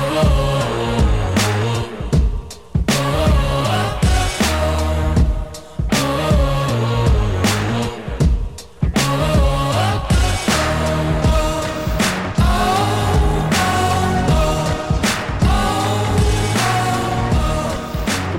Good 0.00 0.08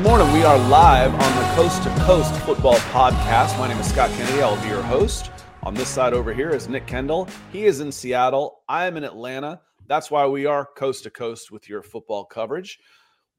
morning. 0.02 0.34
We 0.34 0.44
are 0.44 0.58
live 0.68 1.14
on 1.14 1.20
the 1.20 1.44
Coast 1.54 1.84
to 1.84 1.90
Coast 2.00 2.34
Football 2.42 2.74
Podcast. 2.90 3.56
My 3.60 3.68
name 3.68 3.78
is 3.78 3.88
Scott 3.88 4.10
Kennedy. 4.10 4.42
I'll 4.42 4.60
be 4.64 4.68
your 4.70 4.82
host. 4.82 5.30
On 5.62 5.76
this 5.76 5.90
side 5.90 6.14
over 6.14 6.34
here 6.34 6.50
is 6.50 6.68
Nick 6.68 6.88
Kendall. 6.88 7.28
He 7.52 7.66
is 7.66 7.82
in 7.82 7.92
Seattle. 7.92 8.64
I 8.68 8.88
am 8.88 8.98
in 8.98 9.04
Atlanta. 9.04 9.62
That's 9.92 10.10
why 10.10 10.26
we 10.26 10.46
are 10.46 10.70
coast 10.78 11.04
to 11.04 11.10
coast 11.10 11.52
with 11.52 11.68
your 11.68 11.84
football 11.84 12.24
coverage. 12.24 12.80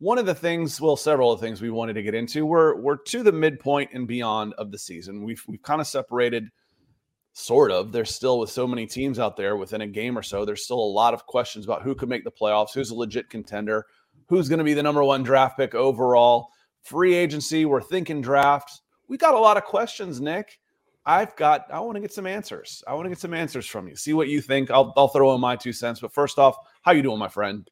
One 0.00 0.18
of 0.18 0.26
the 0.26 0.34
things, 0.34 0.82
well, 0.82 0.98
several 0.98 1.32
of 1.32 1.40
the 1.40 1.46
things 1.46 1.62
we 1.62 1.70
wanted 1.70 1.94
to 1.94 2.02
get 2.02 2.14
into, 2.14 2.44
we're 2.44 2.78
we're 2.78 2.98
to 2.98 3.22
the 3.22 3.32
midpoint 3.32 3.92
and 3.94 4.06
beyond 4.06 4.52
of 4.58 4.70
the 4.70 4.76
season. 4.76 5.24
We've 5.24 5.42
we've 5.48 5.62
kind 5.62 5.80
of 5.80 5.86
separated, 5.86 6.50
sort 7.32 7.70
of. 7.70 7.90
There's 7.90 8.14
still 8.14 8.38
with 8.38 8.50
so 8.50 8.66
many 8.66 8.84
teams 8.84 9.18
out 9.18 9.38
there 9.38 9.56
within 9.56 9.80
a 9.80 9.86
game 9.86 10.18
or 10.18 10.22
so. 10.22 10.44
There's 10.44 10.62
still 10.62 10.78
a 10.78 10.94
lot 10.94 11.14
of 11.14 11.24
questions 11.24 11.64
about 11.64 11.84
who 11.84 11.94
could 11.94 12.10
make 12.10 12.22
the 12.22 12.30
playoffs, 12.30 12.74
who's 12.74 12.90
a 12.90 12.94
legit 12.94 13.30
contender, 13.30 13.86
who's 14.28 14.50
going 14.50 14.58
to 14.58 14.64
be 14.64 14.74
the 14.74 14.82
number 14.82 15.02
one 15.02 15.22
draft 15.22 15.56
pick 15.56 15.74
overall. 15.74 16.48
Free 16.82 17.14
agency, 17.14 17.64
we're 17.64 17.80
thinking 17.80 18.20
draft. 18.20 18.82
We 19.08 19.16
got 19.16 19.32
a 19.32 19.38
lot 19.38 19.56
of 19.56 19.64
questions, 19.64 20.20
Nick. 20.20 20.58
I've 21.04 21.34
got, 21.36 21.66
I 21.72 21.80
want 21.80 21.96
to 21.96 22.00
get 22.00 22.12
some 22.12 22.26
answers. 22.26 22.82
I 22.86 22.94
want 22.94 23.06
to 23.06 23.08
get 23.08 23.18
some 23.18 23.34
answers 23.34 23.66
from 23.66 23.88
you. 23.88 23.96
See 23.96 24.12
what 24.12 24.28
you 24.28 24.40
think. 24.40 24.70
I'll, 24.70 24.92
I'll 24.96 25.08
throw 25.08 25.34
in 25.34 25.40
my 25.40 25.56
two 25.56 25.72
cents. 25.72 26.00
But 26.00 26.14
first 26.14 26.38
off, 26.38 26.56
how 26.82 26.92
you 26.92 27.02
doing, 27.02 27.18
my 27.18 27.28
friend? 27.28 27.68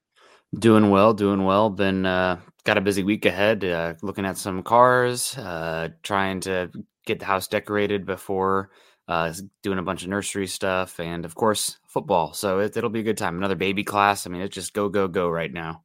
Doing 0.59 0.91
well, 0.91 1.14
doing 1.14 1.45
well. 1.45 1.70
Been 1.70 2.05
uh, 2.05 2.41
got 2.64 2.78
a 2.78 2.81
busy 2.81 3.05
week 3.05 3.25
ahead. 3.25 3.64
Uh, 3.64 3.95
looking 4.03 4.27
at 4.27 4.36
some 4.36 4.62
cars, 4.64 5.39
uh, 5.39 5.91
trying 6.03 6.41
to 6.41 6.70
get 7.06 7.20
the 7.20 7.25
house 7.25 7.47
decorated 7.47 8.05
before 8.05 8.70
uh, 9.11 9.33
doing 9.62 9.78
a 9.78 9.83
bunch 9.83 10.05
of 10.05 10.08
nursery 10.08 10.47
stuff, 10.47 11.01
and 11.01 11.25
of 11.25 11.34
course 11.34 11.78
football. 11.86 12.33
So 12.33 12.61
it, 12.61 12.77
it'll 12.77 12.91
be 12.91 13.01
a 13.01 13.05
good 13.05 13.19
time. 13.19 13.36
Another 13.36 13.56
baby 13.56 13.83
class. 13.83 14.25
I 14.27 14.31
mean, 14.31 14.41
it's 14.41 14.55
just 14.55 14.73
go 14.73 14.89
go 14.89 15.08
go 15.08 15.28
right 15.28 15.53
now. 15.53 15.83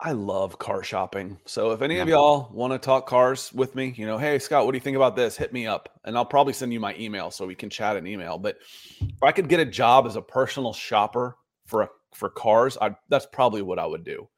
I 0.00 0.12
love 0.12 0.58
car 0.58 0.82
shopping. 0.82 1.38
So 1.46 1.70
if 1.70 1.80
any 1.80 1.96
yeah. 1.96 2.02
of 2.02 2.08
y'all 2.08 2.50
want 2.52 2.72
to 2.72 2.78
talk 2.78 3.06
cars 3.06 3.52
with 3.52 3.74
me, 3.74 3.94
you 3.96 4.06
know, 4.06 4.18
hey 4.18 4.38
Scott, 4.38 4.64
what 4.64 4.72
do 4.72 4.76
you 4.76 4.82
think 4.82 4.96
about 4.96 5.16
this? 5.16 5.36
Hit 5.36 5.52
me 5.52 5.66
up, 5.66 5.88
and 6.04 6.16
I'll 6.16 6.24
probably 6.24 6.52
send 6.52 6.72
you 6.72 6.80
my 6.80 6.94
email 6.98 7.30
so 7.30 7.46
we 7.46 7.54
can 7.54 7.70
chat 7.70 7.96
an 7.96 8.06
email. 8.06 8.36
But 8.36 8.58
if 9.00 9.22
I 9.22 9.32
could 9.32 9.48
get 9.48 9.60
a 9.60 9.64
job 9.64 10.06
as 10.06 10.16
a 10.16 10.22
personal 10.22 10.72
shopper 10.72 11.36
for 11.66 11.82
a, 11.82 11.88
for 12.12 12.28
cars, 12.28 12.76
I, 12.80 12.94
that's 13.08 13.26
probably 13.26 13.62
what 13.62 13.78
I 13.78 13.86
would 13.86 14.04
do. 14.04 14.28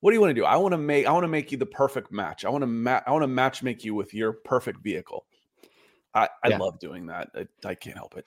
What 0.00 0.10
do 0.10 0.14
you 0.14 0.20
want 0.20 0.30
to 0.30 0.34
do? 0.34 0.44
I 0.44 0.56
want 0.56 0.72
to 0.72 0.78
make 0.78 1.06
I 1.06 1.12
want 1.12 1.24
to 1.24 1.28
make 1.28 1.50
you 1.50 1.58
the 1.58 1.66
perfect 1.66 2.12
match. 2.12 2.44
I 2.44 2.50
want 2.50 2.62
to 2.62 2.68
ma- 2.68 3.00
I 3.06 3.10
want 3.10 3.22
to 3.22 3.28
match 3.28 3.62
make 3.62 3.84
you 3.84 3.94
with 3.94 4.14
your 4.14 4.32
perfect 4.32 4.82
vehicle. 4.82 5.26
I, 6.14 6.28
I 6.44 6.48
yeah. 6.48 6.58
love 6.58 6.78
doing 6.78 7.06
that. 7.06 7.30
I, 7.34 7.46
I 7.64 7.74
can't 7.74 7.96
help 7.96 8.16
it. 8.16 8.24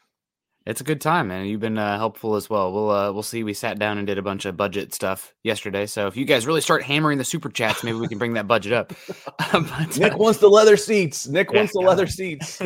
It's 0.63 0.79
a 0.79 0.83
good 0.83 1.01
time, 1.01 1.31
and 1.31 1.49
you've 1.49 1.59
been 1.59 1.79
uh, 1.79 1.97
helpful 1.97 2.35
as 2.35 2.47
well. 2.47 2.72
We'll 2.72 2.91
uh, 2.91 3.11
we'll 3.11 3.23
see. 3.23 3.44
We 3.44 3.53
sat 3.53 3.79
down 3.79 3.97
and 3.97 4.05
did 4.05 4.19
a 4.19 4.22
bunch 4.22 4.45
of 4.45 4.55
budget 4.55 4.94
stuff 4.94 5.33
yesterday. 5.41 5.88
So 5.88 6.05
if 6.05 6.16
you 6.16 6.23
guys 6.23 6.45
really 6.45 6.61
start 6.61 6.83
hammering 6.83 7.17
the 7.17 7.23
super 7.23 7.49
chats, 7.49 7.83
maybe 7.83 7.97
we 7.97 8.07
can 8.07 8.19
bring 8.19 8.33
that 8.33 8.47
budget 8.47 8.72
up. 8.72 8.94
but, 9.51 9.97
Nick 9.97 10.13
uh, 10.13 10.17
wants 10.17 10.39
the 10.39 10.49
leather 10.49 10.77
seats. 10.77 11.27
Nick 11.27 11.49
yeah, 11.51 11.57
wants 11.57 11.73
the 11.73 11.79
leather 11.79 12.05
seats. 12.07 12.61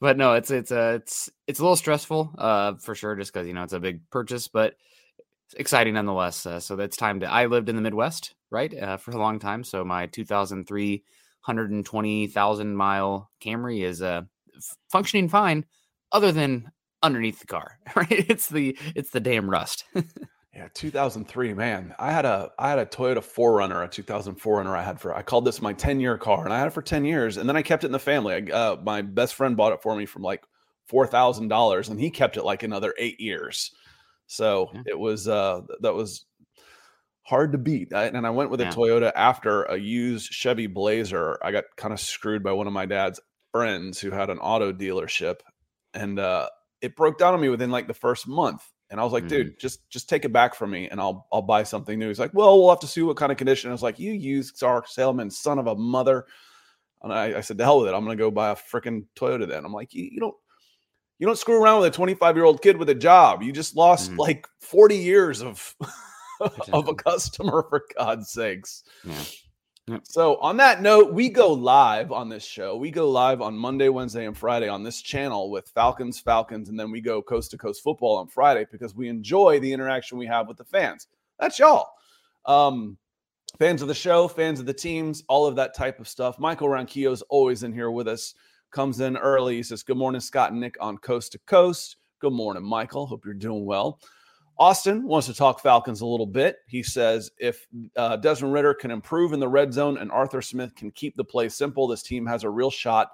but 0.00 0.16
no, 0.16 0.34
it's 0.34 0.50
it's 0.50 0.72
uh, 0.72 0.98
it's 1.00 1.28
it's 1.46 1.58
a 1.60 1.62
little 1.62 1.76
stressful 1.76 2.32
uh, 2.38 2.74
for 2.76 2.94
sure, 2.94 3.14
just 3.14 3.30
because 3.30 3.46
you 3.46 3.52
know 3.52 3.62
it's 3.62 3.74
a 3.74 3.80
big 3.80 4.08
purchase, 4.08 4.48
but 4.48 4.74
exciting 5.54 5.94
nonetheless. 5.94 6.46
Uh, 6.46 6.60
so 6.60 6.76
that's 6.76 6.96
time 6.96 7.20
to. 7.20 7.30
I 7.30 7.44
lived 7.44 7.68
in 7.68 7.76
the 7.76 7.82
Midwest, 7.82 8.34
right, 8.50 8.72
uh, 8.74 8.96
for 8.96 9.10
a 9.10 9.18
long 9.18 9.38
time. 9.38 9.64
So 9.64 9.84
my 9.84 10.06
2003 10.06 11.04
120,000 11.46 12.76
mile 12.76 13.30
Camry 13.40 13.84
is 13.84 14.02
uh, 14.02 14.22
functioning 14.90 15.28
fine, 15.28 15.64
other 16.10 16.32
than 16.32 16.72
underneath 17.06 17.40
the 17.40 17.46
car, 17.46 17.78
right? 17.96 18.06
It's 18.10 18.48
the 18.48 18.76
it's 18.94 19.10
the 19.10 19.20
damn 19.20 19.48
rust. 19.48 19.84
yeah, 20.54 20.68
2003, 20.74 21.54
man. 21.54 21.94
I 21.98 22.12
had 22.12 22.24
a 22.24 22.50
I 22.58 22.68
had 22.68 22.78
a 22.78 22.86
Toyota 22.86 23.18
4Runner, 23.18 23.84
a 23.84 23.88
2004 23.88 24.56
Runner 24.56 24.76
I 24.76 24.82
had 24.82 25.00
for 25.00 25.14
I 25.14 25.22
called 25.22 25.44
this 25.44 25.62
my 25.62 25.72
10-year 25.72 26.18
car 26.18 26.44
and 26.44 26.52
I 26.52 26.58
had 26.58 26.66
it 26.66 26.72
for 26.72 26.82
10 26.82 27.04
years 27.04 27.36
and 27.36 27.48
then 27.48 27.56
I 27.56 27.62
kept 27.62 27.84
it 27.84 27.86
in 27.86 27.92
the 27.92 27.98
family. 27.98 28.34
I, 28.34 28.52
uh, 28.52 28.76
my 28.84 29.02
best 29.02 29.34
friend 29.34 29.56
bought 29.56 29.72
it 29.72 29.82
for 29.82 29.96
me 29.96 30.06
from 30.06 30.22
like 30.22 30.44
$4,000 30.90 31.90
and 31.90 32.00
he 32.00 32.10
kept 32.10 32.36
it 32.36 32.44
like 32.44 32.62
another 32.62 32.94
8 32.98 33.20
years. 33.20 33.72
So, 34.26 34.70
yeah. 34.74 34.82
it 34.86 34.98
was 34.98 35.28
uh 35.28 35.60
that 35.80 35.94
was 35.94 36.26
hard 37.22 37.52
to 37.52 37.58
beat. 37.58 37.92
I, 37.92 38.06
and 38.06 38.26
I 38.26 38.30
went 38.30 38.50
with 38.50 38.60
a 38.60 38.64
yeah. 38.64 38.72
Toyota 38.72 39.12
after 39.14 39.64
a 39.64 39.76
used 39.76 40.32
Chevy 40.32 40.68
Blazer. 40.68 41.38
I 41.42 41.50
got 41.50 41.64
kind 41.76 41.92
of 41.92 42.00
screwed 42.00 42.42
by 42.42 42.52
one 42.52 42.66
of 42.66 42.72
my 42.72 42.86
dad's 42.86 43.20
friends 43.52 43.98
who 44.00 44.10
had 44.10 44.30
an 44.30 44.38
auto 44.38 44.72
dealership 44.72 45.40
and 45.94 46.18
uh 46.18 46.48
it 46.80 46.96
broke 46.96 47.18
down 47.18 47.34
on 47.34 47.40
me 47.40 47.48
within 47.48 47.70
like 47.70 47.86
the 47.86 47.94
first 47.94 48.28
month. 48.28 48.62
And 48.90 49.00
I 49.00 49.04
was 49.04 49.12
like, 49.12 49.24
mm. 49.24 49.28
dude, 49.28 49.58
just 49.58 49.88
just 49.90 50.08
take 50.08 50.24
it 50.24 50.32
back 50.32 50.54
from 50.54 50.70
me 50.70 50.88
and 50.88 51.00
I'll 51.00 51.26
I'll 51.32 51.42
buy 51.42 51.64
something 51.64 51.98
new. 51.98 52.08
He's 52.08 52.20
like, 52.20 52.34
well, 52.34 52.58
we'll 52.58 52.70
have 52.70 52.80
to 52.80 52.86
see 52.86 53.02
what 53.02 53.16
kind 53.16 53.32
of 53.32 53.38
condition. 53.38 53.70
I 53.70 53.72
was 53.72 53.82
like, 53.82 53.98
you 53.98 54.12
used 54.12 54.62
our 54.62 54.84
salesman, 54.86 55.30
son 55.30 55.58
of 55.58 55.66
a 55.66 55.74
mother. 55.74 56.26
And 57.02 57.12
I, 57.12 57.38
I 57.38 57.40
said, 57.40 57.58
the 57.58 57.64
hell 57.64 57.80
with 57.80 57.88
it. 57.88 57.94
I'm 57.94 58.04
gonna 58.04 58.16
go 58.16 58.30
buy 58.30 58.50
a 58.50 58.56
freaking 58.56 59.04
Toyota 59.16 59.48
then. 59.48 59.64
I'm 59.64 59.72
like, 59.72 59.92
you, 59.92 60.04
you 60.04 60.20
don't 60.20 60.34
you 61.18 61.26
don't 61.26 61.38
screw 61.38 61.62
around 61.62 61.80
with 61.80 61.94
a 61.94 61.96
25 61.96 62.36
year 62.36 62.44
old 62.44 62.62
kid 62.62 62.76
with 62.76 62.88
a 62.88 62.94
job. 62.94 63.42
You 63.42 63.52
just 63.52 63.76
lost 63.76 64.12
mm. 64.12 64.18
like 64.18 64.46
40 64.60 64.96
years 64.96 65.42
of 65.42 65.74
of 66.72 66.88
a 66.88 66.94
customer 66.94 67.66
for 67.68 67.82
God's 67.96 68.30
sakes. 68.30 68.84
Yeah. 69.04 69.24
So, 70.02 70.36
on 70.38 70.56
that 70.56 70.82
note, 70.82 71.12
we 71.12 71.28
go 71.28 71.52
live 71.52 72.10
on 72.10 72.28
this 72.28 72.44
show. 72.44 72.76
We 72.76 72.90
go 72.90 73.08
live 73.08 73.40
on 73.40 73.56
Monday, 73.56 73.88
Wednesday, 73.88 74.26
and 74.26 74.36
Friday 74.36 74.68
on 74.68 74.82
this 74.82 75.00
channel 75.00 75.48
with 75.48 75.68
Falcons, 75.68 76.18
Falcons, 76.18 76.68
and 76.68 76.78
then 76.78 76.90
we 76.90 77.00
go 77.00 77.22
coast 77.22 77.52
to 77.52 77.58
coast 77.58 77.84
football 77.84 78.16
on 78.16 78.26
Friday 78.26 78.66
because 78.72 78.96
we 78.96 79.08
enjoy 79.08 79.60
the 79.60 79.72
interaction 79.72 80.18
we 80.18 80.26
have 80.26 80.48
with 80.48 80.56
the 80.56 80.64
fans. 80.64 81.06
That's 81.38 81.60
y'all. 81.60 81.90
Um, 82.46 82.98
fans 83.60 83.80
of 83.80 83.86
the 83.86 83.94
show, 83.94 84.26
fans 84.26 84.58
of 84.58 84.66
the 84.66 84.74
teams, 84.74 85.22
all 85.28 85.46
of 85.46 85.54
that 85.54 85.72
type 85.76 86.00
of 86.00 86.08
stuff. 86.08 86.36
Michael 86.40 86.68
Ronquillo 86.68 87.12
is 87.12 87.22
always 87.22 87.62
in 87.62 87.72
here 87.72 87.92
with 87.92 88.08
us. 88.08 88.34
Comes 88.72 88.98
in 88.98 89.16
early. 89.16 89.54
He 89.54 89.62
says, 89.62 89.84
Good 89.84 89.96
morning, 89.96 90.20
Scott 90.20 90.50
and 90.50 90.60
Nick 90.60 90.76
on 90.80 90.98
Coast 90.98 91.30
to 91.32 91.38
Coast. 91.46 91.96
Good 92.18 92.32
morning, 92.32 92.64
Michael. 92.64 93.06
Hope 93.06 93.24
you're 93.24 93.34
doing 93.34 93.64
well. 93.64 94.00
Austin 94.58 95.06
wants 95.06 95.26
to 95.26 95.34
talk 95.34 95.60
Falcons 95.60 96.00
a 96.00 96.06
little 96.06 96.26
bit. 96.26 96.58
He 96.66 96.82
says 96.82 97.30
if 97.38 97.66
uh, 97.96 98.16
Desmond 98.16 98.54
Ridder 98.54 98.74
can 98.74 98.90
improve 98.90 99.32
in 99.32 99.40
the 99.40 99.48
red 99.48 99.72
zone 99.72 99.98
and 99.98 100.10
Arthur 100.10 100.40
Smith 100.40 100.74
can 100.74 100.90
keep 100.90 101.16
the 101.16 101.24
play 101.24 101.48
simple, 101.48 101.86
this 101.86 102.02
team 102.02 102.24
has 102.26 102.42
a 102.42 102.50
real 102.50 102.70
shot 102.70 103.10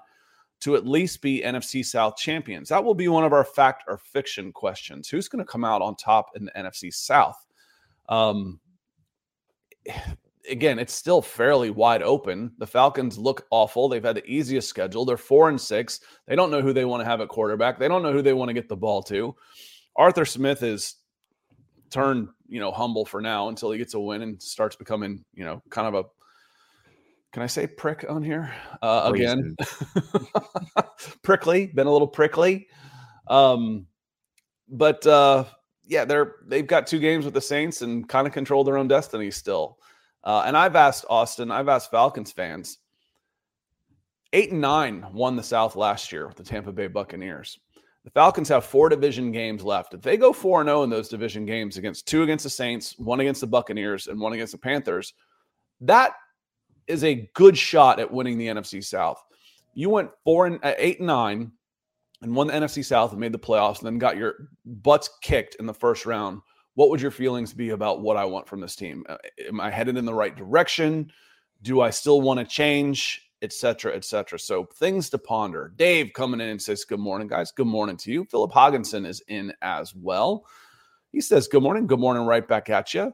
to 0.61 0.77
at 0.77 0.87
least 0.87 1.21
be 1.21 1.41
NFC 1.41 1.85
South 1.85 2.15
champions. 2.15 2.69
That 2.69 2.83
will 2.83 2.93
be 2.93 3.09
one 3.09 3.25
of 3.25 3.33
our 3.33 3.43
fact 3.43 3.83
or 3.87 3.97
fiction 3.97 4.53
questions. 4.53 5.09
Who's 5.09 5.27
going 5.27 5.43
to 5.43 5.51
come 5.51 5.65
out 5.65 5.81
on 5.81 5.95
top 5.97 6.29
in 6.35 6.45
the 6.45 6.51
NFC 6.53 6.93
South? 6.93 7.45
Um, 8.07 8.61
again, 10.49 10.79
it's 10.79 10.93
still 10.93 11.21
fairly 11.21 11.69
wide 11.69 12.01
open. 12.01 12.53
The 12.57 12.67
Falcons 12.67 13.17
look 13.17 13.45
awful. 13.51 13.89
They've 13.89 14.01
had 14.01 14.15
the 14.15 14.25
easiest 14.25 14.69
schedule. 14.69 15.03
They're 15.03 15.17
four 15.17 15.49
and 15.49 15.59
six. 15.59 15.99
They 16.27 16.37
don't 16.37 16.51
know 16.51 16.61
who 16.61 16.71
they 16.71 16.85
want 16.85 17.01
to 17.01 17.05
have 17.05 17.19
at 17.19 17.27
quarterback. 17.27 17.77
They 17.77 17.89
don't 17.89 18.03
know 18.03 18.13
who 18.13 18.21
they 18.21 18.33
want 18.33 18.47
to 18.47 18.53
get 18.53 18.69
the 18.69 18.77
ball 18.77 19.03
to. 19.03 19.35
Arthur 19.97 20.25
Smith 20.25 20.63
is 20.63 20.95
turn, 21.93 22.29
you 22.47 22.59
know, 22.59 22.71
humble 22.71 23.05
for 23.05 23.21
now 23.21 23.49
until 23.49 23.71
he 23.71 23.77
gets 23.77 23.93
a 23.93 23.99
win 23.99 24.21
and 24.21 24.41
starts 24.41 24.75
becoming, 24.75 25.23
you 25.33 25.45
know, 25.45 25.61
kind 25.69 25.87
of 25.87 25.93
a 25.93 26.09
can 27.33 27.41
I 27.41 27.47
say 27.47 27.65
prick 27.65 28.05
on 28.07 28.21
here 28.21 28.53
uh, 28.83 29.11
again? 29.13 29.55
prickly, 31.23 31.65
been 31.65 31.87
a 31.87 31.91
little 31.91 32.07
prickly. 32.07 32.67
Um, 33.27 33.87
but 34.69 35.05
uh, 35.07 35.45
yeah, 35.83 36.05
they're 36.05 36.35
they've 36.47 36.67
got 36.67 36.85
two 36.85 36.99
games 36.99 37.25
with 37.25 37.33
the 37.33 37.41
Saints 37.41 37.81
and 37.81 38.07
kind 38.07 38.27
of 38.27 38.33
control 38.33 38.63
their 38.63 38.77
own 38.77 38.87
destiny 38.87 39.31
still. 39.31 39.79
Uh, 40.23 40.43
and 40.45 40.55
I've 40.55 40.75
asked 40.75 41.05
Austin, 41.09 41.51
I've 41.51 41.69
asked 41.69 41.91
Falcons 41.91 42.31
fans. 42.31 42.77
Eight 44.31 44.51
and 44.51 44.61
nine 44.61 45.05
won 45.11 45.35
the 45.35 45.43
South 45.43 45.75
last 45.75 46.11
year 46.11 46.27
with 46.27 46.37
the 46.37 46.43
Tampa 46.43 46.71
Bay 46.71 46.87
Buccaneers. 46.87 47.59
The 48.03 48.11
Falcons 48.11 48.49
have 48.49 48.65
four 48.65 48.89
division 48.89 49.31
games 49.31 49.63
left. 49.63 49.93
If 49.93 50.01
they 50.01 50.17
go 50.17 50.33
4 50.33 50.65
0 50.65 50.83
in 50.83 50.89
those 50.89 51.07
division 51.07 51.45
games 51.45 51.77
against 51.77 52.07
two 52.07 52.23
against 52.23 52.43
the 52.43 52.49
Saints, 52.49 52.97
one 52.99 53.21
against 53.21 53.41
the 53.41 53.47
Buccaneers, 53.47 54.07
and 54.07 54.19
one 54.19 54.33
against 54.33 54.51
the 54.51 54.57
Panthers, 54.57 55.13
that 55.81 56.13
is 56.87 57.03
a 57.03 57.29
good 57.33 57.57
shot 57.57 57.99
at 57.99 58.11
winning 58.11 58.37
the 58.37 58.47
NFC 58.47 58.83
South. 58.83 59.23
You 59.73 59.89
went 59.89 60.11
four 60.23 60.47
and 60.47 60.59
uh, 60.63 60.73
eight 60.77 60.99
and 60.99 61.07
nine 61.07 61.51
and 62.21 62.35
won 62.35 62.47
the 62.47 62.53
NFC 62.53 62.83
South 62.83 63.11
and 63.11 63.19
made 63.19 63.31
the 63.31 63.39
playoffs, 63.39 63.79
and 63.79 63.85
then 63.85 63.97
got 63.97 64.17
your 64.17 64.49
butts 64.65 65.09
kicked 65.21 65.55
in 65.55 65.65
the 65.65 65.73
first 65.73 66.05
round. 66.05 66.41
What 66.75 66.89
would 66.89 67.01
your 67.01 67.11
feelings 67.11 67.53
be 67.53 67.69
about 67.69 68.01
what 68.01 68.17
I 68.17 68.25
want 68.25 68.47
from 68.47 68.59
this 68.59 68.75
team? 68.75 69.05
Uh, 69.07 69.17
am 69.47 69.61
I 69.61 69.69
headed 69.69 69.95
in 69.95 70.05
the 70.05 70.13
right 70.13 70.35
direction? 70.35 71.11
Do 71.61 71.81
I 71.81 71.89
still 71.89 72.21
want 72.21 72.39
to 72.39 72.45
change? 72.45 73.22
Etc. 73.43 73.93
Etc. 73.93 74.39
So 74.39 74.65
things 74.65 75.09
to 75.11 75.17
ponder. 75.17 75.73
Dave 75.75 76.11
coming 76.13 76.41
in 76.41 76.49
and 76.49 76.61
says, 76.61 76.85
Good 76.85 76.99
morning, 76.99 77.27
guys. 77.27 77.51
Good 77.51 77.67
morning 77.67 77.97
to 77.97 78.11
you. 78.11 78.25
Philip 78.25 78.51
Hogginson 78.51 79.05
is 79.05 79.21
in 79.27 79.53
as 79.61 79.93
well. 79.93 80.45
He 81.11 81.21
says, 81.21 81.47
Good 81.47 81.61
morning. 81.61 81.85
Good 81.85 81.99
morning, 81.99 82.25
right 82.25 82.47
back 82.47 82.69
at 82.69 82.93
you. 82.93 83.13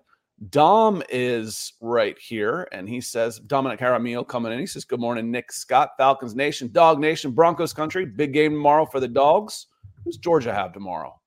Dom 0.50 1.04
is 1.10 1.74
right 1.82 2.18
here, 2.18 2.70
and 2.72 2.88
he 2.88 3.02
says, 3.02 3.40
Dominic 3.40 3.82
Jaramillo 3.82 4.26
coming 4.26 4.54
in. 4.54 4.60
He 4.60 4.68
says, 4.68 4.86
Good 4.86 5.02
morning, 5.02 5.32
Nick 5.32 5.52
Scott, 5.52 5.90
Falcons 5.98 6.34
Nation, 6.34 6.72
Dog 6.72 7.00
Nation, 7.00 7.32
Broncos 7.32 7.74
Country. 7.74 8.06
Big 8.06 8.32
game 8.32 8.54
tomorrow 8.54 8.86
for 8.86 9.02
the 9.02 9.08
dogs. 9.08 9.68
Who's 10.06 10.18
Georgia 10.18 10.54
have 10.54 10.72
tomorrow? 10.72 11.19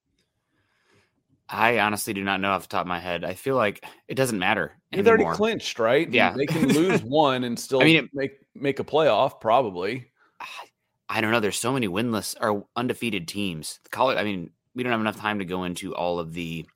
I 1.53 1.81
honestly 1.81 2.15
do 2.15 2.25
not 2.25 2.41
know 2.41 2.51
off 2.51 2.63
the 2.63 2.69
top 2.69 2.83
of 2.83 2.87
my 2.87 2.99
head. 2.99 3.25
I 3.25 3.35
feel 3.35 3.57
like 3.57 3.85
it 4.09 4.15
doesn't 4.15 4.39
matter. 4.39 4.73
They've 4.91 5.07
already 5.07 5.25
clinched, 5.25 5.79
right? 5.79 6.11
Yeah, 6.11 6.33
they 6.35 6.47
can 6.47 6.69
lose 6.73 7.03
one 7.03 7.45
and 7.45 7.59
still 7.59 7.83
I 7.83 7.85
mean, 7.85 7.97
it, 7.97 8.11
make 8.15 8.33
make 8.55 8.81
a 8.81 8.85
playoff, 8.85 9.41
probably. 9.41 10.11
I 11.09 11.21
don't 11.21 11.31
know. 11.31 11.41
There's 11.41 11.59
so 11.59 11.75
many 11.75 11.89
winless 11.89 12.35
or 12.41 12.65
undefeated 12.75 13.29
teams. 13.29 13.81
College. 13.91 14.17
I 14.17 14.25
mean, 14.25 14.51
we 14.75 14.83
don't 14.83 14.93
have 14.93 15.01
enough 15.01 15.19
time 15.19 15.41
to 15.41 15.45
go 15.45 15.65
into 15.65 15.95
all 15.95 16.19
of 16.19 16.33
the 16.33 16.67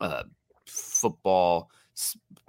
uh, 0.00 0.24
football 0.66 1.70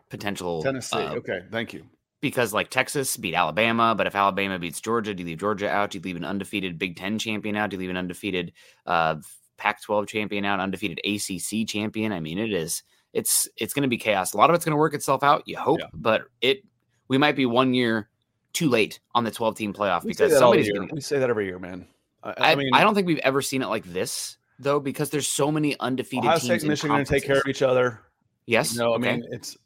potential. 0.10 0.64
Tennessee. 0.64 0.98
Uh, 0.98 1.16
okay, 1.16 1.42
thank 1.52 1.74
you. 1.74 1.86
Because 2.20 2.52
like 2.54 2.70
Texas 2.70 3.16
beat 3.16 3.36
Alabama, 3.36 3.94
but 3.96 4.08
if 4.08 4.16
Alabama 4.16 4.58
beats 4.58 4.82
Georgia, 4.82 5.14
do 5.14 5.22
you 5.22 5.28
leave 5.28 5.40
Georgia 5.40 5.70
out? 5.70 5.92
Do 5.92 6.00
you 6.00 6.02
leave 6.02 6.16
an 6.16 6.26
undefeated 6.26 6.80
Big 6.80 6.96
Ten 6.96 7.20
champion 7.20 7.56
out? 7.58 7.70
Do 7.70 7.76
you 7.76 7.82
leave 7.82 7.90
an 7.90 7.98
undefeated 7.98 8.54
uh, 8.88 9.18
Pac-12 9.58 10.08
champion 10.08 10.46
out? 10.46 10.60
Undefeated 10.60 11.00
ACC 11.06 11.68
champion? 11.68 12.12
I 12.12 12.20
mean, 12.20 12.38
it 12.38 12.54
is. 12.54 12.84
It's 13.14 13.48
it's 13.58 13.74
going 13.74 13.84
to 13.84 13.90
be 13.90 13.98
chaos. 13.98 14.34
A 14.34 14.38
lot 14.38 14.50
of 14.50 14.56
it's 14.56 14.66
going 14.66 14.72
to 14.72 14.78
work 14.78 14.94
itself 14.94 15.24
out. 15.24 15.44
You 15.46 15.58
hope, 15.58 15.80
yeah. 15.80 15.88
but 15.94 16.24
it 16.42 16.64
we 17.08 17.18
might 17.18 17.36
be 17.36 17.46
one 17.46 17.74
year 17.74 18.10
too 18.54 18.70
late 18.70 19.00
on 19.14 19.24
the 19.24 19.32
12 19.32 19.56
team 19.56 19.74
playoff 19.74 20.04
we 20.04 20.10
because 20.10 20.36
somebody's 20.38 20.72
going 20.72 20.88
to. 20.88 20.96
We 20.96 21.02
say 21.02 21.20
that 21.20 21.30
every 21.30 21.46
year, 21.46 21.60
man. 21.60 21.88
I, 22.24 22.54
I, 22.54 22.56
mean, 22.56 22.70
I 22.74 22.82
don't 22.84 22.96
think 22.96 23.06
we've 23.06 23.20
ever 23.20 23.42
seen 23.42 23.62
it 23.62 23.68
like 23.68 23.84
this 23.84 24.38
though, 24.58 24.80
because 24.80 25.10
there's 25.10 25.28
so 25.28 25.52
many 25.52 25.78
undefeated 25.80 26.26
Ohio 26.26 26.40
teams. 26.40 26.62
State, 26.62 26.68
Michigan, 26.68 26.96
going 26.96 27.06
to 27.06 27.12
take 27.12 27.26
care 27.26 27.40
of 27.40 27.48
each 27.48 27.62
other. 27.62 28.00
Yes. 28.46 28.76
No, 28.76 28.94
okay. 28.94 29.10
I 29.10 29.16
mean 29.18 29.26
it's 29.32 29.58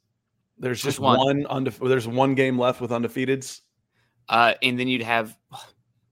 there's 0.59 0.79
just, 0.79 0.97
just 0.97 0.99
one, 0.99 1.43
one 1.45 1.65
undefe- 1.65 1.87
there's 1.87 2.07
one 2.07 2.35
game 2.35 2.57
left 2.57 2.81
with 2.81 2.91
undefeateds. 2.91 3.61
Uh, 4.27 4.53
and 4.61 4.79
then 4.79 4.87
you'd 4.87 5.03
have, 5.03 5.37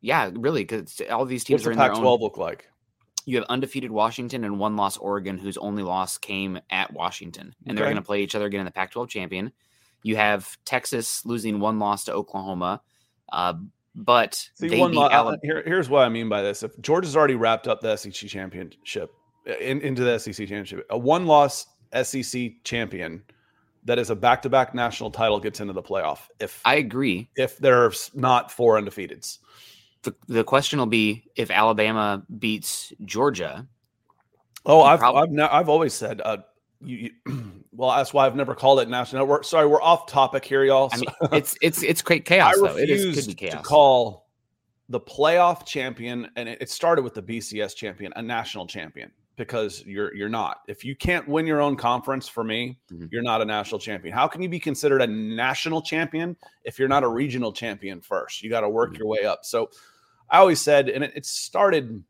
yeah, 0.02 0.30
really, 0.34 0.62
because 0.62 1.02
all 1.12 1.26
these 1.26 1.44
teams 1.44 1.62
What's 1.62 1.68
are 1.68 1.72
in 1.72 1.78
Pac-12 1.78 1.96
their 1.96 2.06
own. 2.06 2.20
look 2.20 2.38
like? 2.38 2.70
You 3.26 3.38
have 3.38 3.46
undefeated 3.50 3.92
Washington 3.92 4.44
and 4.44 4.60
one 4.60 4.76
loss 4.76 4.98
Oregon, 4.98 5.38
whose 5.38 5.58
only 5.58 5.84
loss 5.84 6.18
came 6.18 6.60
at 6.70 6.94
Washington, 6.94 7.56
and 7.66 7.72
okay. 7.72 7.76
they're 7.76 7.86
going 7.86 8.02
to 8.02 8.06
play 8.06 8.22
each 8.22 8.36
other 8.36 8.46
again 8.46 8.60
in 8.60 8.66
the 8.66 8.72
Pac-12 8.72 9.10
champion. 9.10 9.52
You 10.04 10.16
have 10.16 10.58
Texas 10.66 11.26
losing 11.26 11.60
one 11.60 11.80
loss 11.80 12.04
to 12.06 12.14
Oklahoma, 12.14 12.82
uh, 13.32 13.56
but 13.96 14.50
See, 14.56 14.80
one 14.80 14.94
lo- 14.94 15.10
Alabama- 15.10 15.40
here, 15.42 15.64
here's 15.66 15.90
what 15.90 16.04
I 16.04 16.10
mean 16.10 16.30
by 16.30 16.42
this: 16.42 16.62
if 16.62 16.80
Georgia's 16.82 17.16
already 17.16 17.36
wrapped 17.36 17.68
up 17.68 17.82
the 17.82 17.96
SEC 17.96 18.30
championship 18.30 19.12
in, 19.60 19.82
into 19.82 20.04
the 20.04 20.20
SEC 20.20 20.36
championship, 20.36 20.86
a 20.90 20.98
one-loss 20.98 21.66
SEC 22.04 22.64
champion 22.64 23.24
that 23.86 24.00
is 24.00 24.10
a 24.10 24.16
back-to-back 24.16 24.76
national 24.76 25.12
title 25.12 25.40
gets 25.40 25.60
into 25.60 25.74
the 25.74 25.82
playoff. 25.82 26.20
If 26.40 26.62
I 26.66 26.76
agree, 26.76 27.30
if 27.36 27.58
there's 27.58 28.12
not 28.14 28.52
four 28.52 28.80
undefeateds, 28.80 29.40
the, 30.06 30.16
the 30.28 30.44
question 30.44 30.80
will 30.80 30.86
be 30.86 31.30
if 31.36 31.52
Alabama 31.52 32.24
beats 32.40 32.94
Georgia. 33.04 33.68
Oh, 34.66 34.82
I've 34.82 35.00
probably, 35.00 35.42
I've, 35.42 35.52
I've 35.52 35.70
always 35.70 35.94
said, 35.94 36.22
uh, 36.24 36.38
you, 36.82 37.12
you, 37.26 37.62
well, 37.72 37.96
that's 37.96 38.14
why 38.14 38.26
I've 38.26 38.36
never 38.36 38.56
called 38.56 38.80
it 38.80 38.90
national. 38.90 39.24
Network. 39.24 39.44
sorry, 39.44 39.68
we're 39.68 39.82
off 39.82 40.08
topic 40.08 40.46
here, 40.46 40.64
y'all. 40.64 40.90
I 40.92 40.98
mean, 40.98 41.10
it's 41.34 41.58
it's 41.62 41.84
it's 41.84 42.02
great 42.02 42.26
chaos. 42.26 42.56
I 42.58 42.68
though. 42.68 42.78
It 42.78 42.90
is 42.90 43.16
could 43.16 43.28
be 43.28 43.34
chaos. 43.34 43.62
to 43.62 43.68
call 43.68 44.28
the 44.90 45.00
playoff 45.00 45.66
champion, 45.66 46.30
and 46.36 46.48
it 46.48 46.70
started 46.70 47.02
with 47.04 47.14
the 47.14 47.22
BCS 47.22 47.76
champion, 47.76 48.14
a 48.16 48.22
national 48.22 48.68
champion 48.68 49.12
because 49.36 49.84
you're 49.86 50.14
you're 50.16 50.30
not. 50.30 50.62
If 50.68 50.84
you 50.86 50.96
can't 50.96 51.28
win 51.28 51.46
your 51.46 51.62
own 51.62 51.76
conference 51.76 52.28
for 52.28 52.44
me, 52.44 52.80
mm-hmm. 52.92 53.06
you're 53.12 53.24
not 53.24 53.42
a 53.42 53.46
national 53.46 53.80
champion. 53.80 54.14
How 54.14 54.28
can 54.28 54.42
you 54.42 54.50
be 54.50 54.60
considered 54.60 55.02
a 55.02 55.08
national 55.08 55.82
champion 55.82 56.36
if 56.64 56.80
you're 56.80 56.88
not 56.88 57.04
a 57.04 57.08
regional 57.08 57.52
champion 57.52 58.02
first? 58.02 58.44
You 58.44 58.50
got 58.50 58.62
to 58.62 58.70
work 58.70 58.92
mm-hmm. 58.92 59.00
your 59.00 59.08
way 59.08 59.26
up. 59.26 59.40
So 59.44 59.70
I 60.30 60.40
always 60.40 60.62
said 60.62 60.90
and 60.90 61.04
it, 61.04 61.14
it, 61.16 61.26
started 61.26 62.04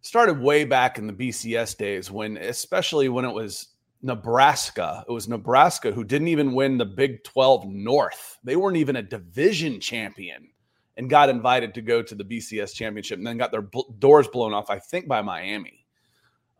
started 0.00 0.40
way 0.40 0.64
back 0.64 0.98
in 0.98 1.06
the 1.06 1.12
BCS 1.12 1.76
days 1.76 2.10
when 2.10 2.36
especially 2.36 3.08
when 3.08 3.24
it 3.24 3.32
was 3.32 3.68
Nebraska. 4.02 5.04
It 5.08 5.12
was 5.12 5.28
Nebraska 5.28 5.92
who 5.92 6.04
didn't 6.04 6.28
even 6.28 6.52
win 6.52 6.78
the 6.78 6.84
Big 6.84 7.22
12 7.24 7.66
North. 7.66 8.38
They 8.42 8.56
weren't 8.56 8.76
even 8.76 8.96
a 8.96 9.02
division 9.02 9.80
champion 9.80 10.48
and 10.96 11.08
got 11.08 11.28
invited 11.28 11.72
to 11.74 11.82
go 11.82 12.02
to 12.02 12.14
the 12.14 12.24
BCS 12.24 12.74
championship 12.74 13.18
and 13.18 13.26
then 13.26 13.38
got 13.38 13.52
their 13.52 13.62
bl- 13.62 13.92
doors 13.98 14.28
blown 14.28 14.52
off 14.52 14.70
I 14.70 14.78
think 14.78 15.06
by 15.08 15.22
Miami 15.22 15.82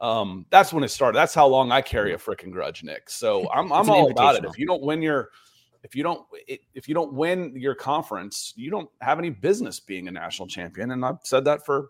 um, 0.02 0.46
that's 0.50 0.72
when 0.72 0.82
it 0.82 0.88
started. 0.88 1.16
That's 1.16 1.32
how 1.32 1.46
long 1.46 1.70
I 1.70 1.80
carry 1.80 2.12
a 2.12 2.18
freaking 2.18 2.50
grudge, 2.50 2.82
Nick. 2.82 3.08
So 3.08 3.48
I'm 3.54 3.72
I'm 3.72 3.88
all 3.88 4.10
about 4.10 4.34
it. 4.34 4.44
If 4.44 4.58
you 4.58 4.66
don't 4.66 4.82
win 4.82 5.00
your 5.00 5.30
if 5.82 5.94
you 5.94 6.02
don't 6.02 6.24
if 6.46 6.88
you 6.88 6.94
don't 6.94 7.12
win 7.12 7.54
your 7.56 7.74
conference, 7.74 8.52
you 8.56 8.70
don't 8.70 8.88
have 9.00 9.18
any 9.18 9.30
business 9.30 9.80
being 9.80 10.08
a 10.08 10.12
national 10.12 10.48
champion. 10.48 10.92
And 10.92 11.04
I've 11.04 11.18
said 11.24 11.44
that 11.46 11.64
for 11.66 11.88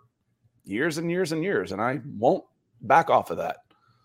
years 0.65 0.99
and 0.99 1.11
years 1.11 1.33
and 1.33 1.43
years, 1.43 1.73
and 1.73 1.81
I 1.81 2.01
won't 2.17 2.45
back 2.81 3.11
off 3.11 3.31
of 3.31 3.37
that. 3.39 3.59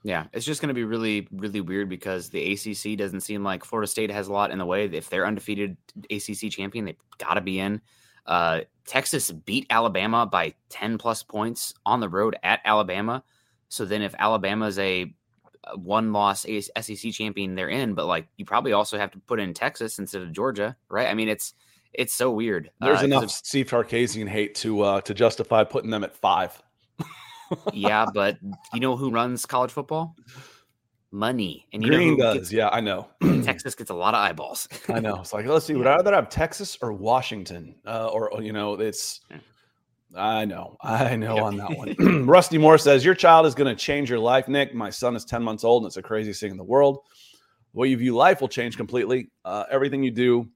Yeah, 0.03 0.25
it's 0.31 0.45
just 0.45 0.61
going 0.61 0.69
to 0.69 0.73
be 0.73 0.85
really, 0.85 1.27
really 1.31 1.59
weird 1.59 1.89
because 1.89 2.29
the 2.29 2.53
ACC 2.53 2.97
doesn't 2.97 3.21
seem 3.21 3.43
like 3.43 3.65
Florida 3.65 3.87
State 3.87 4.11
has 4.11 4.27
a 4.27 4.33
lot 4.33 4.51
in 4.51 4.57
the 4.57 4.65
way. 4.65 4.85
If 4.85 5.09
they're 5.09 5.25
undefeated 5.25 5.75
ACC 6.09 6.49
champion, 6.51 6.85
they've 6.85 6.95
got 7.17 7.33
to 7.33 7.41
be 7.41 7.59
in. 7.59 7.81
Uh, 8.25 8.61
Texas 8.85 9.31
beat 9.31 9.65
Alabama 9.69 10.25
by 10.25 10.53
10 10.69 10.97
plus 10.97 11.23
points 11.23 11.73
on 11.85 11.99
the 11.99 12.09
road 12.09 12.37
at 12.43 12.61
Alabama. 12.63 13.23
So 13.69 13.85
then 13.85 14.01
if 14.01 14.15
Alabama's 14.17 14.79
a, 14.79 15.01
a 15.01 15.13
one 15.75 16.13
loss 16.13 16.45
SEC 16.45 17.11
champion, 17.11 17.55
they're 17.55 17.69
in, 17.69 17.93
but 17.93 18.05
like 18.05 18.27
you 18.37 18.45
probably 18.45 18.73
also 18.73 18.97
have 18.97 19.11
to 19.11 19.19
put 19.19 19.39
in 19.39 19.53
Texas 19.53 19.99
instead 19.99 20.21
of 20.21 20.31
Georgia, 20.31 20.75
right? 20.89 21.07
I 21.07 21.13
mean, 21.13 21.29
it's 21.29 21.53
it's 21.93 22.13
so 22.13 22.31
weird. 22.31 22.71
There's 22.79 23.01
uh, 23.01 23.05
enough 23.05 23.29
Steve 23.29 23.67
Sarkisian 23.67 24.27
hate 24.27 24.55
to 24.55 24.81
uh, 24.81 25.01
to 25.01 25.13
justify 25.13 25.63
putting 25.63 25.89
them 25.89 26.03
at 26.03 26.15
five. 26.15 26.61
yeah, 27.73 28.05
but 28.13 28.37
you 28.73 28.79
know 28.79 28.95
who 28.95 29.11
runs 29.11 29.45
college 29.45 29.71
football? 29.71 30.15
Money. 31.11 31.65
And 31.71 31.83
you 31.83 31.89
Green 31.89 32.17
does. 32.17 32.35
Gets, 32.35 32.51
yeah, 32.51 32.69
I 32.69 32.81
know. 32.81 33.07
Texas 33.43 33.75
gets 33.75 33.89
a 33.89 33.93
lot 33.93 34.13
of 34.13 34.19
eyeballs. 34.19 34.67
I 34.89 34.99
know. 34.99 35.21
It's 35.21 35.33
like 35.33 35.45
let's 35.45 35.65
see. 35.65 35.75
Would 35.75 35.87
I 35.87 35.95
rather 35.95 36.13
have 36.13 36.29
Texas 36.29 36.77
or 36.81 36.91
Washington? 36.93 37.75
Uh, 37.85 38.07
or 38.07 38.41
you 38.41 38.53
know, 38.53 38.73
it's. 38.73 39.21
Yeah 39.31 39.37
I 40.15 40.45
know. 40.45 40.77
I 40.81 41.15
know 41.15 41.37
on 41.43 41.57
that 41.57 41.77
one. 41.77 42.25
Rusty 42.25 42.57
Moore 42.57 42.77
says, 42.77 43.03
Your 43.03 43.15
child 43.15 43.45
is 43.45 43.55
going 43.55 43.73
to 43.73 43.79
change 43.79 44.09
your 44.09 44.19
life, 44.19 44.47
Nick. 44.47 44.73
My 44.73 44.89
son 44.89 45.15
is 45.15 45.25
10 45.25 45.43
months 45.43 45.63
old 45.63 45.83
and 45.83 45.87
it's 45.87 45.95
the 45.95 46.01
craziest 46.01 46.39
thing 46.39 46.51
in 46.51 46.57
the 46.57 46.63
world. 46.63 46.99
The 47.73 47.79
way 47.79 47.87
you 47.89 47.97
view 47.97 48.15
life 48.15 48.41
will 48.41 48.47
change 48.47 48.77
completely. 48.77 49.29
Uh, 49.43 49.65
everything 49.69 50.03
you 50.03 50.11
do 50.11 50.49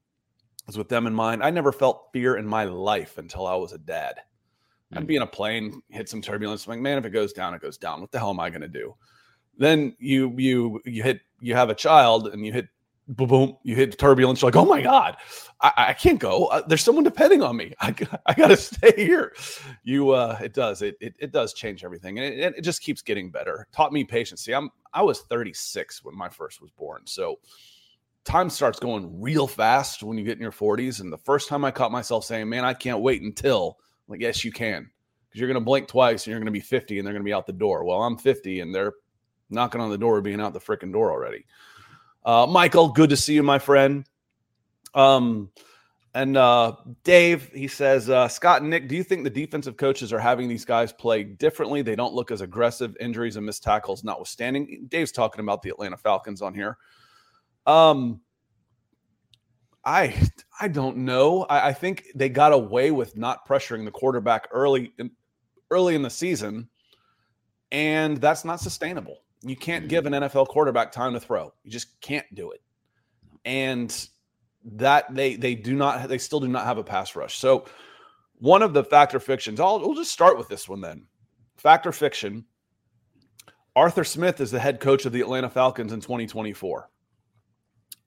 is 0.68 0.78
with 0.78 0.88
them 0.88 1.06
in 1.06 1.14
mind. 1.14 1.42
I 1.42 1.50
never 1.50 1.72
felt 1.72 2.08
fear 2.12 2.36
in 2.36 2.46
my 2.46 2.64
life 2.64 3.18
until 3.18 3.46
I 3.46 3.54
was 3.54 3.72
a 3.72 3.78
dad. 3.78 4.14
Mm-hmm. 4.16 4.98
I'd 4.98 5.06
be 5.06 5.16
in 5.16 5.22
a 5.22 5.26
plane, 5.26 5.82
hit 5.88 6.08
some 6.08 6.22
turbulence. 6.22 6.66
I'm 6.66 6.72
like, 6.72 6.80
man, 6.80 6.98
if 6.98 7.04
it 7.04 7.10
goes 7.10 7.32
down, 7.32 7.54
it 7.54 7.62
goes 7.62 7.78
down. 7.78 8.00
What 8.00 8.10
the 8.10 8.18
hell 8.18 8.30
am 8.30 8.40
I 8.40 8.50
going 8.50 8.62
to 8.62 8.68
do? 8.68 8.94
Then 9.58 9.94
you 9.98 10.34
you 10.38 10.80
you 10.86 11.02
hit 11.02 11.20
you 11.40 11.54
have 11.54 11.68
a 11.68 11.74
child 11.74 12.28
and 12.28 12.44
you 12.44 12.52
hit 12.52 12.68
boom, 13.12 13.28
boom, 13.28 13.56
you 13.62 13.76
hit 13.76 13.98
turbulence. 13.98 14.42
You're 14.42 14.50
like, 14.50 14.56
oh 14.56 14.64
my 14.64 14.82
God, 14.82 15.16
I, 15.60 15.72
I 15.76 15.92
can't 15.92 16.18
go. 16.18 16.46
Uh, 16.46 16.62
there's 16.66 16.82
someone 16.82 17.04
depending 17.04 17.42
on 17.42 17.56
me. 17.56 17.74
I, 17.80 17.94
I 18.26 18.34
got 18.34 18.48
to 18.48 18.56
stay 18.58 18.92
here. 18.96 19.34
You, 19.82 20.10
uh, 20.10 20.38
it 20.42 20.54
does. 20.54 20.82
It, 20.82 20.96
it, 21.00 21.14
it 21.18 21.32
does 21.32 21.52
change 21.52 21.84
everything. 21.84 22.18
And 22.18 22.34
it, 22.34 22.54
it 22.58 22.62
just 22.62 22.82
keeps 22.82 23.02
getting 23.02 23.30
better. 23.30 23.66
Taught 23.72 23.92
me 23.92 24.04
patience. 24.04 24.42
See, 24.42 24.52
I'm, 24.52 24.70
I 24.92 25.02
was 25.02 25.20
36 25.22 26.04
when 26.04 26.16
my 26.16 26.28
first 26.28 26.60
was 26.60 26.70
born. 26.70 27.02
So 27.04 27.38
time 28.24 28.50
starts 28.50 28.78
going 28.78 29.20
real 29.20 29.46
fast 29.46 30.02
when 30.02 30.18
you 30.18 30.24
get 30.24 30.36
in 30.36 30.42
your 30.42 30.52
40s. 30.52 31.00
And 31.00 31.12
the 31.12 31.18
first 31.18 31.48
time 31.48 31.64
I 31.64 31.70
caught 31.70 31.92
myself 31.92 32.24
saying, 32.24 32.48
man, 32.48 32.64
I 32.64 32.74
can't 32.74 33.00
wait 33.00 33.22
until, 33.22 33.78
like, 34.08 34.20
yes, 34.20 34.44
you 34.44 34.52
can. 34.52 34.90
Because 35.28 35.40
you're 35.40 35.48
going 35.48 35.60
to 35.60 35.64
blink 35.64 35.88
twice 35.88 36.24
and 36.24 36.30
you're 36.30 36.40
going 36.40 36.46
to 36.46 36.52
be 36.52 36.60
50 36.60 36.98
and 36.98 37.06
they're 37.06 37.14
going 37.14 37.22
to 37.22 37.28
be 37.28 37.32
out 37.32 37.46
the 37.46 37.52
door. 37.52 37.84
Well, 37.84 38.02
I'm 38.02 38.18
50 38.18 38.60
and 38.60 38.74
they're 38.74 38.92
knocking 39.50 39.80
on 39.80 39.90
the 39.90 39.98
door, 39.98 40.20
being 40.20 40.40
out 40.40 40.52
the 40.52 40.60
freaking 40.60 40.92
door 40.92 41.12
already. 41.12 41.44
Uh, 42.24 42.46
Michael, 42.46 42.88
good 42.88 43.10
to 43.10 43.16
see 43.16 43.34
you, 43.34 43.42
my 43.42 43.58
friend. 43.58 44.04
Um, 44.94 45.50
And 46.14 46.36
uh, 46.36 46.76
Dave, 47.04 47.50
he 47.54 47.66
says, 47.66 48.10
uh, 48.10 48.28
Scott 48.28 48.60
and 48.60 48.68
Nick, 48.68 48.86
do 48.86 48.94
you 48.94 49.02
think 49.02 49.24
the 49.24 49.30
defensive 49.30 49.78
coaches 49.78 50.12
are 50.12 50.18
having 50.18 50.46
these 50.46 50.64
guys 50.64 50.92
play 50.92 51.24
differently? 51.24 51.80
They 51.80 51.96
don't 51.96 52.12
look 52.12 52.30
as 52.30 52.42
aggressive, 52.42 52.94
injuries 53.00 53.36
and 53.36 53.46
missed 53.46 53.62
tackles 53.62 54.04
notwithstanding. 54.04 54.84
Dave's 54.88 55.10
talking 55.10 55.40
about 55.40 55.62
the 55.62 55.70
Atlanta 55.70 55.96
Falcons 55.96 56.42
on 56.42 56.52
here. 56.52 56.76
Um, 57.66 58.20
I 59.86 60.14
I 60.60 60.68
don't 60.68 60.98
know. 60.98 61.44
I, 61.44 61.68
I 61.68 61.72
think 61.72 62.08
they 62.14 62.28
got 62.28 62.52
away 62.52 62.90
with 62.90 63.16
not 63.16 63.48
pressuring 63.48 63.86
the 63.86 63.90
quarterback 63.90 64.48
early 64.52 64.92
in, 64.98 65.10
early 65.70 65.94
in 65.94 66.02
the 66.02 66.10
season, 66.10 66.68
and 67.70 68.18
that's 68.18 68.44
not 68.44 68.60
sustainable. 68.60 69.16
You 69.42 69.56
can't 69.56 69.88
give 69.88 70.06
an 70.06 70.12
NFL 70.12 70.48
quarterback 70.48 70.92
time 70.92 71.14
to 71.14 71.20
throw. 71.20 71.52
You 71.64 71.70
just 71.70 72.00
can't 72.00 72.26
do 72.34 72.52
it. 72.52 72.62
And 73.44 74.08
that 74.64 75.12
they 75.12 75.34
they 75.34 75.54
do 75.54 75.74
not 75.74 76.08
they 76.08 76.18
still 76.18 76.40
do 76.40 76.48
not 76.48 76.64
have 76.64 76.78
a 76.78 76.84
pass 76.84 77.16
rush. 77.16 77.36
So 77.38 77.64
one 78.38 78.62
of 78.62 78.72
the 78.72 78.84
factor 78.84 79.20
fictions, 79.20 79.60
I'll 79.60 79.80
we'll 79.80 79.94
just 79.94 80.12
start 80.12 80.38
with 80.38 80.48
this 80.48 80.68
one 80.68 80.80
then. 80.80 81.06
Factor 81.56 81.92
fiction. 81.92 82.44
Arthur 83.74 84.04
Smith 84.04 84.40
is 84.40 84.50
the 84.50 84.58
head 84.60 84.80
coach 84.80 85.06
of 85.06 85.12
the 85.12 85.22
Atlanta 85.22 85.48
Falcons 85.48 85.92
in 85.92 86.00
2024. 86.00 86.90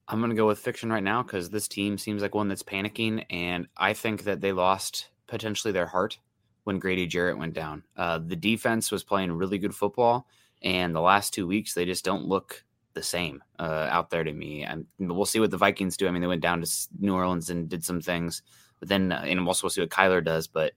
I'm 0.08 0.20
going 0.20 0.30
to 0.30 0.36
go 0.36 0.46
with 0.46 0.60
fiction 0.60 0.92
right 0.92 1.04
now 1.04 1.24
because 1.24 1.50
this 1.50 1.68
team 1.68 1.98
seems 1.98 2.22
like 2.22 2.36
one 2.36 2.48
that's 2.48 2.62
panicking, 2.62 3.26
and 3.32 3.68
I 3.76 3.94
think 3.94 4.24
that 4.26 4.42
they 4.42 4.52
lost 4.52 5.10
potentially 5.26 5.72
their 5.72 5.88
heart 5.88 6.20
when 6.66 6.78
Grady 6.78 7.08
Jarrett 7.08 7.38
went 7.38 7.54
down. 7.54 7.84
Uh, 7.98 8.20
the 8.20 8.36
defense 8.36 8.92
was 8.92 9.04
playing 9.04 9.32
really 9.32 9.58
good 9.58 9.74
football, 9.74 10.28
and 10.62 10.96
the 10.96 11.02
last 11.02 11.34
two 11.34 11.48
weeks 11.48 11.74
they 11.74 11.86
just 11.86 12.06
don't 12.06 12.28
look 12.28 12.64
the 12.94 13.04
same 13.04 13.44
uh, 13.60 13.88
out 13.92 14.10
there 14.10 14.24
to 14.24 14.34
me. 14.34 14.64
And 14.64 14.88
we'll 14.98 15.26
see 15.26 15.40
what 15.40 15.52
the 15.52 15.58
Vikings 15.58 15.98
do. 15.98 16.08
I 16.08 16.12
mean, 16.12 16.22
they 16.22 16.28
went 16.28 16.42
down 16.42 16.62
to 16.62 16.88
New 17.00 17.14
Orleans 17.14 17.50
and 17.50 17.70
did 17.70 17.86
some 17.86 18.02
things, 18.02 18.42
but 18.80 18.90
then 18.90 19.12
uh, 19.12 19.22
and 19.26 19.40
also 19.48 19.66
we'll 19.66 19.70
see 19.70 19.82
what 19.82 19.90
Kyler 19.90 20.24
does. 20.24 20.48
But 20.48 20.74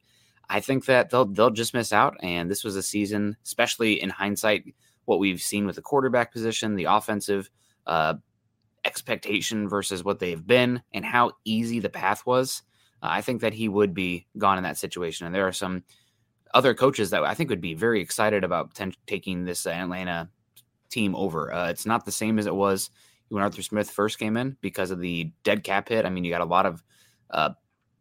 I 0.51 0.61
think 0.61 0.85
that 0.87 1.11
they'll 1.11 1.27
they'll 1.27 1.51
just 1.51 1.75
miss 1.75 1.93
out. 1.93 2.17
And 2.23 2.51
this 2.51 2.65
was 2.65 2.77
a 2.77 2.83
season, 2.83 3.37
especially 3.45 4.03
in 4.03 4.11
hindsight, 4.11 4.75
what 5.07 5.19
we've 5.19 5.41
seen 5.41 5.67
with 5.67 5.77
the 5.77 5.83
quarterback 5.83 6.33
position, 6.33 6.75
the 6.75 6.85
offensive 6.85 7.49
uh, 7.87 8.15
expectation 8.85 9.69
versus 9.69 10.05
what 10.05 10.19
they've 10.19 10.47
been 10.47 10.83
and 10.93 11.05
how 11.05 11.33
easy 11.45 11.81
the 11.81 11.89
path 11.89 12.27
was, 12.27 12.63
uh, 13.03 13.09
I 13.11 13.21
think 13.23 13.41
that 13.41 13.55
he 13.55 13.69
would 13.69 13.95
be 13.95 14.27
gone 14.37 14.59
in 14.59 14.65
that 14.65 14.77
situation. 14.77 15.27
And 15.27 15.35
there 15.35 15.47
are 15.47 15.53
some 15.53 15.85
other 16.55 16.75
coaches 16.75 17.11
that 17.11 17.25
I 17.25 17.35
think 17.35 17.51
would 17.51 17.61
be 17.61 17.75
very 17.75 18.01
excited 18.01 18.45
about 18.45 18.79
taking 19.07 19.45
this 19.45 19.67
Atlanta 19.67 20.29
team 20.91 21.15
over. 21.15 21.53
Uh, 21.53 21.69
it's 21.69 21.87
not 21.87 22.05
the 22.05 22.13
same 22.13 22.39
as 22.39 22.47
it 22.47 22.55
was 22.55 22.91
when 23.29 23.43
Arthur 23.43 23.63
Smith 23.63 23.91
first 23.91 24.19
came 24.19 24.37
in 24.37 24.57
because 24.61 24.91
of 24.91 25.01
the 25.01 25.31
dead 25.45 25.65
cap 25.65 25.89
hit. 25.89 26.07
I 26.07 26.11
mean, 26.11 26.25
you 26.25 26.31
got 26.31 26.41
a 26.41 26.47
lot 26.47 26.67
of 26.67 26.83
uh, 27.31 27.51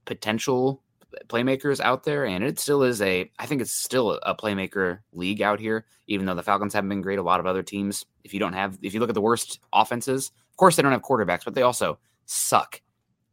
potential 0.05 0.83
playmakers 1.27 1.79
out 1.79 2.03
there, 2.03 2.25
and 2.25 2.43
it 2.43 2.59
still 2.59 2.83
is 2.83 3.01
a. 3.01 3.29
I 3.39 3.45
think 3.45 3.61
it's 3.61 3.71
still 3.71 4.19
a 4.23 4.35
playmaker 4.35 4.99
league 5.13 5.41
out 5.41 5.59
here. 5.59 5.85
Even 6.07 6.25
though 6.25 6.35
the 6.35 6.43
Falcons 6.43 6.73
haven't 6.73 6.89
been 6.89 7.01
great, 7.01 7.19
a 7.19 7.23
lot 7.23 7.39
of 7.39 7.45
other 7.45 7.63
teams. 7.63 8.05
If 8.23 8.33
you 8.33 8.39
don't 8.39 8.53
have, 8.53 8.77
if 8.81 8.93
you 8.93 8.99
look 8.99 9.09
at 9.09 9.15
the 9.15 9.21
worst 9.21 9.59
offenses, 9.73 10.31
of 10.51 10.57
course, 10.57 10.75
they 10.75 10.81
don't 10.81 10.91
have 10.91 11.01
quarterbacks, 11.01 11.43
but 11.43 11.53
they 11.53 11.61
also 11.61 11.99
suck 12.25 12.81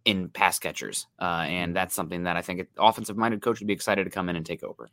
in 0.05 0.29
pass 0.29 0.59
catchers. 0.59 1.07
Uh, 1.21 1.45
and 1.47 1.75
that's 1.75 1.95
something 1.95 2.25
that 2.25 2.37
I 2.37 2.43
think 2.43 2.61
an 2.61 2.67
offensive 2.79 3.17
minded 3.17 3.43
coach 3.43 3.61
would 3.61 3.67
be 3.67 3.73
excited 3.73 4.05
to 4.05 4.11
come 4.11 4.29
in 4.29 4.37
and 4.37 4.45
take 4.45 4.63
over. 4.63 4.91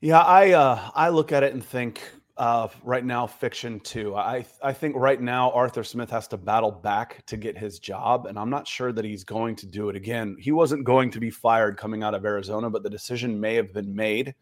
Yeah, 0.00 0.20
I 0.20 0.52
uh, 0.52 0.90
I 0.94 1.10
look 1.10 1.30
at 1.30 1.42
it 1.42 1.52
and 1.52 1.62
think 1.62 2.00
uh, 2.38 2.68
right 2.82 3.04
now 3.04 3.26
fiction 3.26 3.80
too. 3.80 4.16
I 4.16 4.46
I 4.62 4.72
think 4.72 4.96
right 4.96 5.20
now 5.20 5.50
Arthur 5.50 5.84
Smith 5.84 6.10
has 6.10 6.26
to 6.28 6.38
battle 6.38 6.70
back 6.70 7.24
to 7.26 7.36
get 7.36 7.58
his 7.58 7.78
job, 7.78 8.24
and 8.24 8.38
I'm 8.38 8.48
not 8.48 8.66
sure 8.66 8.92
that 8.92 9.04
he's 9.04 9.24
going 9.24 9.56
to 9.56 9.66
do 9.66 9.90
it 9.90 9.96
again. 9.96 10.36
He 10.40 10.52
wasn't 10.52 10.84
going 10.84 11.10
to 11.10 11.20
be 11.20 11.28
fired 11.28 11.76
coming 11.76 12.02
out 12.02 12.14
of 12.14 12.24
Arizona, 12.24 12.70
but 12.70 12.82
the 12.82 12.88
decision 12.88 13.38
may 13.38 13.56
have 13.56 13.74
been 13.74 13.94
made. 13.94 14.34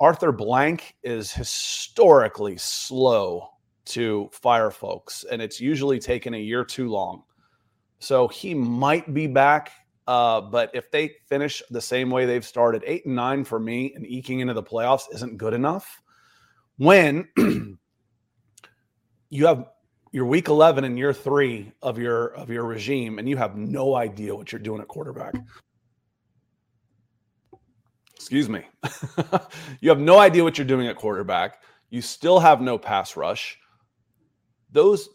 Arthur 0.00 0.32
Blank 0.32 0.96
is 1.02 1.30
historically 1.30 2.56
slow 2.56 3.50
to 3.84 4.30
fire 4.32 4.70
folks, 4.70 5.26
and 5.30 5.42
it's 5.42 5.60
usually 5.60 5.98
taken 5.98 6.32
a 6.32 6.38
year 6.38 6.64
too 6.64 6.88
long. 6.88 7.24
So 8.00 8.26
he 8.28 8.54
might 8.54 9.14
be 9.14 9.26
back. 9.26 9.70
Uh, 10.06 10.40
but 10.40 10.70
if 10.74 10.90
they 10.90 11.12
finish 11.28 11.62
the 11.70 11.80
same 11.80 12.10
way 12.10 12.26
they've 12.26 12.44
started, 12.44 12.82
eight 12.84 13.06
and 13.06 13.14
nine 13.14 13.44
for 13.44 13.60
me 13.60 13.92
and 13.94 14.04
eking 14.04 14.40
into 14.40 14.54
the 14.54 14.62
playoffs 14.62 15.04
isn't 15.12 15.36
good 15.36 15.54
enough. 15.54 16.02
When 16.78 17.28
you 19.30 19.46
have 19.46 19.66
your 20.12 20.24
week 20.24 20.48
11 20.48 20.84
and 20.84 20.98
year 20.98 21.12
three 21.12 21.72
of 21.82 21.98
your 21.98 22.34
of 22.34 22.50
your 22.50 22.64
regime 22.64 23.18
and 23.18 23.28
you 23.28 23.36
have 23.36 23.56
no 23.56 23.94
idea 23.94 24.34
what 24.34 24.50
you're 24.50 24.58
doing 24.58 24.80
at 24.80 24.88
quarterback 24.88 25.34
excuse 28.16 28.48
me 28.48 28.64
you 29.80 29.88
have 29.88 30.00
no 30.00 30.18
idea 30.18 30.42
what 30.42 30.58
you're 30.58 30.66
doing 30.66 30.88
at 30.88 30.96
quarterback 30.96 31.62
you 31.90 32.02
still 32.02 32.40
have 32.40 32.60
no 32.60 32.76
pass 32.76 33.16
rush 33.16 33.58
those 34.72 35.08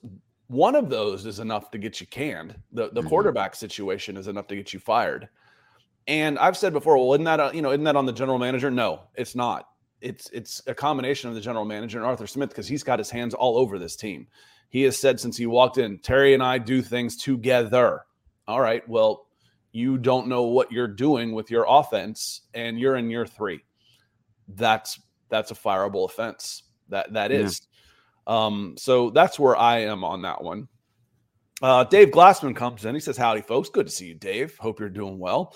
one 0.47 0.75
of 0.75 0.89
those 0.89 1.25
is 1.25 1.39
enough 1.39 1.71
to 1.71 1.77
get 1.77 1.99
you 1.99 2.07
canned. 2.07 2.55
The 2.71 2.89
the 2.89 3.01
mm-hmm. 3.01 3.09
quarterback 3.09 3.55
situation 3.55 4.17
is 4.17 4.27
enough 4.27 4.47
to 4.47 4.55
get 4.55 4.73
you 4.73 4.79
fired. 4.79 5.29
And 6.07 6.37
I've 6.37 6.55
said 6.55 6.71
before, 6.73 6.97
well, 6.97 7.13
isn't 7.13 7.23
that 7.23 7.39
a, 7.39 7.51
you 7.53 7.61
know, 7.61 7.71
isn't 7.71 7.83
that 7.85 7.95
on 7.95 8.05
the 8.05 8.13
general 8.13 8.37
manager? 8.37 8.69
No, 8.69 9.01
it's 9.15 9.35
not. 9.35 9.69
It's 10.01 10.29
it's 10.31 10.61
a 10.67 10.75
combination 10.75 11.29
of 11.29 11.35
the 11.35 11.41
general 11.41 11.65
manager 11.65 11.97
and 11.97 12.05
Arthur 12.05 12.27
Smith 12.27 12.49
because 12.49 12.67
he's 12.67 12.83
got 12.83 12.99
his 12.99 13.09
hands 13.09 13.33
all 13.33 13.57
over 13.57 13.79
this 13.79 13.95
team. 13.95 14.27
He 14.69 14.83
has 14.83 14.97
said 14.97 15.19
since 15.19 15.37
he 15.37 15.47
walked 15.47 15.77
in, 15.77 15.99
Terry 15.99 16.33
and 16.33 16.43
I 16.43 16.57
do 16.59 16.81
things 16.81 17.17
together. 17.17 18.01
All 18.47 18.61
right, 18.61 18.87
well, 18.87 19.27
you 19.71 19.97
don't 19.97 20.27
know 20.27 20.43
what 20.43 20.71
you're 20.71 20.87
doing 20.87 21.33
with 21.33 21.49
your 21.49 21.65
offense, 21.67 22.41
and 22.53 22.79
you're 22.79 22.97
in 22.97 23.09
year 23.09 23.25
three. 23.25 23.63
That's 24.47 24.99
that's 25.29 25.49
a 25.49 25.55
fireable 25.55 26.05
offense. 26.05 26.63
That 26.89 27.13
that 27.13 27.31
is. 27.31 27.61
Um, 28.27 28.75
so 28.77 29.09
that's 29.09 29.39
where 29.39 29.55
I 29.55 29.79
am 29.79 30.03
on 30.03 30.21
that 30.23 30.43
one. 30.43 30.67
Uh, 31.61 31.83
Dave 31.85 32.09
Glassman 32.09 32.55
comes 32.55 32.85
in. 32.85 32.95
He 32.95 33.01
says, 33.01 33.17
Howdy, 33.17 33.41
folks. 33.41 33.69
Good 33.69 33.87
to 33.87 33.91
see 33.91 34.07
you, 34.07 34.15
Dave. 34.15 34.57
Hope 34.57 34.79
you're 34.79 34.89
doing 34.89 35.19
well. 35.19 35.55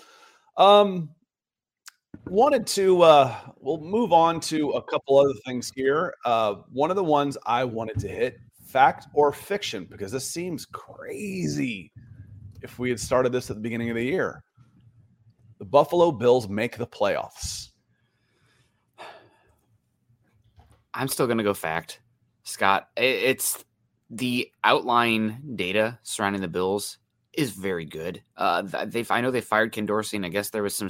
Um, 0.57 1.09
wanted 2.25 2.65
to, 2.67 3.01
uh, 3.01 3.35
we'll 3.57 3.81
move 3.81 4.13
on 4.13 4.39
to 4.41 4.71
a 4.71 4.81
couple 4.83 5.17
other 5.19 5.33
things 5.45 5.71
here. 5.75 6.13
Uh, 6.25 6.55
one 6.71 6.89
of 6.89 6.95
the 6.95 7.03
ones 7.03 7.37
I 7.45 7.63
wanted 7.63 7.99
to 7.99 8.07
hit 8.07 8.39
fact 8.65 9.07
or 9.13 9.33
fiction, 9.33 9.85
because 9.89 10.11
this 10.11 10.29
seems 10.29 10.65
crazy 10.65 11.91
if 12.61 12.79
we 12.79 12.89
had 12.89 12.99
started 12.99 13.31
this 13.31 13.49
at 13.49 13.55
the 13.55 13.61
beginning 13.61 13.89
of 13.89 13.95
the 13.95 14.05
year. 14.05 14.43
The 15.57 15.65
Buffalo 15.65 16.11
Bills 16.11 16.47
make 16.47 16.77
the 16.77 16.87
playoffs. 16.87 17.69
I'm 20.93 21.07
still 21.07 21.25
going 21.25 21.37
to 21.37 21.43
go 21.43 21.53
fact. 21.53 21.99
Scott. 22.49 22.89
It's 22.97 23.63
the 24.09 24.51
outline 24.63 25.55
data 25.55 25.99
surrounding 26.03 26.41
the 26.41 26.47
Bills 26.47 26.97
is 27.33 27.51
very 27.51 27.85
good. 27.85 28.23
Uh, 28.35 28.63
they 28.85 29.05
I 29.09 29.21
know 29.21 29.31
they 29.31 29.41
fired 29.41 29.71
Ken 29.71 29.85
Dorsey, 29.85 30.17
and 30.17 30.25
I 30.25 30.29
guess 30.29 30.49
there 30.49 30.63
was 30.63 30.75
some 30.75 30.89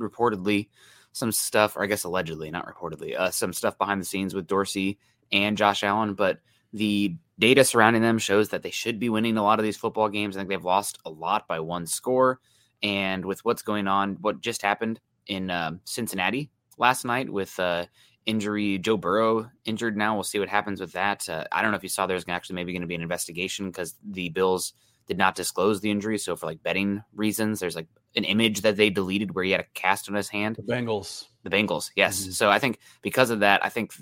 reportedly 0.00 0.68
some 1.12 1.30
stuff, 1.30 1.76
or 1.76 1.84
I 1.84 1.86
guess 1.86 2.04
allegedly, 2.04 2.50
not 2.50 2.66
reportedly, 2.66 3.16
uh, 3.16 3.30
some 3.30 3.52
stuff 3.52 3.78
behind 3.78 4.00
the 4.00 4.04
scenes 4.04 4.34
with 4.34 4.48
Dorsey 4.48 4.98
and 5.30 5.56
Josh 5.56 5.84
Allen. 5.84 6.14
But 6.14 6.40
the 6.72 7.14
data 7.38 7.64
surrounding 7.64 8.02
them 8.02 8.18
shows 8.18 8.48
that 8.48 8.62
they 8.62 8.70
should 8.70 8.98
be 8.98 9.08
winning 9.08 9.36
a 9.36 9.42
lot 9.42 9.60
of 9.60 9.64
these 9.64 9.76
football 9.76 10.08
games. 10.08 10.36
I 10.36 10.40
think 10.40 10.48
they've 10.48 10.64
lost 10.64 10.98
a 11.04 11.10
lot 11.10 11.46
by 11.46 11.60
one 11.60 11.86
score. 11.86 12.40
And 12.82 13.24
with 13.24 13.44
what's 13.44 13.62
going 13.62 13.86
on, 13.86 14.18
what 14.20 14.40
just 14.40 14.60
happened 14.60 15.00
in 15.26 15.50
uh, 15.50 15.72
Cincinnati 15.84 16.50
last 16.76 17.04
night 17.04 17.30
with 17.30 17.58
uh, 17.58 17.86
injury. 18.26 18.78
Joe 18.78 18.96
Burrow 18.96 19.50
injured 19.64 19.96
now. 19.96 20.14
We'll 20.14 20.24
see 20.24 20.38
what 20.38 20.48
happens 20.48 20.80
with 20.80 20.92
that. 20.92 21.28
Uh, 21.28 21.44
I 21.52 21.62
don't 21.62 21.70
know 21.70 21.76
if 21.76 21.82
you 21.82 21.88
saw 21.88 22.06
there's 22.06 22.24
actually 22.28 22.56
maybe 22.56 22.72
going 22.72 22.82
to 22.82 22.88
be 22.88 22.94
an 22.94 23.02
investigation 23.02 23.66
because 23.66 23.94
the 24.04 24.30
Bills 24.30 24.74
did 25.06 25.18
not 25.18 25.34
disclose 25.34 25.80
the 25.80 25.90
injury. 25.90 26.18
So 26.18 26.36
for 26.36 26.46
like 26.46 26.62
betting 26.62 27.02
reasons, 27.14 27.60
there's 27.60 27.76
like 27.76 27.88
an 28.16 28.24
image 28.24 28.62
that 28.62 28.76
they 28.76 28.90
deleted 28.90 29.34
where 29.34 29.44
he 29.44 29.50
had 29.50 29.60
a 29.60 29.66
cast 29.74 30.08
on 30.08 30.14
his 30.14 30.28
hand. 30.28 30.56
The 30.56 30.62
Bengals. 30.62 31.26
The 31.42 31.50
Bengals. 31.50 31.90
Yes. 31.94 32.22
Mm-hmm. 32.22 32.30
So 32.30 32.50
I 32.50 32.58
think 32.58 32.78
because 33.02 33.30
of 33.30 33.40
that, 33.40 33.64
I 33.64 33.68
think 33.68 33.92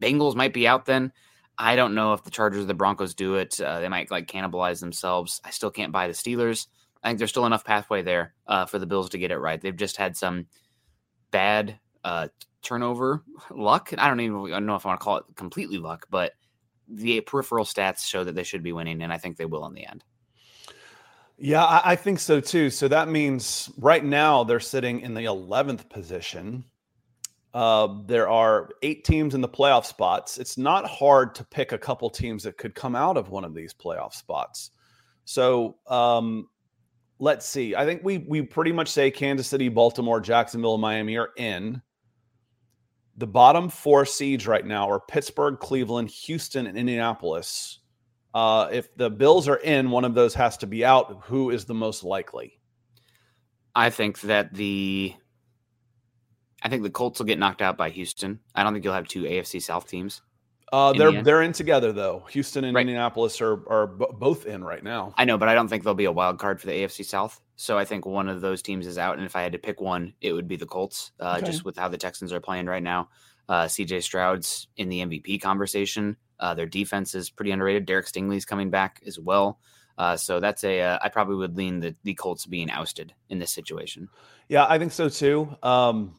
Bengals 0.00 0.34
might 0.34 0.54
be 0.54 0.66
out 0.66 0.86
then. 0.86 1.12
I 1.58 1.76
don't 1.76 1.94
know 1.94 2.14
if 2.14 2.24
the 2.24 2.30
Chargers 2.30 2.64
or 2.64 2.66
the 2.66 2.74
Broncos 2.74 3.14
do 3.14 3.34
it. 3.34 3.60
Uh, 3.60 3.80
they 3.80 3.88
might 3.88 4.10
like 4.10 4.26
cannibalize 4.26 4.80
themselves. 4.80 5.40
I 5.44 5.50
still 5.50 5.70
can't 5.70 5.92
buy 5.92 6.06
the 6.06 6.14
Steelers. 6.14 6.66
I 7.02 7.08
think 7.08 7.18
there's 7.18 7.30
still 7.30 7.46
enough 7.46 7.64
pathway 7.64 8.02
there 8.02 8.34
uh, 8.46 8.66
for 8.66 8.78
the 8.78 8.86
Bills 8.86 9.10
to 9.10 9.18
get 9.18 9.32
it 9.32 9.38
right. 9.38 9.60
They've 9.60 9.76
just 9.76 9.96
had 9.96 10.16
some 10.16 10.46
bad 11.30 11.78
uh, 12.04 12.28
turnover 12.62 13.22
luck. 13.50 13.92
I 13.96 14.08
don't 14.08 14.20
even 14.20 14.66
know 14.66 14.76
if 14.76 14.86
I 14.86 14.90
want 14.90 15.00
to 15.00 15.04
call 15.04 15.16
it 15.18 15.24
completely 15.36 15.78
luck, 15.78 16.06
but 16.10 16.32
the 16.88 17.20
peripheral 17.22 17.64
stats 17.64 18.04
show 18.04 18.24
that 18.24 18.34
they 18.34 18.42
should 18.42 18.62
be 18.62 18.72
winning, 18.72 19.02
and 19.02 19.12
I 19.12 19.18
think 19.18 19.36
they 19.36 19.44
will 19.44 19.66
in 19.66 19.74
the 19.74 19.86
end. 19.86 20.04
Yeah, 21.38 21.64
I, 21.64 21.92
I 21.92 21.96
think 21.96 22.20
so 22.20 22.40
too. 22.40 22.70
So 22.70 22.88
that 22.88 23.08
means 23.08 23.70
right 23.78 24.04
now 24.04 24.44
they're 24.44 24.60
sitting 24.60 25.00
in 25.00 25.14
the 25.14 25.24
11th 25.24 25.88
position. 25.88 26.64
Uh, 27.54 27.96
there 28.06 28.28
are 28.28 28.70
eight 28.82 29.04
teams 29.04 29.34
in 29.34 29.40
the 29.40 29.48
playoff 29.48 29.84
spots. 29.84 30.38
It's 30.38 30.56
not 30.56 30.86
hard 30.86 31.34
to 31.34 31.44
pick 31.44 31.72
a 31.72 31.78
couple 31.78 32.08
teams 32.08 32.44
that 32.44 32.56
could 32.56 32.74
come 32.74 32.94
out 32.94 33.16
of 33.16 33.28
one 33.28 33.44
of 33.44 33.54
these 33.54 33.74
playoff 33.74 34.14
spots. 34.14 34.70
So 35.24 35.76
um, 35.86 36.48
let's 37.18 37.46
see. 37.46 37.74
I 37.74 37.84
think 37.84 38.02
we 38.02 38.18
we 38.18 38.42
pretty 38.42 38.72
much 38.72 38.88
say 38.88 39.10
Kansas 39.10 39.48
City, 39.48 39.68
Baltimore, 39.68 40.20
Jacksonville, 40.20 40.78
Miami 40.78 41.16
are 41.16 41.30
in. 41.36 41.82
The 43.22 43.28
bottom 43.28 43.68
four 43.68 44.04
seeds 44.04 44.48
right 44.48 44.66
now 44.66 44.90
are 44.90 44.98
Pittsburgh, 44.98 45.56
Cleveland, 45.60 46.10
Houston, 46.10 46.66
and 46.66 46.76
Indianapolis. 46.76 47.78
Uh, 48.34 48.68
if 48.72 48.92
the 48.96 49.10
Bills 49.10 49.46
are 49.46 49.58
in, 49.58 49.92
one 49.92 50.04
of 50.04 50.14
those 50.14 50.34
has 50.34 50.56
to 50.56 50.66
be 50.66 50.84
out. 50.84 51.22
Who 51.26 51.50
is 51.50 51.64
the 51.64 51.72
most 51.72 52.02
likely? 52.02 52.58
I 53.76 53.90
think 53.90 54.22
that 54.22 54.52
the 54.52 55.14
I 56.64 56.68
think 56.68 56.82
the 56.82 56.90
Colts 56.90 57.20
will 57.20 57.26
get 57.26 57.38
knocked 57.38 57.62
out 57.62 57.76
by 57.76 57.90
Houston. 57.90 58.40
I 58.56 58.64
don't 58.64 58.72
think 58.72 58.84
you'll 58.84 58.92
have 58.92 59.06
two 59.06 59.22
AFC 59.22 59.62
South 59.62 59.86
teams. 59.86 60.20
Uh, 60.72 60.94
they're 60.94 61.12
the 61.12 61.22
they're 61.22 61.42
in 61.42 61.52
together 61.52 61.92
though. 61.92 62.24
Houston 62.30 62.64
and 62.64 62.74
right. 62.74 62.80
Indianapolis 62.80 63.40
are 63.42 63.62
are 63.68 63.86
b- 63.88 64.06
both 64.14 64.46
in 64.46 64.64
right 64.64 64.82
now. 64.82 65.12
I 65.18 65.26
know, 65.26 65.36
but 65.36 65.48
I 65.48 65.54
don't 65.54 65.68
think 65.68 65.84
there'll 65.84 65.94
be 65.94 66.06
a 66.06 66.12
wild 66.12 66.38
card 66.38 66.60
for 66.60 66.66
the 66.66 66.72
AFC 66.72 67.04
South. 67.04 67.40
So 67.56 67.76
I 67.76 67.84
think 67.84 68.06
one 68.06 68.28
of 68.28 68.40
those 68.40 68.62
teams 68.62 68.86
is 68.86 68.96
out, 68.96 69.18
and 69.18 69.26
if 69.26 69.36
I 69.36 69.42
had 69.42 69.52
to 69.52 69.58
pick 69.58 69.80
one, 69.80 70.14
it 70.22 70.32
would 70.32 70.48
be 70.48 70.56
the 70.56 70.66
Colts. 70.66 71.12
Uh, 71.20 71.36
okay. 71.36 71.46
Just 71.46 71.66
with 71.66 71.76
how 71.76 71.88
the 71.88 71.98
Texans 71.98 72.32
are 72.32 72.40
playing 72.40 72.66
right 72.66 72.82
now, 72.82 73.10
uh, 73.50 73.64
CJ 73.64 74.02
Stroud's 74.02 74.68
in 74.78 74.88
the 74.88 75.00
MVP 75.00 75.42
conversation. 75.42 76.16
Uh, 76.40 76.54
their 76.54 76.66
defense 76.66 77.14
is 77.14 77.28
pretty 77.28 77.50
underrated. 77.50 77.84
Derek 77.84 78.06
Stingley's 78.06 78.46
coming 78.46 78.70
back 78.70 79.02
as 79.06 79.18
well. 79.18 79.60
Uh, 79.98 80.16
so 80.16 80.40
that's 80.40 80.64
a. 80.64 80.80
Uh, 80.80 80.98
I 81.02 81.10
probably 81.10 81.36
would 81.36 81.56
lean 81.56 81.80
the 81.80 81.94
the 82.02 82.14
Colts 82.14 82.46
being 82.46 82.70
ousted 82.70 83.12
in 83.28 83.38
this 83.38 83.52
situation. 83.52 84.08
Yeah, 84.48 84.66
I 84.66 84.78
think 84.78 84.92
so 84.92 85.10
too. 85.10 85.54
Um, 85.62 86.14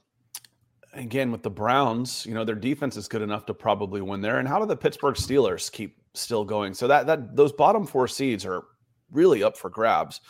again 0.93 1.31
with 1.31 1.43
the 1.43 1.49
Browns, 1.49 2.25
you 2.25 2.33
know, 2.33 2.43
their 2.43 2.55
defense 2.55 2.97
is 2.97 3.07
good 3.07 3.21
enough 3.21 3.45
to 3.47 3.53
probably 3.53 4.01
win 4.01 4.21
there. 4.21 4.39
And 4.39 4.47
how 4.47 4.59
do 4.59 4.65
the 4.65 4.75
Pittsburgh 4.75 5.15
Steelers 5.15 5.71
keep 5.71 5.97
still 6.13 6.45
going? 6.45 6.73
So 6.73 6.87
that 6.87 7.07
that 7.07 7.35
those 7.35 7.51
bottom 7.51 7.85
four 7.85 8.07
seeds 8.07 8.45
are 8.45 8.63
really 9.11 9.43
up 9.43 9.57
for 9.57 9.69
grabs 9.69 10.21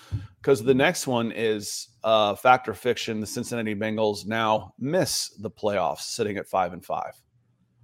because 0.41 0.61
the 0.61 0.73
next 0.73 1.07
one 1.07 1.31
is 1.31 1.89
uh 2.03 2.35
factor 2.35 2.73
fiction. 2.73 3.19
The 3.19 3.27
Cincinnati 3.27 3.75
Bengals 3.75 4.25
now 4.25 4.73
miss 4.79 5.29
the 5.39 5.51
playoffs, 5.51 6.01
sitting 6.01 6.37
at 6.37 6.47
five 6.47 6.73
and 6.73 6.83
five. 6.83 7.13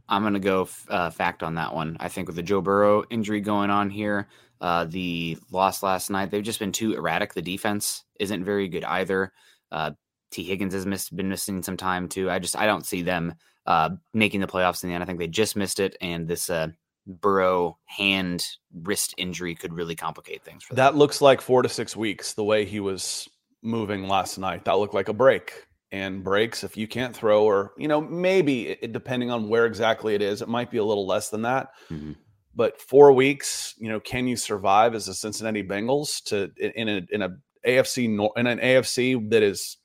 I'm 0.09 0.23
going 0.23 0.33
to 0.33 0.39
go 0.39 0.67
uh, 0.89 1.11
fact 1.11 1.43
on 1.43 1.53
that 1.55 1.73
one. 1.73 1.95
I 1.99 2.09
think 2.09 2.27
with 2.27 2.35
the 2.35 2.41
Joe 2.41 2.61
Burrow 2.61 3.03
injury 3.11 3.41
going 3.41 3.69
on 3.69 3.91
here, 3.91 4.27
uh, 4.59 4.85
the 4.85 5.37
loss 5.51 5.83
last 5.83 6.09
night, 6.09 6.31
they've 6.31 6.43
just 6.43 6.59
been 6.59 6.71
too 6.71 6.93
erratic. 6.93 7.33
The 7.35 7.43
defense 7.43 8.05
isn't 8.19 8.43
very 8.43 8.67
good 8.67 8.83
either. 8.83 9.31
Uh, 9.71 9.91
Tee 10.31 10.43
Higgins 10.43 10.73
has 10.73 10.85
missed, 10.85 11.15
been 11.15 11.29
missing 11.29 11.63
some 11.63 11.77
time 11.77 12.07
too. 12.07 12.29
I 12.29 12.39
just 12.39 12.57
I 12.57 12.65
don't 12.65 12.85
see 12.85 13.01
them 13.01 13.35
uh, 13.65 13.91
making 14.13 14.41
the 14.41 14.47
playoffs 14.47 14.83
in 14.83 14.89
the 14.89 14.95
end. 14.95 15.03
I 15.03 15.05
think 15.05 15.19
they 15.19 15.27
just 15.27 15.55
missed 15.55 15.79
it, 15.79 15.95
and 16.01 16.27
this 16.27 16.49
uh, 16.49 16.69
Burrow 17.05 17.77
hand 17.85 18.45
wrist 18.73 19.15
injury 19.17 19.55
could 19.55 19.73
really 19.73 19.95
complicate 19.95 20.43
things 20.43 20.63
for 20.63 20.75
them. 20.75 20.83
That 20.83 20.95
looks 20.95 21.21
like 21.21 21.41
four 21.41 21.61
to 21.61 21.69
six 21.69 21.95
weeks. 21.95 22.33
The 22.33 22.43
way 22.43 22.65
he 22.65 22.79
was 22.79 23.27
moving 23.61 24.07
last 24.07 24.37
night, 24.37 24.65
that 24.65 24.77
looked 24.77 24.93
like 24.93 25.09
a 25.09 25.13
break. 25.13 25.65
And 25.91 26.23
breaks, 26.23 26.63
if 26.63 26.77
you 26.77 26.87
can't 26.87 27.15
throw, 27.15 27.45
or 27.45 27.73
you 27.75 27.87
know, 27.87 27.99
maybe 27.99 28.67
it, 28.67 28.91
depending 28.91 29.31
on 29.31 29.49
where 29.49 29.65
exactly 29.65 30.13
it 30.13 30.21
is, 30.21 30.43
it 30.43 30.47
might 30.47 30.69
be 30.69 30.77
a 30.77 30.83
little 30.83 31.07
less 31.07 31.29
than 31.29 31.41
that. 31.41 31.69
Mm-hmm. 31.89 32.11
But 32.53 32.79
four 32.79 33.11
weeks, 33.11 33.73
you 33.79 33.89
know, 33.89 33.99
can 33.99 34.27
you 34.27 34.35
survive 34.35 34.93
as 34.93 35.07
a 35.07 35.15
Cincinnati 35.15 35.63
Bengals 35.63 36.23
to 36.25 36.51
in 36.59 36.87
a 36.89 37.01
in 37.09 37.23
a 37.23 37.37
AFC 37.65 38.05
in 38.05 38.47
an 38.47 38.59
AFC 38.59 39.31
that 39.31 39.41
is 39.41 39.77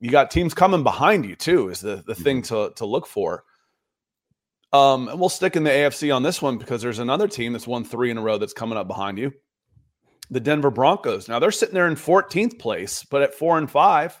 you 0.00 0.10
got 0.10 0.30
teams 0.30 0.54
coming 0.54 0.82
behind 0.82 1.24
you 1.24 1.36
too 1.36 1.68
is 1.68 1.80
the 1.80 2.02
the 2.06 2.14
thing 2.14 2.42
mm-hmm. 2.42 2.68
to 2.68 2.74
to 2.74 2.86
look 2.86 3.06
for. 3.06 3.44
Um, 4.72 5.08
and 5.08 5.18
we'll 5.18 5.30
stick 5.30 5.56
in 5.56 5.64
the 5.64 5.70
AFC 5.70 6.14
on 6.14 6.22
this 6.22 6.42
one 6.42 6.58
because 6.58 6.82
there's 6.82 6.98
another 6.98 7.26
team 7.26 7.54
that's 7.54 7.66
won 7.66 7.84
three 7.84 8.10
in 8.10 8.18
a 8.18 8.22
row 8.22 8.36
that's 8.36 8.52
coming 8.52 8.76
up 8.76 8.86
behind 8.86 9.18
you. 9.18 9.32
The 10.30 10.40
Denver 10.40 10.70
Broncos. 10.70 11.26
Now 11.26 11.38
they're 11.38 11.50
sitting 11.50 11.74
there 11.74 11.88
in 11.88 11.94
14th 11.94 12.58
place, 12.58 13.02
but 13.02 13.22
at 13.22 13.32
four 13.32 13.56
and 13.56 13.70
five, 13.70 14.20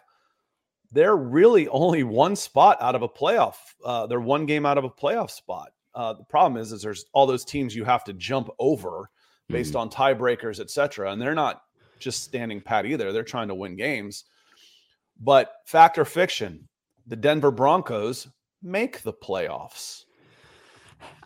they're 0.90 1.16
really 1.16 1.68
only 1.68 2.02
one 2.02 2.34
spot 2.34 2.78
out 2.80 2.94
of 2.94 3.02
a 3.02 3.08
playoff. 3.08 3.56
Uh, 3.84 4.06
they're 4.06 4.20
one 4.20 4.46
game 4.46 4.64
out 4.64 4.78
of 4.78 4.84
a 4.84 4.90
playoff 4.90 5.30
spot. 5.30 5.68
Uh, 5.94 6.14
the 6.14 6.24
problem 6.24 6.60
is, 6.60 6.72
is 6.72 6.80
there's 6.80 7.04
all 7.12 7.26
those 7.26 7.44
teams 7.44 7.76
you 7.76 7.84
have 7.84 8.04
to 8.04 8.14
jump 8.14 8.48
over 8.58 9.10
based 9.50 9.74
mm-hmm. 9.74 9.80
on 9.80 9.90
tiebreakers, 9.90 10.60
etc 10.60 11.12
and 11.12 11.20
they're 11.20 11.34
not 11.34 11.62
just 11.98 12.22
standing 12.22 12.60
pat 12.60 12.86
either. 12.86 13.12
They're 13.12 13.22
trying 13.22 13.48
to 13.48 13.54
win 13.54 13.76
games. 13.76 14.24
But 15.18 15.52
fact 15.66 15.98
or 15.98 16.04
fiction, 16.04 16.66
the 17.06 17.16
Denver 17.16 17.50
Broncos 17.50 18.28
make 18.62 19.02
the 19.02 19.12
playoffs. 19.12 20.04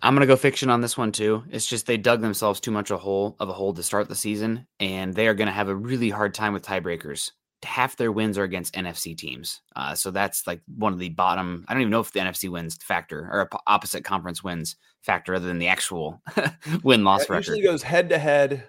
I'm 0.03 0.15
gonna 0.15 0.27
go 0.27 0.37
fiction 0.37 0.69
on 0.71 0.81
this 0.81 0.97
one 0.97 1.13
too. 1.13 1.45
It's 1.51 1.67
just 1.67 1.87
they 1.87 1.97
dug 1.97 2.21
themselves 2.21 2.61
too 2.61 2.71
much 2.71 2.91
a 2.91 2.97
hole 2.97 3.37
of 3.39 3.49
a 3.49 3.53
hole 3.53 3.73
to 3.75 3.83
start 3.83 4.09
the 4.09 4.15
season, 4.15 4.67
and 4.81 5.15
they 5.15 5.29
are 5.29 5.35
gonna 5.35 5.53
have 5.53 5.69
a 5.69 5.75
really 5.75 6.11
hard 6.11 6.35
time 6.35 6.53
with 6.53 6.65
tiebreakers. 6.65 7.33
Half 7.63 7.97
their 7.97 8.11
wins 8.11 8.37
are 8.39 8.43
against 8.43 8.75
NFC 8.75 9.17
teams, 9.17 9.61
uh, 9.77 9.95
so 9.95 10.11
that's 10.11 10.47
like 10.47 10.61
one 10.77 10.93
of 10.93 10.99
the 10.99 11.11
bottom. 11.11 11.65
I 11.69 11.75
don't 11.75 11.83
even 11.83 11.91
know 11.91 12.01
if 12.01 12.13
the 12.13 12.21
NFC 12.21 12.51
wins 12.51 12.77
factor 12.83 13.21
or 13.21 13.49
opposite 13.67 14.05
conference 14.05 14.43
wins 14.43 14.77
factor, 15.03 15.35
other 15.35 15.47
than 15.47 15.59
the 15.59 15.69
actual 15.69 16.21
win 16.83 17.05
loss 17.05 17.29
record. 17.31 17.47
Usually 17.47 17.63
goes 17.63 17.83
head 17.83 18.09
to 18.09 18.19
head. 18.19 18.65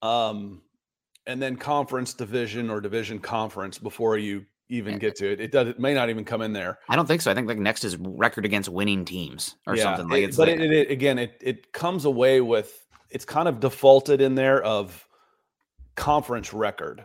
Um, 0.00 0.62
and 1.26 1.40
then 1.40 1.56
conference 1.56 2.14
division 2.14 2.70
or 2.70 2.80
division 2.80 3.18
conference 3.18 3.78
before 3.78 4.18
you 4.18 4.46
even 4.68 4.98
get 4.98 5.16
to 5.16 5.30
it. 5.30 5.40
It 5.40 5.52
does. 5.52 5.68
It 5.68 5.78
may 5.78 5.94
not 5.94 6.10
even 6.10 6.24
come 6.24 6.42
in 6.42 6.52
there. 6.52 6.78
I 6.88 6.96
don't 6.96 7.06
think 7.06 7.22
so. 7.22 7.30
I 7.30 7.34
think 7.34 7.48
like 7.48 7.58
next 7.58 7.84
is 7.84 7.96
record 7.96 8.44
against 8.44 8.68
winning 8.68 9.04
teams 9.04 9.56
or 9.66 9.76
yeah, 9.76 9.84
something 9.84 10.08
like. 10.08 10.24
It, 10.24 10.36
but 10.36 10.48
like, 10.48 10.58
it, 10.58 10.72
it, 10.72 10.90
again, 10.90 11.18
it 11.18 11.36
it 11.40 11.72
comes 11.72 12.04
away 12.04 12.40
with 12.40 12.86
it's 13.10 13.24
kind 13.24 13.48
of 13.48 13.60
defaulted 13.60 14.20
in 14.20 14.34
there 14.34 14.62
of 14.62 15.06
conference 15.94 16.52
record. 16.52 17.04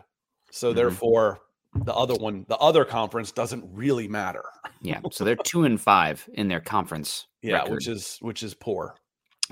So 0.50 0.68
mm-hmm. 0.68 0.76
therefore, 0.76 1.40
the 1.74 1.94
other 1.94 2.14
one, 2.14 2.44
the 2.48 2.58
other 2.58 2.84
conference 2.84 3.32
doesn't 3.32 3.64
really 3.72 4.08
matter. 4.08 4.44
yeah. 4.80 5.00
So 5.10 5.24
they're 5.24 5.36
two 5.36 5.64
and 5.64 5.80
five 5.80 6.28
in 6.34 6.48
their 6.48 6.60
conference. 6.60 7.26
Yeah, 7.42 7.58
record. 7.58 7.72
which 7.74 7.88
is 7.88 8.18
which 8.20 8.42
is 8.42 8.54
poor. 8.54 8.96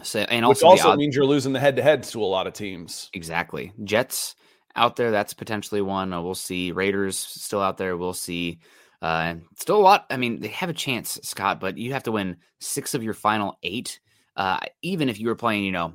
So 0.02 0.20
and 0.20 0.44
also, 0.44 0.70
which 0.70 0.80
also 0.80 0.96
means 0.96 1.14
you're 1.14 1.26
losing 1.26 1.52
the 1.52 1.60
head 1.60 1.76
to 1.76 1.82
heads 1.82 2.10
to 2.12 2.22
a 2.22 2.26
lot 2.26 2.46
of 2.46 2.54
teams. 2.54 3.10
Exactly. 3.12 3.72
Jets 3.84 4.34
out 4.76 4.96
there. 4.96 5.10
That's 5.10 5.34
potentially 5.34 5.82
one. 5.82 6.12
Uh, 6.12 6.22
we'll 6.22 6.34
see. 6.34 6.72
Raiders 6.72 7.18
still 7.18 7.60
out 7.60 7.76
there. 7.76 7.96
We'll 7.96 8.12
see. 8.12 8.60
Uh, 9.02 9.36
still 9.56 9.76
a 9.76 9.82
lot. 9.82 10.06
I 10.10 10.16
mean, 10.16 10.40
they 10.40 10.48
have 10.48 10.68
a 10.68 10.74
chance, 10.74 11.18
Scott, 11.22 11.60
but 11.60 11.78
you 11.78 11.92
have 11.92 12.02
to 12.04 12.12
win 12.12 12.36
six 12.58 12.94
of 12.94 13.02
your 13.02 13.14
final 13.14 13.58
eight. 13.62 14.00
Uh, 14.36 14.58
even 14.82 15.08
if 15.08 15.18
you 15.18 15.28
were 15.28 15.34
playing, 15.34 15.64
you 15.64 15.72
know, 15.72 15.94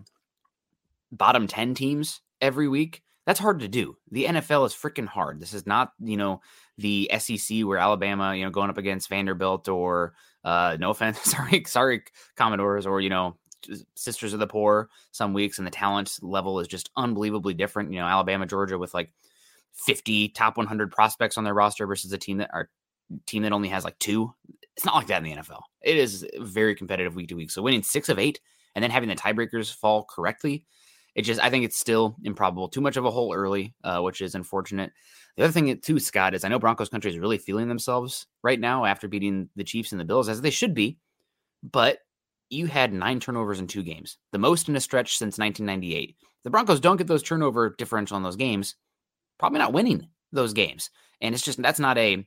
bottom 1.11 1.47
10 1.47 1.75
teams 1.75 2.21
every 2.41 2.67
week, 2.67 3.01
that's 3.25 3.39
hard 3.39 3.59
to 3.59 3.67
do. 3.67 3.97
The 4.11 4.25
NFL 4.25 4.65
is 4.67 4.73
freaking 4.73 5.07
hard. 5.07 5.39
This 5.39 5.53
is 5.53 5.65
not, 5.65 5.93
you 5.99 6.17
know, 6.17 6.41
the 6.77 7.09
SEC 7.17 7.61
where 7.61 7.77
Alabama, 7.77 8.35
you 8.35 8.43
know, 8.43 8.51
going 8.51 8.69
up 8.69 8.77
against 8.77 9.09
Vanderbilt 9.09 9.67
or, 9.67 10.13
uh, 10.43 10.77
no 10.79 10.91
offense, 10.91 11.21
sorry, 11.23 11.63
sorry, 11.65 12.03
Commodores 12.35 12.85
or, 12.85 13.01
you 13.01 13.09
know, 13.09 13.37
Sisters 13.95 14.33
of 14.33 14.39
the 14.39 14.47
Poor 14.47 14.89
some 15.11 15.33
weeks, 15.33 15.57
and 15.57 15.67
the 15.67 15.71
talent 15.71 16.17
level 16.21 16.59
is 16.59 16.67
just 16.67 16.89
unbelievably 16.95 17.53
different. 17.53 17.91
You 17.91 17.99
know, 17.99 18.05
Alabama, 18.05 18.45
Georgia 18.45 18.77
with 18.77 18.93
like 18.93 19.11
50 19.73 20.29
top 20.29 20.57
100 20.57 20.91
prospects 20.91 21.37
on 21.37 21.43
their 21.43 21.53
roster 21.53 21.85
versus 21.85 22.11
a 22.13 22.17
team 22.17 22.37
that 22.37 22.49
are 22.53 22.69
team 23.25 23.43
that 23.43 23.51
only 23.51 23.69
has 23.69 23.83
like 23.83 23.99
two. 23.99 24.33
It's 24.75 24.85
not 24.85 24.95
like 24.95 25.07
that 25.07 25.23
in 25.23 25.23
the 25.23 25.41
NFL. 25.41 25.61
It 25.81 25.97
is 25.97 26.25
very 26.39 26.75
competitive 26.75 27.15
week 27.15 27.29
to 27.29 27.35
week. 27.35 27.51
So 27.51 27.61
winning 27.61 27.83
six 27.83 28.09
of 28.09 28.19
eight 28.19 28.39
and 28.73 28.83
then 28.83 28.91
having 28.91 29.09
the 29.09 29.15
tiebreakers 29.15 29.73
fall 29.73 30.03
correctly, 30.03 30.65
it 31.15 31.21
just 31.21 31.41
I 31.41 31.49
think 31.49 31.63
it's 31.63 31.77
still 31.77 32.17
improbable. 32.23 32.67
Too 32.67 32.81
much 32.81 32.97
of 32.97 33.05
a 33.05 33.11
hole 33.11 33.33
early, 33.33 33.73
uh, 33.83 34.01
which 34.01 34.21
is 34.21 34.35
unfortunate. 34.35 34.91
The 35.37 35.43
other 35.43 35.53
thing 35.53 35.79
too, 35.79 35.99
Scott, 35.99 36.33
is 36.33 36.43
I 36.43 36.49
know 36.49 36.59
Broncos 36.59 36.89
country 36.89 37.11
is 37.11 37.17
really 37.17 37.37
feeling 37.37 37.67
themselves 37.67 38.27
right 38.43 38.59
now 38.59 38.85
after 38.85 39.07
beating 39.07 39.49
the 39.55 39.63
Chiefs 39.63 39.91
and 39.91 39.99
the 39.99 40.05
Bills 40.05 40.29
as 40.29 40.41
they 40.41 40.49
should 40.49 40.73
be, 40.73 40.97
but 41.63 41.99
you 42.49 42.67
had 42.67 42.93
nine 42.93 43.19
turnovers 43.19 43.59
in 43.59 43.67
two 43.67 43.83
games, 43.83 44.17
the 44.31 44.37
most 44.37 44.69
in 44.69 44.75
a 44.75 44.79
stretch 44.79 45.17
since 45.17 45.37
1998. 45.37 46.15
The 46.43 46.49
Broncos 46.49 46.79
don't 46.79 46.97
get 46.97 47.07
those 47.07 47.23
turnover 47.23 47.75
differential 47.77 48.17
in 48.17 48.23
those 48.23 48.35
games, 48.35 48.75
probably 49.39 49.59
not 49.59 49.73
winning 49.73 50.07
those 50.31 50.53
games. 50.53 50.89
And 51.21 51.33
it's 51.33 51.43
just 51.43 51.61
that's 51.61 51.79
not 51.79 51.97
a 51.97 52.25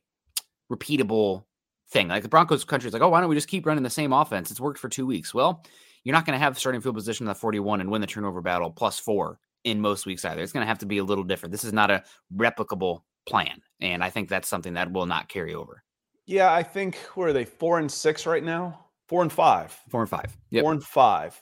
repeatable 0.72 1.44
thing. 1.90 2.08
Like 2.08 2.22
the 2.22 2.28
Broncos 2.28 2.64
country 2.64 2.88
is 2.88 2.92
like, 2.92 3.02
oh, 3.02 3.08
why 3.08 3.20
don't 3.20 3.28
we 3.28 3.36
just 3.36 3.48
keep 3.48 3.66
running 3.66 3.84
the 3.84 3.90
same 3.90 4.12
offense? 4.12 4.50
It's 4.50 4.60
worked 4.60 4.78
for 4.78 4.88
two 4.88 5.06
weeks. 5.06 5.32
Well, 5.32 5.64
you're 6.04 6.14
not 6.14 6.26
going 6.26 6.38
to 6.38 6.44
have 6.44 6.58
starting 6.58 6.80
field 6.80 6.94
position 6.94 7.28
at 7.28 7.36
41 7.36 7.80
and 7.80 7.90
win 7.90 8.00
the 8.00 8.06
turnover 8.06 8.40
battle 8.40 8.70
plus 8.70 8.98
four 8.98 9.38
in 9.64 9.80
most 9.80 10.06
weeks 10.06 10.24
either. 10.24 10.42
It's 10.42 10.52
going 10.52 10.62
to 10.62 10.68
have 10.68 10.78
to 10.78 10.86
be 10.86 10.98
a 10.98 11.04
little 11.04 11.24
different. 11.24 11.52
This 11.52 11.64
is 11.64 11.72
not 11.72 11.90
a 11.90 12.02
replicable 12.34 13.02
plan. 13.26 13.60
And 13.80 14.02
I 14.02 14.10
think 14.10 14.28
that's 14.28 14.48
something 14.48 14.74
that 14.74 14.92
will 14.92 15.06
not 15.06 15.28
carry 15.28 15.54
over. 15.54 15.82
Yeah, 16.26 16.52
I 16.52 16.62
think 16.62 16.96
where 17.14 17.28
are 17.28 17.32
they 17.32 17.44
four 17.44 17.78
and 17.78 17.90
six 17.90 18.26
right 18.26 18.44
now? 18.44 18.86
Four 19.08 19.22
and 19.22 19.32
five. 19.32 19.76
Four 19.88 20.02
and 20.02 20.10
five. 20.10 20.36
Yep. 20.50 20.62
Four 20.62 20.72
and 20.72 20.84
five. 20.84 21.40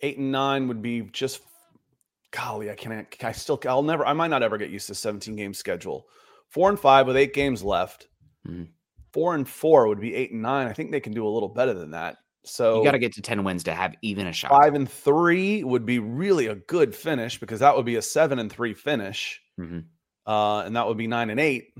Eight 0.00 0.18
and 0.18 0.32
nine 0.32 0.68
would 0.68 0.80
be 0.80 1.02
just 1.02 1.42
golly, 2.30 2.70
I 2.70 2.74
can't 2.74 3.06
I 3.22 3.32
still 3.32 3.60
I'll 3.66 3.82
never 3.82 4.06
I 4.06 4.12
might 4.12 4.28
not 4.28 4.42
ever 4.42 4.58
get 4.58 4.70
used 4.70 4.86
to 4.88 4.94
17 4.94 5.36
game 5.36 5.54
schedule. 5.54 6.06
Four 6.48 6.68
and 6.70 6.78
five 6.78 7.06
with 7.06 7.16
eight 7.16 7.34
games 7.34 7.62
left. 7.62 8.08
Mm-hmm. 8.46 8.64
Four 9.12 9.34
and 9.34 9.48
four 9.48 9.88
would 9.88 10.00
be 10.00 10.14
eight 10.14 10.32
and 10.32 10.42
nine. 10.42 10.66
I 10.66 10.72
think 10.72 10.90
they 10.90 11.00
can 11.00 11.12
do 11.12 11.26
a 11.26 11.28
little 11.28 11.48
better 11.48 11.74
than 11.74 11.90
that. 11.92 12.16
So 12.44 12.78
you 12.78 12.84
got 12.84 12.92
to 12.92 12.98
get 12.98 13.12
to 13.14 13.22
10 13.22 13.44
wins 13.44 13.64
to 13.64 13.74
have 13.74 13.94
even 14.02 14.26
a 14.26 14.32
shot. 14.32 14.50
Five 14.50 14.74
and 14.74 14.90
three 14.90 15.64
would 15.64 15.84
be 15.84 15.98
really 15.98 16.46
a 16.46 16.54
good 16.54 16.94
finish 16.94 17.38
because 17.38 17.60
that 17.60 17.76
would 17.76 17.84
be 17.84 17.96
a 17.96 18.02
seven 18.02 18.38
and 18.38 18.50
three 18.50 18.74
finish. 18.74 19.40
Mm-hmm. 19.60 19.80
uh, 20.30 20.62
and 20.62 20.76
that 20.76 20.86
would 20.86 20.96
be 20.96 21.08
nine 21.08 21.30
and 21.30 21.40
eight. 21.40 21.74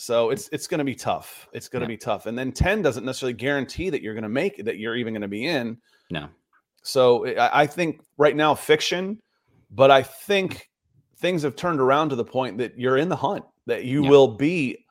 So 0.00 0.30
it's 0.30 0.48
it's 0.52 0.66
going 0.68 0.78
to 0.78 0.84
be 0.84 0.94
tough. 0.94 1.48
It's 1.52 1.68
going 1.68 1.80
to 1.80 1.84
Yeah. 1.86 1.96
be 1.96 1.98
tough. 1.98 2.26
And 2.26 2.38
then 2.38 2.52
ten 2.52 2.82
doesn't 2.82 3.04
necessarily 3.04 3.34
guarantee 3.34 3.90
that 3.90 4.00
you're 4.00 4.14
going 4.14 4.22
to 4.22 4.28
make 4.28 4.64
that 4.64 4.78
you're 4.78 4.94
even 4.96 5.12
going 5.12 5.22
to 5.22 5.28
be 5.28 5.46
in. 5.46 5.76
No. 6.10 6.28
So 6.82 7.26
I, 7.26 7.62
I 7.62 7.66
think 7.66 8.00
right 8.16 8.34
now 8.36 8.54
fiction, 8.54 9.20
but 9.72 9.90
I 9.90 10.02
think 10.04 10.70
things 11.16 11.42
have 11.42 11.56
turned 11.56 11.80
around 11.80 12.10
to 12.10 12.16
the 12.16 12.24
point 12.24 12.58
that 12.58 12.78
you're 12.78 12.96
in 12.96 13.08
the 13.08 13.16
hunt. 13.16 13.44
That 13.66 13.84
you 13.84 14.04
Yeah. 14.04 14.10
will 14.10 14.28
be, 14.28 14.86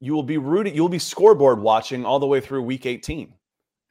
you 0.00 0.12
will 0.14 0.24
be 0.24 0.36
rooted. 0.36 0.74
You'll 0.74 0.88
be 0.88 0.98
scoreboard 0.98 1.60
watching 1.60 2.04
all 2.04 2.18
the 2.18 2.26
way 2.26 2.40
through 2.40 2.62
week 2.62 2.86
18, 2.86 3.32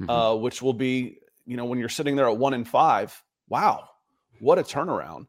Mhm. 0.02 0.10
uh, 0.10 0.38
which 0.38 0.62
will 0.62 0.74
be 0.74 1.20
you 1.46 1.56
know 1.58 1.66
when 1.66 1.80
you're 1.80 1.90
sitting 1.90 2.16
there 2.18 2.28
at 2.28 2.38
one 2.38 2.54
and 2.54 2.68
five. 2.68 3.22
Wow, 3.48 3.88
what 4.42 4.60
a 4.60 4.64
turnaround! 4.64 5.28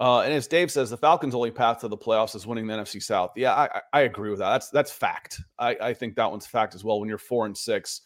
Uh, 0.00 0.20
and 0.20 0.32
as 0.32 0.48
Dave 0.48 0.72
says, 0.72 0.90
the 0.90 0.96
Falcons' 0.96 1.34
only 1.34 1.52
path 1.52 1.80
to 1.80 1.88
the 1.88 1.96
playoffs 1.96 2.34
is 2.34 2.46
winning 2.46 2.66
the 2.66 2.74
NFC 2.74 3.00
South. 3.02 3.30
Yeah, 3.36 3.54
I, 3.54 3.80
I- 3.92 4.00
agree 4.02 4.30
with 4.30 4.40
that. 4.40 4.50
That's 4.50 4.70
that's 4.70 4.90
fact. 4.90 5.40
I, 5.58 5.76
I 5.80 5.94
think 5.94 6.16
that 6.16 6.30
one's 6.30 6.46
fact 6.46 6.74
as 6.74 6.82
well. 6.82 6.98
When 6.98 7.08
you're 7.08 7.16
four 7.18 7.46
and 7.46 7.56
six, 7.56 8.02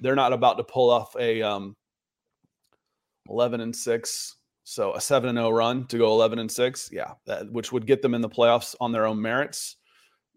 they're 0.00 0.16
not 0.16 0.32
about 0.32 0.56
to 0.58 0.64
pull 0.64 0.90
off 0.90 1.14
a 1.18 1.40
um, 1.42 1.76
11 3.28 3.60
and 3.60 3.74
6 3.74 4.34
so 4.64 4.94
a 4.94 5.00
7 5.00 5.28
and 5.30 5.38
0 5.38 5.50
run 5.50 5.86
to 5.86 5.98
go 5.98 6.10
11 6.12 6.38
and 6.38 6.50
6 6.50 6.90
yeah 6.92 7.12
that, 7.26 7.50
which 7.52 7.72
would 7.72 7.86
get 7.86 8.02
them 8.02 8.14
in 8.14 8.20
the 8.20 8.28
playoffs 8.28 8.74
on 8.80 8.92
their 8.92 9.06
own 9.06 9.20
merits 9.20 9.76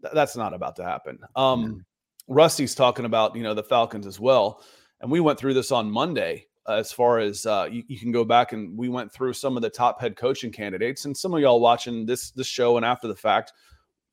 Th- 0.02 0.14
that's 0.14 0.36
not 0.36 0.54
about 0.54 0.76
to 0.78 0.84
happen 0.84 1.18
um 1.36 1.86
rusty's 2.28 2.76
talking 2.76 3.06
about 3.06 3.36
you 3.36 3.44
know 3.44 3.54
the 3.54 3.64
falcons 3.64 4.06
as 4.08 4.20
well 4.20 4.64
and 5.02 5.10
we 5.10 5.20
went 5.20 5.40
through 5.40 5.54
this 5.54 5.72
on 5.72 5.90
monday 5.90 6.46
as 6.68 6.92
far 6.92 7.20
as 7.20 7.46
uh, 7.46 7.68
you, 7.72 7.84
you 7.88 8.00
can 8.00 8.12
go 8.12 8.24
back 8.24 8.54
and 8.54 8.78
we 8.78 8.90
went 8.90 9.12
through 9.12 9.34
some 9.34 9.56
of 9.56 9.64
the 9.64 9.70
top 9.70 10.00
head 10.00 10.16
coaching 10.16 10.52
candidates 10.52 11.06
and 11.06 11.16
some 11.16 11.34
of 11.34 11.40
y'all 11.40 11.60
watching 11.60 12.06
this 12.06 12.32
this 12.32 12.48
show 12.48 12.78
and 12.78 12.86
after 12.86 13.08
the 13.08 13.16
fact 13.16 13.52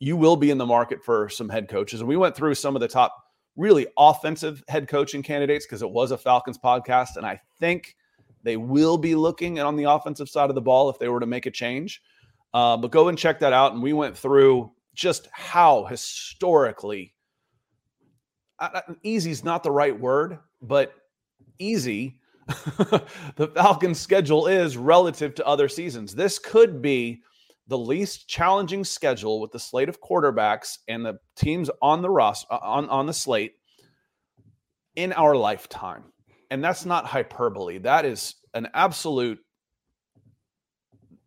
you 0.01 0.17
will 0.17 0.37
be 0.37 0.51
in 0.51 0.59
the 0.59 0.67
market 0.67 1.05
for 1.05 1.29
some 1.29 1.49
head 1.49 1.69
coaches 1.69 2.01
and 2.01 2.09
we 2.09 2.17
went 2.17 2.35
through 2.35 2.55
some 2.55 2.75
of 2.75 2.81
the 2.81 2.89
top 2.89 3.15
really 3.57 3.87
offensive 3.99 4.63
head 4.69 4.89
coaching 4.89 5.23
candidates 5.23 5.67
because 5.67 5.83
it 5.83 5.91
was 5.91 6.11
a 6.11 6.17
falcons 6.19 6.59
podcast 6.59 7.17
and 7.17 7.27
i 7.27 7.39
think 7.59 7.97
they 8.43 8.57
will 8.57 8.99
be 8.99 9.15
looking 9.15 9.61
on 9.61 9.77
the 9.77 9.85
offensive 9.85 10.29
side 10.29 10.49
of 10.49 10.55
the 10.55 10.61
ball 10.61 10.89
if 10.89 10.99
they 10.99 11.09
were 11.09 11.21
to 11.21 11.27
make 11.27 11.47
a 11.47 11.51
change. 11.51 12.03
Uh, 12.55 12.77
but 12.77 12.91
go 12.91 13.09
and 13.09 13.19
check 13.19 13.39
that 13.41 13.53
out. 13.53 13.73
And 13.73 13.83
we 13.83 13.93
went 13.93 14.17
through 14.17 14.73
just 14.95 15.29
how 15.33 15.85
historically 15.85 17.15
uh, 18.59 18.81
easy 19.03 19.31
is 19.31 19.45
not 19.45 19.63
the 19.63 19.71
right 19.71 19.99
word, 19.99 20.39
but 20.63 20.95
easy 21.59 22.18
the 23.37 23.51
Falcons' 23.55 24.01
schedule 24.01 24.47
is 24.47 24.77
relative 24.77 25.35
to 25.37 25.47
other 25.47 25.69
seasons. 25.69 26.15
This 26.15 26.39
could 26.39 26.81
be 26.81 27.23
the 27.67 27.79
least 27.79 28.29
challenging 28.29 28.85
schedule 28.85 29.41
with 29.41 29.53
the 29.53 29.59
slate 29.59 29.89
of 29.89 30.01
quarterbacks 30.01 30.79
and 30.89 31.05
the 31.05 31.19
teams 31.37 31.71
on 31.83 32.03
the 32.03 32.11
roster 32.11 32.53
on, 32.53 32.89
on 32.89 33.07
the 33.07 33.13
slate 33.13 33.53
in 34.97 35.13
our 35.13 35.37
lifetime 35.37 36.05
and 36.51 36.63
that's 36.63 36.85
not 36.85 37.07
hyperbole. 37.07 37.79
That 37.79 38.05
is 38.05 38.37
an 38.55 38.69
absolute. 38.75 39.39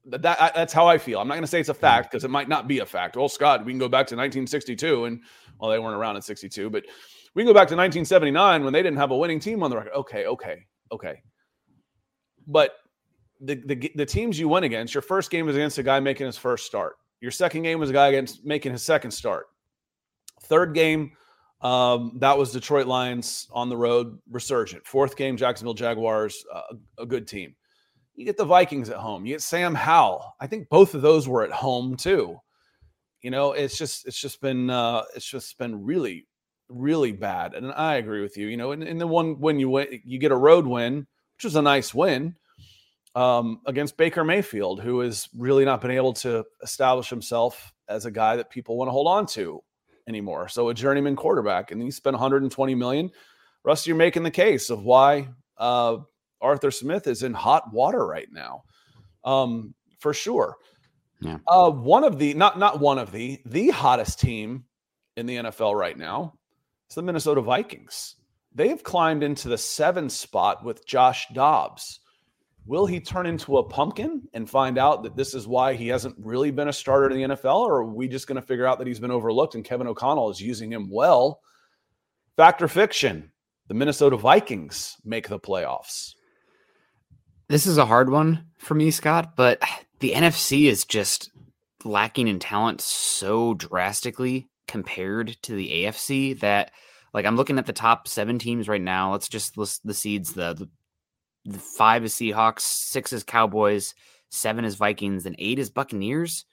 That, 0.06 0.24
that 0.24 0.56
that's 0.56 0.74
how 0.74 0.88
I 0.88 0.98
feel. 0.98 1.20
I'm 1.20 1.28
not 1.28 1.36
going 1.36 1.44
to 1.44 1.48
say 1.48 1.60
it's 1.60 1.70
a 1.70 1.74
fact 1.74 2.12
because 2.12 2.24
it 2.24 2.32
might 2.32 2.50
not 2.50 2.68
be 2.68 2.80
a 2.80 2.86
fact. 2.86 3.16
Well, 3.16 3.30
Scott, 3.30 3.64
we 3.64 3.72
can 3.72 3.80
go 3.80 3.88
back 3.88 4.08
to 4.08 4.16
1962, 4.16 5.06
and 5.06 5.22
well, 5.60 5.70
they 5.70 5.80
weren't 5.80 5.96
around 5.96 6.16
in 6.16 6.22
'62, 6.22 6.70
but 6.70 6.84
we 7.36 7.44
can 7.44 7.48
go 7.48 7.54
back 7.54 7.68
to 7.68 7.76
1979 7.76 8.64
when 8.64 8.74
they 8.74 8.82
didn't 8.82 8.98
have 8.98 9.12
a 9.12 9.18
winning 9.18 9.40
team 9.40 9.62
on 9.64 9.70
the 9.70 9.78
record. 9.78 9.94
Okay, 9.94 10.26
okay, 10.26 10.66
okay. 10.92 11.22
But 12.48 12.76
the 13.40 13.56
the, 13.56 13.92
the 13.96 14.06
teams 14.06 14.40
you 14.40 14.48
went 14.48 14.66
against, 14.66 14.94
your 14.94 15.02
first 15.02 15.32
game 15.32 15.46
was 15.46 15.56
against 15.56 15.78
a 15.78 15.84
guy 15.84 16.00
making 16.00 16.26
his 16.26 16.38
first 16.38 16.66
start. 16.66 16.98
Your 17.22 17.32
second 17.32 17.64
game 17.64 17.80
was 17.80 17.90
a 17.90 17.94
guy 17.94 18.08
against 18.08 18.46
making 18.46 18.72
his 18.72 18.84
second 18.84 19.12
start. 19.12 19.46
Third 20.44 20.74
game, 20.74 21.12
um, 21.62 22.14
that 22.20 22.38
was 22.38 22.52
Detroit 22.52 22.88
Lions 22.88 23.48
on 23.52 23.70
the 23.70 23.78
road, 23.78 24.20
resurgent. 24.30 24.86
Fourth 24.86 25.16
game, 25.16 25.38
Jacksonville 25.38 25.76
Jaguars, 25.76 26.44
uh, 26.54 26.76
a 26.98 27.06
good 27.06 27.28
team. 27.28 27.56
You 28.16 28.26
get 28.26 28.38
the 28.38 28.46
Vikings 28.46 28.90
at 28.90 28.98
home. 28.98 29.26
You 29.26 29.36
get 29.36 29.42
Sam 29.42 29.76
Howell. 29.76 30.36
I 30.40 30.48
think 30.48 30.70
both 30.70 30.96
of 30.96 31.02
those 31.02 31.28
were 31.28 31.44
at 31.44 31.52
home 31.52 31.96
too. 31.96 32.38
You 33.22 33.30
know, 33.30 33.52
it's 33.52 33.78
just 33.78 34.08
it's 34.08 34.20
just 34.20 34.42
been 34.42 34.70
uh, 34.70 35.04
it's 35.16 35.26
just 35.26 35.58
been 35.60 35.84
really 35.86 36.26
really 36.72 37.12
bad. 37.12 37.54
And 37.54 37.72
I 37.72 37.96
agree 37.96 38.22
with 38.22 38.38
you. 38.38 38.48
You 38.48 38.58
know, 38.58 38.72
and, 38.72 38.84
and 38.84 39.00
the 39.00 39.08
one 39.08 39.40
when 39.40 39.60
you 39.60 39.70
win, 39.70 40.02
you 40.06 40.20
get 40.20 40.32
a 40.32 40.38
road 40.38 40.66
win, 40.66 41.08
which 41.36 41.44
was 41.44 41.56
a 41.56 41.62
nice 41.62 41.94
win 41.94 42.36
um, 43.16 43.62
against 43.66 43.98
Baker 43.98 44.24
Mayfield, 44.24 44.82
who 44.82 45.00
has 45.02 45.28
really 45.36 45.66
not 45.66 45.82
been 45.82 45.92
able 45.92 46.14
to 46.14 46.46
establish 46.64 47.10
himself 47.10 47.74
as 47.90 48.06
a 48.06 48.12
guy 48.12 48.38
that 48.38 48.50
people 48.50 48.78
want 48.78 48.88
to 48.88 48.94
hold 48.94 49.08
on 49.08 49.26
to 49.28 49.62
anymore. 50.08 50.48
So 50.48 50.70
a 50.70 50.74
journeyman 50.74 51.16
quarterback, 51.16 51.72
and 51.72 51.82
he 51.82 51.92
spent 51.92 52.14
120 52.14 52.76
million. 52.76 53.12
Rusty, 53.64 53.90
you're 53.90 53.98
making 53.98 54.24
the 54.24 54.32
case 54.32 54.70
of 54.70 54.84
why 54.84 55.30
uh, 55.58 55.98
Arthur 56.40 56.72
Smith 56.72 57.08
is 57.08 57.24
in 57.24 57.34
hot 57.34 57.72
water 57.74 58.06
right 58.06 58.30
now, 58.32 58.64
um, 59.24 59.76
for 60.00 60.14
sure. 60.14 60.56
Yeah. 61.20 61.38
Uh, 61.48 61.70
one 61.70 62.04
of 62.04 62.18
the 62.18 62.34
not 62.34 62.58
not 62.58 62.80
one 62.80 62.98
of 62.98 63.12
the 63.12 63.40
the 63.46 63.70
hottest 63.70 64.20
team 64.20 64.66
in 65.16 65.28
the 65.28 65.36
NFL 65.36 65.78
right 65.78 65.96
now 65.96 66.34
is 66.92 66.96
the 66.96 67.02
Minnesota 67.02 67.40
Vikings. 67.40 68.16
They 68.54 68.68
have 68.68 68.84
climbed 68.84 69.24
into 69.24 69.48
the 69.48 69.58
seven 69.58 70.10
spot 70.10 70.66
with 70.66 70.86
Josh 70.86 71.26
Dobbs. 71.32 72.02
Will 72.66 72.86
he 72.86 73.00
turn 73.00 73.26
into 73.26 73.58
a 73.58 73.64
pumpkin 73.64 74.24
and 74.34 74.50
find 74.50 74.78
out 74.78 75.04
that 75.04 75.16
this 75.16 75.34
is 75.34 75.48
why 75.48 75.74
he 75.74 75.88
hasn't 75.88 76.16
really 76.20 76.52
been 76.52 76.68
a 76.68 76.74
starter 76.74 77.10
in 77.10 77.16
the 77.30 77.36
NFL? 77.36 77.62
Or 77.62 77.78
are 77.78 77.86
we 77.86 78.10
just 78.10 78.28
going 78.28 78.40
to 78.40 78.46
figure 78.46 78.68
out 78.68 78.78
that 78.78 78.88
he's 78.88 79.00
been 79.00 79.10
overlooked 79.10 79.56
and 79.56 79.64
Kevin 79.64 79.88
O'Connell 79.88 80.32
is 80.32 80.42
using 80.42 80.70
him 80.70 80.90
well? 80.92 81.40
Fact 82.36 82.62
or 82.62 82.68
fiction? 82.68 83.32
The 83.70 83.74
Minnesota 83.74 84.18
Vikings 84.18 84.98
make 85.06 85.30
the 85.30 85.40
playoffs. 85.40 86.16
This 87.48 87.66
is 87.66 87.78
a 87.78 87.86
hard 87.86 88.10
one 88.10 88.48
for 88.58 88.76
me, 88.76 88.92
Scott, 88.92 89.38
but 89.38 89.62
the 90.00 90.12
NFC 90.12 90.66
is 90.66 90.84
just 90.84 91.32
lacking 91.86 92.28
in 92.28 92.40
talent 92.40 92.82
so 92.82 93.54
drastically 93.54 94.51
compared 94.72 95.36
to 95.44 95.54
the 95.54 95.70
AFC 95.70 96.40
that 96.40 96.72
like 97.14 97.26
I'm 97.26 97.36
looking 97.36 97.60
at 97.60 97.66
the 97.66 97.74
top 97.74 98.08
seven 98.08 98.40
teams 98.40 98.70
right 98.70 98.82
now. 98.82 99.12
Let's 99.12 99.28
just 99.28 99.58
list 99.58 99.86
the 99.86 99.94
seeds. 99.94 100.32
The, 100.32 100.54
the, 100.54 100.70
the 101.44 101.60
five 101.60 102.06
is 102.06 102.14
Seahawks, 102.16 102.62
six 102.62 103.12
is 103.12 103.24
Cowboys, 103.24 103.94
seven 104.30 104.64
is 104.64 104.76
Vikings, 104.76 105.26
and 105.26 105.36
eight 105.40 105.60
is 105.60 105.70
Buccaneers. 105.70 106.46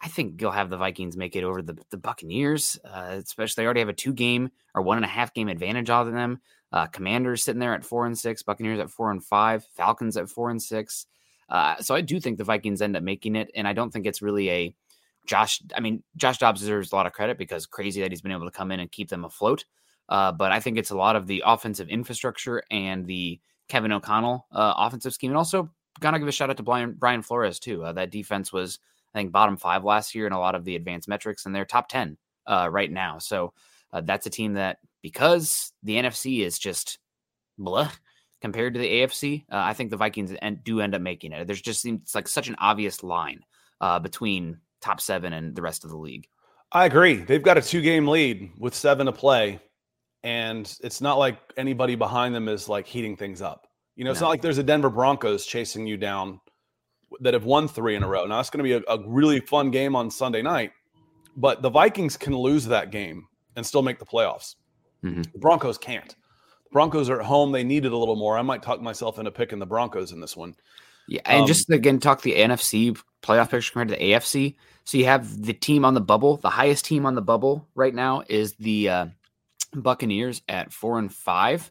I 0.00 0.06
think 0.06 0.40
you'll 0.40 0.52
have 0.52 0.70
the 0.70 0.76
Vikings 0.76 1.16
make 1.16 1.34
it 1.34 1.42
over 1.42 1.62
the, 1.62 1.76
the 1.90 1.96
Buccaneers, 1.96 2.78
uh, 2.84 3.16
especially 3.24 3.62
they 3.62 3.66
already 3.66 3.80
have 3.80 3.88
a 3.88 3.92
two 3.92 4.12
game 4.12 4.50
or 4.72 4.82
one 4.82 4.98
and 4.98 5.04
a 5.04 5.08
half 5.08 5.34
game 5.34 5.48
advantage 5.48 5.90
on 5.90 6.14
them. 6.14 6.40
Uh, 6.70 6.86
Commanders 6.86 7.42
sitting 7.42 7.60
there 7.60 7.74
at 7.74 7.84
four 7.84 8.06
and 8.06 8.16
six, 8.16 8.44
Buccaneers 8.44 8.78
at 8.78 8.90
four 8.90 9.10
and 9.10 9.24
five, 9.24 9.64
Falcons 9.74 10.16
at 10.16 10.28
four 10.28 10.50
and 10.50 10.62
six. 10.62 11.06
Uh, 11.48 11.76
so 11.80 11.94
I 11.96 12.02
do 12.02 12.20
think 12.20 12.38
the 12.38 12.44
Vikings 12.44 12.82
end 12.82 12.96
up 12.96 13.02
making 13.02 13.34
it, 13.34 13.50
and 13.56 13.66
I 13.66 13.72
don't 13.72 13.90
think 13.90 14.06
it's 14.06 14.22
really 14.22 14.48
a 14.48 14.74
Josh. 15.26 15.62
I 15.76 15.80
mean, 15.80 16.02
Josh 16.16 16.38
Dobbs 16.38 16.60
deserves 16.60 16.92
a 16.92 16.96
lot 16.96 17.06
of 17.06 17.12
credit 17.12 17.38
because 17.38 17.66
crazy 17.66 18.00
that 18.00 18.12
he's 18.12 18.22
been 18.22 18.32
able 18.32 18.46
to 18.46 18.50
come 18.50 18.70
in 18.70 18.80
and 18.80 18.90
keep 18.90 19.08
them 19.08 19.24
afloat. 19.24 19.64
Uh, 20.08 20.32
but 20.32 20.52
I 20.52 20.60
think 20.60 20.76
it's 20.76 20.90
a 20.90 20.96
lot 20.96 21.16
of 21.16 21.26
the 21.26 21.42
offensive 21.46 21.88
infrastructure 21.88 22.62
and 22.70 23.06
the 23.06 23.40
Kevin 23.68 23.92
O'Connell 23.92 24.46
uh, 24.52 24.74
offensive 24.76 25.14
scheme, 25.14 25.30
and 25.30 25.38
also 25.38 25.70
gotta 26.00 26.18
give 26.18 26.28
a 26.28 26.32
shout 26.32 26.50
out 26.50 26.58
to 26.58 26.62
Brian, 26.62 26.92
Brian 26.92 27.22
Flores 27.22 27.58
too. 27.58 27.82
Uh, 27.82 27.92
that 27.92 28.10
defense 28.10 28.52
was, 28.52 28.78
I 29.14 29.18
think, 29.18 29.32
bottom 29.32 29.56
five 29.56 29.84
last 29.84 30.14
year 30.14 30.26
in 30.26 30.32
a 30.32 30.38
lot 30.38 30.54
of 30.54 30.64
the 30.64 30.76
advanced 30.76 31.08
metrics, 31.08 31.46
and 31.46 31.54
they're 31.54 31.64
top 31.64 31.88
ten 31.88 32.18
uh, 32.46 32.68
right 32.70 32.90
now. 32.90 33.18
So 33.18 33.54
uh, 33.92 34.02
that's 34.02 34.26
a 34.26 34.30
team 34.30 34.54
that 34.54 34.78
because 35.02 35.72
the 35.82 35.96
NFC 35.96 36.40
is 36.40 36.58
just 36.58 36.98
blah 37.56 37.90
compared 38.42 38.74
to 38.74 38.80
the 38.80 38.90
AFC, 38.90 39.44
uh, 39.50 39.56
I 39.56 39.72
think 39.72 39.90
the 39.90 39.96
Vikings 39.96 40.34
do 40.62 40.80
end 40.80 40.94
up 40.94 41.00
making 41.00 41.32
it. 41.32 41.46
There's 41.46 41.62
just 41.62 41.80
seems 41.80 42.14
like 42.14 42.28
such 42.28 42.48
an 42.48 42.56
obvious 42.58 43.02
line 43.02 43.40
between 44.02 44.58
top 44.84 45.00
seven 45.00 45.32
and 45.32 45.54
the 45.56 45.62
rest 45.62 45.84
of 45.84 45.90
the 45.90 45.96
league. 45.96 46.26
I 46.72 46.84
agree. 46.86 47.16
They've 47.16 47.42
got 47.42 47.56
a 47.58 47.62
two 47.62 47.80
game 47.82 48.06
lead 48.08 48.50
with 48.58 48.74
seven 48.74 49.06
to 49.06 49.12
play. 49.12 49.60
And 50.22 50.74
it's 50.82 51.00
not 51.00 51.18
like 51.18 51.38
anybody 51.56 51.94
behind 51.96 52.34
them 52.34 52.48
is 52.48 52.68
like 52.68 52.86
heating 52.86 53.16
things 53.16 53.42
up. 53.42 53.66
You 53.96 54.04
know, 54.04 54.10
it's 54.10 54.20
No. 54.20 54.26
not 54.26 54.30
like 54.30 54.42
there's 54.42 54.58
a 54.58 54.62
Denver 54.62 54.88
Broncos 54.90 55.44
chasing 55.46 55.86
you 55.86 55.96
down 55.96 56.40
that 57.20 57.34
have 57.34 57.44
won 57.44 57.68
three 57.68 57.94
in 57.94 58.02
a 58.02 58.08
row. 58.08 58.24
Now, 58.26 58.40
it's 58.40 58.50
going 58.50 58.64
to 58.64 58.80
be 58.80 58.84
a, 58.86 58.92
a 58.92 59.06
really 59.06 59.40
fun 59.40 59.70
game 59.70 59.94
on 59.94 60.10
Sunday 60.10 60.42
night, 60.42 60.72
but 61.36 61.62
the 61.62 61.68
Vikings 61.70 62.16
can 62.16 62.34
lose 62.36 62.64
that 62.66 62.90
game 62.90 63.26
and 63.54 63.64
still 63.64 63.82
make 63.82 63.98
the 63.98 64.06
playoffs. 64.06 64.56
Mhm. 65.04 65.30
The 65.32 65.38
Broncos 65.38 65.78
can't. 65.78 66.08
The 66.08 66.70
Broncos 66.72 67.08
are 67.10 67.20
at 67.20 67.26
home. 67.26 67.52
They 67.52 67.62
needed 67.62 67.92
a 67.92 67.96
little 67.96 68.16
more. 68.16 68.36
I 68.38 68.42
might 68.42 68.62
talk 68.62 68.80
myself 68.80 69.18
into 69.18 69.30
picking 69.30 69.58
the 69.58 69.66
Broncos 69.66 70.10
in 70.12 70.20
this 70.20 70.36
one. 70.36 70.56
Yeah, 71.06 71.20
and 71.26 71.42
Um, 71.42 71.46
just 71.46 71.68
again 71.70 72.00
talk 72.00 72.22
the 72.22 72.34
NFC 72.34 72.96
playoff 73.22 73.50
picture 73.50 73.70
compared 73.72 73.88
to 73.88 73.94
the 73.94 74.00
AFC. 74.02 74.56
So 74.84 74.98
you 74.98 75.06
have 75.06 75.42
the 75.42 75.54
team 75.54 75.84
on 75.84 75.94
the 75.94 76.00
bubble. 76.00 76.36
The 76.36 76.50
highest 76.50 76.84
team 76.84 77.06
on 77.06 77.14
the 77.14 77.22
bubble 77.22 77.66
right 77.74 77.94
now 77.94 78.22
is 78.28 78.54
the 78.54 78.88
uh, 78.88 79.06
Buccaneers 79.74 80.42
at 80.48 80.72
four 80.72 80.98
and 80.98 81.12
five. 81.12 81.70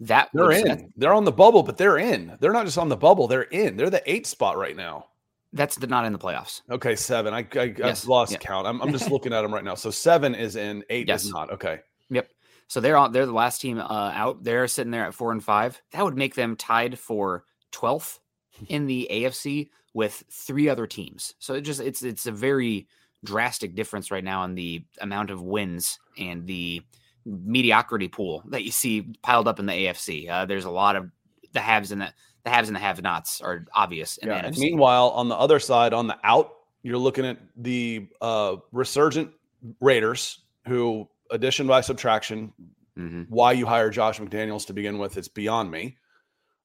That 0.00 0.30
They're 0.32 0.52
in. 0.52 0.92
They're 0.96 1.12
on 1.12 1.24
the 1.24 1.32
bubble, 1.32 1.62
but 1.62 1.76
they're 1.76 1.98
in. 1.98 2.36
They're 2.40 2.52
not 2.52 2.64
just 2.64 2.78
on 2.78 2.88
the 2.88 2.96
bubble. 2.96 3.26
They're 3.26 3.42
in. 3.42 3.76
They're 3.76 3.90
the 3.90 4.02
eight 4.10 4.26
spot 4.26 4.56
right 4.56 4.76
now. 4.76 5.06
That's 5.52 5.76
the, 5.76 5.86
not 5.86 6.04
in 6.04 6.12
the 6.12 6.18
playoffs. 6.18 6.62
Okay, 6.70 6.94
seven. 6.94 7.34
I, 7.34 7.46
I 7.56 7.74
Yes, 7.76 8.04
I've 8.04 8.08
lost 8.08 8.32
yeah. 8.32 8.38
count. 8.38 8.66
I'm, 8.66 8.80
I'm 8.80 8.92
just 8.92 9.10
looking 9.10 9.32
at 9.32 9.42
them 9.42 9.52
right 9.52 9.64
now. 9.64 9.74
So 9.74 9.90
seven 9.90 10.34
is 10.34 10.56
in, 10.56 10.84
eight 10.90 11.08
Yes. 11.08 11.24
is 11.24 11.32
not. 11.32 11.50
Okay. 11.50 11.80
Yep. 12.10 12.30
So 12.68 12.80
they're 12.80 12.96
on. 12.96 13.12
They're 13.12 13.26
the 13.26 13.32
last 13.32 13.60
team 13.60 13.78
uh, 13.78 14.12
out. 14.14 14.44
They're 14.44 14.68
sitting 14.68 14.90
there 14.90 15.04
at 15.04 15.14
four 15.14 15.32
and 15.32 15.42
five. 15.42 15.80
That 15.92 16.04
would 16.04 16.16
make 16.16 16.34
them 16.34 16.54
tied 16.54 16.98
for 16.98 17.44
twelfth 17.72 18.20
in 18.68 18.86
the 18.86 19.08
AFC 19.10 19.70
with 19.98 20.22
three 20.30 20.68
other 20.68 20.86
teams. 20.86 21.34
So 21.40 21.54
it 21.54 21.62
just 21.62 21.80
it's 21.80 22.04
it's 22.04 22.26
a 22.26 22.32
very 22.32 22.86
drastic 23.24 23.74
difference 23.74 24.12
right 24.12 24.22
now 24.22 24.44
in 24.44 24.54
the 24.54 24.84
amount 25.00 25.30
of 25.30 25.42
wins 25.42 25.98
and 26.16 26.46
the 26.46 26.82
mediocrity 27.26 28.06
pool 28.06 28.44
that 28.50 28.62
you 28.62 28.70
see 28.70 29.12
piled 29.22 29.48
up 29.48 29.58
in 29.58 29.66
the 29.66 29.72
AFC. 29.72 30.30
Uh, 30.30 30.46
there's 30.46 30.66
a 30.66 30.70
lot 30.70 30.94
of 30.94 31.10
the 31.52 31.58
haves 31.60 31.90
and 31.90 32.00
the 32.00 32.12
the 32.44 32.50
haves 32.50 32.68
and 32.68 32.76
the 32.76 32.80
have-nots 32.80 33.40
are 33.40 33.66
obvious 33.74 34.18
in 34.18 34.28
Yeah. 34.28 34.34
the 34.42 34.46
And 34.46 34.54
NFC. 34.54 34.60
meanwhile, 34.60 35.08
on 35.10 35.28
the 35.28 35.34
other 35.34 35.58
side, 35.58 35.92
on 35.92 36.06
the 36.06 36.16
out, 36.22 36.52
you're 36.84 36.96
looking 36.96 37.26
at 37.26 37.38
the 37.56 38.06
uh, 38.20 38.56
resurgent 38.70 39.32
Raiders, 39.80 40.44
who 40.68 41.08
addition 41.32 41.66
by 41.66 41.80
subtraction, 41.80 42.52
Mhm. 42.96 43.26
why 43.28 43.50
you 43.50 43.66
hire 43.66 43.90
Josh 43.90 44.20
McDaniels 44.20 44.64
to 44.68 44.72
begin 44.72 44.96
with, 44.98 45.16
it's 45.18 45.26
beyond 45.28 45.72
me. 45.72 45.96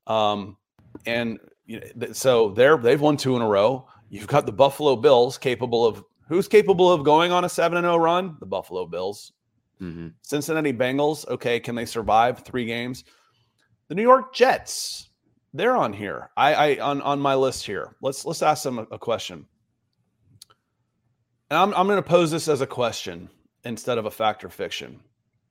Um, 0.05 0.55
and 1.07 1.39
you 1.65 1.81
know, 1.95 2.11
so 2.13 2.49
they're 2.49 2.77
they've 2.77 2.99
won 3.01 3.17
two 3.17 3.35
in 3.35 3.41
a 3.41 3.47
row. 3.47 3.87
You've 4.09 4.27
got 4.27 4.45
the 4.45 4.51
Buffalo 4.51 4.95
Bills 4.95 5.37
capable 5.37 5.85
of 5.85 6.03
who's 6.27 6.47
capable 6.47 6.91
of 6.91 7.03
going 7.03 7.31
on 7.31 7.45
a 7.45 7.49
seven 7.49 7.77
and 7.77 7.85
zero 7.85 7.97
run? 7.97 8.37
The 8.39 8.45
Buffalo 8.45 8.85
Bills. 8.85 9.31
Mhm. 9.81 10.13
Cincinnati 10.21 10.71
Bengals, 10.71 11.27
okay, 11.27 11.59
can 11.59 11.75
they 11.75 11.85
survive 11.85 12.39
three 12.39 12.65
games? 12.65 13.03
The 13.89 13.95
New 13.95 14.01
York 14.03 14.33
Jets, 14.33 15.09
they're 15.53 15.75
on 15.75 15.91
here. 15.93 16.29
I, 16.37 16.53
I 16.53 16.79
on 16.79 17.01
on 17.01 17.19
my 17.19 17.35
list 17.35 17.65
here. 17.65 17.95
Let's 18.01 18.25
let's 18.25 18.41
ask 18.41 18.63
them 18.63 18.79
a, 18.79 18.83
a 18.91 18.99
question. 18.99 19.45
And 21.49 21.57
I'm 21.57 21.73
I'm 21.73 21.87
going 21.87 22.01
to 22.01 22.07
pose 22.09 22.31
this 22.31 22.47
as 22.47 22.61
a 22.61 22.67
question 22.67 23.29
instead 23.63 23.97
of 23.97 24.05
a 24.05 24.11
fact 24.11 24.43
or 24.43 24.49
fiction 24.49 24.99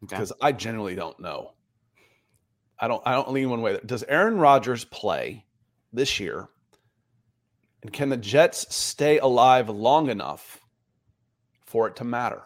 Okay. 0.04 0.16
because 0.16 0.32
I 0.40 0.52
genuinely 0.52 0.94
don't 0.94 1.18
know. 1.20 1.52
I 2.78 2.88
don't 2.88 3.02
I 3.06 3.12
don't 3.12 3.30
lean 3.32 3.50
one 3.50 3.62
way. 3.62 3.78
Does 3.86 4.02
Aaron 4.04 4.38
Rodgers 4.38 4.84
play 4.84 5.44
this 5.92 6.20
year? 6.20 6.48
And 7.82 7.92
can 7.92 8.08
the 8.08 8.16
Jets 8.16 8.74
stay 8.74 9.18
alive 9.18 9.68
long 9.68 10.08
enough 10.08 10.60
for 11.66 11.88
it 11.88 11.96
to 11.96 12.04
matter? 12.04 12.42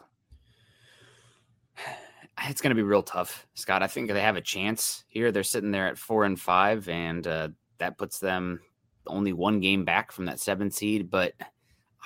it's 2.48 2.60
going 2.60 2.70
to 2.70 2.76
be 2.76 2.82
real 2.82 3.02
tough, 3.02 3.46
Scott. 3.54 3.82
I 3.82 3.86
think 3.86 4.10
they 4.10 4.20
have 4.20 4.36
a 4.36 4.40
chance 4.40 5.04
here. 5.08 5.30
They're 5.30 5.42
sitting 5.42 5.70
there 5.70 5.88
at 5.88 5.98
four 5.98 6.24
and 6.24 6.40
five, 6.40 6.88
and 6.88 7.26
uh, 7.26 7.48
that 7.78 7.98
puts 7.98 8.18
them 8.18 8.60
only 9.06 9.32
one 9.32 9.60
game 9.60 9.84
back 9.84 10.12
from 10.12 10.24
that 10.26 10.40
seven 10.40 10.70
seed. 10.70 11.10
But 11.10 11.34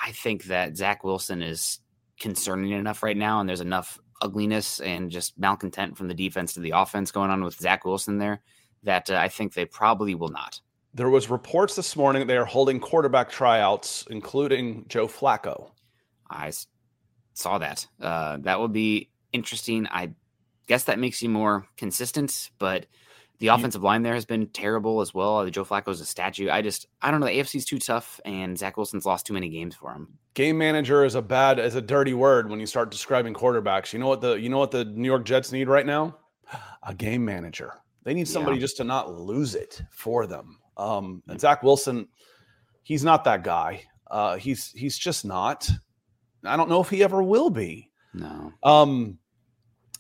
I 0.03 0.12
think 0.12 0.44
that 0.44 0.76
Zach 0.76 1.05
Wilson 1.05 1.42
is 1.42 1.81
concerning 2.18 2.72
enough 2.72 3.03
right 3.03 3.16
now, 3.16 3.40
and 3.40 3.48
there's 3.48 3.61
enough 3.61 3.98
ugliness 4.22 4.81
and 4.81 5.11
just 5.11 5.38
malcontent 5.38 5.96
from 5.96 6.09
the 6.09 6.14
defense 6.14 6.55
to 6.55 6.61
the 6.61 6.72
offense 6.72 7.11
going 7.11 7.31
on 7.31 7.42
with 7.42 7.59
Zach 7.59 7.85
Wilson 7.85 8.18
there 8.18 8.42
that 8.83 9.11
uh, 9.11 9.16
I 9.16 9.29
think 9.29 9.55
they 9.55 9.64
probably 9.64 10.14
will 10.14 10.29
not. 10.29 10.61
There 10.94 11.09
was 11.11 11.31
reports 11.31 11.76
this 11.76 11.94
morning 11.96 12.26
they 12.26 12.37
are 12.37 12.44
holding 12.44 12.81
quarterback 12.81 13.31
tryouts, 13.31 14.07
including 14.11 14.87
Joe 14.88 15.07
Flacco. 15.07 15.70
I 16.29 16.53
saw 17.35 17.59
that. 17.59 17.87
Uh, 18.00 18.38
that 18.40 18.59
would 18.59 18.72
be 18.72 19.11
interesting. 19.33 19.87
I 19.88 20.11
guess 20.66 20.85
that 20.85 20.98
makes 20.98 21.22
you 21.22 21.29
more 21.29 21.66
consistent, 21.76 22.50
but 22.59 22.87
the 23.38 23.48
offensive 23.48 23.83
line 23.83 24.03
there 24.03 24.14
has 24.14 24.26
been 24.26 24.48
terrible 24.48 25.00
as 25.00 25.14
well. 25.14 25.48
Joe 25.48 25.64
Flacco's 25.64 26.00
a 26.00 26.05
statue. 26.05 26.50
I 26.50 26.61
just, 26.61 26.87
I 27.00 27.11
don't 27.11 27.20
know. 27.20 27.26
The 27.26 27.38
AFC's 27.38 27.64
too 27.64 27.79
tough, 27.79 28.20
and 28.24 28.59
Zach 28.59 28.76
Wilson's 28.76 29.07
lost 29.07 29.26
too 29.26 29.33
many 29.33 29.48
games 29.48 29.74
for 29.74 29.92
him. 29.92 30.18
Game 30.35 30.59
manager 30.59 31.05
is 31.05 31.14
a 31.14 31.22
bad 31.22 31.59
is 31.59 31.74
a 31.74 31.81
dirty 31.81 32.14
word 32.14 32.50
when 32.50 32.61
you 32.61 32.66
start 32.66 32.90
describing 32.90 33.33
quarterbacks. 33.35 33.92
You 33.92 33.98
know 33.98 34.07
what 34.09 34.20
the 34.20 34.35
you 34.35 34.48
know 34.48 34.59
what 34.59 34.70
the 34.70 34.85
New 34.85 35.07
York 35.09 35.24
Jets 35.24 35.53
need 35.53 35.68
right 35.68 35.87
now? 35.87 36.16
A 36.83 36.94
game 36.94 37.24
manager. 37.24 37.74
They 38.05 38.14
need 38.14 38.29
somebody 38.29 38.57
Yeah. 38.57 38.61
just 38.62 38.76
to 38.76 38.85
not 38.85 39.12
lose 39.12 39.55
it 39.55 39.83
for 39.90 40.26
them. 40.26 40.59
Um, 40.81 41.23
and 41.29 41.38
Zach 41.38 41.62
Wilson, 41.62 42.09
he's 42.83 43.05
not 43.05 43.25
that 43.25 43.45
guy. 43.45 43.83
Uh, 44.11 44.37
he's 44.37 44.73
he's 44.73 44.99
just 44.99 45.25
not. 45.25 45.69
I 46.45 46.57
don't 46.57 46.71
know 46.71 46.81
if 46.81 46.88
he 46.88 47.05
ever 47.05 47.23
will 47.23 47.51
be. 47.51 47.90
No. 48.14 48.53
Um, 48.62 49.19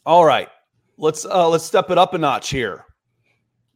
all 0.06 0.24
right, 0.24 0.48
let's 0.96 1.24
uh, 1.24 1.48
let's 1.48 1.64
step 1.64 1.90
it 1.90 1.98
up 1.98 2.14
a 2.14 2.18
notch 2.18 2.50
here. 2.50 2.86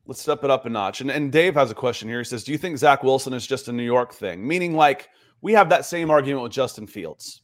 Let's 0.06 0.20
step 0.20 0.44
it 0.44 0.50
up 0.50 0.66
a 0.66 0.70
notch. 0.70 1.02
And 1.02 1.10
and 1.10 1.30
Dave 1.30 1.54
has 1.54 1.70
a 1.70 1.74
question 1.74 2.08
here. 2.08 2.18
He 2.18 2.24
says, 2.24 2.42
"Do 2.42 2.52
you 2.52 2.58
think 2.58 2.78
Zach 2.78 3.02
Wilson 3.02 3.34
is 3.34 3.46
just 3.46 3.68
a 3.68 3.72
New 3.72 3.84
York 3.84 4.14
thing? 4.14 4.46
Meaning, 4.46 4.74
like 4.74 5.08
we 5.42 5.52
have 5.52 5.68
that 5.68 5.84
same 5.84 6.10
argument 6.10 6.42
with 6.42 6.52
Justin 6.52 6.86
Fields. 6.86 7.42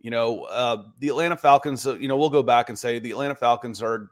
You 0.00 0.10
know, 0.10 0.44
uh, 0.44 0.84
the 1.00 1.08
Atlanta 1.08 1.36
Falcons. 1.36 1.86
Uh, 1.86 1.96
you 1.96 2.08
know, 2.08 2.16
we'll 2.16 2.30
go 2.30 2.42
back 2.42 2.68
and 2.68 2.78
say 2.78 2.98
the 3.00 3.10
Atlanta 3.10 3.34
Falcons 3.34 3.82
are 3.82 4.10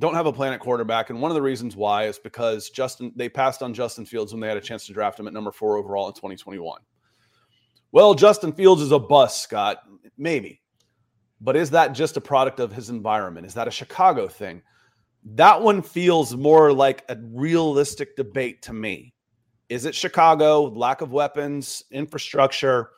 don't 0.00 0.14
have 0.14 0.26
a 0.26 0.32
plan 0.32 0.52
at 0.52 0.60
quarterback, 0.60 1.10
and 1.10 1.20
one 1.20 1.30
of 1.30 1.34
the 1.34 1.42
reasons 1.42 1.76
why 1.76 2.06
is 2.06 2.18
because 2.18 2.70
Justin 2.70 3.12
they 3.14 3.28
passed 3.28 3.62
on 3.62 3.74
Justin 3.74 4.06
Fields 4.06 4.32
when 4.32 4.40
they 4.40 4.48
had 4.48 4.56
a 4.56 4.62
chance 4.62 4.86
to 4.86 4.92
draft 4.92 5.20
him 5.20 5.26
at 5.28 5.32
number 5.32 5.52
four 5.52 5.76
overall 5.76 6.08
in 6.08 6.14
2021. 6.14 6.80
Well, 7.92 8.14
Justin 8.14 8.52
Fields 8.52 8.82
is 8.82 8.92
a 8.92 8.98
bust, 8.98 9.42
Scott. 9.42 9.78
Maybe. 10.16 10.62
But 11.40 11.56
is 11.56 11.70
that 11.70 11.92
just 11.92 12.16
a 12.16 12.20
product 12.20 12.60
of 12.60 12.72
his 12.72 12.90
environment? 12.90 13.46
Is 13.46 13.54
that 13.54 13.68
a 13.68 13.70
Chicago 13.70 14.28
thing? 14.28 14.62
That 15.34 15.60
one 15.60 15.82
feels 15.82 16.34
more 16.34 16.72
like 16.72 17.04
a 17.08 17.16
realistic 17.32 18.16
debate 18.16 18.62
to 18.62 18.72
me. 18.72 19.14
Is 19.68 19.84
it 19.84 19.94
Chicago, 19.94 20.62
lack 20.62 21.00
of 21.00 21.12
weapons, 21.12 21.84
infrastructure, 21.90 22.90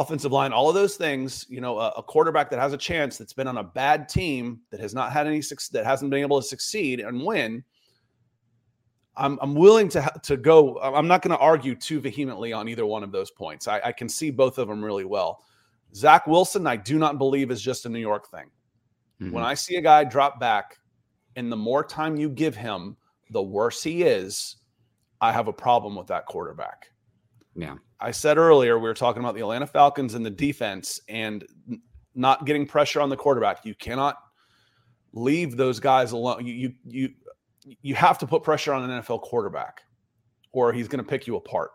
offensive 0.00 0.32
line, 0.32 0.52
all 0.52 0.68
of 0.68 0.74
those 0.74 0.96
things? 0.96 1.46
You 1.48 1.60
know, 1.60 1.78
a, 1.78 1.88
a 1.90 2.02
quarterback 2.02 2.50
that 2.50 2.58
has 2.60 2.72
a 2.72 2.78
chance 2.78 3.16
that's 3.18 3.32
been 3.32 3.46
on 3.46 3.58
a 3.58 3.64
bad 3.64 4.08
team 4.08 4.60
that 4.70 4.80
has 4.80 4.94
not 4.94 5.12
had 5.12 5.26
any 5.26 5.40
that 5.72 5.84
hasn't 5.84 6.10
been 6.10 6.20
able 6.20 6.40
to 6.40 6.46
succeed 6.46 7.00
and 7.00 7.24
win. 7.24 7.64
I'm, 9.16 9.38
I'm 9.40 9.54
willing 9.54 9.88
to 9.90 10.12
to 10.24 10.36
go. 10.36 10.78
I'm 10.80 11.06
not 11.06 11.22
going 11.22 11.36
to 11.36 11.38
argue 11.38 11.74
too 11.74 12.00
vehemently 12.00 12.52
on 12.52 12.68
either 12.68 12.84
one 12.84 13.04
of 13.04 13.12
those 13.12 13.30
points. 13.30 13.68
I, 13.68 13.80
I 13.84 13.92
can 13.92 14.08
see 14.08 14.30
both 14.30 14.58
of 14.58 14.68
them 14.68 14.84
really 14.84 15.04
well. 15.04 15.44
Zach 15.94 16.26
Wilson, 16.26 16.66
I 16.66 16.76
do 16.76 16.98
not 16.98 17.18
believe 17.18 17.52
is 17.52 17.62
just 17.62 17.86
a 17.86 17.88
New 17.88 18.00
York 18.00 18.28
thing. 18.28 18.50
When 19.18 19.44
Mhm. 19.44 19.46
I 19.46 19.54
see 19.54 19.76
a 19.76 19.80
guy 19.80 20.02
drop 20.02 20.40
back, 20.40 20.78
and 21.36 21.50
the 21.52 21.56
more 21.56 21.84
time 21.84 22.16
you 22.16 22.28
give 22.28 22.56
him, 22.56 22.96
the 23.30 23.42
worse 23.42 23.82
he 23.82 24.02
is. 24.02 24.56
I 25.20 25.30
have 25.32 25.46
a 25.46 25.52
problem 25.52 25.94
with 25.94 26.08
that 26.08 26.26
quarterback. 26.26 26.90
Yeah. 27.54 27.76
I 28.00 28.10
said 28.10 28.38
earlier 28.38 28.78
we 28.78 28.88
were 28.88 28.94
talking 28.94 29.20
about 29.20 29.34
the 29.34 29.40
Atlanta 29.40 29.66
Falcons 29.66 30.14
and 30.14 30.24
the 30.26 30.30
defense 30.30 31.00
and 31.08 31.44
not 32.14 32.44
getting 32.46 32.66
pressure 32.66 33.00
on 33.00 33.08
the 33.08 33.16
quarterback. 33.16 33.64
You 33.64 33.74
cannot 33.74 34.16
leave 35.12 35.56
those 35.56 35.80
guys 35.80 36.12
alone. 36.12 36.44
You 36.46 36.54
you 36.54 36.72
you 36.84 37.08
you 37.82 37.94
have 37.94 38.18
to 38.18 38.26
put 38.26 38.42
pressure 38.42 38.72
on 38.72 38.88
an 38.88 39.02
NFL 39.02 39.22
quarterback, 39.22 39.82
or 40.52 40.72
he's 40.72 40.88
going 40.88 41.02
to 41.02 41.08
pick 41.08 41.26
you 41.26 41.36
apart. 41.36 41.70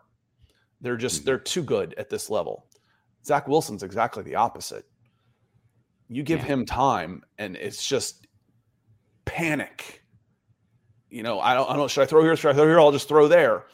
They're 0.80 0.96
just 0.96 1.22
Mhm. 1.22 1.24
they're 1.24 1.38
too 1.38 1.62
good 1.62 1.94
at 1.98 2.08
this 2.08 2.30
level. 2.30 2.66
Zach 3.24 3.48
Wilson's 3.48 3.82
exactly 3.82 4.22
the 4.22 4.36
opposite. 4.36 4.84
You 6.08 6.22
give 6.22 6.40
Yeah. 6.40 6.46
him 6.46 6.66
time, 6.66 7.22
and 7.38 7.56
it's 7.56 7.86
just 7.86 8.26
panic. 9.24 10.02
You 11.08 11.22
know, 11.22 11.40
I 11.40 11.54
don't, 11.54 11.68
I 11.68 11.76
don't. 11.76 11.90
Should 11.90 12.02
I 12.02 12.06
throw 12.06 12.22
here? 12.22 12.36
Should 12.36 12.50
I 12.50 12.54
throw 12.54 12.66
here? 12.66 12.78
I'll 12.80 12.92
just 12.92 13.08
throw 13.08 13.26
there. 13.28 13.64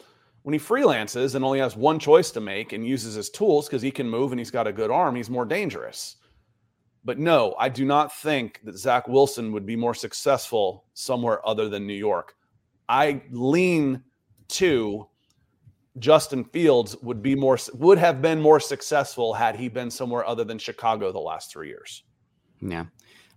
When 0.46 0.52
he 0.52 0.60
freelances 0.60 1.34
and 1.34 1.44
only 1.44 1.58
has 1.58 1.74
one 1.74 1.98
choice 1.98 2.30
to 2.30 2.40
make 2.40 2.72
and 2.72 2.86
uses 2.86 3.16
his 3.16 3.30
tools 3.30 3.66
because 3.66 3.82
he 3.82 3.90
can 3.90 4.08
move 4.08 4.30
and 4.30 4.38
he's 4.38 4.52
got 4.52 4.68
a 4.68 4.72
good 4.72 4.92
arm, 4.92 5.16
he's 5.16 5.28
more 5.28 5.44
dangerous. 5.44 6.18
But 7.04 7.18
no, 7.18 7.56
I 7.58 7.68
do 7.68 7.84
not 7.84 8.16
think 8.16 8.60
that 8.62 8.78
Zach 8.78 9.08
Wilson 9.08 9.50
would 9.50 9.66
be 9.66 9.74
more 9.74 9.92
successful 9.92 10.84
somewhere 10.94 11.44
other 11.44 11.68
than 11.68 11.84
New 11.84 11.94
York. 11.94 12.36
I 12.88 13.22
lean 13.32 14.04
to 14.50 15.08
Justin 15.98 16.44
Fields 16.44 16.96
would 17.02 17.24
be 17.24 17.34
more 17.34 17.58
would 17.74 17.98
have 17.98 18.22
been 18.22 18.40
more 18.40 18.60
successful 18.60 19.34
had 19.34 19.56
he 19.56 19.66
been 19.66 19.90
somewhere 19.90 20.24
other 20.24 20.44
than 20.44 20.60
Chicago 20.60 21.10
the 21.10 21.18
last 21.18 21.50
three 21.50 21.66
years. 21.66 22.04
Yeah. 22.60 22.84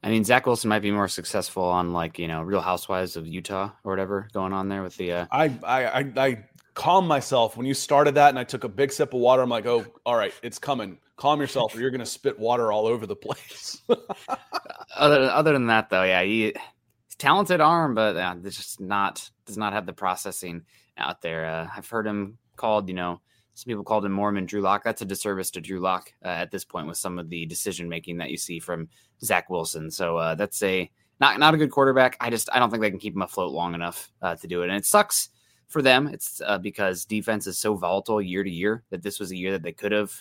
I 0.03 0.09
mean, 0.09 0.23
Zach 0.23 0.45
Wilson 0.45 0.69
might 0.69 0.83
be 0.83 0.91
more 0.91 1.07
successful 1.07 1.63
on 1.63 1.91
like, 1.91 2.19
you 2.19 2.27
know, 2.27 2.43
Real 2.43 2.61
Housewives 2.61 3.15
of 3.15 3.25
Utah 3.25 3.71
or 3.83 3.91
whatever 3.91 4.27
going 4.31 4.53
on 4.53 4.69
there 4.69 4.83
with 4.83 4.95
the, 4.95 5.11
uh, 5.11 5.25
I 5.31 5.45
I 5.63 5.85
I, 5.85 6.13
I 6.15 6.45
calm 6.73 7.07
myself 7.07 7.57
when 7.57 7.65
you 7.65 7.73
started 7.73 8.15
that 8.15 8.29
and 8.29 8.39
I 8.39 8.43
took 8.43 8.63
a 8.63 8.69
big 8.69 8.91
sip 8.91 9.13
of 9.13 9.19
water. 9.19 9.41
I'm 9.41 9.49
like, 9.49 9.65
oh, 9.65 9.85
all 10.05 10.15
right, 10.15 10.33
it's 10.43 10.59
coming. 10.59 10.97
Calm 11.17 11.41
yourself, 11.41 11.75
or 11.75 11.81
you're 11.81 11.91
gonna 11.91 12.05
spit 12.05 12.39
water 12.39 12.71
all 12.71 12.87
over 12.87 13.05
the 13.05 13.15
place. 13.15 13.81
other, 14.95 15.23
other 15.23 15.53
than 15.53 15.67
that 15.67 15.89
though, 15.89 16.03
yeah, 16.03 16.23
he, 16.23 16.43
he's 16.45 17.15
talented 17.17 17.61
arm, 17.61 17.95
but 17.95 18.15
uh, 18.15 18.35
just 18.43 18.79
not, 18.79 19.29
does 19.45 19.57
not 19.57 19.73
have 19.73 19.85
the 19.85 19.93
processing 19.93 20.63
out 20.97 21.21
there. 21.21 21.45
Uh, 21.45 21.67
I've 21.75 21.89
heard 21.89 22.07
him 22.07 22.37
called, 22.55 22.87
you 22.87 22.95
know, 22.95 23.21
some 23.59 23.65
people 23.65 23.83
called 23.83 24.05
him 24.05 24.13
Mormon 24.13 24.45
Drew 24.45 24.61
Lock. 24.61 24.85
That's 24.85 25.01
a 25.01 25.05
disservice 25.05 25.51
to 25.51 25.61
Drew 25.61 25.81
Lock 25.81 26.13
uh, 26.23 26.29
at 26.29 26.49
this 26.49 26.63
point 26.63 26.87
with 26.87 26.97
some 26.97 27.19
of 27.19 27.29
the 27.29 27.45
decision 27.45 27.89
making 27.89 28.17
that 28.17 28.31
you 28.31 28.37
see 28.37 28.57
from 28.57 28.87
Zach 29.21 29.49
Wilson. 29.49 29.91
So 29.91 30.15
uh, 30.15 30.35
that's 30.35 30.63
a 30.63 30.89
not 31.19 31.39
not 31.39 31.53
a 31.53 31.57
good 31.57 31.71
quarterback. 31.71 32.15
I 32.21 32.29
just 32.29 32.47
I 32.53 32.59
don't 32.59 32.69
think 32.69 32.79
they 32.79 32.89
can 32.89 32.99
keep 32.99 33.15
him 33.15 33.21
afloat 33.21 33.51
long 33.51 33.73
enough 33.73 34.09
uh, 34.21 34.35
to 34.35 34.47
do 34.47 34.61
it, 34.61 34.69
and 34.69 34.77
it 34.77 34.85
sucks 34.85 35.29
for 35.69 35.81
them. 35.81 36.07
It's 36.07 36.41
uh, 36.45 36.57
because 36.57 37.05
defense 37.05 37.47
is 37.47 37.57
so 37.57 37.75
volatile 37.75 38.21
year 38.21 38.43
to 38.43 38.49
year 38.49 38.83
that 38.89 39.01
this 39.01 39.19
was 39.19 39.31
a 39.31 39.37
year 39.37 39.51
that 39.53 39.63
they 39.63 39.71
could 39.71 39.91
have 39.91 40.11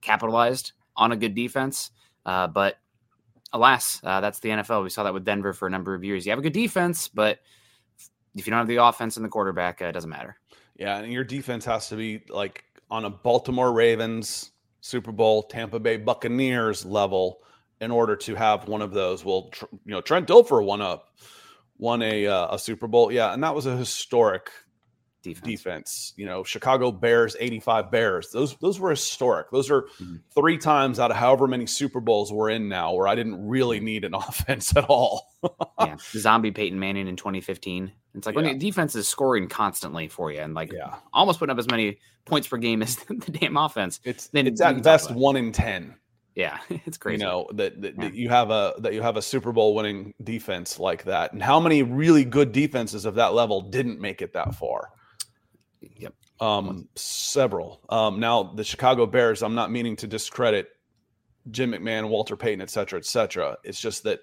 capitalized 0.00 0.72
on 0.96 1.12
a 1.12 1.16
good 1.16 1.34
defense. 1.34 1.90
Uh, 2.26 2.48
but 2.48 2.76
alas, 3.52 4.00
uh, 4.04 4.20
that's 4.20 4.40
the 4.40 4.50
NFL. 4.50 4.82
We 4.82 4.90
saw 4.90 5.04
that 5.04 5.14
with 5.14 5.24
Denver 5.24 5.52
for 5.52 5.66
a 5.66 5.70
number 5.70 5.94
of 5.94 6.04
years. 6.04 6.26
You 6.26 6.30
have 6.30 6.38
a 6.38 6.42
good 6.42 6.52
defense, 6.52 7.08
but 7.08 7.38
if 8.34 8.46
you 8.46 8.50
don't 8.50 8.58
have 8.58 8.68
the 8.68 8.76
offense 8.76 9.16
and 9.16 9.24
the 9.24 9.30
quarterback, 9.30 9.80
uh, 9.80 9.86
it 9.86 9.92
doesn't 9.92 10.10
matter. 10.10 10.36
Yeah, 10.76 10.98
and 10.98 11.12
your 11.12 11.24
defense 11.24 11.64
has 11.64 11.88
to 11.88 11.96
be 11.96 12.22
like 12.28 12.64
on 12.90 13.06
a 13.06 13.10
Baltimore 13.10 13.72
Ravens, 13.72 14.50
Super 14.80 15.12
Bowl, 15.12 15.44
Tampa 15.44 15.80
Bay 15.80 15.96
Buccaneers 15.96 16.84
level 16.84 17.40
in 17.80 17.90
order 17.90 18.16
to 18.16 18.34
have 18.34 18.68
one 18.68 18.82
of 18.82 18.92
those. 18.92 19.24
Well, 19.24 19.50
you 19.84 19.92
know, 19.92 20.00
Trent 20.00 20.28
Dilfer 20.28 20.64
won 20.64 20.82
up, 20.82 21.16
won 21.78 22.02
a 22.02 22.26
uh, 22.26 22.54
a 22.54 22.58
Super 22.58 22.86
Bowl. 22.86 23.10
Yeah, 23.10 23.32
and 23.32 23.42
that 23.42 23.54
was 23.54 23.66
a 23.66 23.76
historic 23.76 24.50
defense. 25.34 25.46
defense. 25.46 26.12
You 26.16 26.26
know, 26.26 26.44
Chicago 26.44 26.90
Bears, 26.92 27.36
85 27.38 27.90
Bears. 27.90 28.30
Those 28.30 28.56
those 28.56 28.80
were 28.80 28.90
historic. 28.90 29.50
Those 29.50 29.70
are 29.70 29.82
mm-hmm. 30.00 30.16
three 30.34 30.58
times 30.58 30.98
out 30.98 31.10
of 31.10 31.16
however 31.16 31.46
many 31.46 31.66
Super 31.66 32.00
Bowls 32.00 32.32
we're 32.32 32.50
in 32.50 32.68
now 32.68 32.92
where 32.94 33.08
I 33.08 33.14
didn't 33.14 33.46
really 33.46 33.80
need 33.80 34.04
an 34.04 34.14
offense 34.14 34.76
at 34.76 34.84
all. 34.84 35.32
yeah. 35.80 35.96
Zombie 35.98 36.52
Peyton 36.52 36.78
Manning 36.78 37.08
in 37.08 37.16
2015. 37.16 37.92
It's 38.14 38.26
like 38.26 38.34
yeah. 38.34 38.42
when 38.42 38.58
the 38.58 38.58
defense 38.58 38.94
is 38.96 39.06
scoring 39.06 39.48
constantly 39.48 40.08
for 40.08 40.32
you 40.32 40.40
and 40.40 40.54
like 40.54 40.72
yeah. 40.72 40.96
almost 41.12 41.38
putting 41.38 41.52
up 41.52 41.58
as 41.58 41.68
many 41.70 41.98
points 42.24 42.48
per 42.48 42.56
game 42.56 42.82
as 42.82 42.96
the 43.08 43.32
damn 43.32 43.56
offense. 43.56 44.00
It's 44.04 44.28
then 44.28 44.46
it's 44.46 44.60
at 44.60 44.82
best 44.82 45.10
one 45.10 45.36
in 45.36 45.52
ten. 45.52 45.94
Yeah, 46.34 46.58
it's 46.68 46.98
crazy. 46.98 47.22
You 47.22 47.24
know 47.26 47.48
that, 47.54 47.80
that, 47.80 47.94
yeah. 47.94 48.04
that, 48.04 48.14
you 48.14 48.28
have 48.28 48.50
a 48.50 48.74
that 48.78 48.92
you 48.92 49.00
have 49.00 49.16
a 49.16 49.22
Super 49.22 49.52
Bowl 49.52 49.74
winning 49.74 50.12
defense 50.22 50.78
like 50.78 51.04
that, 51.04 51.32
and 51.32 51.42
how 51.42 51.58
many 51.58 51.82
really 51.82 52.24
good 52.24 52.52
defenses 52.52 53.06
of 53.06 53.14
that 53.14 53.32
level 53.32 53.62
didn't 53.62 54.00
make 54.00 54.20
it 54.20 54.34
that 54.34 54.54
far? 54.54 54.90
Yep. 55.80 56.14
Um, 56.40 56.88
several. 56.94 57.80
Um, 57.88 58.20
now 58.20 58.42
the 58.42 58.64
Chicago 58.64 59.06
Bears. 59.06 59.42
I'm 59.42 59.54
not 59.54 59.70
meaning 59.70 59.96
to 59.96 60.06
discredit 60.06 60.68
Jim 61.50 61.72
McMahon, 61.72 62.08
Walter 62.08 62.36
Payton, 62.36 62.60
et 62.60 62.70
cetera, 62.70 62.98
et 62.98 63.06
cetera. 63.06 63.56
It's 63.64 63.80
just 63.80 64.04
that 64.04 64.20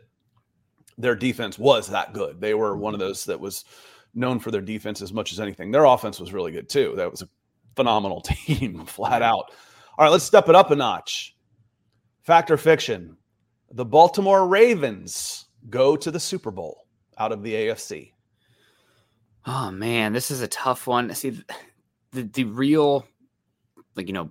their 0.98 1.16
defense 1.16 1.58
was 1.58 1.88
that 1.88 2.14
good. 2.14 2.40
They 2.40 2.54
were 2.54 2.76
one 2.76 2.94
of 2.94 3.00
mm-hmm. 3.00 3.08
those 3.08 3.26
that 3.26 3.40
was 3.40 3.66
known 4.14 4.40
for 4.40 4.52
their 4.52 4.62
defense 4.62 5.02
as 5.02 5.14
much 5.14 5.32
as 5.32 5.40
anything. 5.40 5.72
Their 5.72 5.86
offense 5.86 6.20
was 6.20 6.34
really 6.34 6.52
good 6.52 6.70
too. 6.70 6.94
That 6.98 7.10
was 7.10 7.22
a 7.22 7.30
phenomenal 7.76 8.22
team, 8.26 8.86
flat 8.86 9.22
out. 9.22 9.52
All 9.98 10.06
right, 10.06 10.10
let's 10.10 10.24
step 10.24 10.50
it 10.50 10.56
up 10.56 10.72
a 10.72 10.76
notch. 10.76 11.36
Fact 12.22 12.52
or 12.52 12.58
fiction? 12.58 13.18
The 13.72 13.86
Baltimore 13.86 14.48
Ravens 14.48 15.46
go 15.70 15.96
to 15.96 16.12
the 16.12 16.20
Super 16.20 16.52
Bowl 16.52 16.88
out 17.18 17.32
of 17.32 17.44
the 17.44 17.54
AFC. 17.54 18.13
Oh 19.46 19.72
man, 19.72 20.14
this 20.14 20.32
is 20.32 20.42
a 20.42 20.48
tough 20.48 20.88
one. 20.88 21.14
See, 21.16 21.42
the 22.12 22.24
the 22.24 22.46
real, 22.46 23.06
like 23.96 24.08
you 24.08 24.14
know, 24.14 24.30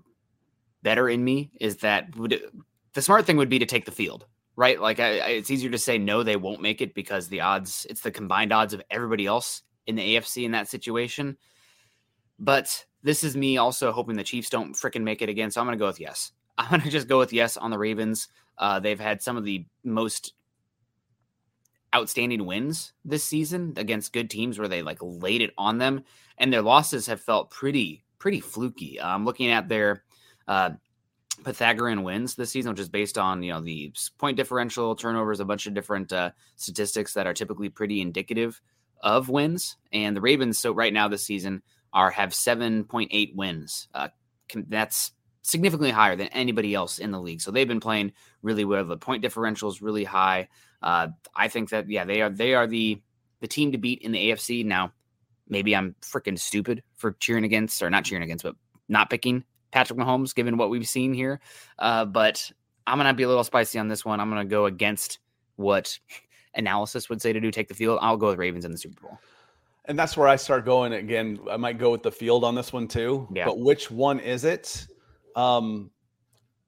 better 0.82 1.08
in 1.08 1.22
me 1.22 1.50
is 1.60 1.78
that 1.78 2.16
would 2.16 2.40
the 2.94 3.02
smart 3.02 3.26
thing 3.26 3.36
would 3.36 3.48
be 3.48 3.58
to 3.58 3.66
take 3.66 3.84
the 3.84 3.90
field, 3.90 4.26
right? 4.56 4.80
Like 4.80 5.00
I, 5.00 5.18
I, 5.18 5.28
it's 5.28 5.50
easier 5.50 5.70
to 5.70 5.78
say 5.78 5.98
no, 5.98 6.22
they 6.22 6.36
won't 6.36 6.62
make 6.62 6.80
it 6.80 6.94
because 6.94 7.28
the 7.28 7.40
odds, 7.40 7.86
it's 7.88 8.02
the 8.02 8.10
combined 8.10 8.52
odds 8.52 8.74
of 8.74 8.82
everybody 8.90 9.26
else 9.26 9.62
in 9.86 9.96
the 9.96 10.16
AFC 10.16 10.44
in 10.44 10.52
that 10.52 10.68
situation. 10.68 11.36
But 12.38 12.84
this 13.02 13.24
is 13.24 13.36
me 13.36 13.56
also 13.56 13.92
hoping 13.92 14.16
the 14.16 14.22
Chiefs 14.22 14.50
don't 14.50 14.74
freaking 14.74 15.02
make 15.02 15.22
it 15.22 15.28
again. 15.28 15.50
So 15.50 15.60
I'm 15.60 15.66
going 15.66 15.78
to 15.78 15.82
go 15.82 15.86
with 15.86 16.00
yes. 16.00 16.32
I'm 16.58 16.68
going 16.68 16.82
to 16.82 16.90
just 16.90 17.08
go 17.08 17.18
with 17.18 17.32
yes 17.32 17.56
on 17.56 17.70
the 17.70 17.78
Ravens. 17.78 18.28
Uh, 18.58 18.78
they've 18.78 19.00
had 19.00 19.22
some 19.22 19.36
of 19.36 19.44
the 19.44 19.64
most 19.84 20.34
outstanding 21.94 22.46
wins 22.46 22.92
this 23.04 23.24
season 23.24 23.74
against 23.76 24.12
good 24.12 24.30
teams 24.30 24.58
where 24.58 24.68
they 24.68 24.82
like 24.82 24.98
laid 25.00 25.42
it 25.42 25.52
on 25.58 25.78
them, 25.78 26.04
and 26.38 26.52
their 26.52 26.62
losses 26.62 27.06
have 27.06 27.20
felt 27.20 27.50
pretty 27.50 28.04
pretty 28.18 28.40
fluky. 28.40 29.00
I'm 29.00 29.24
looking 29.24 29.50
at 29.50 29.68
their 29.68 30.04
uh, 30.46 30.70
Pythagorean 31.44 32.02
wins 32.02 32.34
this 32.34 32.50
season, 32.50 32.70
which 32.70 32.80
is 32.80 32.88
based 32.88 33.18
on 33.18 33.42
you 33.42 33.52
know 33.52 33.60
the 33.60 33.92
point 34.18 34.36
differential, 34.36 34.94
turnovers, 34.94 35.40
a 35.40 35.44
bunch 35.44 35.66
of 35.66 35.74
different 35.74 36.12
uh, 36.12 36.30
statistics 36.56 37.14
that 37.14 37.26
are 37.26 37.34
typically 37.34 37.68
pretty 37.68 38.00
indicative 38.00 38.60
of 39.02 39.28
wins. 39.28 39.76
And 39.92 40.16
the 40.16 40.20
Ravens, 40.20 40.58
so 40.58 40.72
right 40.72 40.92
now 40.92 41.08
this 41.08 41.24
season, 41.24 41.62
are 41.92 42.10
have 42.10 42.30
7.8 42.30 43.34
wins. 43.34 43.88
Uh, 43.94 44.08
that's 44.68 45.12
significantly 45.42 45.90
higher 45.90 46.16
than 46.16 46.28
anybody 46.28 46.74
else 46.74 46.98
in 46.98 47.10
the 47.10 47.20
league. 47.20 47.40
So 47.40 47.50
they've 47.50 47.68
been 47.68 47.80
playing 47.80 48.12
really 48.42 48.64
well. 48.64 48.84
The 48.84 48.96
point 48.96 49.22
differential 49.22 49.68
is 49.68 49.82
really 49.82 50.04
high. 50.04 50.48
Uh, 50.82 51.08
I 51.34 51.48
think 51.48 51.70
that 51.70 51.88
yeah, 51.88 52.04
they 52.04 52.22
are 52.22 52.30
they 52.30 52.54
are 52.54 52.66
the 52.66 53.00
the 53.40 53.48
team 53.48 53.72
to 53.72 53.78
beat 53.78 54.02
in 54.02 54.12
the 54.12 54.30
AFC. 54.30 54.64
Now, 54.64 54.92
maybe 55.48 55.74
I'm 55.74 55.94
freaking 56.02 56.38
stupid 56.38 56.82
for 56.96 57.12
cheering 57.12 57.44
against 57.44 57.82
or 57.82 57.90
not 57.90 58.04
cheering 58.04 58.22
against, 58.22 58.44
but 58.44 58.56
not 58.88 59.10
picking 59.10 59.44
Patrick 59.70 59.98
Mahomes 59.98 60.34
given 60.34 60.56
what 60.56 60.70
we've 60.70 60.86
seen 60.86 61.14
here. 61.14 61.40
Uh, 61.78 62.04
but 62.04 62.50
I'm 62.86 62.98
gonna 62.98 63.14
be 63.14 63.22
a 63.22 63.28
little 63.28 63.44
spicy 63.44 63.78
on 63.78 63.88
this 63.88 64.04
one. 64.04 64.20
I'm 64.20 64.28
gonna 64.28 64.44
go 64.44 64.66
against 64.66 65.18
what 65.56 65.98
analysis 66.54 67.08
would 67.08 67.22
say 67.22 67.32
to 67.32 67.40
do. 67.40 67.50
Take 67.50 67.68
the 67.68 67.74
field. 67.74 67.98
I'll 68.02 68.16
go 68.16 68.28
with 68.28 68.38
Ravens 68.38 68.64
in 68.64 68.72
the 68.72 68.78
Super 68.78 69.00
Bowl. 69.00 69.18
And 69.86 69.98
that's 69.98 70.16
where 70.16 70.28
I 70.28 70.36
start 70.36 70.64
going 70.64 70.92
again. 70.92 71.40
I 71.50 71.56
might 71.56 71.78
go 71.78 71.90
with 71.90 72.02
the 72.02 72.12
field 72.12 72.44
on 72.44 72.54
this 72.54 72.72
one 72.72 72.86
too. 72.86 73.26
Yeah. 73.34 73.46
But 73.46 73.58
which 73.58 73.90
one 73.90 74.20
is 74.20 74.44
it? 74.44 74.86
Um, 75.34 75.90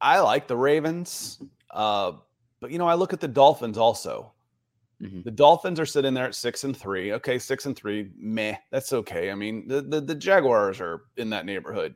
I 0.00 0.20
like 0.20 0.48
the 0.48 0.56
Ravens. 0.56 1.40
Uh, 1.70 2.12
but 2.64 2.70
you 2.70 2.78
know, 2.78 2.88
I 2.88 2.94
look 2.94 3.12
at 3.12 3.20
the 3.20 3.28
Dolphins 3.28 3.76
also. 3.76 4.32
Mm-hmm. 5.02 5.20
The 5.22 5.30
Dolphins 5.30 5.78
are 5.78 5.84
sitting 5.84 6.14
there 6.14 6.24
at 6.24 6.34
six 6.34 6.64
and 6.64 6.74
three. 6.74 7.12
Okay, 7.12 7.38
six 7.38 7.66
and 7.66 7.76
three, 7.76 8.08
meh, 8.16 8.56
that's 8.70 8.94
okay. 8.94 9.30
I 9.30 9.34
mean, 9.34 9.68
the, 9.68 9.82
the, 9.82 10.00
the 10.00 10.14
Jaguars 10.14 10.80
are 10.80 11.02
in 11.18 11.28
that 11.28 11.44
neighborhood. 11.44 11.94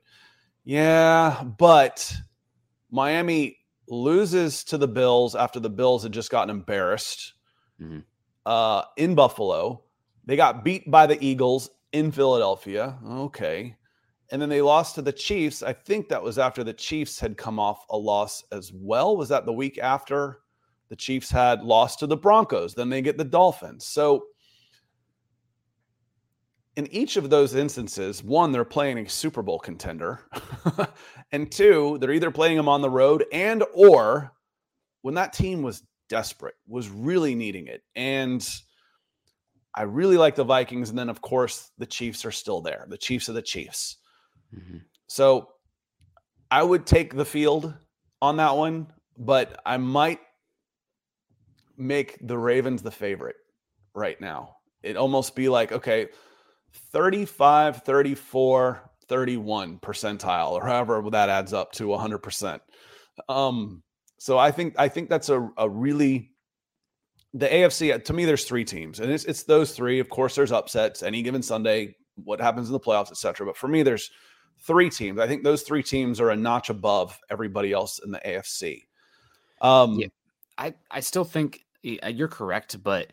Yeah, 0.67 1.43
but 1.59 2.15
Miami 2.91 3.57
loses 3.89 4.63
to 4.65 4.77
the 4.77 4.87
Bills 4.87 5.35
after 5.35 5.59
the 5.59 5.71
Bills 5.71 6.03
had 6.03 6.13
just 6.13 6.31
gotten 6.31 6.51
embarrassed 6.51 7.33
mm-hmm. 7.81 8.01
uh, 8.45 8.83
in 8.99 9.15
Buffalo. 9.15 9.85
They 10.27 10.37
got 10.37 10.65
beat 10.65 10.91
by 10.91 11.07
the 11.07 11.17
Eagles 11.25 11.71
in 11.93 12.13
Philadelphia. 12.13 12.99
Okay. 13.07 13.75
And 14.31 14.43
then 14.43 14.51
they 14.51 14.61
lost 14.61 14.97
to 14.97 15.01
the 15.01 15.15
Chiefs. 15.15 15.63
I 15.63 15.73
think 15.73 16.11
that 16.11 16.23
was 16.23 16.39
after 16.39 16.63
the 16.63 16.75
Chiefs 16.75 17.19
had 17.19 17.39
come 17.39 17.59
off 17.59 17.87
a 17.89 17.97
loss 17.97 18.45
as 18.53 18.71
well. 18.71 19.17
Was 19.17 19.31
that 19.31 19.47
the 19.47 19.53
week 19.55 19.79
after? 19.79 20.41
The 20.89 20.97
Chiefs 20.97 21.31
had 21.31 21.63
lost 21.63 21.99
to 22.01 22.07
the 22.07 22.17
Broncos. 22.17 22.75
Then 22.75 22.89
they 22.89 23.03
get 23.03 23.19
the 23.19 23.25
Dolphins. 23.25 23.87
So 23.87 24.25
in 26.77 26.87
each 26.93 27.17
of 27.17 27.29
those 27.29 27.55
instances, 27.55 28.23
one, 28.23 28.53
they're 28.53 28.65
playing 28.65 28.99
a 28.99 29.09
Super 29.09 29.43
Bowl 29.43 29.59
contender. 29.59 30.21
and 31.33 31.51
two, 31.51 31.99
they're 32.01 32.13
either 32.13 32.31
playing 32.31 32.57
them 32.57 32.69
on 32.69 32.83
the 32.83 32.91
road 32.91 33.25
and 33.33 33.65
or 33.75 34.33
when 35.03 35.15
that 35.15 35.33
team 35.33 35.63
was 35.63 35.83
desperate, 36.09 36.55
was 36.67 36.89
really 36.89 37.35
needing 37.35 37.67
it. 37.67 37.83
And 37.97 38.49
I 39.75 39.83
really 39.83 40.17
like 40.17 40.35
the 40.35 40.45
Vikings. 40.45 40.91
And 40.91 40.99
then, 40.99 41.09
of 41.09 41.21
course, 41.21 41.71
the 41.79 41.87
Chiefs 41.87 42.25
are 42.25 42.31
still 42.31 42.61
there. 42.61 42.87
The 42.89 42.99
Chiefs 42.99 43.29
are 43.29 43.33
the 43.35 43.43
Chiefs. 43.43 43.99
Mm-hmm. 44.55 44.79
So 45.09 45.51
I 46.51 46.63
would 46.63 46.87
take 46.87 47.15
the 47.15 47.25
field 47.25 47.75
on 48.23 48.37
that 48.39 48.57
one, 48.57 48.87
but 49.17 49.61
I 49.67 49.77
might 49.77 50.21
make 51.79 52.19
the 52.21 52.37
Ravens 52.37 52.83
the 52.83 52.91
favorite 52.91 53.37
right 53.95 54.21
now. 54.21 54.57
It 54.83 54.97
almost 54.97 55.35
be 55.35 55.49
like, 55.49 55.73
okay, 55.73 56.09
35, 56.93 57.83
34, 57.83 58.91
31 59.09 59.79
percentile, 59.79 60.53
or 60.53 60.67
however 60.67 61.03
that 61.11 61.29
adds 61.29 61.53
up 61.53 61.73
to 61.73 61.85
100%. 61.85 62.61
Um, 63.29 63.83
so 64.19 64.39
I 64.39 64.51
think 64.51 64.75
I 64.79 64.89
think 64.89 65.09
that's 65.09 65.29
a, 65.29 65.49
a 65.57 65.69
really 65.69 66.33
the 67.35 67.47
AFC 67.47 68.03
to 68.05 68.13
me 68.13 68.25
there's 68.25 68.45
three 68.45 68.65
teams 68.65 69.01
and 69.01 69.11
it's 69.11 69.25
it's 69.25 69.45
those 69.45 69.73
three. 69.73 70.01
Of 70.01 70.09
course 70.09 70.35
there's 70.35 70.53
upsets 70.53 71.03
any 71.03 71.23
given 71.23 71.43
Sunday, 71.43 71.97
what 72.17 72.41
happens 72.41 72.69
in 72.69 72.73
the 72.73 72.81
playoffs, 72.81 73.11
etc. 73.11 73.47
But 73.47 73.57
for 73.57 73.69
me 73.69 73.83
there's 73.83 74.11
three 74.61 74.91
teams. 74.91 75.21
I 75.21 75.29
think 75.29 75.45
those 75.45 75.63
three 75.63 75.83
teams 75.83 76.21
are 76.21 76.31
a 76.31 76.37
notch 76.37 76.69
above 76.69 77.19
everybody 77.31 77.73
else 77.73 78.01
in 78.05 78.11
the 78.11 78.21
AFC. 78.25 78.83
Um 79.61 80.01
yeah. 80.01 80.09
I 80.57 80.75
I 80.91 81.01
still 81.01 81.25
think 81.25 81.61
you're 81.83 82.29
correct, 82.29 82.83
but 82.83 83.13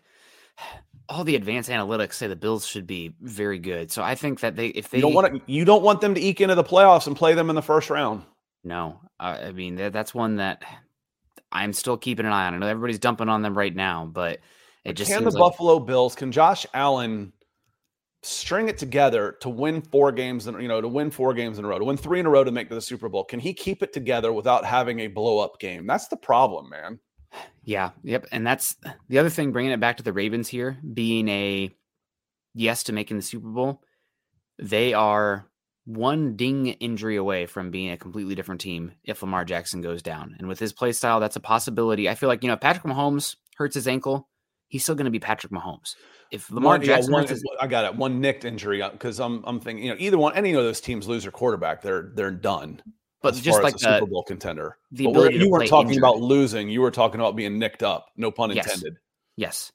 all 1.08 1.24
the 1.24 1.36
advanced 1.36 1.70
analytics 1.70 2.14
say 2.14 2.28
the 2.28 2.36
Bills 2.36 2.66
should 2.66 2.88
be 2.88 3.14
very 3.22 3.60
good. 3.60 3.92
So 3.92 4.02
I 4.02 4.16
think 4.16 4.40
that 4.40 4.56
they 4.56 4.68
if 4.68 4.90
they 4.90 4.98
you 4.98 5.02
don't 5.04 5.14
want 5.14 5.34
to, 5.34 5.42
you 5.52 5.66
don't 5.66 5.84
want 5.84 6.02
them 6.02 6.16
to 6.16 6.22
eke 6.22 6.42
into 6.42 6.56
the 6.56 6.64
playoffs 6.64 7.08
and 7.08 7.16
play 7.16 7.34
them 7.34 7.50
in 7.50 7.56
the 7.56 7.62
first 7.62 7.90
round. 7.90 8.24
No, 8.64 9.00
uh, 9.20 9.38
I 9.44 9.52
mean 9.52 9.76
that's 9.76 10.16
one 10.16 10.38
that 10.38 10.64
I'm 11.52 11.74
still 11.74 11.98
keeping 11.98 12.26
an 12.26 12.32
eye 12.32 12.48
on. 12.48 12.56
I 12.56 12.58
know 12.58 12.68
everybody's 12.68 13.00
dumping 13.00 13.30
on 13.30 13.42
them 13.42 13.58
right 13.58 13.76
now, 13.76 14.06
but 14.06 14.40
it 14.84 14.94
just 14.94 15.12
can 15.12 15.24
the 15.24 15.32
like... 15.32 15.40
Buffalo 15.40 15.80
Bills 15.80 16.16
can 16.16 16.32
Josh 16.32 16.66
Allen 16.74 17.32
string 18.24 18.68
it 18.68 18.78
together 18.80 19.38
to 19.40 19.50
win 19.50 19.84
four 19.84 20.12
games 20.12 20.48
and 20.48 20.60
you 20.60 20.68
know 20.68 20.82
to 20.82 20.88
win 20.88 21.12
four 21.12 21.34
games 21.34 21.60
in 21.60 21.66
a 21.66 21.68
row 21.68 21.78
to 21.78 21.86
win 21.86 21.98
three 21.98 22.20
in 22.20 22.26
a 22.26 22.30
row 22.30 22.44
to 22.44 22.52
make 22.52 22.70
the 22.70 22.82
Super 22.82 23.08
Bowl. 23.08 23.24
Can 23.24 23.40
he 23.40 23.54
keep 23.54 23.84
it 23.84 23.94
together 23.94 24.34
without 24.34 24.66
having 24.66 25.02
a 25.02 25.08
blow 25.08 25.38
up 25.38 25.60
game? 25.60 25.86
That's 25.86 26.08
the 26.08 26.18
problem, 26.18 26.70
man. 26.70 27.00
Yeah. 27.66 27.92
Yep. 28.04 28.28
And 28.32 28.46
that's 28.46 28.76
the 29.10 29.20
other 29.20 29.30
thing, 29.30 29.52
bringing 29.52 29.72
it 29.72 29.80
back 29.80 29.98
to 29.98 30.04
the 30.04 30.14
Ravens 30.14 30.48
here, 30.48 30.78
being 30.94 31.28
a 31.28 31.76
yes 32.54 32.84
to 32.84 32.94
making 32.94 33.18
the 33.18 33.24
Super 33.24 33.50
Bowl. 33.50 33.82
they 34.60 34.94
are 34.94 35.48
one 35.86 36.36
ding 36.36 36.68
injury 36.68 37.16
away 37.16 37.46
from 37.46 37.70
being 37.72 37.92
a 37.92 37.98
completely 37.98 38.36
different 38.36 38.62
team 38.62 38.92
if 39.04 39.22
Lamar 39.22 39.46
Jackson 39.46 39.82
goes 39.82 40.02
down. 40.02 40.36
And 40.40 40.48
with 40.48 40.60
his 40.60 40.74
play 40.74 40.92
style, 40.92 41.20
that's 41.20 41.36
a 41.36 41.42
possibility. 41.42 42.10
I 42.10 42.16
feel 42.16 42.30
like, 42.30 42.44
you 42.44 42.50
know, 42.50 42.58
Patrick 42.58 42.86
Mahomes 42.86 43.36
hurts 43.58 43.76
his 43.76 43.88
ankle, 43.88 44.28
he's 44.68 44.84
still 44.84 44.96
going 44.96 45.06
to 45.06 45.12
be 45.12 45.20
Patrick 45.20 45.54
Mahomes. 45.54 45.96
If 46.32 46.50
Lamar 46.52 46.74
one, 46.74 46.82
Jackson 46.84 47.12
yeah, 47.12 47.20
one, 47.20 47.28
his, 47.28 47.44
I 47.62 47.68
got 47.68 47.86
it. 47.86 47.96
One 47.96 48.20
nicked 48.20 48.46
injury 48.46 48.82
because 48.92 49.20
uh, 49.20 49.26
I'm 49.26 49.44
I'm 49.46 49.60
thinking, 49.60 49.86
you 49.86 49.92
know, 49.92 49.98
either 50.00 50.18
one, 50.18 50.36
any 50.36 50.54
of 50.54 50.64
those 50.64 50.82
teams 50.82 51.08
lose 51.08 51.22
their 51.24 51.32
quarterback, 51.32 51.84
they're 51.84 52.12
they're 52.16 52.32
done. 52.32 52.82
But 53.26 53.36
just 53.36 53.64
like 53.64 53.76
a 53.76 53.78
the, 53.78 54.00
Super 54.00 54.06
Bowl 54.06 54.24
contender, 54.24 54.78
the 54.92 55.06
ability 55.06 55.38
you 55.38 55.50
weren't 55.50 55.70
talking 55.70 55.90
injured. 55.90 56.04
about 56.04 56.20
losing. 56.20 56.70
You 56.70 56.82
were 56.82 56.92
talking 56.92 57.20
about 57.20 57.36
being 57.36 57.60
nicked 57.60 57.84
up. 57.84 58.08
No 58.16 58.32
pun 58.32 58.52
Yes. 58.52 58.66
intended. 58.66 58.98
Yes. 59.36 59.72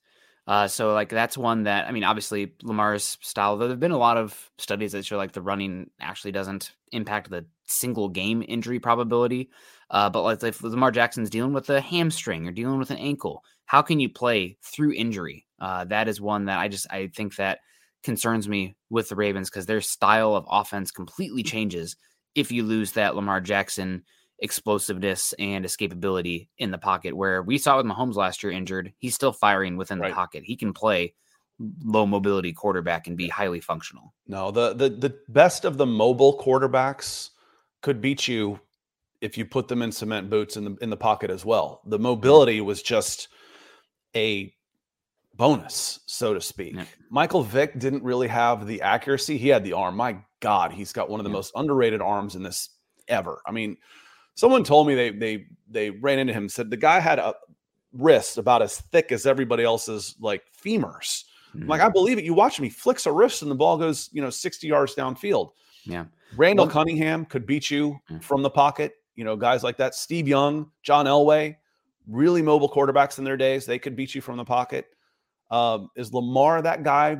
Uh, 0.47 0.67
so 0.67 0.93
like 0.95 1.09
that's 1.09 1.37
one 1.37 1.65
that 1.65 1.87
I 1.87 1.93
mean, 1.93 2.05
obviously 2.05 2.55
Lamar's 2.63 3.19
style. 3.21 3.57
Though 3.57 3.69
there've 3.69 3.79
been 3.79 3.91
a 3.91 3.99
lot 3.99 4.17
of 4.17 4.51
studies 4.59 4.93
that 4.93 5.05
show 5.05 5.17
like 5.17 5.33
the 5.33 5.43
running 5.43 5.91
actually 6.01 6.33
doesn't 6.33 6.73
impact 6.93 7.31
the 7.31 7.45
single 7.67 8.09
game 8.09 8.45
injury 8.47 8.79
probability. 8.81 9.51
Uh, 9.91 10.09
but 10.11 10.23
like 10.23 10.43
if 10.43 10.63
Lamar 10.63 10.91
Jackson's 10.91 11.31
dealing 11.31 11.53
with 11.53 11.69
a 11.71 11.81
hamstring 11.81 12.47
or 12.47 12.53
dealing 12.53 12.79
with 12.79 12.91
an 12.91 12.99
ankle, 12.99 13.45
how 13.67 13.83
can 13.83 14.01
you 14.01 14.09
play 14.09 14.57
through 14.63 14.93
injury? 14.93 15.47
Uh, 15.61 15.85
that 15.85 16.09
is 16.09 16.21
one 16.21 16.47
that 16.47 16.59
I 16.59 16.69
just 16.69 16.87
I 16.91 17.09
think 17.09 17.37
that 17.37 17.59
concerns 18.03 18.49
me 18.49 18.77
with 18.89 19.09
the 19.09 19.17
Ravens 19.17 19.51
because 19.51 19.67
their 19.67 19.81
style 19.81 20.35
of 20.35 20.47
offense 20.51 20.91
completely 20.91 21.43
changes 21.43 21.97
if 22.35 22.53
you 22.53 22.62
lose 22.62 22.93
that 22.93 23.16
Lamar 23.16 23.41
Jackson 23.41 24.05
explosiveness 24.43 25.35
and 25.39 25.64
escapability 25.64 26.49
in 26.59 26.70
the 26.70 26.78
pocket. 26.78 27.14
Where 27.14 27.43
we 27.43 27.59
saw 27.59 27.76
with 27.76 27.87
Mahomes 27.87 28.14
last 28.14 28.43
year 28.43 28.53
injured, 28.53 28.93
he's 28.99 29.14
still 29.14 29.33
firing 29.33 29.76
within 29.76 29.99
Right. 30.01 30.09
the 30.09 30.14
pocket. 30.14 30.45
He 30.45 30.57
can 30.57 30.72
play 30.72 31.14
low 31.85 32.07
mobility 32.07 32.53
quarterback 32.55 33.07
and 33.07 33.16
be 33.18 33.28
highly 33.28 33.61
functional. 33.61 34.14
No, 34.26 34.51
the 34.51 34.72
the 34.72 34.89
the 34.89 35.18
best 35.28 35.64
of 35.66 35.76
the 35.76 35.85
mobile 35.87 36.39
quarterbacks 36.39 37.31
could 37.83 38.01
beat 38.01 38.26
you 38.28 38.59
if 39.20 39.37
you 39.37 39.45
put 39.45 39.68
them 39.68 39.83
in 39.83 39.93
cement 39.93 40.31
boots 40.31 40.57
in 40.57 40.64
the 40.64 40.76
in 40.81 40.89
the 40.89 40.97
pocket 40.97 41.31
as 41.31 41.45
well. 41.45 41.83
The 41.85 41.99
mobility 41.99 42.62
was 42.62 42.81
just 42.83 43.28
a 44.16 44.55
bonus, 45.35 46.01
so 46.07 46.33
to 46.35 46.41
speak. 46.41 46.74
Yeah. 46.76 46.85
Michael 47.11 47.43
Vick 47.43 47.78
didn't 47.78 48.03
really 48.03 48.28
have 48.28 48.66
the 48.66 48.81
accuracy. 48.83 49.37
He 49.37 49.49
had 49.49 49.64
the 49.64 49.74
arm. 49.74 49.97
My 49.97 50.16
God, 50.41 50.72
he's 50.72 50.93
got 50.93 51.09
one 51.11 51.20
of 51.20 51.24
the 51.24 51.30
Yeah. 51.30 51.34
most 51.36 51.53
underrated 51.55 52.01
arms 52.01 52.34
in 52.34 52.43
this 52.43 52.70
ever. 53.09 53.41
I 53.47 53.53
mean, 53.53 53.76
someone 54.34 54.64
told 54.64 54.86
me 54.88 54.95
they 54.95 55.11
they 55.11 55.47
they 55.68 55.91
ran 55.91 56.18
into 56.18 56.32
him 56.32 56.49
said 56.49 56.70
the 56.70 56.76
guy 56.76 56.99
had 57.01 57.18
a 57.18 57.34
wrist 57.93 58.38
about 58.38 58.62
as 58.62 58.80
thick 58.80 59.12
as 59.12 59.26
everybody 59.26 59.64
else's 59.64 60.16
like 60.20 60.43
femurs. 60.53 61.24
I'm 61.55 61.66
like, 61.66 61.80
I 61.80 61.88
believe 61.88 62.16
it. 62.18 62.24
You 62.24 62.32
watch 62.32 62.59
him, 62.59 62.64
he 62.64 62.70
flicks 62.70 63.07
a 63.07 63.12
wrist 63.12 63.43
and 63.43 63.51
the 63.51 63.57
ball 63.57 63.76
goes, 63.76 64.09
you 64.12 64.22
know, 64.22 64.30
60 64.30 64.68
yards 64.68 64.95
downfield. 64.95 65.51
Yeah. 65.84 66.05
Randall 66.36 66.66
One- 66.66 66.72
Cunningham 66.72 67.24
could 67.24 67.45
beat 67.45 67.70
you 67.72 67.99
Mm. 68.09 68.22
from 68.22 68.43
the 68.43 68.51
pocket. 68.51 68.95
You 69.16 69.24
know, 69.24 69.34
guys 69.34 69.64
like 69.64 69.76
that. 69.78 69.97
Steve 69.97 70.28
Young, 70.28 70.70
John 70.84 71.07
Elway, 71.07 71.57
really 72.07 72.41
mobile 72.41 72.70
quarterbacks 72.70 73.18
in 73.18 73.24
their 73.24 73.36
days. 73.36 73.66
They 73.66 73.80
could 73.80 73.97
beat 73.97 74.14
you 74.14 74.20
from 74.20 74.36
the 74.36 74.45
pocket. 74.45 74.86
Um, 75.51 75.91
is 75.97 76.14
Lamar 76.14 76.62
that 76.62 76.84
guy? 76.84 77.18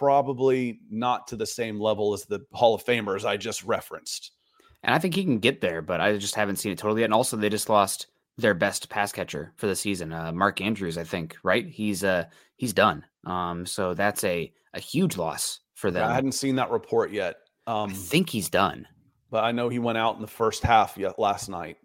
Probably 0.00 0.80
not 0.90 1.28
to 1.28 1.36
the 1.36 1.44
same 1.46 1.78
level 1.78 2.14
as 2.14 2.24
the 2.24 2.40
Hall 2.52 2.74
of 2.74 2.82
Famers 2.82 3.26
I 3.26 3.36
just 3.36 3.62
referenced. 3.64 4.32
And 4.82 4.94
I 4.94 4.98
think 4.98 5.14
he 5.14 5.24
can 5.24 5.40
get 5.40 5.60
there, 5.60 5.82
but 5.82 6.00
I 6.00 6.16
just 6.16 6.34
haven't 6.34 6.56
seen 6.56 6.72
it 6.72 6.78
totally 6.78 7.02
yet. 7.02 7.04
And 7.08 7.12
also, 7.14 7.36
they 7.36 7.50
just 7.50 7.68
lost 7.68 8.06
their 8.38 8.54
best 8.54 8.88
pass 8.88 9.12
catcher 9.12 9.52
for 9.58 9.66
the 9.66 9.76
season, 9.76 10.10
uh, 10.10 10.32
Mark 10.32 10.62
Andrews. 10.62 10.96
I 10.96 11.04
think 11.04 11.36
right. 11.42 11.68
He's 11.68 12.02
uh 12.02 12.24
he's 12.56 12.72
done. 12.72 13.04
Um, 13.26 13.66
so 13.66 13.92
that's 13.92 14.24
a 14.24 14.50
a 14.72 14.80
huge 14.80 15.18
loss 15.18 15.60
for 15.74 15.90
them. 15.90 16.08
I 16.08 16.14
hadn't 16.14 16.32
seen 16.32 16.56
that 16.56 16.70
report 16.70 17.12
yet. 17.12 17.36
I 17.66 17.82
Um, 17.82 17.90
think 17.90 18.30
he's 18.30 18.48
done. 18.48 18.88
but 19.30 19.44
I 19.44 19.52
know 19.52 19.68
he 19.68 19.78
went 19.78 19.98
out 19.98 20.16
in 20.16 20.22
the 20.22 20.26
first 20.28 20.62
half 20.62 20.96
yet 20.96 21.18
last 21.18 21.50
night. 21.50 21.76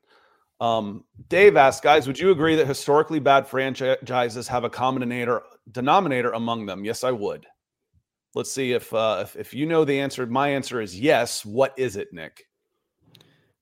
Um, 0.62 1.04
Dave 1.28 1.58
asked, 1.58 1.84
guys, 1.84 2.08
would 2.08 2.18
you 2.18 2.32
agree 2.32 2.56
that 2.56 2.66
historically 2.66 3.20
bad 3.20 3.46
franchises 3.46 4.48
have 4.48 4.64
a 4.64 4.70
common 4.70 5.02
denominator, 5.02 5.44
denominator 5.70 6.32
among 6.32 6.66
them? 6.66 6.86
Yes, 6.86 7.04
I 7.04 7.12
would. 7.12 7.46
Let's 8.36 8.52
see 8.52 8.74
if, 8.74 8.94
uh, 8.94 9.20
if 9.24 9.36
if 9.38 9.54
you 9.54 9.66
know 9.66 9.86
the 9.86 10.00
answer. 10.00 10.26
My 10.28 10.50
answer 10.50 10.82
is 10.82 11.00
yes. 11.00 11.46
What 11.46 11.74
is 11.78 11.96
it, 11.96 12.12
Nick? 12.12 12.46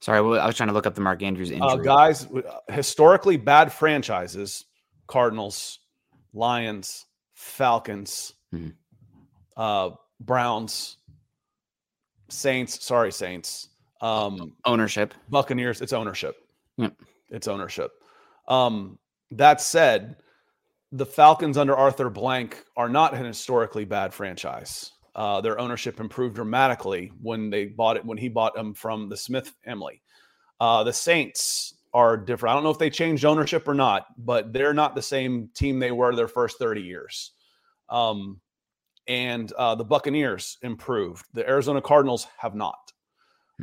Sorry, 0.02 0.18
I 0.18 0.22
was 0.46 0.58
trying 0.58 0.68
to 0.68 0.74
look 0.74 0.86
up 0.88 0.96
the 0.96 1.02
Mark 1.02 1.22
Andrews 1.22 1.52
injury. 1.52 1.70
Uh, 1.70 1.76
guys, 1.78 2.26
uh, 2.26 2.42
historically 2.70 3.38
bad 3.38 3.72
franchises: 3.72 4.66
Cardinals, 5.08 5.80
Lions, 6.34 7.06
Falcons, 7.36 8.34
Mhm. 8.54 8.74
uh, 9.56 9.92
Browns, 10.20 10.98
Saints. 12.30 12.84
Sorry, 12.84 13.12
Saints. 13.12 13.70
Um, 14.02 14.58
Ownership. 14.66 15.14
Buccaneers, 15.30 15.82
it's 15.82 15.94
ownership. 15.94 16.36
Yep. 16.78 16.94
It's 17.30 17.48
ownership. 17.48 17.92
Um, 18.50 19.00
that 19.32 19.62
said, 19.62 20.18
the 20.94 21.06
Falcons 21.08 21.58
under 21.58 21.76
Arthur 21.76 22.12
Blank 22.12 22.64
are 22.78 22.88
not 22.88 23.16
an 23.16 23.26
historically 23.26 23.84
bad 23.84 24.14
franchise. 24.14 24.91
Uh, 25.16 25.41
their 25.41 25.60
ownership 25.60 26.00
improved 26.00 26.36
dramatically 26.36 27.12
when 27.20 27.50
they 27.50 27.66
bought 27.66 27.98
it 27.98 28.06
when 28.06 28.18
he 28.18 28.30
bought 28.30 28.54
them 28.54 28.76
from 28.76 29.10
the 29.10 29.18
Smith 29.18 29.54
family. 29.66 30.02
Uh, 30.60 30.84
the 30.84 30.94
Saints 30.94 31.74
are 31.96 32.16
different. 32.16 32.52
I 32.52 32.56
don't 32.56 32.64
know 32.64 32.70
if 32.70 32.78
they 32.78 32.91
changed 32.91 33.26
ownership 33.26 33.68
or 33.68 33.74
not, 33.74 34.06
but 34.24 34.54
they're 34.54 34.74
not 34.74 34.94
the 34.94 35.02
same 35.02 35.50
team 35.56 35.80
they 35.80 35.91
were 35.91 36.16
their 36.16 36.28
first 36.28 36.60
30 36.60 36.82
years. 36.82 37.32
Um, 37.89 38.39
and 39.08 39.52
uh, 39.54 39.74
the 39.76 39.84
Buccaneers 39.84 40.60
improved. 40.62 41.26
The 41.34 41.48
Arizona 41.48 41.82
Cardinals 41.82 42.28
have 42.38 42.54
not. 42.54 42.93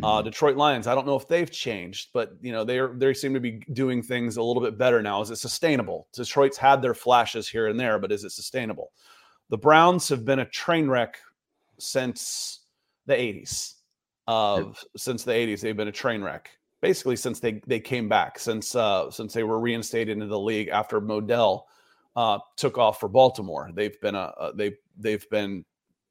Uh, 0.03 0.21
Mhm. 0.21 0.25
Detroit 0.25 0.57
Lions, 0.57 0.87
I 0.87 0.95
don't 0.95 1.07
know 1.07 1.17
if 1.17 1.27
they've 1.27 1.51
changed, 1.51 2.11
but 2.13 2.33
you 2.41 2.53
know 2.53 2.65
they 2.65 2.79
are 2.79 2.95
they 2.95 3.13
seem 3.13 3.35
to 3.35 3.41
be 3.41 3.63
doing 3.73 4.03
things 4.03 4.37
a 4.37 4.43
little 4.43 4.63
bit 4.63 4.79
better 4.79 5.03
now. 5.03 5.21
Is 5.21 5.31
it 5.31 5.37
sustainable? 5.37 6.07
Detroit's 6.13 6.57
had 6.57 6.81
their 6.81 6.95
flashes 6.95 7.49
here 7.49 7.67
and 7.67 7.79
there, 7.79 7.99
but 7.99 8.13
is 8.13 8.25
it 8.25 8.31
sustainable? 8.31 8.93
The 9.49 9.59
Browns 9.59 10.09
have 10.09 10.25
been 10.25 10.39
a 10.39 10.45
train 10.45 10.89
wreck 10.89 11.19
since 11.79 12.61
the 13.07 13.15
80s. 13.15 13.75
Of 14.29 14.85
since 14.97 15.25
the 15.25 15.33
80s, 15.33 15.61
they've 15.61 15.77
been 15.77 15.89
a 15.89 15.93
train 15.93 16.23
wreck. 16.23 16.51
Basically, 16.81 17.17
since 17.17 17.41
they 17.41 17.61
they 17.67 17.81
came 17.81 18.09
back, 18.09 18.39
since 18.39 18.77
uh, 18.77 19.11
since 19.11 19.33
they 19.33 19.43
were 19.43 19.59
reinstated 19.59 20.13
into 20.13 20.27
the 20.27 20.39
league 20.39 20.69
after 20.69 21.01
Modell 21.01 21.65
uh, 22.15 22.39
took 22.57 22.79
off 22.79 23.01
for 23.01 23.09
Baltimore, 23.09 23.71
they've 23.75 24.01
been 24.01 24.15
a, 24.15 24.33
a 24.39 24.53
they 24.55 24.75
they've 24.97 25.29
been 25.31 25.65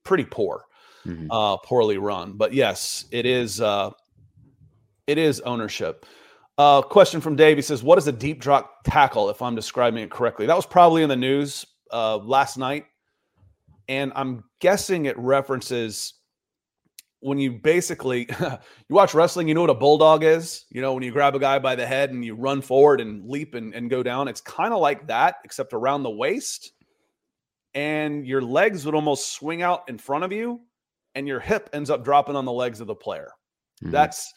pretty 0.04 0.26
poor 0.26 0.66
Mhm. 1.06 1.28
uh, 1.32 1.58
poorly 1.58 1.98
run. 1.98 2.34
But 2.34 2.54
yes, 2.54 3.06
it 3.12 3.26
is. 3.26 3.62
Uh, 3.62 3.92
it 5.08 5.18
is 5.18 5.40
ownership. 5.42 6.06
Uh, 6.58 6.82
question 6.82 7.22
from 7.22 7.36
Dave. 7.36 7.58
He 7.58 7.62
says, 7.62 7.82
"What 7.84 7.98
is 7.98 8.08
a 8.08 8.12
deep 8.12 8.40
drop 8.42 8.84
tackle?" 8.84 9.30
If 9.30 9.42
I'm 9.42 9.56
describing 9.56 10.04
it 10.04 10.12
correctly, 10.12 10.46
that 10.46 10.56
was 10.56 10.66
probably 10.66 11.04
in 11.04 11.10
the 11.10 11.16
news 11.16 11.66
uh, 11.92 12.18
last 12.18 12.58
night, 12.58 12.86
and 13.88 14.12
I'm 14.16 14.44
guessing 14.60 15.06
it 15.06 15.18
references 15.18 16.16
when 17.22 17.38
you 17.38 17.52
basically 17.54 18.28
you 18.40 18.96
watch 18.96 19.14
wrestling. 19.14 19.48
You 19.48 19.54
know 19.54 19.62
what 19.62 19.70
a 19.70 19.74
bulldog 19.76 20.24
is. 20.24 20.66
You 20.70 20.82
know 20.82 20.94
when 20.94 21.02
you 21.04 21.12
grab 21.12 21.34
a 21.34 21.40
guy 21.40 21.60
by 21.60 21.76
the 21.76 21.88
head 21.88 22.12
and 22.12 22.24
you 22.26 22.36
run 22.36 22.62
forward 22.62 23.00
and 23.02 23.26
leap 23.28 23.56
and, 23.56 23.74
and 23.74 23.90
go 23.90 24.04
down. 24.04 24.28
It's 24.28 24.42
kind 24.42 24.74
of 24.74 24.82
like 24.82 25.08
that, 25.08 25.38
except 25.46 25.74
around 25.74 26.04
the 26.04 26.10
waist, 26.12 26.74
and 27.74 28.28
your 28.28 28.42
legs 28.42 28.86
would 28.86 28.96
almost 28.96 29.32
swing 29.32 29.62
out 29.62 29.88
in 29.88 29.98
front 29.98 30.24
of 30.26 30.32
you 30.32 30.60
and 31.16 31.28
your 31.28 31.40
hip 31.40 31.70
ends 31.74 31.90
up 31.90 32.04
dropping 32.04 32.36
on 32.36 32.46
the 32.46 32.52
legs 32.52 32.80
of 32.82 32.88
the 32.88 32.96
player. 32.96 33.32
Mhm. 33.84 33.92
That's 33.92 34.34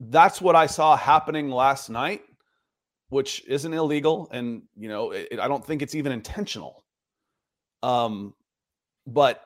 that's 0.00 0.40
what 0.40 0.56
I 0.56 0.66
saw 0.66 0.96
happening 0.96 1.48
last 1.48 1.88
night, 1.88 2.22
which 3.08 3.44
isn't 3.46 3.72
illegal, 3.72 4.28
and 4.32 4.62
you 4.76 4.88
know 4.88 5.12
it, 5.12 5.38
I 5.40 5.48
don't 5.48 5.64
think 5.64 5.82
it's 5.82 5.94
even 5.94 6.12
intentional. 6.12 6.84
Um, 7.82 8.34
but 9.06 9.42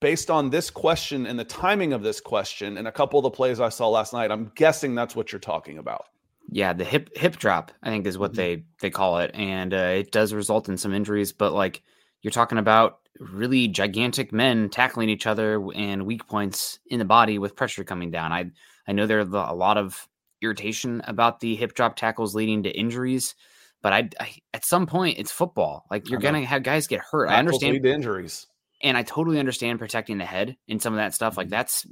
based 0.00 0.30
on 0.30 0.50
this 0.50 0.70
question 0.70 1.26
and 1.26 1.38
the 1.38 1.44
timing 1.44 1.92
of 1.92 2.02
this 2.02 2.20
question 2.20 2.78
and 2.78 2.86
a 2.86 2.92
couple 2.92 3.18
of 3.18 3.24
the 3.24 3.30
plays 3.30 3.60
I 3.60 3.68
saw 3.68 3.88
last 3.88 4.12
night, 4.12 4.30
I'm 4.30 4.52
guessing 4.54 4.94
that's 4.94 5.16
what 5.16 5.32
you're 5.32 5.40
talking 5.40 5.78
about. 5.78 6.04
Yeah, 6.50 6.72
the 6.72 6.84
hip 6.84 7.10
hip 7.16 7.36
drop, 7.36 7.72
I 7.82 7.88
think, 7.90 8.06
is 8.06 8.18
what 8.18 8.32
Mhm. 8.32 8.36
they 8.36 8.64
they 8.80 8.90
call 8.90 9.18
it, 9.18 9.30
and 9.34 9.72
uh, 9.74 9.76
it 9.98 10.10
does 10.12 10.32
result 10.34 10.68
in 10.68 10.76
some 10.76 10.92
injuries. 10.92 11.32
But 11.32 11.52
like 11.52 11.82
you're 12.22 12.30
talking 12.30 12.58
about, 12.58 13.00
really 13.32 13.68
gigantic 13.68 14.32
men 14.32 14.68
tackling 14.68 15.08
each 15.08 15.26
other 15.26 15.62
and 15.74 16.06
weak 16.06 16.26
points 16.26 16.78
in 16.86 16.98
the 16.98 17.04
body 17.04 17.38
with 17.38 17.56
pressure 17.56 17.84
coming 17.84 18.10
down. 18.10 18.32
I 18.32 18.50
I 18.86 18.92
know 18.92 19.06
there's 19.06 19.28
a 19.28 19.30
lot 19.54 19.78
of 19.78 20.08
irritation 20.40 21.02
about 21.06 21.40
the 21.40 21.54
hip 21.54 21.74
drop 21.74 21.94
tackles 21.96 22.34
leading 22.34 22.64
to 22.64 22.70
injuries, 22.70 23.34
but 23.80 23.92
I, 23.92 24.08
I 24.18 24.34
at 24.52 24.64
some 24.64 24.86
point 24.86 25.18
it's 25.18 25.30
football. 25.30 25.84
Like 25.90 26.08
you're 26.10 26.18
gonna 26.20 26.44
have 26.44 26.62
guys 26.64 26.86
get 26.88 27.00
hurt. 27.00 27.28
I 27.28 27.36
understand 27.38 27.84
injuries. 27.86 28.46
and 28.82 28.96
I 28.96 29.02
totally 29.04 29.38
understand 29.38 29.78
protecting 29.78 30.18
the 30.18 30.24
head 30.24 30.56
and 30.68 30.82
some 30.82 30.92
of 30.92 30.98
that 30.98 31.14
stuff. 31.14 31.36
Like 31.36 31.46
Mhm. 31.46 31.50
that's 31.50 31.86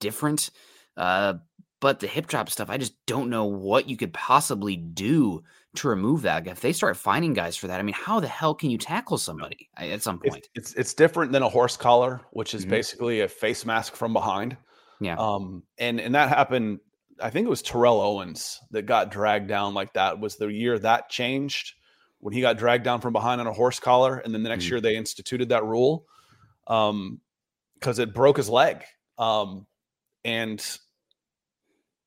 different. 0.00 0.50
Uh, 0.96 1.34
but 1.80 2.00
the 2.00 2.06
hip 2.06 2.26
drop 2.26 2.48
stuff, 2.48 2.70
I 2.70 2.78
just 2.78 2.94
don't 3.06 3.28
know 3.28 3.44
what 3.44 3.88
you 3.88 3.96
could 3.98 4.14
possibly 4.14 4.76
do 4.76 5.42
to 5.76 5.88
remove 5.88 6.22
that. 6.22 6.46
If 6.46 6.60
they 6.60 6.72
start 6.72 6.96
finding 6.96 7.34
guys 7.34 7.56
for 7.56 7.66
that, 7.66 7.80
I 7.80 7.82
mean, 7.82 7.94
how 7.94 8.20
the 8.20 8.28
hell 8.28 8.54
can 8.54 8.70
you 8.70 8.78
tackle 8.78 9.18
somebody 9.18 9.68
at 9.76 10.02
some 10.02 10.18
point? 10.18 10.48
It's 10.54 10.70
it's, 10.70 10.74
it's 10.74 10.94
different 10.94 11.32
than 11.32 11.42
a 11.42 11.48
horse 11.48 11.76
collar, 11.76 12.20
which 12.32 12.54
is 12.54 12.64
Mhm. 12.64 12.70
basically 12.70 13.20
a 13.20 13.28
face 13.28 13.64
mask 13.64 13.94
from 13.94 14.12
behind. 14.12 14.56
Yeah. 15.00 15.16
Um, 15.18 15.62
and 15.78 16.00
and 16.00 16.14
that 16.14 16.28
happened. 16.28 16.80
I 17.20 17.30
think 17.30 17.46
it 17.46 17.50
was 17.50 17.62
Terrell 17.62 18.00
Owens 18.00 18.60
that 18.70 18.82
got 18.82 19.10
dragged 19.10 19.48
down 19.48 19.74
like 19.74 19.92
that. 19.94 20.18
Was 20.18 20.36
the 20.36 20.46
year 20.48 20.78
that 20.80 21.08
changed 21.10 21.74
when 22.18 22.32
he 22.32 22.40
got 22.40 22.56
dragged 22.56 22.84
down 22.84 23.00
from 23.00 23.12
behind 23.12 23.40
on 23.40 23.46
a 23.46 23.52
horse 23.52 23.78
collar, 23.78 24.18
and 24.18 24.32
then 24.34 24.42
the 24.42 24.48
next 24.48 24.64
Mhm. 24.64 24.70
year 24.70 24.80
they 24.80 24.96
instituted 24.96 25.50
that 25.50 25.64
rule, 25.64 26.06
um, 26.66 27.20
because 27.74 27.98
it 27.98 28.14
broke 28.14 28.36
his 28.38 28.48
leg. 28.48 28.82
Um, 29.18 29.66
and 30.24 30.64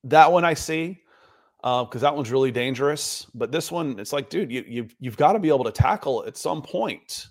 that 0.06 0.32
one 0.32 0.44
I 0.44 0.56
see, 0.56 1.04
Uh, 1.68 1.84
because 1.84 2.00
that 2.00 2.16
one's 2.16 2.32
really 2.32 2.50
dangerous. 2.50 3.28
But 3.36 3.52
this 3.52 3.70
one, 3.74 4.00
it's 4.00 4.14
like, 4.14 4.30
dude, 4.30 4.50
you 4.50 4.64
you 4.66 4.88
you've 5.02 5.18
got 5.18 5.34
to 5.34 5.40
be 5.40 5.50
able 5.50 5.66
to 5.66 5.72
tackle 5.72 6.24
at 6.26 6.38
some 6.38 6.62
point. 6.62 7.28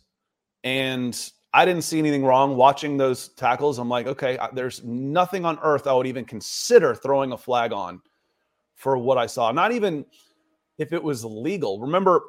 And 0.62 1.18
I 1.54 1.64
didn't 1.64 1.84
see 1.84 1.98
anything 1.98 2.22
wrong 2.22 2.54
watching 2.54 2.98
those 2.98 3.28
tackles. 3.28 3.78
I'm 3.78 3.88
like, 3.88 4.06
okay, 4.06 4.36
there's 4.52 4.84
nothing 4.84 5.46
on 5.46 5.58
earth 5.62 5.86
I 5.86 5.94
would 5.94 6.06
even 6.06 6.26
consider 6.26 6.94
throwing 6.94 7.32
a 7.32 7.38
flag 7.38 7.72
on 7.72 8.02
for 8.74 8.98
what 8.98 9.16
I 9.16 9.24
saw. 9.24 9.52
Not 9.52 9.72
even 9.72 10.04
if 10.76 10.92
it 10.92 11.02
was 11.02 11.24
legal. 11.24 11.80
Remember, 11.80 12.22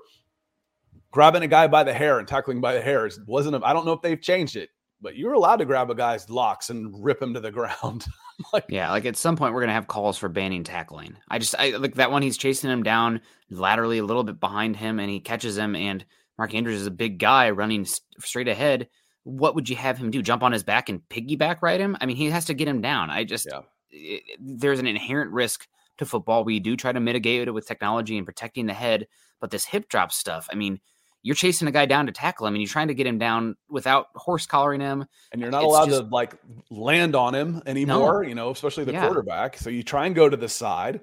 grabbing 1.11 1.43
a 1.43 1.47
guy 1.47 1.67
by 1.67 1.83
the 1.83 1.93
hair 1.93 2.19
and 2.19 2.27
tackling 2.27 2.61
by 2.61 2.73
the 2.73 2.81
hair 2.81 3.05
is- 3.05 3.19
wasn't. 3.27 3.61
I 3.65 3.73
don't 3.73 3.85
know 3.85 3.91
if 3.91 4.01
they've 4.01 4.21
changed 4.21 4.55
it, 4.55 4.69
but 5.01 5.15
you're 5.15 5.33
allowed 5.33 5.57
to 5.57 5.65
grab 5.65 5.89
a 5.89 5.95
guy's 5.95 6.29
locks 6.29 6.69
and 6.69 7.03
rip 7.03 7.21
him 7.21 7.33
to 7.33 7.39
the 7.39 7.51
ground. 7.59 8.05
like, 8.53 8.65
Yeah, 8.69 8.91
like 8.91 9.05
at 9.05 9.15
some 9.17 9.35
point 9.35 9.53
we're 9.53 9.61
gonna 9.61 9.73
have 9.73 9.87
calls 9.87 10.17
for 10.17 10.29
banning 10.29 10.63
tackling. 10.63 11.17
I 11.29 11.39
just 11.39 11.55
I 11.57 11.71
like 11.71 11.95
that 11.95 12.11
one. 12.11 12.21
He's 12.21 12.37
chasing 12.37 12.69
him 12.69 12.83
down 12.83 13.21
laterally 13.49 13.97
a 13.99 14.03
little 14.05 14.23
bit 14.23 14.39
behind 14.39 14.75
him, 14.75 14.99
and 14.99 15.09
he 15.09 15.19
catches 15.19 15.57
him. 15.57 15.75
And 15.75 16.05
Mark 16.37 16.53
Andrews 16.53 16.81
is 16.81 16.87
a 16.87 16.91
big 16.91 17.17
guy 17.19 17.49
running 17.51 17.85
straight 18.19 18.47
ahead. 18.47 18.89
What 19.23 19.55
would 19.55 19.69
you 19.69 19.75
have 19.75 19.97
him 19.97 20.11
do? 20.11 20.21
Jump 20.21 20.43
on 20.43 20.51
his 20.51 20.63
back 20.63 20.87
and 20.89 21.01
piggyback 21.09 21.61
ride 21.61 21.79
him? 21.81 21.97
I 21.99 22.05
mean, 22.05 22.15
he 22.15 22.29
has 22.29 22.45
to 22.45 22.53
get 22.53 22.67
him 22.67 22.81
down. 22.81 23.09
I 23.09 23.23
just 23.23 23.47
Yeah. 23.51 23.61
it- 23.89 24.23
there's 24.39 24.79
an 24.79 24.87
inherent 24.87 25.31
risk 25.31 25.67
to 25.97 26.05
football. 26.05 26.43
We 26.43 26.59
do 26.59 26.77
try 26.77 26.91
to 26.91 26.99
mitigate 26.99 27.47
it 27.47 27.51
with 27.51 27.67
technology 27.67 28.17
and 28.17 28.25
protecting 28.25 28.67
the 28.67 28.73
head, 28.73 29.07
but 29.41 29.49
this 29.51 29.65
hip 29.65 29.89
drop 29.89 30.11
stuff. 30.11 30.47
I 30.51 30.55
mean. 30.55 30.79
You're 31.27 31.35
chasing 31.35 31.67
a 31.67 31.71
guy 31.71 31.85
down 31.85 32.05
to 32.05 32.13
tackle 32.13 32.47
him, 32.47 32.53
and 32.55 32.61
you're 32.61 32.69
trying 32.69 32.87
to 32.87 32.93
get 32.93 33.05
him 33.05 33.17
down 33.17 33.57
without 33.69 34.07
horse 34.15 34.45
collaring 34.45 34.79
him. 34.79 35.05
and 35.33 35.41
you're 35.41 35.51
not 35.51 35.61
It's 35.63 35.69
allowed 35.69 35.89
just- 35.89 36.01
to 36.03 36.07
like 36.07 36.35
land 36.69 37.15
on 37.15 37.35
him 37.35 37.61
anymore. 37.65 38.23
You 38.23 38.33
know, 38.33 38.49
especially 38.51 38.85
the 38.85 38.93
Yeah. 38.93 39.05
quarterback. 39.05 39.57
So 39.57 39.69
you 39.69 39.83
try 39.83 40.05
and 40.05 40.15
go 40.15 40.29
to 40.29 40.37
the 40.37 40.47
side. 40.47 41.01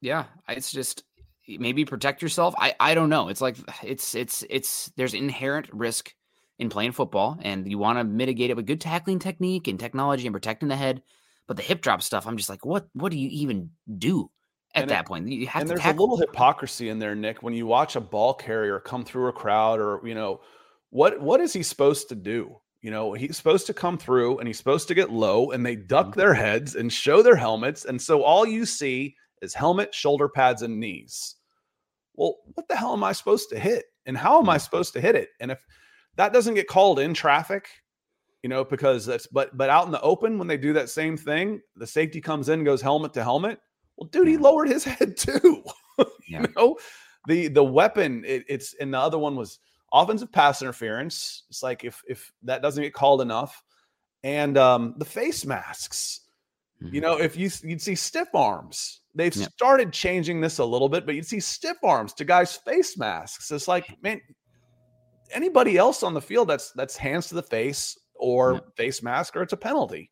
Yeah, 0.00 0.26
it's 0.48 0.70
just 0.70 1.02
maybe 1.48 1.84
protect 1.84 2.22
yourself. 2.22 2.54
I 2.56 2.74
I 2.78 2.94
don't 2.94 3.08
know. 3.10 3.28
It's 3.28 3.40
like 3.40 3.56
it's 3.82 4.14
it's 4.14 4.44
it's 4.48 4.92
there's 4.96 5.12
inherent 5.14 5.68
risk 5.72 6.14
in 6.60 6.68
playing 6.68 6.92
football, 6.92 7.36
and 7.42 7.68
you 7.68 7.78
want 7.78 7.98
to 7.98 8.04
mitigate 8.04 8.50
it 8.50 8.56
with 8.56 8.66
good 8.66 8.80
tackling 8.80 9.18
technique 9.18 9.66
and 9.66 9.80
technology 9.80 10.24
and 10.26 10.32
protecting 10.32 10.68
the 10.68 10.76
head. 10.76 11.02
But 11.48 11.56
the 11.56 11.64
hip 11.64 11.82
drop 11.82 12.00
stuff, 12.00 12.26
I'm 12.28 12.36
just 12.36 12.48
like, 12.48 12.64
what 12.64 12.86
what 12.92 13.10
do 13.10 13.18
you 13.18 13.28
even 13.30 13.70
do 13.98 14.30
at 14.74 14.82
And 14.82 14.90
it- 14.90 14.94
that 14.94 15.06
point? 15.06 15.28
You 15.28 15.46
have 15.46 15.62
and 15.62 15.68
to 15.68 15.74
there's 15.74 15.80
tackle. 15.80 16.00
a 16.00 16.02
little 16.04 16.16
hypocrisy 16.18 16.88
in 16.88 16.98
there, 16.98 17.14
Nick, 17.14 17.42
when 17.42 17.54
you 17.54 17.66
watch 17.66 17.96
a 17.96 18.00
ball 18.00 18.34
carrier 18.34 18.80
come 18.80 19.04
through 19.04 19.28
a 19.28 19.32
crowd 19.32 19.80
or, 19.80 20.00
you 20.06 20.14
know, 20.14 20.40
what 20.90 21.20
what 21.20 21.40
is 21.40 21.52
he 21.52 21.62
supposed 21.62 22.08
to 22.10 22.14
do? 22.14 22.56
You 22.80 22.90
know, 22.90 23.12
he's 23.14 23.36
supposed 23.36 23.66
to 23.68 23.74
come 23.74 23.96
through 23.98 24.38
and 24.38 24.46
he's 24.46 24.58
supposed 24.58 24.88
to 24.88 24.94
get 24.94 25.10
low 25.10 25.50
and 25.52 25.64
they 25.64 25.74
duck 25.76 26.08
Mm-hmm. 26.08 26.20
their 26.20 26.34
heads 26.34 26.74
and 26.76 26.92
show 26.92 27.22
their 27.22 27.36
helmets. 27.36 27.84
And 27.84 28.00
so 28.00 28.22
all 28.22 28.46
you 28.46 28.66
see 28.66 29.16
is 29.42 29.54
helmet, 29.54 29.94
shoulder 29.94 30.28
pads, 30.28 30.62
and 30.62 30.78
knees. 30.78 31.36
Well, 32.14 32.36
what 32.54 32.68
the 32.68 32.76
hell 32.76 32.92
am 32.92 33.02
I 33.02 33.12
supposed 33.12 33.48
to 33.50 33.58
hit? 33.58 33.86
And 34.06 34.16
how 34.16 34.38
am 34.40 34.48
I 34.48 34.58
supposed 34.58 34.92
to 34.92 35.00
hit 35.00 35.14
it? 35.16 35.30
And 35.40 35.50
if 35.50 35.64
that 36.16 36.32
doesn't 36.32 36.54
get 36.54 36.68
called 36.68 36.98
in 36.98 37.14
traffic, 37.14 37.68
you 38.42 38.48
know, 38.50 38.62
because 38.64 39.06
that's 39.06 39.26
but 39.26 39.56
but 39.56 39.70
out 39.70 39.86
in 39.86 39.92
the 39.92 40.00
open 40.02 40.38
when 40.38 40.46
they 40.46 40.58
do 40.58 40.74
that 40.74 40.90
same 40.90 41.16
thing, 41.16 41.60
the 41.76 41.86
safety 41.86 42.20
comes 42.20 42.50
in, 42.50 42.62
goes 42.64 42.82
helmet 42.82 43.14
to 43.14 43.24
helmet. 43.24 43.58
Well, 43.96 44.08
dude, 44.08 44.28
he 44.28 44.36
lowered 44.36 44.68
his 44.68 44.84
head 44.94 45.16
too. 45.16 45.62
Yeah. 46.28 46.42
You 46.42 46.48
know, 46.56 46.78
the 47.28 47.48
the 47.48 47.64
weapon 47.64 48.24
it, 48.26 48.44
it's 48.48 48.74
and 48.74 48.92
the 48.92 48.98
other 48.98 49.18
one 49.18 49.36
was 49.36 49.58
offensive 49.92 50.32
pass 50.32 50.62
interference. 50.62 51.44
It's 51.48 51.62
like 51.62 51.84
if 51.84 52.02
if 52.08 52.32
that 52.42 52.62
doesn't 52.62 52.82
get 52.82 52.92
called 52.94 53.20
enough, 53.22 53.62
and 54.24 54.58
um 54.58 54.94
the 54.98 55.04
face 55.04 55.44
masks. 55.46 56.20
You 56.80 57.00
Mhm. 57.00 57.02
know, 57.02 57.16
if 57.20 57.36
you 57.36 57.50
you'd 57.62 57.80
see 57.80 57.94
stiff 57.94 58.28
arms. 58.34 59.00
They've 59.14 59.34
Yep. 59.34 59.52
started 59.52 59.92
changing 59.92 60.40
this 60.40 60.58
a 60.58 60.64
little 60.64 60.88
bit, 60.88 61.06
but 61.06 61.14
you'd 61.14 61.24
see 61.26 61.38
stiff 61.38 61.76
arms 61.84 62.12
to 62.14 62.24
guys' 62.24 62.56
face 62.56 62.98
masks. 62.98 63.52
It's 63.52 63.68
like, 63.68 63.96
man, 64.02 64.20
anybody 65.30 65.78
else 65.78 66.02
on 66.02 66.14
the 66.14 66.20
field 66.20 66.48
that's 66.48 66.72
that's 66.72 66.96
hands 66.96 67.28
to 67.28 67.36
the 67.36 67.42
face 67.42 67.96
or 68.16 68.54
Yep. 68.54 68.76
face 68.76 69.02
mask, 69.04 69.36
or 69.36 69.42
it's 69.42 69.52
a 69.52 69.56
penalty. 69.56 70.10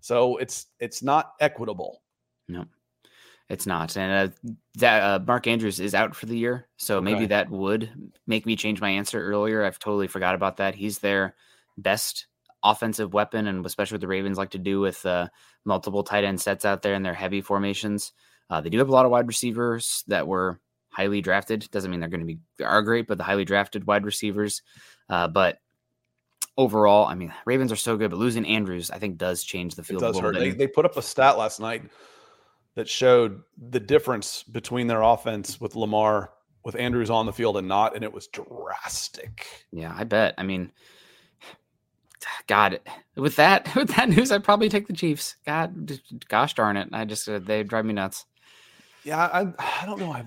So 0.00 0.38
it's 0.38 0.66
it's 0.80 1.02
not 1.04 1.34
equitable. 1.40 2.02
It's 3.48 3.66
not, 3.66 3.96
and 3.96 4.30
uh, 4.30 4.52
that 4.76 5.02
uh, 5.02 5.18
Mark 5.26 5.46
Andrews 5.46 5.78
is 5.78 5.94
out 5.94 6.14
for 6.14 6.26
the 6.26 6.38
year, 6.38 6.68
so 6.78 7.02
maybe 7.02 7.26
that 7.26 7.50
would 7.50 7.90
make 8.26 8.46
me 8.46 8.56
change 8.56 8.80
my 8.80 8.88
answer 8.88 9.22
earlier. 9.22 9.62
I've 9.62 9.78
totally 9.78 10.06
forgot 10.06 10.34
about 10.34 10.56
that. 10.56 10.74
He's 10.74 11.00
their 11.00 11.34
best 11.76 12.26
offensive 12.62 13.12
weapon, 13.12 13.46
and 13.46 13.66
especially 13.66 13.96
what 13.96 14.00
the 14.00 14.08
Ravens 14.08 14.38
like 14.38 14.50
to 14.50 14.58
do 14.58 14.80
with 14.80 15.04
uh, 15.04 15.28
multiple 15.64 16.02
tight 16.02 16.24
end 16.24 16.40
sets 16.40 16.64
out 16.64 16.80
there 16.82 16.94
in 16.94 17.02
their 17.02 17.14
heavy 17.14 17.40
formations. 17.42 18.12
Uh, 18.48 18.60
they 18.60 18.70
do 18.70 18.78
have 18.78 18.88
a 18.88 18.92
lot 18.92 19.04
of 19.04 19.10
wide 19.10 19.26
receivers 19.26 20.04
that 20.06 20.26
were 20.26 20.60
highly 20.88 21.20
drafted. 21.20 21.68
Doesn't 21.70 21.90
mean 21.90 22.00
they're 22.00 22.08
going 22.08 22.20
to 22.20 22.26
be 22.26 22.38
are 22.64 22.82
great, 22.82 23.06
but 23.06 23.18
the 23.18 23.24
highly 23.24 23.44
drafted 23.44 23.86
wide 23.86 24.04
receivers. 24.04 24.62
Uh, 25.08 25.28
but 25.28 25.58
overall, 26.56 27.06
I 27.06 27.14
mean, 27.14 27.32
Ravens 27.44 27.72
are 27.72 27.76
so 27.76 27.96
good, 27.96 28.10
but 28.10 28.18
losing 28.18 28.46
Andrews, 28.46 28.90
I 28.90 28.98
think, 28.98 29.18
does 29.18 29.42
change 29.42 29.74
the 29.74 29.82
It 29.82 29.86
field 29.86 30.02
a 30.02 30.06
does 30.06 30.18
hurt. 30.18 30.38
They, 30.38 30.50
they 30.50 30.66
put 30.66 30.84
up 30.84 30.96
a 30.96 31.02
stat 31.02 31.38
last 31.38 31.60
night 31.60 31.82
that 32.74 32.88
showed 32.88 33.42
the 33.70 33.80
difference 33.80 34.42
between 34.42 34.86
their 34.86 35.02
offense 35.02 35.60
with 35.60 35.76
Lamar, 35.76 36.30
with 36.64 36.76
Andrews 36.76 37.10
on 37.10 37.26
the 37.26 37.32
field 37.32 37.56
and 37.56 37.68
not, 37.68 37.94
and 37.94 38.04
it 38.04 38.12
was 38.12 38.28
drastic. 38.28 39.46
Yeah, 39.70 39.94
I 39.96 40.04
bet. 40.04 40.34
I 40.38 40.42
mean, 40.42 40.72
God, 42.46 42.80
with 43.16 43.36
that 43.36 43.74
with 43.76 43.88
that 43.96 44.08
news, 44.08 44.32
I'd 44.32 44.44
probably 44.44 44.68
take 44.68 44.86
the 44.86 44.92
Chiefs. 44.92 45.36
God, 45.46 45.92
gosh 46.28 46.54
darn 46.54 46.76
it! 46.76 46.88
I 46.92 47.04
just 47.04 47.28
uh, 47.28 47.38
they 47.38 47.62
drive 47.62 47.84
me 47.84 47.94
nuts. 47.94 48.24
Yeah, 49.04 49.18
I 49.18 49.52
I 49.58 49.86
don't 49.86 49.98
know. 49.98 50.12
I 50.12 50.24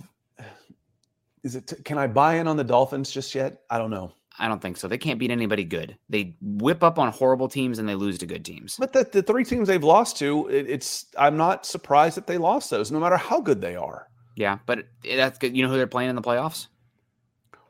is 1.44 1.56
it 1.56 1.72
can 1.86 1.98
I 1.98 2.08
buy 2.08 2.36
in 2.36 2.48
on 2.48 2.58
the 2.58 2.64
Dolphins 2.64 3.12
just 3.12 3.34
yet? 3.36 3.62
I 3.70 3.78
don't 3.78 3.92
know. 3.92 4.12
I 4.38 4.48
don't 4.48 4.62
think 4.62 4.78
so. 4.78 4.88
They 4.88 4.98
can't 4.98 5.18
beat 5.20 5.32
anybody 5.32 5.64
good. 5.64 5.98
They 6.10 6.36
whip 6.42 6.84
up 6.84 7.00
on 7.00 7.12
horrible 7.12 7.48
teams 7.48 7.80
and 7.80 7.88
they 7.88 7.96
lose 7.96 8.18
to 8.20 8.26
good 8.26 8.44
teams. 8.44 8.76
But 8.78 8.92
the, 8.94 9.04
the 9.10 9.24
three 9.24 9.46
teams 9.46 9.68
they've 9.68 9.84
lost 9.84 10.18
to, 10.20 10.48
it, 10.50 10.70
it's 10.70 11.06
I'm 11.18 11.38
not 11.38 11.66
surprised 11.66 12.18
that 12.18 12.28
they 12.28 12.38
lost 12.38 12.70
those, 12.70 12.92
no 12.92 13.00
matter 13.00 13.18
how 13.18 13.40
good 13.40 13.62
they 13.62 13.76
are. 13.76 14.08
Yeah, 14.36 14.60
but 14.66 14.80
it- 15.04 15.16
that's 15.16 15.38
good. 15.40 15.56
You 15.56 15.64
know 15.64 15.70
who 15.70 15.78
they're 15.78 15.88
playing 15.88 16.10
in 16.10 16.16
the 16.16 16.22
playoffs? 16.22 16.68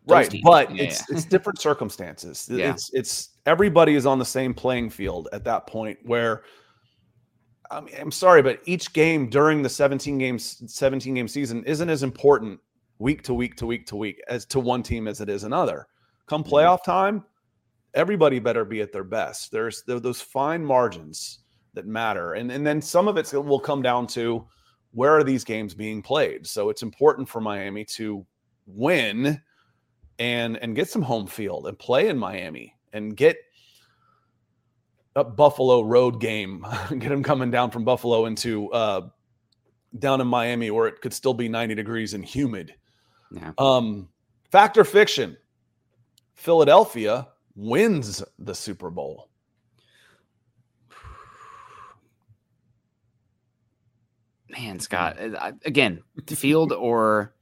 Those 0.08 0.16
right 0.16 0.30
teams. 0.30 0.44
but 0.44 0.76
Yeah, 0.76 0.84
it's 0.84 1.04
yeah. 1.10 1.16
it's 1.18 1.26
different 1.26 1.60
circumstances 1.60 2.48
Yeah. 2.52 2.72
it's 2.72 2.92
it's 2.94 3.30
everybody 3.48 3.96
is 3.96 4.06
on 4.06 4.20
the 4.20 4.26
same 4.26 4.54
playing 4.54 4.92
field 4.92 5.30
at 5.34 5.44
that 5.46 5.66
point 5.66 5.98
where 6.04 6.44
I 7.72 7.82
mean, 7.82 7.96
I'm 8.00 8.12
sorry, 8.12 8.44
but 8.44 8.60
each 8.66 8.94
game 8.94 9.30
during 9.30 9.64
the 9.64 9.70
17 9.70 10.18
games 10.20 10.62
17 10.68 11.14
game 11.16 11.28
season 11.28 11.64
isn't 11.66 11.90
as 11.90 12.04
important 12.04 12.60
week 13.00 13.24
to 13.24 13.34
week 13.34 13.56
to 13.58 13.66
week 13.66 13.88
to 13.88 13.96
week 13.96 14.22
as 14.28 14.46
to 14.48 14.60
one 14.60 14.84
team 14.84 15.08
as 15.08 15.22
it 15.22 15.30
is 15.30 15.44
another. 15.44 15.88
Come 16.28 16.44
playoff 16.44 16.84
time, 16.84 17.24
everybody 17.94 18.40
better 18.40 18.66
be 18.66 18.82
at 18.82 18.92
their 18.92 19.04
best. 19.04 19.52
There's 19.52 19.84
there, 19.84 20.00
those 20.00 20.22
fine 20.22 20.64
margins 20.64 21.40
that 21.74 21.86
matter, 21.86 22.34
and 22.34 22.52
and 22.52 22.66
then 22.66 22.82
some 22.82 23.08
of 23.08 23.18
it 23.18 23.32
will 23.34 23.60
come 23.60 23.82
down 23.82 24.08
to 24.08 24.46
where 24.92 25.12
are 25.12 25.24
these 25.24 25.44
games 25.44 25.74
being 25.74 26.02
played. 26.02 26.48
So 26.48 26.70
it's 26.70 26.82
important 26.82 27.28
for 27.28 27.42
Miami 27.42 27.86
to 27.86 28.26
win 28.66 29.42
and 30.20 30.58
and 30.58 30.76
get 30.76 30.90
some 30.90 31.02
home 31.02 31.28
field 31.28 31.68
and 31.68 31.78
play 31.78 32.08
in 32.08 32.18
Miami 32.18 32.76
and 32.94 33.16
get 33.16 33.38
a 35.16 35.24
Buffalo 35.24 35.82
road 35.82 36.20
game, 36.20 36.66
get 36.90 37.10
them 37.10 37.24
coming 37.24 37.52
down 37.52 37.72
from 37.72 37.86
Buffalo 37.86 38.26
into 38.26 38.72
uh, 38.72 39.08
down 40.00 40.22
in 40.22 40.28
Miami 40.28 40.72
where 40.72 40.88
it 40.88 41.02
could 41.02 41.14
still 41.14 41.34
be 41.34 41.48
90 41.48 41.76
degrees 41.76 42.14
and 42.14 42.24
humid. 42.24 42.76
Yeah. 43.32 43.52
Um, 43.58 44.10
fact 44.52 44.78
or 44.78 44.84
fiction? 44.84 45.38
Philadelphia 46.36 47.28
wins 47.56 48.24
the 48.38 48.54
Super 48.54 48.90
Bowl. 48.90 49.30
Man, 54.50 54.80
Scott, 54.80 55.18
uh, 55.20 55.52
again, 55.66 56.04
field 56.28 56.72
or 56.72 57.34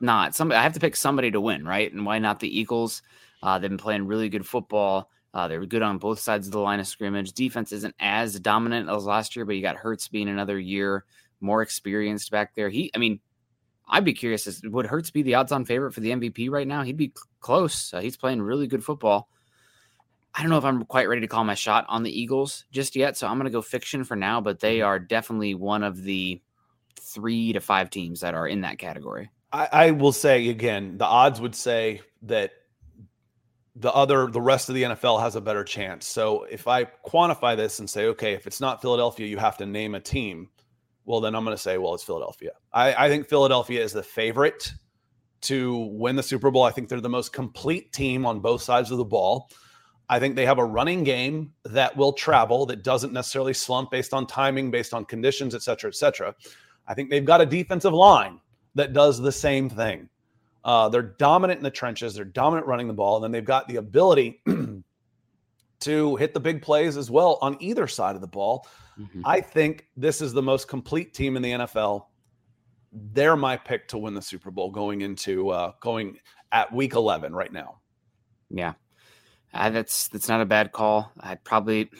not. 0.00 0.34
Somebody 0.34 0.58
I 0.58 0.62
have 0.62 0.74
to 0.74 0.80
pick 0.80 0.94
somebody 0.94 1.30
to 1.30 1.40
win, 1.40 1.64
right? 1.64 1.92
And 1.92 2.04
why 2.04 2.18
not 2.18 2.38
the 2.38 2.58
Eagles? 2.58 3.02
Uh, 3.42 3.58
they've 3.58 3.70
been 3.70 3.78
playing 3.78 4.06
really 4.06 4.28
good 4.28 4.46
football. 4.46 5.10
Uh, 5.32 5.48
they're 5.48 5.64
good 5.64 5.82
on 5.82 5.98
both 5.98 6.18
sides 6.18 6.46
of 6.46 6.52
the 6.52 6.60
line 6.60 6.80
of 6.80 6.86
scrimmage. 6.86 7.32
Defense 7.32 7.72
isn't 7.72 7.94
as 7.98 8.38
dominant 8.38 8.88
as 8.88 9.04
last 9.04 9.34
year, 9.34 9.44
but 9.44 9.54
you 9.54 9.62
got 9.62 9.76
Hurts 9.76 10.08
being 10.08 10.28
another 10.28 10.58
year 10.58 11.04
more 11.40 11.62
experienced 11.62 12.30
back 12.30 12.54
there. 12.54 12.68
He, 12.68 12.90
I 12.94 12.98
mean, 12.98 13.20
I'd 13.90 14.04
be 14.04 14.14
curious. 14.14 14.46
Is, 14.46 14.62
would 14.62 14.86
Hurts 14.86 15.10
be 15.10 15.22
the 15.22 15.34
odds-on 15.34 15.64
favorite 15.64 15.92
for 15.92 16.00
the 16.00 16.10
MVP 16.10 16.50
right 16.50 16.66
now? 16.66 16.82
He'd 16.82 16.96
be 16.96 17.12
close. 17.40 17.92
Uh, 17.92 18.00
he's 18.00 18.16
playing 18.16 18.40
really 18.40 18.66
good 18.66 18.84
football. 18.84 19.28
I 20.34 20.42
don't 20.42 20.50
know 20.50 20.58
if 20.58 20.64
I'm 20.64 20.84
quite 20.84 21.08
ready 21.08 21.22
to 21.22 21.26
call 21.26 21.42
my 21.42 21.56
shot 21.56 21.86
on 21.88 22.04
the 22.04 22.20
Eagles 22.20 22.64
just 22.70 22.94
yet, 22.94 23.16
so 23.16 23.26
I'm 23.26 23.36
going 23.36 23.46
to 23.46 23.50
go 23.50 23.62
fiction 23.62 24.04
for 24.04 24.14
now. 24.14 24.40
But 24.40 24.60
they 24.60 24.80
are 24.80 24.98
definitely 24.98 25.54
one 25.54 25.82
of 25.82 26.02
the 26.02 26.40
three 27.00 27.52
to 27.52 27.60
five 27.60 27.90
teams 27.90 28.20
that 28.20 28.34
are 28.34 28.46
in 28.46 28.60
that 28.60 28.78
category. 28.78 29.30
I, 29.52 29.68
I 29.72 29.90
will 29.90 30.12
say 30.12 30.48
again, 30.48 30.98
the 30.98 31.04
odds 31.04 31.40
would 31.40 31.56
say 31.56 32.02
that 32.22 32.52
the 33.76 33.92
other 33.92 34.26
the 34.26 34.40
rest 34.40 34.68
of 34.68 34.74
the 34.74 34.84
NFL 34.84 35.20
has 35.20 35.34
a 35.34 35.40
better 35.40 35.64
chance. 35.64 36.06
So 36.06 36.44
if 36.44 36.68
I 36.68 36.84
quantify 36.84 37.56
this 37.56 37.80
and 37.80 37.88
say, 37.88 38.06
okay, 38.06 38.34
if 38.34 38.46
it's 38.46 38.60
not 38.60 38.82
Philadelphia, 38.82 39.26
you 39.26 39.38
have 39.38 39.56
to 39.58 39.66
name 39.66 39.94
a 39.94 40.00
team. 40.00 40.48
Well, 41.04 41.20
then 41.20 41.34
I'm 41.34 41.44
going 41.44 41.56
to 41.56 41.62
say, 41.62 41.78
well, 41.78 41.94
it's 41.94 42.04
Philadelphia. 42.04 42.52
I, 42.72 43.06
I 43.06 43.08
think 43.08 43.28
Philadelphia 43.28 43.82
is 43.82 43.92
the 43.92 44.02
favorite 44.02 44.72
to 45.42 45.88
win 45.92 46.16
the 46.16 46.22
Super 46.22 46.50
Bowl. 46.50 46.62
I 46.62 46.70
think 46.70 46.88
they're 46.88 47.00
the 47.00 47.08
most 47.08 47.32
complete 47.32 47.92
team 47.92 48.26
on 48.26 48.40
both 48.40 48.62
sides 48.62 48.90
of 48.90 48.98
the 48.98 49.04
ball. 49.04 49.50
I 50.08 50.18
think 50.18 50.34
they 50.34 50.44
have 50.44 50.58
a 50.58 50.64
running 50.64 51.04
game 51.04 51.52
that 51.64 51.96
will 51.96 52.12
travel, 52.12 52.66
that 52.66 52.82
doesn't 52.82 53.12
necessarily 53.12 53.54
slump 53.54 53.90
based 53.90 54.12
on 54.12 54.26
timing, 54.26 54.70
based 54.70 54.92
on 54.92 55.04
conditions, 55.04 55.54
et 55.54 55.62
cetera, 55.62 55.88
et 55.88 55.94
cetera. 55.94 56.34
I 56.86 56.94
think 56.94 57.10
they've 57.10 57.24
got 57.24 57.40
a 57.40 57.46
defensive 57.46 57.92
line 57.92 58.40
that 58.74 58.92
does 58.92 59.20
the 59.20 59.32
same 59.32 59.70
thing. 59.70 60.08
Uh, 60.64 60.88
they're 60.88 61.02
dominant 61.02 61.58
in 61.58 61.64
the 61.64 61.70
trenches. 61.70 62.14
They're 62.14 62.24
dominant 62.24 62.66
running 62.66 62.88
the 62.88 62.92
ball, 62.92 63.16
and 63.16 63.24
then 63.24 63.30
they've 63.32 63.44
got 63.44 63.68
the 63.68 63.76
ability 63.76 64.42
to 65.80 66.16
hit 66.16 66.34
the 66.34 66.40
big 66.40 66.60
plays 66.60 66.96
as 66.96 67.10
well 67.10 67.38
on 67.40 67.56
either 67.60 67.86
side 67.86 68.14
of 68.14 68.20
the 68.20 68.26
ball. 68.26 68.66
Mm-hmm. 68.98 69.22
I 69.24 69.40
think 69.40 69.86
this 69.96 70.20
is 70.20 70.32
the 70.32 70.42
most 70.42 70.68
complete 70.68 71.14
team 71.14 71.36
in 71.36 71.42
the 71.42 71.52
NFL. 71.52 72.06
They're 72.92 73.36
my 73.36 73.56
pick 73.56 73.88
to 73.88 73.98
win 73.98 74.14
the 74.14 74.22
Super 74.22 74.50
Bowl 74.50 74.70
going 74.70 75.00
into 75.00 75.50
uh, 75.50 75.72
going 75.80 76.18
at 76.52 76.72
Week 76.72 76.94
11 76.94 77.32
right 77.34 77.52
now. 77.52 77.80
Yeah, 78.50 78.74
uh, 79.54 79.70
that's 79.70 80.08
that's 80.08 80.28
not 80.28 80.40
a 80.40 80.46
bad 80.46 80.72
call. 80.72 81.12
I'd 81.20 81.44
probably 81.44 81.90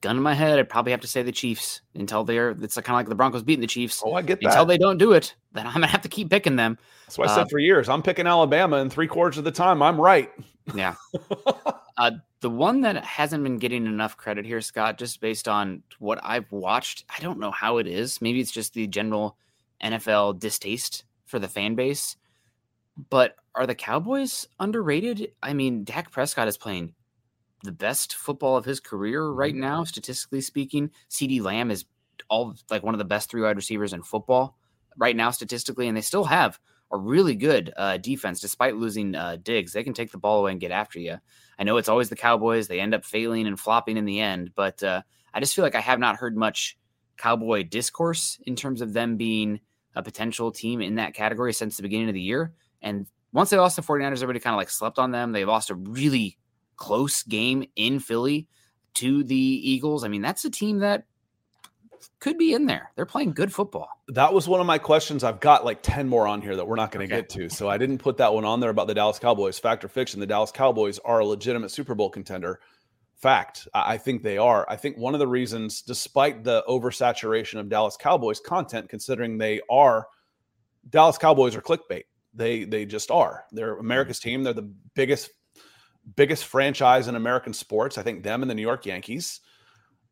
gun 0.00 0.16
in 0.16 0.22
my 0.22 0.34
head, 0.34 0.58
I'd 0.58 0.68
probably 0.68 0.92
have 0.92 1.00
to 1.00 1.08
say 1.08 1.22
the 1.22 1.32
Chiefs 1.32 1.80
until 1.94 2.24
they're. 2.24 2.50
It's 2.50 2.74
kind 2.76 2.90
of 2.90 2.94
like 2.94 3.08
the 3.08 3.14
Broncos 3.14 3.42
beating 3.42 3.60
the 3.60 3.66
Chiefs. 3.66 4.02
Oh, 4.04 4.14
I 4.14 4.22
get 4.22 4.40
that. 4.40 4.48
Until 4.48 4.66
they 4.66 4.78
don't 4.78 4.98
do 4.98 5.12
it, 5.12 5.34
then 5.52 5.66
I'm 5.66 5.72
gonna 5.72 5.86
have 5.86 6.02
to 6.02 6.08
keep 6.08 6.30
picking 6.30 6.56
them. 6.56 6.78
That's 7.06 7.18
what 7.18 7.28
I 7.28 7.34
said 7.34 7.42
uh, 7.42 7.48
for 7.50 7.58
years. 7.58 7.88
I'm 7.88 8.02
picking 8.02 8.26
Alabama, 8.26 8.76
and 8.76 8.92
three 8.92 9.08
quarters 9.08 9.38
of 9.38 9.44
the 9.44 9.52
time, 9.52 9.82
I'm 9.82 10.00
right. 10.00 10.30
Yeah. 10.74 10.94
uh, 11.96 12.12
the 12.40 12.50
one 12.50 12.82
that 12.82 13.04
hasn't 13.04 13.42
been 13.42 13.58
getting 13.58 13.86
enough 13.86 14.16
credit 14.16 14.46
here, 14.46 14.60
Scott, 14.60 14.98
just 14.98 15.20
based 15.20 15.48
on 15.48 15.82
what 15.98 16.20
I've 16.22 16.50
watched, 16.52 17.04
I 17.16 17.20
don't 17.20 17.40
know 17.40 17.50
how 17.50 17.78
it 17.78 17.86
is. 17.86 18.22
Maybe 18.22 18.40
it's 18.40 18.52
just 18.52 18.74
the 18.74 18.86
general 18.86 19.36
NFL 19.82 20.38
distaste 20.38 21.04
for 21.24 21.38
the 21.38 21.48
fan 21.48 21.74
base. 21.74 22.16
But 23.10 23.36
are 23.54 23.66
the 23.66 23.74
Cowboys 23.74 24.46
underrated? 24.60 25.32
I 25.42 25.52
mean, 25.52 25.84
Dak 25.84 26.10
Prescott 26.10 26.48
is 26.48 26.56
playing 26.56 26.94
the 27.64 27.72
best 27.72 28.14
football 28.14 28.56
of 28.56 28.64
his 28.64 28.80
career 28.80 29.26
right 29.28 29.52
mm-hmm. 29.52 29.60
now, 29.60 29.84
statistically 29.84 30.40
speaking. 30.40 30.90
CeeDee 31.10 31.42
Lamb 31.42 31.70
is 31.70 31.84
all 32.28 32.54
like 32.70 32.82
one 32.82 32.94
of 32.94 32.98
the 32.98 33.04
best 33.04 33.30
three 33.30 33.42
wide 33.42 33.56
receivers 33.56 33.92
in 33.92 34.02
football 34.02 34.56
right 34.96 35.16
now, 35.16 35.30
statistically, 35.30 35.88
and 35.88 35.96
they 35.96 36.02
still 36.02 36.24
have 36.24 36.58
a 36.92 36.96
really 36.96 37.34
good 37.34 37.72
uh, 37.76 37.96
defense 37.96 38.40
despite 38.40 38.76
losing 38.76 39.14
uh, 39.14 39.36
Diggs. 39.42 39.72
They 39.72 39.84
can 39.84 39.92
take 39.92 40.10
the 40.10 40.18
ball 40.18 40.40
away 40.40 40.52
and 40.52 40.60
get 40.60 40.70
after 40.70 40.98
you. 40.98 41.18
I 41.58 41.64
know 41.64 41.76
it's 41.76 41.88
always 41.88 42.08
the 42.08 42.16
Cowboys; 42.16 42.68
they 42.68 42.80
end 42.80 42.94
up 42.94 43.04
failing 43.04 43.46
and 43.46 43.58
flopping 43.58 43.96
in 43.96 44.04
the 44.04 44.20
end, 44.20 44.52
but 44.54 44.82
uh, 44.82 45.02
I 45.34 45.40
just 45.40 45.54
feel 45.54 45.64
like 45.64 45.74
I 45.74 45.80
have 45.80 45.98
not 45.98 46.16
heard 46.16 46.36
much 46.36 46.78
Cowboy 47.16 47.64
discourse 47.64 48.38
in 48.46 48.56
terms 48.56 48.80
of 48.80 48.92
them 48.92 49.16
being 49.16 49.60
a 49.94 50.02
potential 50.02 50.52
team 50.52 50.80
in 50.80 50.94
that 50.94 51.14
category 51.14 51.52
since 51.52 51.76
the 51.76 51.82
beginning 51.82 52.08
of 52.08 52.14
the 52.14 52.20
year. 52.20 52.54
And 52.80 53.06
once 53.32 53.50
they 53.50 53.58
lost 53.58 53.76
the 53.76 53.82
49ers, 53.82 54.22
everybody 54.22 54.38
kind 54.38 54.54
of 54.54 54.58
like 54.58 54.70
slept 54.70 54.98
on 54.98 55.10
them. 55.10 55.32
They 55.32 55.44
lost 55.44 55.70
a 55.70 55.74
really 55.74 56.38
close 56.76 57.22
game 57.24 57.64
in 57.76 57.98
Philly 57.98 58.46
to 58.94 59.24
the 59.24 59.36
Eagles. 59.36 60.04
I 60.04 60.08
mean, 60.08 60.22
that's 60.22 60.44
a 60.44 60.50
team 60.50 60.78
that 60.78 61.04
could 62.20 62.38
be 62.38 62.52
in 62.52 62.66
there. 62.66 62.90
They're 62.96 63.06
playing 63.06 63.32
good 63.32 63.52
football. 63.52 63.88
That 64.08 64.32
was 64.32 64.48
one 64.48 64.60
of 64.60 64.66
my 64.66 64.78
questions. 64.78 65.24
I've 65.24 65.40
got 65.40 65.64
like 65.64 65.82
10 65.82 66.08
more 66.08 66.26
on 66.26 66.40
here 66.40 66.56
that 66.56 66.66
we're 66.66 66.76
not 66.76 66.90
going 66.90 67.08
to 67.08 67.14
okay. 67.14 67.22
get 67.22 67.30
to. 67.30 67.48
So 67.48 67.68
I 67.68 67.78
didn't 67.78 67.98
put 67.98 68.16
that 68.18 68.32
one 68.32 68.44
on 68.44 68.60
there 68.60 68.70
about 68.70 68.86
the 68.86 68.94
Dallas 68.94 69.18
Cowboys. 69.18 69.58
Fact 69.58 69.84
or 69.84 69.88
fiction, 69.88 70.20
the 70.20 70.26
Dallas 70.26 70.50
Cowboys 70.50 70.98
are 71.00 71.20
a 71.20 71.26
legitimate 71.26 71.70
Super 71.70 71.94
Bowl 71.94 72.10
contender. 72.10 72.60
Fact, 73.16 73.66
I 73.74 73.96
think 73.96 74.22
they 74.22 74.38
are. 74.38 74.64
I 74.68 74.76
think 74.76 74.96
one 74.96 75.14
of 75.14 75.18
the 75.18 75.26
reasons, 75.26 75.82
despite 75.82 76.44
the 76.44 76.62
oversaturation 76.68 77.58
of 77.58 77.68
Dallas 77.68 77.96
Cowboys 77.96 78.38
content, 78.38 78.88
considering 78.88 79.38
they 79.38 79.60
are 79.68 80.06
Dallas 80.88 81.18
Cowboys 81.18 81.56
are 81.56 81.60
clickbait. 81.60 82.04
They 82.34 82.64
they 82.64 82.86
just 82.86 83.10
are. 83.10 83.44
They're 83.50 83.76
America's 83.76 84.20
team. 84.20 84.44
They're 84.44 84.52
the 84.52 84.70
biggest 84.94 85.30
biggest 86.16 86.44
franchise 86.44 87.08
in 87.08 87.16
American 87.16 87.52
sports. 87.52 87.98
I 87.98 88.02
think 88.02 88.22
them 88.22 88.42
and 88.42 88.50
the 88.50 88.54
New 88.54 88.62
York 88.62 88.86
Yankees. 88.86 89.40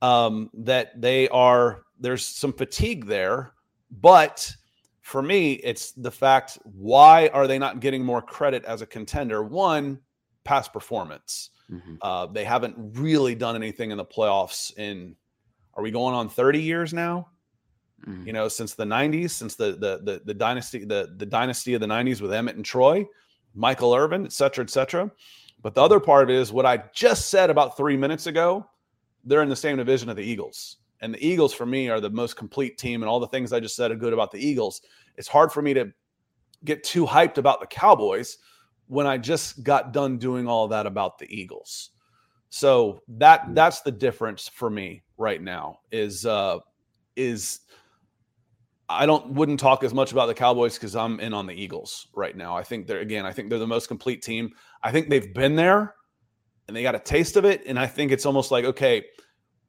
Um, 0.03 0.51
that 0.55 1.01
they 1.01 1.28
are 1.30 1.82
there's 1.99 2.26
some 2.26 2.53
fatigue 2.53 3.07
there, 3.07 3.55
but 3.90 4.55
for 5.01 5.22
me, 5.22 5.53
it's 5.53 5.92
the 5.92 6.11
fact 6.11 6.59
why 6.64 7.28
are 7.28 7.47
they 7.47 7.59
not 7.59 7.80
getting 7.80 8.05
more 8.05 8.20
credit 8.20 8.64
as 8.64 8.82
a 8.82 8.86
contender? 8.86 9.42
One, 9.42 10.01
past 10.44 10.72
performance. 10.72 11.51
Mm-hmm. 11.70 11.94
Uh, 12.03 12.26
they 12.26 12.44
haven't 12.44 12.74
really 12.99 13.34
done 13.34 13.57
anything 13.57 13.90
in 13.90 13.97
the 13.97 14.05
playoffs 14.05 14.76
in. 14.76 15.16
Are 15.74 15.82
we 15.82 15.90
going 15.90 16.14
on 16.14 16.28
30 16.28 16.61
years 16.61 16.94
now? 16.94 17.28
Mm-hmm. 18.07 18.26
You 18.26 18.32
know, 18.32 18.49
since 18.49 18.74
the 18.74 18.84
90s, 18.84 19.30
since 19.30 19.55
the 19.55 19.72
the 19.72 20.01
the, 20.03 20.22
the 20.24 20.34
dynasty 20.34 20.84
the 20.84 21.14
the 21.16 21.26
dynasty 21.26 21.74
of 21.74 21.80
the 21.80 21.86
90s 21.86 22.20
with 22.20 22.30
Emmitt 22.30 22.57
and 22.57 22.64
Troy, 22.64 23.07
Michael 23.55 23.94
Irvin, 23.94 24.24
et 24.24 24.32
cetera, 24.32 24.64
et 24.64 24.70
cetera. 24.70 25.11
But 25.62 25.74
the 25.74 25.82
other 25.82 25.99
part 25.99 26.30
is 26.30 26.53
what 26.53 26.66
I 26.66 26.82
just 26.92 27.28
said 27.28 27.51
about 27.51 27.76
three 27.76 27.97
minutes 27.97 28.26
ago. 28.26 28.68
They're 29.27 29.43
in 29.43 29.49
the 29.49 29.57
same 29.57 29.77
division 29.77 30.09
of 30.09 30.16
the 30.16 30.24
Eagles. 30.24 30.77
And 31.01 31.12
the 31.12 31.27
Eagles, 31.27 31.53
for 31.53 31.66
me, 31.66 31.91
are 31.91 32.01
the 32.01 32.09
most 32.09 32.37
complete 32.37 32.79
team. 32.79 33.03
And 33.03 33.11
all 33.11 33.20
the 33.20 33.29
things 33.29 33.53
I 33.53 33.61
just 33.61 33.77
said 33.77 33.91
are 33.91 33.97
good 33.97 34.14
about 34.14 34.33
the 34.33 34.39
Eagles. 34.39 34.81
It's 35.16 35.29
hard 35.29 35.53
for 35.53 35.61
me 35.61 35.74
to 35.74 35.93
get 36.64 36.85
too 36.85 37.05
hyped 37.05 37.37
about 37.37 37.61
the 37.61 37.66
Cowboys 37.66 38.39
when 38.87 39.07
I 39.07 39.18
just 39.18 39.62
got 39.62 39.93
done 39.93 40.16
doing 40.16 40.49
all 40.49 40.68
that 40.68 40.87
about 40.87 41.18
the 41.18 41.27
Eagles. 41.27 41.91
So 42.49 43.03
that 43.09 43.47
hmm. 43.47 43.55
that's 43.55 43.81
the 43.81 43.93
difference 43.93 44.49
for 44.49 44.70
me 44.70 45.03
right 45.18 45.43
now 45.43 45.81
is 45.91 46.27
uh 46.27 46.59
is 47.16 47.61
I 48.89 49.07
don't 49.07 49.33
wouldn't 49.33 49.59
talk 49.59 49.83
as 49.83 49.93
much 49.93 50.12
about 50.12 50.27
the 50.27 50.35
Cowboys 50.35 50.74
because 50.74 50.95
I'm 50.95 51.18
in 51.18 51.35
on 51.35 51.47
the 51.47 51.55
Eagles 51.55 52.07
right 52.14 52.37
now. 52.37 52.57
I 52.57 52.62
think 52.62 52.87
they're 52.87 53.01
again, 53.01 53.27
I 53.27 53.33
think 53.33 53.51
they're 53.51 53.59
the 53.59 53.66
most 53.66 53.89
complete 53.89 54.22
team. 54.22 54.53
I 54.83 54.93
think 54.93 55.09
they've 55.09 55.35
been 55.35 55.57
there 55.57 55.95
and 56.69 56.77
they 56.77 56.83
got 56.83 56.95
a 56.95 57.01
taste 57.01 57.37
of 57.37 57.45
it. 57.45 57.62
And 57.67 57.79
I 57.79 57.87
think 57.87 58.12
it's 58.12 58.27
almost 58.27 58.51
like, 58.51 58.64
okay, 58.64 59.05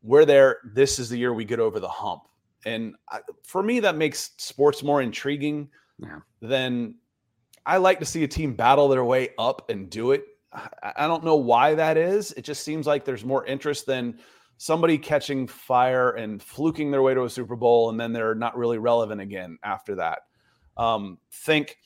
we're 0.02 0.26
there. 0.26 0.58
This 0.74 1.00
is 1.00 1.10
the 1.10 1.18
year 1.18 1.34
we 1.34 1.46
get 1.46 1.60
over 1.60 1.80
the 1.80 1.88
hump. 1.88 2.24
And 2.66 2.96
I, 3.10 3.20
for 3.44 3.62
me, 3.62 3.80
that 3.82 3.96
makes 3.96 4.32
sports 4.38 4.84
more 4.84 5.02
intriguing 5.02 5.70
yeah. 6.00 6.20
than 6.42 6.96
I 7.66 7.78
like 7.78 8.00
to 8.00 8.06
see 8.06 8.24
a 8.24 8.28
team 8.28 8.56
battle 8.56 8.88
their 8.88 9.04
way 9.04 9.30
up 9.38 9.70
and 9.70 9.90
do 9.90 10.12
it. 10.12 10.26
I, 10.54 10.94
I 10.98 11.08
don't 11.08 11.24
know 11.24 11.36
why 11.36 11.76
that 11.76 11.98
is. 11.98 12.32
It 12.34 12.44
just 12.44 12.64
seems 12.64 12.88
like 12.88 13.06
there's 13.06 13.26
more 13.26 13.46
interest 13.46 13.86
than 13.86 14.20
somebody 14.58 14.98
catching 14.98 15.48
fire 15.48 16.12
and 16.12 16.42
fluking 16.42 16.90
their 16.90 17.02
way 17.02 17.14
to 17.14 17.24
a 17.24 17.30
Super 17.30 17.56
Bowl, 17.56 17.90
and 17.90 18.00
then 18.00 18.12
they're 18.12 18.36
not 18.36 18.58
really 18.58 18.80
relevant 18.80 19.22
again 19.22 19.58
after 19.64 19.96
that. 19.96 20.24
Um, 20.78 21.20
think 21.32 21.78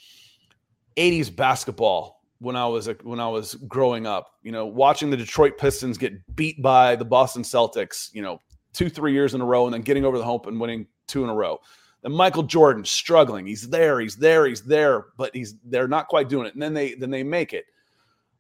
80s 0.98 1.36
basketball 1.36 2.21
when 2.42 2.56
I 2.56 2.66
was 2.66 2.88
a, 2.88 2.94
when 3.04 3.20
I 3.20 3.28
was 3.28 3.56
growing 3.68 4.06
up. 4.06 4.32
You 4.42 4.52
know, 4.52 4.66
watching 4.66 5.10
the 5.10 5.18
Detroit 5.18 5.58
Pistons 5.58 5.98
get 5.98 6.14
beat 6.36 6.62
by 6.62 6.96
the 6.96 7.06
Boston 7.06 7.44
Celtics. 7.44 8.10
You 8.14 8.24
know, 8.24 8.42
two 8.74 8.90
three 8.90 9.14
years 9.14 9.34
in 9.34 9.42
a 9.42 9.46
row, 9.46 9.66
and 9.66 9.74
then 9.74 9.82
getting 9.82 10.04
over 10.04 10.18
the 10.18 10.26
hump 10.26 10.48
and 10.48 10.60
winning 10.60 10.88
two 11.08 11.24
in 11.24 11.30
a 11.30 11.34
row. 11.36 11.60
Then 12.02 12.12
Michael 12.12 12.44
Jordan 12.44 12.84
struggling. 12.84 13.46
He's 13.46 13.70
there, 13.70 14.00
he's 14.00 14.16
there, 14.16 14.48
he's 14.48 14.64
there, 14.64 15.06
but 15.18 15.36
he's 15.36 15.56
they're 15.66 15.88
not 15.88 16.08
quite 16.08 16.30
doing 16.30 16.48
it. 16.48 16.54
And 16.54 16.62
then 16.62 16.74
they 16.74 16.96
then 16.96 17.12
they 17.12 17.24
make 17.24 17.54
it. 17.54 17.66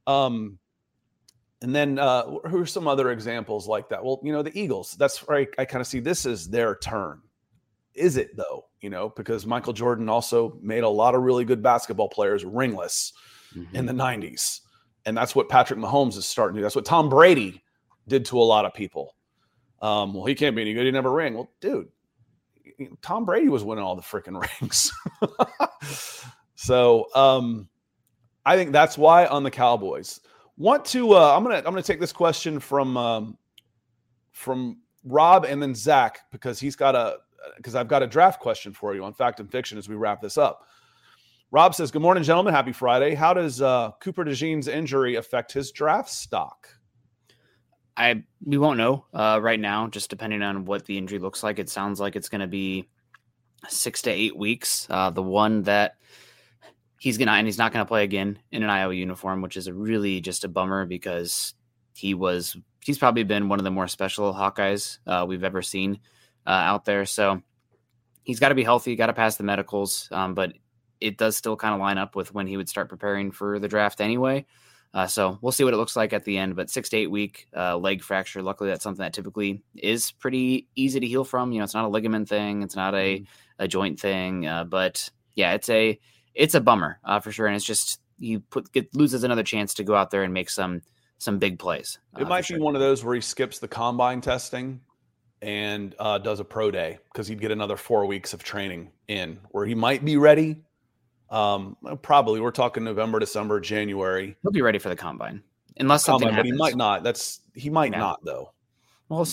Um, 0.07 0.57
and 1.61 1.75
then 1.75 1.99
uh, 1.99 2.25
who 2.47 2.59
are 2.59 2.65
some 2.65 2.87
other 2.87 3.11
examples 3.11 3.67
like 3.67 3.87
that? 3.89 4.03
Well, 4.03 4.19
you 4.23 4.33
know, 4.33 4.41
the 4.41 4.57
Eagles. 4.59 4.95
That's 4.97 5.27
right. 5.29 5.47
I 5.59 5.65
kind 5.65 5.79
of 5.79 5.85
see 5.85 5.99
this 5.99 6.25
as 6.25 6.49
their 6.49 6.75
turn. 6.77 7.21
Is 7.93 8.17
it 8.17 8.35
though? 8.35 8.65
You 8.79 8.89
know, 8.89 9.09
because 9.15 9.45
Michael 9.45 9.73
Jordan 9.73 10.09
also 10.09 10.57
made 10.63 10.83
a 10.83 10.89
lot 10.89 11.13
of 11.13 11.21
really 11.21 11.45
good 11.45 11.61
basketball 11.61 12.09
players 12.09 12.43
ringless 12.43 13.13
mm-hmm. 13.55 13.75
in 13.75 13.85
the 13.85 13.93
'90s, 13.93 14.61
and 15.05 15.15
that's 15.15 15.35
what 15.35 15.49
Patrick 15.49 15.79
Mahomes 15.79 16.17
is 16.17 16.25
starting 16.25 16.55
to 16.55 16.59
do. 16.59 16.63
That's 16.63 16.75
what 16.75 16.85
Tom 16.85 17.09
Brady 17.09 17.63
did 18.07 18.25
to 18.25 18.39
a 18.39 18.43
lot 18.43 18.65
of 18.65 18.73
people. 18.73 19.15
Um, 19.81 20.13
well, 20.13 20.25
he 20.25 20.35
can't 20.35 20.55
be 20.55 20.61
any 20.61 20.73
good. 20.73 20.85
He 20.85 20.91
never 20.91 21.11
ring. 21.11 21.33
Well, 21.33 21.51
dude, 21.59 21.89
Tom 23.01 23.25
Brady 23.25 23.49
was 23.49 23.63
winning 23.63 23.83
all 23.83 23.95
the 23.95 24.01
freaking 24.01 24.39
rings. 24.61 24.91
so 26.55 27.07
um, 27.15 27.67
I 28.45 28.55
think 28.55 28.71
that's 28.71 28.97
why 28.97 29.25
on 29.25 29.43
the 29.43 29.51
Cowboys 29.51 30.19
Want 30.61 30.85
to? 30.85 31.13
Uh, 31.13 31.35
I'm 31.35 31.43
gonna 31.43 31.55
I'm 31.55 31.63
gonna 31.63 31.81
take 31.81 31.99
this 31.99 32.11
question 32.11 32.59
from 32.59 32.95
um, 32.95 33.37
from 34.31 34.77
Rob 35.03 35.43
and 35.43 35.59
then 35.59 35.73
Zach 35.73 36.19
because 36.31 36.59
he's 36.59 36.75
got 36.75 36.93
a 36.93 37.17
because 37.57 37.73
I've 37.73 37.87
got 37.87 38.03
a 38.03 38.07
draft 38.07 38.39
question 38.39 38.71
for 38.71 38.93
you 38.93 39.03
on 39.03 39.11
fact 39.11 39.39
and 39.39 39.49
fiction 39.49 39.79
as 39.79 39.89
we 39.89 39.95
wrap 39.95 40.21
this 40.21 40.37
up. 40.37 40.67
Rob 41.51 41.75
says, 41.75 41.91
"Good 41.91 42.01
morning, 42.01 42.23
gentlemen. 42.23 42.53
Happy 42.53 42.71
Friday. 42.71 43.13
How 43.13 43.33
does 43.33 43.61
uh, 43.61 43.91
Cooper 43.99 44.23
DeJean's 44.23 44.69
injury 44.69 45.15
affect 45.15 45.51
his 45.51 45.71
draft 45.71 46.09
stock?" 46.09 46.69
I 47.97 48.23
we 48.43 48.57
won't 48.57 48.77
know 48.77 49.05
uh, 49.13 49.39
right 49.41 49.59
now, 49.59 49.87
just 49.87 50.09
depending 50.09 50.41
on 50.41 50.63
what 50.63 50.85
the 50.85 50.97
injury 50.97 51.19
looks 51.19 51.43
like. 51.43 51.59
It 51.59 51.69
sounds 51.69 51.99
like 51.99 52.15
it's 52.15 52.29
going 52.29 52.41
to 52.41 52.47
be 52.47 52.89
six 53.67 54.01
to 54.03 54.11
eight 54.11 54.35
weeks. 54.37 54.87
Uh, 54.89 55.09
the 55.09 55.21
one 55.21 55.63
that 55.63 55.97
he's 56.99 57.17
gonna 57.17 57.31
and 57.31 57.47
he's 57.47 57.57
not 57.57 57.73
gonna 57.73 57.85
play 57.85 58.03
again 58.03 58.39
in 58.51 58.63
an 58.63 58.69
Iowa 58.69 58.93
uniform, 58.93 59.41
which 59.41 59.57
is 59.57 59.69
really 59.69 60.21
just 60.21 60.45
a 60.45 60.47
bummer 60.47 60.85
because 60.85 61.53
he 61.93 62.13
was 62.13 62.55
he's 62.85 62.97
probably 62.97 63.23
been 63.23 63.49
one 63.49 63.59
of 63.59 63.65
the 63.65 63.71
more 63.71 63.87
special 63.87 64.33
Hawkeyes 64.33 64.99
uh, 65.05 65.25
we've 65.27 65.43
ever 65.43 65.61
seen 65.61 65.99
uh, 66.47 66.51
out 66.51 66.85
there. 66.85 67.05
So 67.05 67.41
he's 68.23 68.39
got 68.39 68.49
to 68.49 68.55
be 68.55 68.63
healthy, 68.63 68.95
got 68.95 69.07
to 69.07 69.13
pass 69.13 69.35
the 69.35 69.43
medicals, 69.43 70.07
um, 70.11 70.33
but 70.33 70.53
it 71.01 71.17
does 71.17 71.35
still 71.35 71.57
kind 71.57 71.73
of 71.73 71.79
line 71.79 71.97
up 71.97 72.15
with 72.15 72.33
when 72.33 72.47
he 72.47 72.57
would 72.57 72.69
start 72.69 72.89
preparing 72.89 73.31
for 73.31 73.59
the 73.59 73.67
draft 73.67 73.99
anyway. 73.99 74.45
Uh, 74.93 75.07
so 75.07 75.37
we'll 75.41 75.53
see 75.53 75.63
what 75.63 75.73
it 75.73 75.77
looks 75.77 75.95
like 75.95 76.11
at 76.13 76.25
the 76.25 76.37
end. 76.37 76.55
But 76.55 76.69
six 76.69 76.89
to 76.89 76.97
eight 76.97 77.09
week 77.11 77.47
uh, 77.55 77.77
leg 77.77 78.03
fracture. 78.03 78.41
Luckily, 78.41 78.69
that's 78.69 78.83
something 78.83 79.03
that 79.03 79.13
typically 79.13 79.63
is 79.75 80.11
pretty 80.11 80.67
easy 80.75 80.99
to 80.99 81.07
heal 81.07 81.23
from. 81.23 81.51
You 81.51 81.59
know, 81.59 81.63
it's 81.63 81.73
not 81.73 81.85
a 81.85 81.89
ligament 81.89 82.27
thing. 82.27 82.61
It's 82.61 82.75
not 82.75 82.93
a, 82.93 83.19
mm-hmm. 83.19 83.63
a 83.63 83.67
joint 83.67 83.99
thing. 83.99 84.45
Uh, 84.45 84.65
but 84.65 85.09
yeah, 85.35 85.53
it's 85.53 85.69
a 85.69 85.99
it's 86.35 86.55
a 86.55 86.61
bummer 86.61 86.99
uh, 87.05 87.19
for 87.19 87.31
sure. 87.31 87.47
And 87.47 87.55
it's 87.55 87.65
just 87.65 87.99
he 88.19 88.37
put 88.37 88.71
get, 88.71 88.93
loses 88.93 89.23
another 89.23 89.43
chance 89.43 89.73
to 89.75 89.83
go 89.83 89.95
out 89.95 90.11
there 90.11 90.23
and 90.23 90.33
make 90.33 90.49
some 90.49 90.81
some 91.17 91.37
big 91.37 91.59
plays. 91.59 91.99
it 92.17 92.23
uh, 92.23 92.27
might 92.27 92.41
be 92.41 92.55
sure. 92.55 92.59
one 92.59 92.75
of 92.75 92.81
those 92.81 93.03
where 93.03 93.15
he 93.15 93.21
skips 93.21 93.59
the 93.59 93.67
combine 93.67 94.21
testing 94.21 94.81
and 95.41 95.95
uh, 95.99 96.17
does 96.17 96.39
a 96.39 96.43
pro 96.43 96.71
day 96.71 96.99
because 97.11 97.27
he'd 97.27 97.39
get 97.39 97.51
another 97.51 97.77
four 97.77 98.05
weeks 98.05 98.33
of 98.33 98.43
training 98.43 98.91
in 99.07 99.39
where 99.51 99.65
he 99.65 99.75
might 99.75 100.03
be 100.03 100.17
ready. 100.17 100.57
Um, 101.31 101.77
probably 102.01 102.41
we're 102.41 102.51
talking 102.51 102.83
November, 102.83 103.17
December, 103.17 103.59
January. 103.61 104.35
He'll 104.43 104.51
be 104.51 104.61
ready 104.61 104.79
for 104.79 104.89
the 104.89 104.95
combine 104.97 105.41
unless 105.77 106.03
something 106.03 106.27
happens. 106.27 106.51
But 106.51 106.53
he 106.53 106.59
might 106.59 106.75
not. 106.75 107.03
That's 107.03 107.39
he 107.55 107.69
might 107.69 107.91
yeah. 107.91 107.99
not 107.99 108.23
though. 108.23 108.51
Well, 109.09 109.27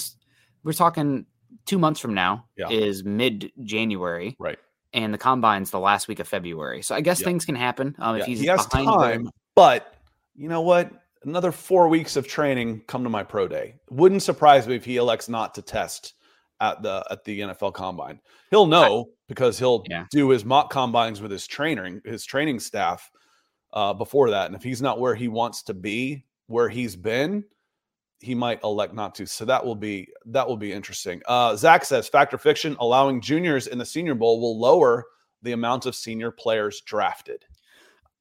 we're 0.63 0.73
talking 0.73 1.27
two 1.67 1.79
months 1.79 2.01
from 2.01 2.15
now 2.15 2.47
yeah. 2.57 2.71
is 2.71 3.05
mid 3.05 3.53
January, 3.63 4.37
right? 4.39 4.59
And 4.93 5.13
the 5.13 5.19
combine's 5.19 5.71
the 5.71 5.81
last 5.81 6.09
week 6.09 6.21
of 6.21 6.29
February, 6.29 6.83
so 6.83 6.95
I 6.95 7.01
guess 7.01 7.21
things 7.21 7.45
can 7.45 7.57
happen. 7.57 7.95
Um, 7.99 8.17
if 8.17 8.27
he's 8.27 8.41
he 8.41 8.47
has 8.47 8.65
time, 8.67 9.25
the... 9.25 9.31
but 9.55 9.95
you 10.35 10.49
know 10.49 10.63
what? 10.63 10.91
Another 11.25 11.51
four 11.51 11.89
weeks 11.89 12.17
of 12.17 12.29
training. 12.29 12.83
Come 12.87 13.03
to 13.03 13.11
my 13.11 13.25
pro 13.25 13.49
day. 13.49 13.75
Wouldn't 13.91 14.23
surprise 14.23 14.69
me 14.69 14.77
if 14.77 14.85
he 14.85 14.97
elects 14.97 15.29
not 15.29 15.55
to 15.57 15.63
test 15.63 16.15
at 16.61 16.83
the 16.83 17.05
at 17.11 17.25
the 17.25 17.41
NFL 17.41 17.75
Combine. 17.75 18.21
He'll 18.51 18.67
know 18.67 19.11
because 19.29 19.59
he'll 19.59 19.85
yeah. 19.89 20.07
do 20.11 20.31
his 20.31 20.45
mock 20.45 20.71
combines 20.71 21.21
with 21.21 21.31
his 21.31 21.47
training 21.47 22.01
his 22.05 22.25
training 22.25 22.59
staff 22.59 23.11
uh, 23.73 23.93
before 23.93 24.31
that. 24.31 24.47
And 24.47 24.57
if 24.57 24.63
he's 24.63 24.83
not 24.83 25.01
where 25.01 25.15
he 25.15 25.29
wants 25.29 25.63
to 25.65 25.75
be, 25.75 26.25
where 26.47 26.69
he's 26.69 26.97
been, 26.97 27.45
he 28.21 28.35
might 28.35 28.63
elect 28.65 28.95
not 28.95 29.15
to. 29.17 29.27
So 29.27 29.45
that 29.45 29.65
will 29.65 29.77
be 29.77 30.09
that 30.27 30.49
will 30.49 30.57
be 30.57 30.73
interesting. 30.73 31.23
Uh, 31.27 31.55
Zach 31.57 31.85
says 31.85 32.09
factor 32.09 32.39
fiction 32.39 32.77
allowing 32.81 33.21
juniors 33.21 33.67
in 33.67 33.79
the 33.79 33.85
Senior 33.85 34.15
Bowl 34.15 34.41
will 34.41 34.59
lower 34.59 35.05
the 35.43 35.53
amount 35.53 35.87
of 35.87 35.95
senior 35.95 36.31
players 36.31 36.81
drafted. 36.81 37.45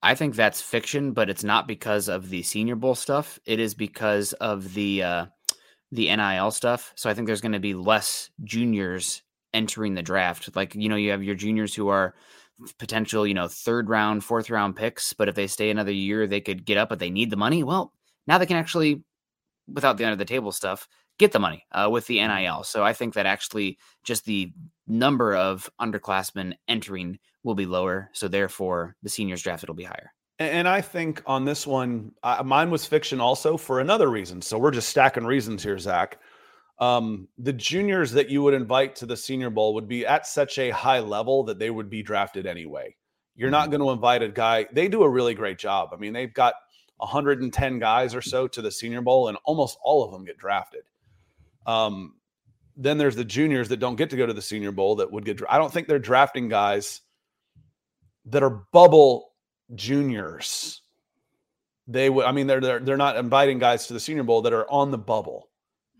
I 0.03 0.13
think 0.13 0.35
that's 0.35 0.61
fiction, 0.61 1.13
but 1.13 1.29
it's 1.29 1.43
not 1.43 1.67
because 1.67 2.07
of 2.07 2.29
the 2.29 2.43
Senior 2.43 2.75
Bowl 2.75 2.93
stuff. 2.93 3.39
It 3.45 3.59
is 3.59 3.73
because 3.73 4.33
of 4.33 4.73
the 4.75 5.01
uh, 5.01 5.25
the 5.91 6.15
NIL 6.15 6.51
stuff. 6.51 6.93
So 6.95 7.09
I 7.09 7.13
think 7.13 7.25
there's 7.25 7.41
going 7.41 7.53
to 7.53 7.59
be 7.59 7.73
less 7.73 8.29
juniors 8.43 9.23
entering 9.57 9.95
the 9.95 10.03
draft. 10.03 10.55
Like, 10.55 10.75
you 10.75 10.87
know, 10.87 10.95
you 10.95 11.09
have 11.09 11.23
your 11.23 11.35
juniors 11.35 11.73
who 11.73 11.87
are 11.87 12.13
potential, 12.77 13.25
you 13.25 13.33
know, 13.33 13.47
third 13.47 13.89
round, 13.89 14.23
fourth 14.23 14.49
round 14.51 14.75
picks, 14.75 15.13
but 15.13 15.27
if 15.27 15.35
they 15.35 15.47
stay 15.47 15.71
another 15.71 15.91
year, 15.91 16.27
they 16.27 16.39
could 16.39 16.63
get 16.63 16.77
up, 16.77 16.89
but 16.89 16.99
they 16.99 17.09
need 17.09 17.31
the 17.31 17.35
money. 17.37 17.63
Well, 17.63 17.91
now 18.27 18.37
they 18.37 18.45
can 18.45 18.57
actually, 18.57 19.03
without 19.67 19.97
the 19.97 20.05
under 20.05 20.15
the 20.15 20.25
table 20.25 20.51
stuff, 20.51 20.87
get 21.17 21.31
the 21.31 21.39
money 21.39 21.65
uh, 21.71 21.89
with 21.91 22.05
the 22.05 22.17
mm-hmm. 22.17 22.43
NIL. 22.43 22.63
So 22.63 22.83
I 22.83 22.93
think 22.93 23.15
that 23.15 23.25
actually 23.25 23.79
just 24.03 24.25
the 24.25 24.53
number 24.87 25.35
of 25.35 25.69
underclassmen 25.81 26.53
entering 26.67 27.17
will 27.43 27.55
be 27.55 27.65
lower. 27.65 28.09
So 28.13 28.27
therefore, 28.27 28.95
the 29.01 29.09
seniors 29.09 29.41
drafted 29.41 29.69
will 29.69 29.75
be 29.75 29.83
higher. 29.83 30.11
And 30.39 30.67
I 30.67 30.81
think 30.81 31.23
on 31.25 31.45
this 31.45 31.65
one, 31.65 32.11
uh, 32.21 32.43
mine 32.45 32.69
was 32.69 32.85
fiction 32.85 33.19
also 33.19 33.57
for 33.57 33.79
another 33.79 34.07
reason. 34.07 34.39
So 34.43 34.59
we're 34.59 34.69
just 34.69 34.89
stacking 34.89 35.25
reasons 35.25 35.63
here, 35.63 35.79
Zach. 35.79 36.19
Um, 36.79 37.27
the 37.39 37.53
juniors 37.53 38.11
that 38.11 38.29
you 38.29 38.43
would 38.43 38.53
invite 38.53 38.95
to 38.97 39.05
the 39.05 39.17
Senior 39.17 39.49
Bowl 39.49 39.73
would 39.73 39.87
be 39.87 40.05
at 40.05 40.27
such 40.27 40.59
a 40.59 40.69
high 40.69 40.99
level 40.99 41.43
that 41.45 41.57
they 41.57 41.71
would 41.71 41.89
be 41.89 42.03
drafted 42.03 42.45
anyway. 42.45 42.95
You're 43.35 43.49
not 43.49 43.69
mm-hmm. 43.69 43.71
going 43.71 43.81
to 43.81 43.91
invite 43.91 44.21
a 44.21 44.29
guy. 44.29 44.67
They 44.71 44.87
do 44.87 45.03
a 45.03 45.09
really 45.09 45.33
great 45.33 45.57
job. 45.57 45.89
I 45.93 45.97
mean, 45.97 46.13
they've 46.13 46.33
got 46.33 46.55
110 46.97 47.79
guys 47.79 48.13
or 48.15 48.21
so 48.21 48.47
to 48.47 48.61
the 48.61 48.71
Senior 48.71 49.01
Bowl, 49.01 49.27
and 49.27 49.37
almost 49.43 49.77
all 49.83 50.03
of 50.03 50.11
them 50.11 50.25
get 50.25 50.37
drafted. 50.37 50.83
Um, 51.65 52.15
then 52.75 52.97
there's 52.97 53.15
the 53.15 53.25
juniors 53.25 53.69
that 53.69 53.77
don't 53.77 53.95
get 53.95 54.09
to 54.11 54.17
go 54.17 54.25
to 54.25 54.33
the 54.33 54.41
Senior 54.41 54.71
Bowl 54.71 54.95
that 54.97 55.11
would 55.11 55.25
get. 55.25 55.41
I 55.49 55.57
don't 55.57 55.73
think 55.73 55.87
they're 55.87 55.99
drafting 55.99 56.47
guys 56.47 57.01
that 58.25 58.43
are 58.43 58.65
bubble 58.71 59.33
juniors. 59.75 60.81
They 61.87 62.09
would. 62.09 62.25
I 62.25 62.31
mean, 62.31 62.47
they're 62.47 62.61
they're 62.61 62.79
they're 62.79 62.97
not 62.97 63.17
inviting 63.17 63.59
guys 63.59 63.87
to 63.87 63.93
the 63.93 63.99
Senior 63.99 64.23
Bowl 64.23 64.41
that 64.43 64.53
are 64.53 64.69
on 64.69 64.91
the 64.91 64.97
bubble. 64.97 65.49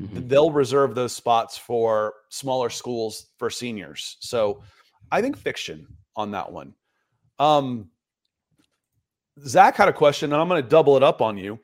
Mm-hmm. 0.02 0.28
They'll 0.28 0.52
reserve 0.52 0.96
those 0.96 1.14
spots 1.14 1.58
for 1.58 2.14
smaller 2.30 2.70
schools 2.70 3.28
for 3.38 3.50
seniors. 3.50 4.18
So, 4.20 4.64
I 5.12 5.22
think 5.22 5.38
fiction 5.38 5.88
on 6.16 6.32
that 6.32 6.52
one. 6.52 6.74
Um, 7.40 7.90
Zach 9.46 9.76
had 9.76 9.88
a 9.88 9.94
question, 9.94 10.34
and 10.34 10.42
I'm 10.42 10.48
going 10.48 10.62
to 10.62 10.68
double 10.68 10.98
it 10.98 11.04
up 11.04 11.22
on 11.22 11.38
you 11.38 11.60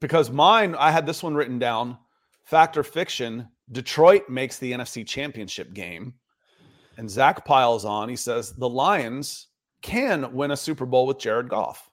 because 0.00 0.30
mine. 0.30 0.74
I 0.76 0.90
had 0.90 1.06
this 1.06 1.22
one 1.22 1.34
written 1.34 1.58
down. 1.58 1.98
Fact 2.44 2.76
or 2.76 2.82
fiction? 2.82 3.48
Detroit 3.72 4.28
makes 4.28 4.58
the 4.58 4.72
NFC 4.72 5.06
Championship 5.06 5.72
game, 5.72 6.14
and 6.96 7.10
Zach 7.10 7.44
piles 7.44 7.84
on. 7.84 8.08
He 8.08 8.16
says 8.16 8.52
the 8.52 8.68
Lions 8.68 9.48
can 9.82 10.32
win 10.32 10.50
a 10.50 10.56
Super 10.56 10.86
Bowl 10.86 11.06
with 11.06 11.18
Jared 11.18 11.48
Goff. 11.48 11.90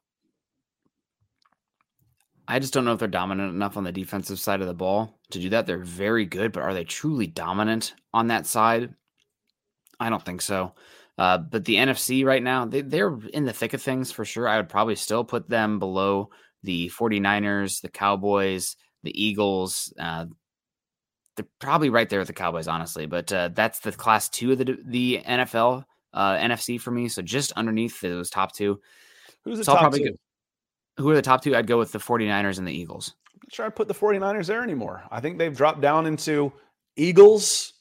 I 2.51 2.59
just 2.59 2.73
don't 2.73 2.83
know 2.83 2.91
if 2.91 2.99
they're 2.99 3.07
dominant 3.07 3.55
enough 3.55 3.77
on 3.77 3.85
the 3.85 3.93
defensive 3.93 4.37
side 4.37 4.59
of 4.59 4.67
the 4.67 4.73
ball 4.73 5.17
to 5.29 5.39
do 5.39 5.47
that. 5.51 5.65
They're 5.65 5.77
very 5.77 6.25
good, 6.25 6.51
but 6.51 6.63
are 6.63 6.73
they 6.73 6.83
truly 6.83 7.25
dominant 7.25 7.93
on 8.13 8.27
that 8.27 8.45
side? 8.45 8.93
I 10.01 10.09
don't 10.09 10.25
think 10.25 10.41
so. 10.41 10.73
Uh, 11.17 11.37
but 11.37 11.63
the 11.63 11.75
NFC 11.75 12.25
right 12.25 12.43
now, 12.43 12.65
they, 12.65 12.81
they're 12.81 13.17
in 13.31 13.45
the 13.45 13.53
thick 13.53 13.73
of 13.73 13.81
things 13.81 14.11
for 14.11 14.25
sure. 14.25 14.49
I 14.49 14.57
would 14.57 14.67
probably 14.67 14.97
still 14.97 15.23
put 15.23 15.47
them 15.47 15.79
below 15.79 16.29
the 16.61 16.89
49ers, 16.89 17.81
the 17.81 17.89
Cowboys, 17.89 18.75
the 19.03 19.23
Eagles. 19.23 19.93
Uh, 19.97 20.25
they're 21.37 21.47
probably 21.59 21.89
right 21.89 22.09
there 22.09 22.19
with 22.19 22.27
the 22.27 22.33
Cowboys, 22.33 22.67
honestly. 22.67 23.05
But 23.05 23.31
uh, 23.31 23.51
that's 23.53 23.79
the 23.79 23.93
class 23.93 24.27
two 24.27 24.51
of 24.51 24.57
the 24.57 24.77
the 24.85 25.21
NFL 25.25 25.85
uh, 26.13 26.33
NFC 26.33 26.81
for 26.81 26.91
me. 26.91 27.07
So 27.07 27.21
just 27.21 27.53
underneath 27.53 28.01
those 28.01 28.29
top 28.29 28.53
two. 28.53 28.81
Who's 29.45 29.59
the 29.59 29.63
so 29.63 29.75
top 29.75 29.93
two? 29.93 30.17
Who 30.97 31.09
are 31.09 31.15
the 31.15 31.21
top 31.21 31.43
two? 31.43 31.55
I'd 31.55 31.67
go 31.67 31.77
with 31.77 31.91
the 31.91 31.99
49ers 31.99 32.57
and 32.57 32.67
the 32.67 32.73
Eagles. 32.73 33.13
I'm 33.33 33.39
not 33.43 33.53
sure 33.53 33.65
I 33.65 33.69
put 33.69 33.87
the 33.87 33.93
49ers 33.93 34.47
there 34.47 34.63
anymore. 34.63 35.03
I 35.11 35.19
think 35.19 35.37
they've 35.37 35.55
dropped 35.55 35.81
down 35.81 36.05
into 36.05 36.51
Eagles, 36.95 37.73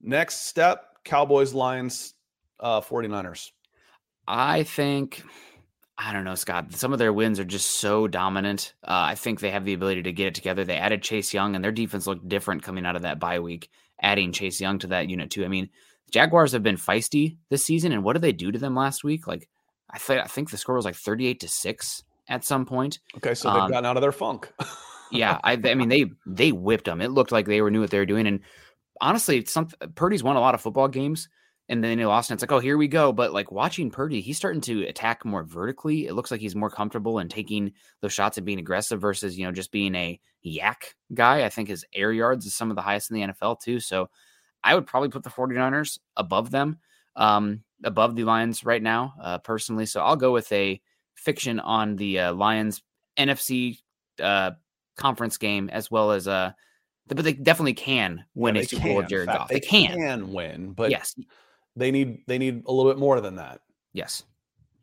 next 0.00 0.46
step, 0.46 0.86
Cowboys, 1.04 1.54
Lions, 1.54 2.14
uh, 2.60 2.80
49ers. 2.80 3.50
I 4.26 4.62
think 4.62 5.22
I 5.96 6.12
don't 6.12 6.24
know, 6.24 6.34
Scott. 6.34 6.72
Some 6.72 6.92
of 6.92 6.98
their 6.98 7.12
wins 7.12 7.38
are 7.38 7.44
just 7.44 7.78
so 7.78 8.08
dominant. 8.08 8.74
Uh, 8.82 9.06
I 9.10 9.14
think 9.14 9.38
they 9.38 9.50
have 9.50 9.64
the 9.64 9.74
ability 9.74 10.02
to 10.02 10.12
get 10.12 10.26
it 10.26 10.34
together. 10.34 10.64
They 10.64 10.76
added 10.76 11.02
Chase 11.02 11.32
Young, 11.32 11.54
and 11.54 11.64
their 11.64 11.70
defense 11.70 12.06
looked 12.06 12.28
different 12.28 12.64
coming 12.64 12.84
out 12.84 12.96
of 12.96 13.02
that 13.02 13.20
bye 13.20 13.38
week. 13.38 13.70
Adding 14.02 14.32
Chase 14.32 14.60
Young 14.60 14.80
to 14.80 14.88
that 14.88 15.08
unit 15.08 15.30
too. 15.30 15.44
I 15.44 15.48
mean, 15.48 15.70
Jaguars 16.10 16.52
have 16.52 16.64
been 16.64 16.76
feisty 16.76 17.36
this 17.48 17.64
season, 17.64 17.92
and 17.92 18.02
what 18.02 18.14
did 18.14 18.22
they 18.22 18.32
do 18.32 18.50
to 18.50 18.58
them 18.58 18.74
last 18.74 19.04
week? 19.04 19.28
Like, 19.28 19.48
I 19.88 19.98
think 19.98 20.20
I 20.20 20.26
think 20.26 20.50
the 20.50 20.56
score 20.56 20.74
was 20.74 20.84
like 20.84 20.96
thirty-eight 20.96 21.40
to 21.40 21.48
six 21.48 22.02
at 22.28 22.44
some 22.44 22.64
point. 22.64 22.98
Okay, 23.16 23.34
so 23.34 23.52
they've 23.52 23.62
um, 23.62 23.70
gotten 23.70 23.86
out 23.86 23.96
of 23.96 24.02
their 24.02 24.12
funk. 24.12 24.52
yeah, 25.12 25.38
I, 25.44 25.52
I 25.52 25.74
mean 25.74 25.88
they 25.88 26.06
they 26.26 26.52
whipped 26.52 26.86
them. 26.86 27.00
It 27.00 27.10
looked 27.10 27.32
like 27.32 27.46
they 27.46 27.60
were 27.60 27.70
knew 27.70 27.80
what 27.80 27.90
they 27.90 27.98
were 27.98 28.06
doing, 28.06 28.26
and 28.26 28.40
honestly, 29.00 29.44
some 29.44 29.68
Purdy's 29.94 30.22
won 30.22 30.36
a 30.36 30.40
lot 30.40 30.54
of 30.54 30.60
football 30.60 30.88
games, 30.88 31.28
and 31.68 31.82
then 31.82 31.98
he 31.98 32.04
lost, 32.04 32.30
and 32.30 32.36
it's 32.36 32.42
like, 32.42 32.52
oh, 32.52 32.60
here 32.60 32.76
we 32.76 32.88
go. 32.88 33.12
But 33.12 33.32
like 33.32 33.50
watching 33.50 33.90
Purdy, 33.90 34.20
he's 34.20 34.36
starting 34.36 34.60
to 34.62 34.84
attack 34.84 35.24
more 35.24 35.44
vertically. 35.44 36.06
It 36.06 36.14
looks 36.14 36.30
like 36.30 36.40
he's 36.40 36.56
more 36.56 36.70
comfortable 36.70 37.18
in 37.18 37.28
taking 37.28 37.72
those 38.00 38.12
shots 38.12 38.36
and 38.36 38.46
being 38.46 38.58
aggressive 38.58 39.00
versus 39.00 39.38
you 39.38 39.46
know 39.46 39.52
just 39.52 39.72
being 39.72 39.94
a 39.94 40.20
yak 40.42 40.94
guy. 41.12 41.44
I 41.44 41.48
think 41.48 41.68
his 41.68 41.84
air 41.94 42.12
yards 42.12 42.46
is 42.46 42.54
some 42.54 42.70
of 42.70 42.76
the 42.76 42.82
highest 42.82 43.10
in 43.10 43.16
the 43.16 43.32
NFL 43.32 43.60
too. 43.60 43.80
So 43.80 44.10
I 44.62 44.74
would 44.74 44.86
probably 44.86 45.10
put 45.10 45.22
the 45.22 45.30
49ers 45.30 45.98
above 46.16 46.50
them, 46.50 46.78
um, 47.16 47.62
above 47.84 48.16
the 48.16 48.24
Lions 48.24 48.64
right 48.64 48.82
now, 48.82 49.14
uh, 49.20 49.38
personally. 49.38 49.86
So 49.86 50.02
I'll 50.02 50.16
go 50.16 50.32
with 50.32 50.50
a 50.52 50.80
fiction 51.14 51.60
on 51.60 51.96
the 51.96 52.18
uh, 52.20 52.32
Lions 52.34 52.82
NFC 53.18 53.78
uh, 54.22 54.52
conference 54.96 55.36
game 55.38 55.68
as 55.70 55.90
well 55.90 56.10
as 56.12 56.28
uh, 56.28 56.52
but 57.06 57.18
they 57.18 57.32
definitely 57.34 57.74
can 57.74 58.24
win 58.34 58.54
Yeah, 58.54 58.60
a 58.60 58.62
they 58.62 58.66
Super 58.66 58.82
Bowl 58.84 58.96
with 58.96 59.04
can. 59.04 59.10
Jared 59.10 59.26
Goff. 59.28 59.48
They, 59.48 59.60
can. 59.60 60.32
win, 60.32 60.72
but 60.72 60.90
yes, 60.90 61.14
they 61.76 61.90
need 61.90 62.22
they 62.26 62.38
need 62.38 62.62
a 62.66 62.72
little 62.72 62.90
bit 62.90 62.98
more 62.98 63.20
than 63.20 63.36
that. 63.36 63.60
yes, 63.92 64.22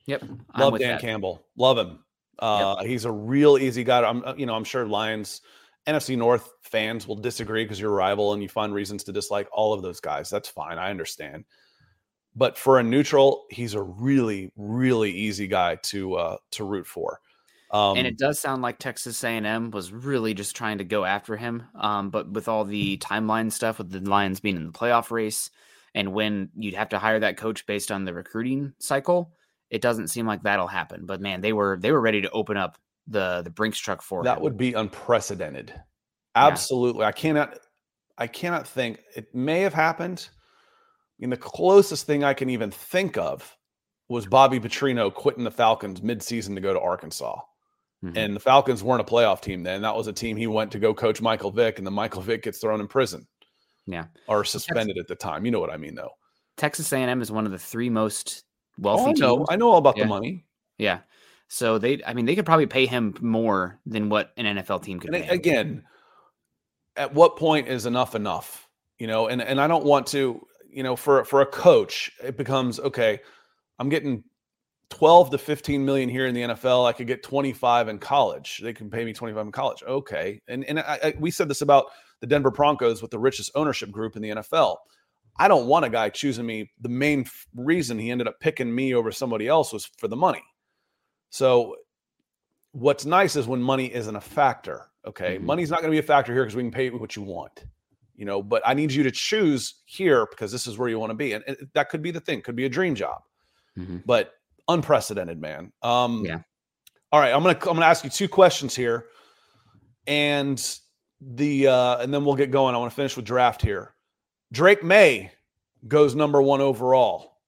yep. 0.05 0.21
I'm 0.23 0.61
Love 0.61 0.79
Dan 0.79 0.91
that. 0.91 1.01
Campbell. 1.01 1.43
Love 1.55 1.77
him. 1.77 1.99
Uh, 2.39 2.84
He's 2.84 3.05
a 3.05 3.11
real 3.11 3.57
easy 3.57 3.84
guy. 3.84 4.03
I'm, 4.03 4.23
uh, 4.23 4.34
you 4.36 4.45
know, 4.47 4.55
I'm 4.55 4.63
sure 4.63 4.86
Lions, 4.88 5.41
NFC 5.88 6.17
North 6.17 6.49
fans 6.63 7.07
will 7.07 7.15
disagree 7.15 7.63
because 7.63 7.79
you're 7.79 7.91
a 7.91 7.95
rival 7.95 8.34
and 8.34 8.41
you 8.41 8.49
find 8.49 8.73
reasons 8.73 9.03
to 9.03 9.11
dislike 9.11 9.47
all 9.51 9.73
of 9.73 9.82
those 9.84 9.99
guys. 9.99 10.29
That's 10.29 10.49
fine. 10.49 10.77
I 10.79 10.89
understand. 10.89 11.45
But 12.36 12.57
for 12.57 12.79
a 12.79 12.84
neutral, 12.84 13.45
he's 13.49 13.73
a 13.73 13.82
really, 13.82 14.51
really 14.55 15.11
easy 15.11 15.47
guy 15.47 15.75
to 15.75 16.15
uh, 16.15 16.38
to 16.51 16.63
root 16.63 16.88
for. 16.88 17.19
Um, 17.71 17.97
and 17.97 18.05
it 18.05 18.17
does 18.17 18.38
sound 18.39 18.61
like 18.61 18.79
Texas 18.79 19.23
A&M 19.23 19.71
was 19.71 19.93
really 19.93 20.34
just 20.34 20.55
trying 20.55 20.79
to 20.79 20.84
go 20.84 21.05
after 21.05 21.38
him. 21.38 21.63
Um, 21.73 22.09
but 22.09 22.29
with 22.29 22.49
all 22.49 22.65
the 22.65 22.97
timeline 23.01 23.51
stuff, 23.51 23.77
with 23.77 23.89
the 23.89 24.01
Lions 24.01 24.41
being 24.41 24.57
in 24.57 24.65
the 24.65 24.73
playoff 24.73 25.09
race, 25.09 25.49
and 25.95 26.13
when 26.13 26.49
you'd 26.55 26.73
have 26.73 26.89
to 26.89 26.99
hire 26.99 27.19
that 27.19 27.38
coach 27.38 27.65
based 27.65 27.91
on 27.91 28.05
the 28.05 28.13
recruiting 28.13 28.73
cycle, 28.79 29.32
it 29.69 29.82
doesn't 29.82 30.09
seem 30.09 30.27
like 30.27 30.43
that'll 30.43 30.67
happen. 30.67 31.05
But 31.05 31.21
man, 31.21 31.41
they 31.41 31.53
were 31.53 31.77
they 31.82 31.91
were 31.91 32.01
ready 32.01 32.21
to 32.21 32.29
open 32.32 32.57
up 32.57 32.77
the 33.07 33.41
the 33.41 33.49
Brinks 33.49 33.79
truck 33.79 34.01
for 34.01 34.23
that 34.23 34.38
him. 34.38 34.43
would 34.43 34.57
be 34.57 34.73
unprecedented. 34.73 35.73
Absolutely. 36.36 37.05
I 37.05 37.11
cannot 37.11 37.57
I 38.17 38.27
cannot 38.27 38.67
think 38.67 39.01
it 39.15 39.34
may 39.34 39.61
have 39.61 39.73
happened. 39.73 40.29
Mean, 41.22 41.30
the 41.30 41.38
closest 41.38 42.05
thing 42.07 42.24
I 42.24 42.34
can 42.34 42.49
even 42.49 42.72
think 42.72 43.17
of 43.17 43.57
was 44.09 44.26
Bobby 44.26 44.59
Petrino 44.59 45.13
quitting 45.13 45.43
the 45.43 45.51
Falcons 45.51 46.01
midseason 46.01 46.55
to 46.55 46.61
go 46.61 46.74
to 46.74 46.80
Arkansas. 46.80 47.39
Mhm. 48.03 48.17
And 48.17 48.36
the 48.36 48.39
Falcons 48.39 48.84
weren't 48.84 49.01
a 49.01 49.03
playoff 49.05 49.41
team 49.41 49.63
then. 49.63 49.84
That 49.84 49.95
was 49.95 50.07
a 50.07 50.13
team 50.13 50.36
he 50.36 50.47
went 50.47 50.72
to 50.72 50.80
go 50.80 50.93
coach 50.93 51.22
Michael 51.22 51.51
Vick, 51.51 51.78
and 51.78 51.86
then 51.86 51.93
Michael 51.93 52.22
Vick 52.22 52.43
gets 52.43 52.59
thrown 52.59 52.82
in 52.82 52.88
prison. 52.88 53.28
Yeah. 53.86 54.05
Or 54.28 54.43
suspended 54.43 54.97
at 54.97 55.07
the 55.07 55.15
time. 55.15 55.45
You 55.45 55.51
know 55.51 55.59
what 55.59 55.72
I 55.72 55.78
mean, 55.78 55.95
though. 55.95 56.11
Texas 56.57 56.91
A&M 56.91 57.22
is 57.22 57.32
one 57.32 57.45
of 57.45 57.51
the 57.51 57.59
three 57.59 57.89
most 57.89 58.43
Oh, 58.80 58.82
wealthy 58.84 59.09
I 59.11 59.13
know. 59.28 59.38
teams. 59.38 59.47
I 59.51 59.55
know 59.55 59.69
all 59.72 59.78
about 59.78 59.97
Yeah. 59.97 60.03
the 60.03 60.09
money. 60.09 60.45
Yeah. 60.78 60.99
So 61.47 61.78
they, 61.78 62.01
I 62.05 62.13
mean, 62.13 62.26
they 62.26 62.36
could 62.36 62.45
probably 62.45 62.65
pay 62.67 62.86
him 62.88 63.13
more 63.22 63.80
than 63.86 64.09
what 64.09 64.34
an 64.38 64.45
NFL 64.45 64.80
team 64.80 64.99
could 64.99 65.13
And 65.13 65.24
pay. 65.24 65.30
a- 65.30 65.34
him. 65.34 65.39
again, 65.39 65.84
at 66.95 67.13
what 67.13 67.38
point 67.38 67.67
is 67.67 67.86
enough 67.86 68.15
enough? 68.15 68.67
You 68.97 69.07
know, 69.07 69.28
and 69.28 69.41
and 69.41 69.59
I 69.61 69.67
don't 69.67 69.86
want 69.86 70.07
to, 70.07 70.45
you 70.72 70.84
know, 70.84 70.95
for 70.95 71.24
for 71.26 71.41
a 71.41 71.45
coach, 71.45 72.11
it 72.24 72.38
becomes 72.38 72.80
okay. 72.80 73.19
I'm 73.80 73.89
getting 73.89 74.24
12 74.89 75.32
to 75.32 75.38
15 75.38 75.84
million 75.86 76.09
here 76.09 76.28
in 76.28 76.36
the 76.36 76.41
NFL. 76.41 76.86
I 76.88 76.91
could 76.93 77.07
get 77.07 77.24
25 77.24 77.88
in 77.88 77.97
college. 77.97 78.59
They 78.61 78.74
can 78.74 78.89
pay 78.89 79.05
me 79.05 79.13
25 79.13 79.45
in 79.47 79.51
college. 79.51 79.84
Okay, 79.84 80.41
and 80.47 80.63
and 80.65 80.80
I, 80.80 80.99
I, 81.03 81.13
we 81.19 81.32
said 81.32 81.47
this 81.49 81.61
about 81.61 81.86
the 82.19 82.28
Denver 82.28 82.51
Broncos 82.51 83.01
with 83.01 83.11
the 83.11 83.19
richest 83.19 83.51
ownership 83.55 83.89
group 83.91 84.15
in 84.15 84.22
the 84.22 84.30
NFL. 84.30 84.78
I 85.39 85.47
don't 85.47 85.65
want 85.67 85.86
a 85.86 85.89
guy 85.89 86.09
choosing 86.09 86.45
me. 86.45 86.69
The 86.82 86.89
main 86.89 87.26
reason 87.55 87.97
he 87.97 88.11
ended 88.11 88.28
up 88.28 88.39
picking 88.39 88.74
me 88.74 88.93
over 88.93 89.11
somebody 89.11 89.47
else 89.47 89.72
was 89.72 89.89
for 89.97 90.07
the 90.07 90.15
money. 90.17 90.43
So, 91.30 91.78
what's 92.74 93.05
nice 93.05 93.36
is 93.36 93.47
when 93.47 93.61
money 93.61 93.91
isn't 93.93 94.15
a 94.15 94.22
factor. 94.22 94.88
Okay, 95.07 95.38
Mhm. 95.38 95.43
money's 95.43 95.72
not 95.72 95.80
going 95.80 95.89
to 95.89 95.95
be 95.95 95.99
a 95.99 96.03
factor 96.03 96.34
here 96.34 96.43
because 96.43 96.55
we 96.55 96.63
can 96.63 96.72
pay 96.72 96.89
what 96.91 97.15
you 97.15 97.24
want. 97.24 97.65
You 98.22 98.26
know, 98.26 98.43
but 98.43 98.61
I 98.63 98.76
need 98.76 98.91
you 98.91 99.01
to 99.01 99.09
choose 99.09 99.82
here 99.86 100.28
because 100.30 100.51
this 100.51 100.67
is 100.67 100.78
where 100.78 100.88
you 100.88 100.99
want 100.99 101.09
to 101.09 101.15
be, 101.15 101.34
and, 101.34 101.43
and 101.47 101.57
that 101.74 101.89
could 101.89 102.03
be 102.03 102.11
the 102.11 102.19
thing. 102.19 102.43
Could 102.43 102.55
be 102.55 102.65
a 102.65 102.69
dream 102.69 102.93
job, 102.93 103.24
Mhm. 103.76 104.03
but 104.05 104.34
unprecedented, 104.67 105.41
man. 105.41 105.74
Um, 105.82 106.24
Yeah. 106.24 106.41
All 107.11 107.19
right, 107.19 107.34
I'm 107.34 107.41
gonna 107.41 107.57
I'm 107.57 107.74
gonna 107.74 107.88
ask 107.88 108.03
you 108.03 108.11
two 108.11 108.30
questions 108.30 108.76
here, 108.76 109.07
and 110.05 110.78
the 111.19 111.65
uh, 111.65 111.97
and 111.97 112.13
then 112.13 112.24
we'll 112.24 112.36
get 112.36 112.51
going. 112.51 112.76
I 112.76 112.78
want 112.78 112.91
to 112.91 112.95
finish 112.95 113.15
with 113.15 113.26
draft 113.26 113.59
here. 113.59 113.95
Drake 114.51 114.84
Maye 114.84 115.32
goes 115.88 116.13
number 116.13 116.43
one 116.43 116.61
overall. 116.61 117.39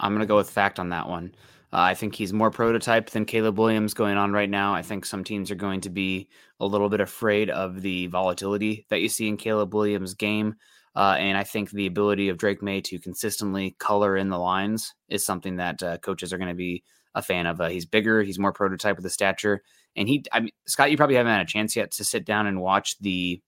I'm 0.00 0.10
going 0.10 0.22
to 0.22 0.26
go 0.26 0.36
with 0.38 0.50
fact 0.50 0.80
on 0.80 0.88
that 0.88 1.08
one. 1.08 1.36
Uh, 1.74 1.80
I 1.80 1.94
think 1.94 2.14
he's 2.14 2.32
more 2.32 2.52
prototype 2.52 3.10
than 3.10 3.24
Caleb 3.24 3.58
Williams 3.58 3.94
going 3.94 4.16
on 4.16 4.32
right 4.32 4.48
now. 4.48 4.72
I 4.72 4.82
think 4.82 5.04
some 5.04 5.24
teams 5.24 5.50
are 5.50 5.56
going 5.56 5.80
to 5.80 5.90
be 5.90 6.28
a 6.60 6.66
little 6.66 6.88
bit 6.88 7.00
afraid 7.00 7.50
of 7.50 7.82
the 7.82 8.06
volatility 8.06 8.86
that 8.90 9.00
you 9.00 9.08
see 9.08 9.26
in 9.26 9.36
Caleb 9.36 9.74
Williams' 9.74 10.14
game. 10.14 10.54
Uh, 10.94 11.16
and 11.18 11.36
I 11.36 11.42
think 11.42 11.72
the 11.72 11.86
ability 11.86 12.28
of 12.28 12.38
Drake 12.38 12.62
Maye 12.62 12.80
to 12.82 13.00
consistently 13.00 13.74
color 13.80 14.16
in 14.16 14.28
the 14.28 14.38
lines 14.38 14.94
is 15.08 15.26
something 15.26 15.56
that 15.56 15.82
uh, 15.82 15.98
coaches 15.98 16.32
are 16.32 16.38
going 16.38 16.48
to 16.48 16.54
be 16.54 16.84
a 17.16 17.22
fan 17.22 17.46
of. 17.46 17.60
Uh, 17.60 17.70
he's 17.70 17.86
bigger, 17.86 18.22
he's 18.22 18.38
more 18.38 18.52
prototype 18.52 18.94
with 18.94 19.02
the 19.02 19.10
stature, 19.10 19.60
and 19.96 20.08
he. 20.08 20.24
I 20.30 20.40
mean, 20.40 20.52
Scott, 20.68 20.92
you 20.92 20.96
probably 20.96 21.16
haven't 21.16 21.32
had 21.32 21.42
a 21.42 21.50
chance 21.50 21.74
yet 21.74 21.90
to 21.92 22.04
sit 22.04 22.24
down 22.24 22.46
and 22.46 22.60
watch 22.60 23.00
the 23.00 23.42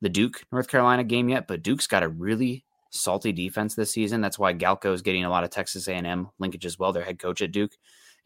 the 0.00 0.08
Duke 0.08 0.42
North 0.52 0.68
Carolina 0.68 1.02
game 1.02 1.28
yet, 1.28 1.48
but 1.48 1.64
Duke's 1.64 1.88
got 1.88 2.04
a 2.04 2.08
really 2.08 2.64
salty 2.90 3.32
defense 3.32 3.74
this 3.74 3.90
season. 3.90 4.20
That's 4.20 4.38
why 4.38 4.56
Elko 4.60 4.92
is 4.92 5.02
getting 5.02 5.24
a 5.24 5.30
lot 5.30 5.44
of 5.44 5.50
Texas 5.50 5.88
A&M 5.88 6.28
linkage 6.38 6.66
as 6.66 6.78
well. 6.78 6.92
Their 6.92 7.04
head 7.04 7.18
coach 7.18 7.42
at 7.42 7.52
Duke, 7.52 7.72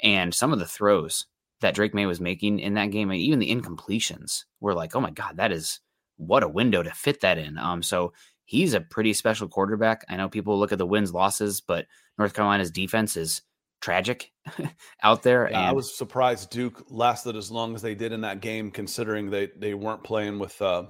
and 0.03 0.35
some 0.35 0.53
of 0.53 0.59
the 0.59 0.67
throws 0.67 1.27
that 1.61 1.75
Drake 1.75 1.95
Maye 1.95 2.07
was 2.07 2.21
making 2.21 2.59
in 2.59 2.75
that 2.75 2.91
game, 2.91 3.11
and 3.11 3.21
even 3.21 3.39
the 3.39 3.55
incompletions, 3.55 4.45
were 4.61 4.75
like, 4.75 4.97
oh 4.97 5.01
my 5.01 5.11
god, 5.11 5.37
that 5.37 5.53
is 5.53 5.81
what 6.17 6.43
a 6.43 6.49
window 6.49 6.83
to 6.83 6.91
fit 6.91 7.21
that 7.21 7.39
in. 7.39 7.59
Um, 7.59 7.83
so 7.83 8.13
he's 8.45 8.75
a 8.75 8.81
pretty 8.81 9.13
special 9.13 9.49
quarterback. 9.49 10.05
I 10.09 10.17
know 10.17 10.29
people 10.29 10.59
look 10.59 10.73
at 10.73 10.79
the 10.79 10.87
wins 10.87 11.13
losses, 11.15 11.61
but 11.61 11.87
North 12.19 12.35
Carolina's 12.35 12.71
defense 12.71 13.17
is 13.17 13.43
tragic 13.81 14.33
out 15.03 15.23
there. 15.23 15.49
Yeah, 15.51 15.71
I 15.71 15.73
was 15.73 15.97
surprised 15.97 16.51
Duke 16.51 16.85
lasted 16.91 17.37
as 17.37 17.51
long 17.51 17.75
as 17.75 17.83
they 17.83 17.95
did 17.95 18.13
in 18.13 18.21
that 18.23 18.41
game, 18.41 18.71
considering 18.71 19.31
they 19.31 19.49
they 19.57 19.75
weren't 19.75 20.05
playing 20.05 20.39
with 20.39 20.61
uh, 20.61 20.85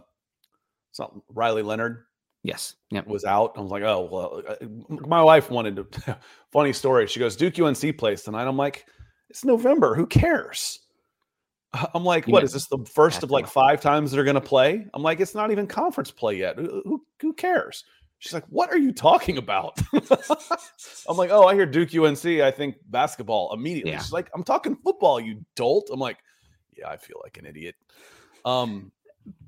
it's 0.91 0.99
not 0.99 1.15
Riley 1.29 1.63
Leonard 1.63 2.05
yes, 2.43 2.75
yep. 2.91 3.07
was 3.07 3.25
out. 3.25 3.53
I 3.57 3.61
was 3.61 3.71
like, 3.71 3.83
oh 3.83 4.09
well. 4.11 4.43
uh, 4.49 5.07
My 5.07 5.23
wife 5.23 5.51
wanted 5.51 5.77
to. 5.77 6.19
funny 6.53 6.73
story. 6.73 7.07
She 7.07 7.21
goes, 7.21 7.37
Duke 7.37 7.59
UNC 7.59 7.97
plays 7.99 8.23
tonight. 8.23 8.47
I'm 8.47 8.57
like, 8.57 8.87
it's 9.29 9.45
November. 9.45 9.95
Who 9.95 10.07
cares? 10.07 10.81
I'm 11.95 12.05
like, 12.05 12.27
You 12.27 12.33
what 12.33 12.45
is 12.45 12.53
this 12.53 12.67
the 12.67 12.85
first 12.85 13.23
of 13.23 13.31
like 13.31 13.47
five 13.47 13.81
times 13.81 14.11
they're 14.11 14.25
going 14.25 14.35
to 14.35 14.41
play? 14.41 14.87
I'm 14.93 15.03
like, 15.03 15.21
it's 15.21 15.35
not 15.35 15.51
even 15.51 15.67
conference 15.67 16.11
play 16.11 16.39
yet. 16.39 16.57
Who, 16.57 16.83
who, 16.85 17.05
who 17.21 17.33
cares? 17.33 17.85
She's 18.19 18.35
like, 18.35 18.45
what 18.51 18.71
are 18.71 18.77
you 18.77 18.93
talking 18.93 19.39
about? 19.39 19.81
I'm 21.09 21.17
like, 21.17 21.31
oh, 21.31 21.45
I 21.45 21.55
hear 21.55 21.65
Duke 21.65 21.95
UNC. 21.95 22.27
I 22.27 22.51
think 22.51 22.77
basketball 22.89 23.55
immediately. 23.55 23.93
Yeah. 23.93 23.99
She's 24.01 24.13
like, 24.13 24.31
I'm 24.35 24.45
talking 24.45 24.77
football, 24.77 25.19
you 25.19 25.41
dolt. 25.57 25.89
I'm 25.91 26.01
like, 26.01 26.19
yeah, 26.77 26.89
I 26.89 26.99
feel 26.99 27.17
like 27.23 27.39
an 27.39 27.47
idiot. 27.47 27.77
Um, 28.45 28.93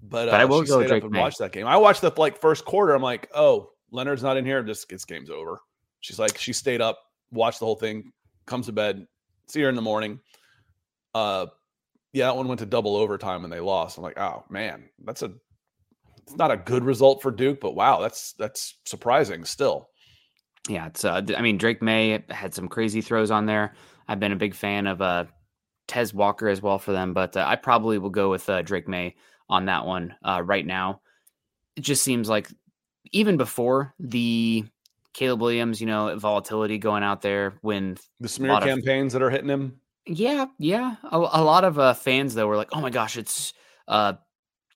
but, 0.03 0.27
But 0.27 0.35
I 0.35 0.45
uh, 0.45 0.49
will 0.49 0.63
go 0.63 0.87
Drake 0.87 1.03
up 1.03 1.05
and 1.05 1.13
May. 1.13 1.21
watched 1.21 1.39
that 1.39 1.53
game. 1.53 1.67
I 1.67 1.77
watched 1.77 2.01
the 2.01 2.13
like 2.17 2.41
first 2.41 2.65
quarter. 2.65 2.95
I'm 2.95 3.03
like, 3.03 3.31
oh, 3.35 3.71
Leonard's 3.91 4.23
not 4.23 4.37
in 4.37 4.45
here. 4.45 4.63
This 4.63 4.85
this 4.85 5.05
game's 5.05 5.31
over. 5.31 5.61
She's 6.01 6.19
like, 6.19 6.37
she 6.37 6.53
stayed 6.53 6.81
up, 6.81 6.99
watched 7.31 7.61
the 7.61 7.67
whole 7.67 7.77
thing, 7.77 8.13
comes 8.47 8.67
to 8.67 8.73
bed, 8.73 9.07
see 9.49 9.63
her 9.63 9.69
in 9.69 9.77
the 9.77 9.83
morning. 9.83 10.21
Uh, 11.15 11.47
yeah, 12.13 12.27
that 12.27 12.37
one 12.37 12.49
went 12.49 12.61
to 12.61 12.67
double 12.67 12.97
overtime 12.97 13.45
and 13.45 13.53
they 13.53 13.61
lost. 13.61 13.97
I'm 13.97 14.03
like, 14.03 14.19
oh 14.19 14.45
man, 14.51 14.89
that's 15.05 15.23
a 15.23 15.33
it's 16.27 16.37
not 16.37 16.51
a 16.51 16.57
good 16.57 16.85
result 16.85 17.23
for 17.23 17.31
Duke, 17.31 17.61
but 17.61 17.75
wow, 17.75 18.01
that's 18.01 18.33
that's 18.35 18.79
surprising 18.85 19.45
still. 19.45 19.89
Yeah, 20.69 20.87
it's. 20.87 21.05
Uh, 21.05 21.23
I 21.37 21.43
mean, 21.43 21.59
Drake 21.59 21.83
Maye 21.83 22.23
had 22.31 22.55
some 22.55 22.69
crazy 22.69 23.01
throws 23.01 23.31
on 23.31 23.47
there. 23.47 23.75
I've 24.09 24.21
been 24.21 24.33
a 24.33 24.37
big 24.37 24.55
fan 24.55 24.87
of 24.87 25.03
uh, 25.03 25.25
Tez 25.89 26.15
Walker 26.15 26.49
as 26.49 26.63
well 26.63 26.79
for 26.79 26.93
them, 26.93 27.13
but 27.13 27.37
uh, 27.37 27.45
I 27.47 27.57
probably 27.57 27.99
will 27.99 28.11
go 28.11 28.31
with 28.31 28.49
uh, 28.49 28.63
Drake 28.63 28.89
Maye 28.89 29.17
on 29.53 29.67
that 29.67 29.85
one 29.87 30.15
uh, 30.25 30.43
right 30.45 30.67
now. 30.67 31.01
It 31.77 31.83
just 31.83 32.03
seems 32.03 32.29
like 32.29 32.49
even 33.13 33.37
before 33.37 33.95
the 34.01 34.65
Caleb 35.13 35.43
Williams, 35.43 35.81
you 35.81 35.87
know, 35.87 36.17
volatility 36.19 36.79
going 36.79 37.03
out 37.03 37.21
there 37.21 37.55
when 37.61 37.99
The 38.21 38.29
smear 38.29 38.53
lot 38.53 38.63
of- 38.63 38.69
campaigns 38.69 39.13
that 39.13 39.23
are 39.23 39.29
hitting 39.31 39.51
him. 39.51 39.79
yeah, 40.07 40.47
yeah. 40.59 40.97
A, 41.11 41.17
a 41.19 41.43
lot 41.45 41.65
of 41.65 41.79
uh, 41.79 41.93
fans 41.95 42.35
though 42.35 42.47
were 42.47 42.57
like, 42.57 42.71
"Oh 42.73 42.81
my 42.81 42.91
gosh, 42.91 43.17
it's 43.19 43.53
uh, 43.89 44.15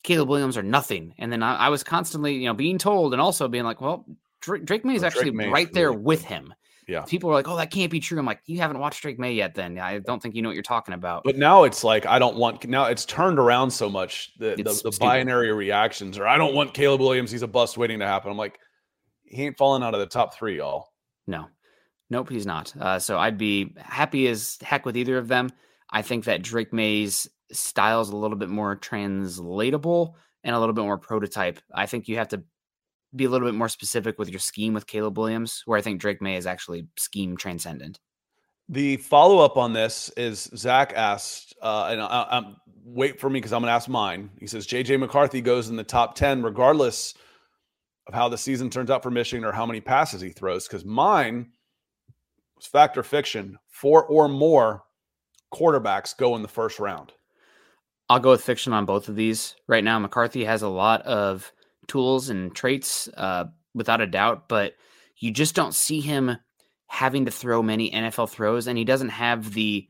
Caleb 0.03 0.29
Williams 0.29 0.57
or 0.59 0.63
nothing." 0.63 1.15
And 1.19 1.33
then 1.33 1.43
I, 1.43 1.57
I 1.57 1.69
was 1.71 1.83
constantly, 1.83 2.35
you 2.35 2.47
know, 2.47 2.55
being 2.55 2.77
told 2.79 3.13
and 3.15 3.21
also 3.23 3.49
being 3.49 3.65
like, 3.65 3.81
"Well, 3.81 4.05
Drake, 4.41 4.65
Drake 4.67 4.85
Maye 4.85 4.95
is 4.97 5.03
actually 5.05 5.31
May 5.31 5.49
right 5.49 5.73
there 5.73 5.93
with 5.93 6.23
him." 6.23 6.53
Yeah. 6.87 7.03
People 7.03 7.29
were 7.29 7.35
like, 7.35 7.49
"Oh, 7.49 7.57
that 7.57 7.71
can't 7.71 7.91
be 7.91 7.99
true." 7.99 8.19
I'm 8.19 8.27
like, 8.27 8.41
"You 8.47 8.59
haven't 8.59 8.79
watched 8.79 9.03
Drake 9.03 9.19
Maye 9.19 9.33
yet, 9.33 9.55
then 9.55 9.79
I 9.79 9.99
don't 9.99 10.23
think 10.23 10.37
you 10.37 10.43
know 10.43 10.49
what 10.49 10.55
you're 10.55 10.63
talking 10.63 10.95
about." 10.95 11.25
But 11.25 11.37
now 11.37 11.65
it's 11.65 11.83
like 11.83 12.07
I 12.07 12.19
don't 12.19 12.37
want 12.37 12.67
now 12.69 12.85
it's 12.85 13.05
turned 13.05 13.39
around 13.39 13.71
so 13.71 13.89
much 13.89 14.33
the 14.39 14.55
the, 14.57 14.63
the 14.63 14.97
binary 15.01 15.53
reactions 15.53 16.17
or 16.17 16.29
I 16.29 16.39
don't 16.39 16.55
want 16.55 16.75
Caleb 16.75 17.01
Williams, 17.01 17.31
he's 17.31 17.43
a 17.43 17.49
bust 17.49 17.77
waiting 17.77 17.99
to 17.99 18.07
happen. 18.07 18.31
I'm 18.31 18.37
like, 18.37 18.59
he 19.25 19.45
ain't 19.45 19.57
falling 19.57 19.83
out 19.83 19.95
of 19.95 20.01
the 20.01 20.07
top 20.07 20.35
three, 20.35 20.59
y'all. 20.59 20.93
No, 21.27 21.47
nope, 22.09 22.31
he's 22.31 22.47
not. 22.47 22.73
Uh, 22.79 23.01
so 23.01 23.19
I'd 23.19 23.39
be 23.39 23.75
happy 23.79 24.29
as 24.29 24.59
heck 24.63 24.87
with 24.87 24.97
either 24.97 25.19
of 25.19 25.27
them. 25.27 25.51
I 25.91 26.03
think 26.03 26.25
that 26.25 26.43
Drake 26.43 26.73
Maye's 26.73 27.29
style 27.51 28.01
is 28.01 28.11
a 28.11 28.17
little 28.17 28.37
bit 28.37 28.49
more 28.49 28.77
translatable 28.77 30.17
and 30.45 30.55
a 30.55 30.61
little 30.61 30.75
bit 30.75 30.85
more 30.85 30.99
prototype. 30.99 31.61
I 31.75 31.87
think 31.87 32.07
you 32.07 32.17
have 32.19 32.29
to 32.29 32.45
be 33.15 33.25
a 33.25 33.29
little 33.29 33.47
bit 33.47 33.55
more 33.55 33.69
specific 33.69 34.19
with 34.19 34.29
your 34.29 34.41
scheme 34.41 34.75
with 34.75 34.87
Caleb 34.87 35.19
Williams, 35.19 35.63
where 35.67 35.79
I 35.79 35.83
think 35.83 36.01
Drake 36.01 36.21
Maye 36.21 36.37
is 36.37 36.47
actually 36.47 36.87
scheme 36.99 37.37
transcendent. 37.37 38.01
The 38.69 38.97
follow 38.97 39.39
up 39.39 39.57
on 39.57 39.73
this 39.73 40.11
is 40.17 40.51
Zach 40.57 40.93
asked, 40.97 41.55
uh, 41.63 41.89
and 41.91 42.01
I, 42.01 42.27
I'm 42.31 42.57
wait 42.87 43.21
for 43.21 43.29
me 43.29 43.39
because 43.39 43.53
I'm 43.53 43.63
going 43.63 43.69
to 43.69 43.75
ask 43.75 43.89
mine. 43.89 44.31
He 44.39 44.47
says 44.47 44.67
JJ 44.67 44.99
McCarthy 44.99 45.41
goes 45.41 45.69
in 45.69 45.77
the 45.77 45.85
top 45.85 46.15
10 46.15 46.43
regardless 46.43 47.15
of 48.07 48.15
how 48.15 48.29
the 48.29 48.39
season 48.39 48.71
turns 48.71 48.91
out 48.91 49.03
for 49.03 49.11
Michigan 49.11 49.45
or 49.45 49.53
how 49.53 49.67
many 49.67 49.81
passes 49.81 50.21
he 50.21 50.31
throws. 50.31 50.69
Because 50.69 50.85
mine 50.85 51.51
was 52.57 52.67
factor 52.67 53.03
fiction. 53.03 53.59
Four 53.69 54.05
or 54.05 54.29
more 54.29 54.85
quarterbacks 55.53 56.17
go 56.17 56.37
in 56.37 56.43
the 56.43 56.49
first 56.49 56.79
round. 56.79 57.13
I'll 58.09 58.21
go 58.21 58.31
with 58.31 58.43
fiction 58.43 58.73
on 58.73 58.87
both 58.87 59.09
of 59.09 59.17
these 59.17 59.57
right 59.67 59.83
now. 59.83 59.99
McCarthy 59.99 60.45
has 60.45 60.63
a 60.63 60.69
lot 60.69 61.03
of 61.03 61.53
tools 61.89 62.29
and 62.29 62.55
traits, 62.55 63.09
uh, 63.17 63.45
without 63.75 64.01
a 64.01 64.07
doubt, 64.07 64.49
but 64.49 64.75
you 65.19 65.31
just 65.31 65.55
don't 65.55 65.75
see 65.75 66.01
him 66.01 66.37
having 66.87 67.25
to 67.25 67.31
throw 67.31 67.63
many 67.63 67.91
NFL 67.91 68.31
throws, 68.31 68.67
and 68.67 68.79
he 68.79 68.85
doesn't 68.85 69.11
have 69.11 69.53
the 69.53 69.89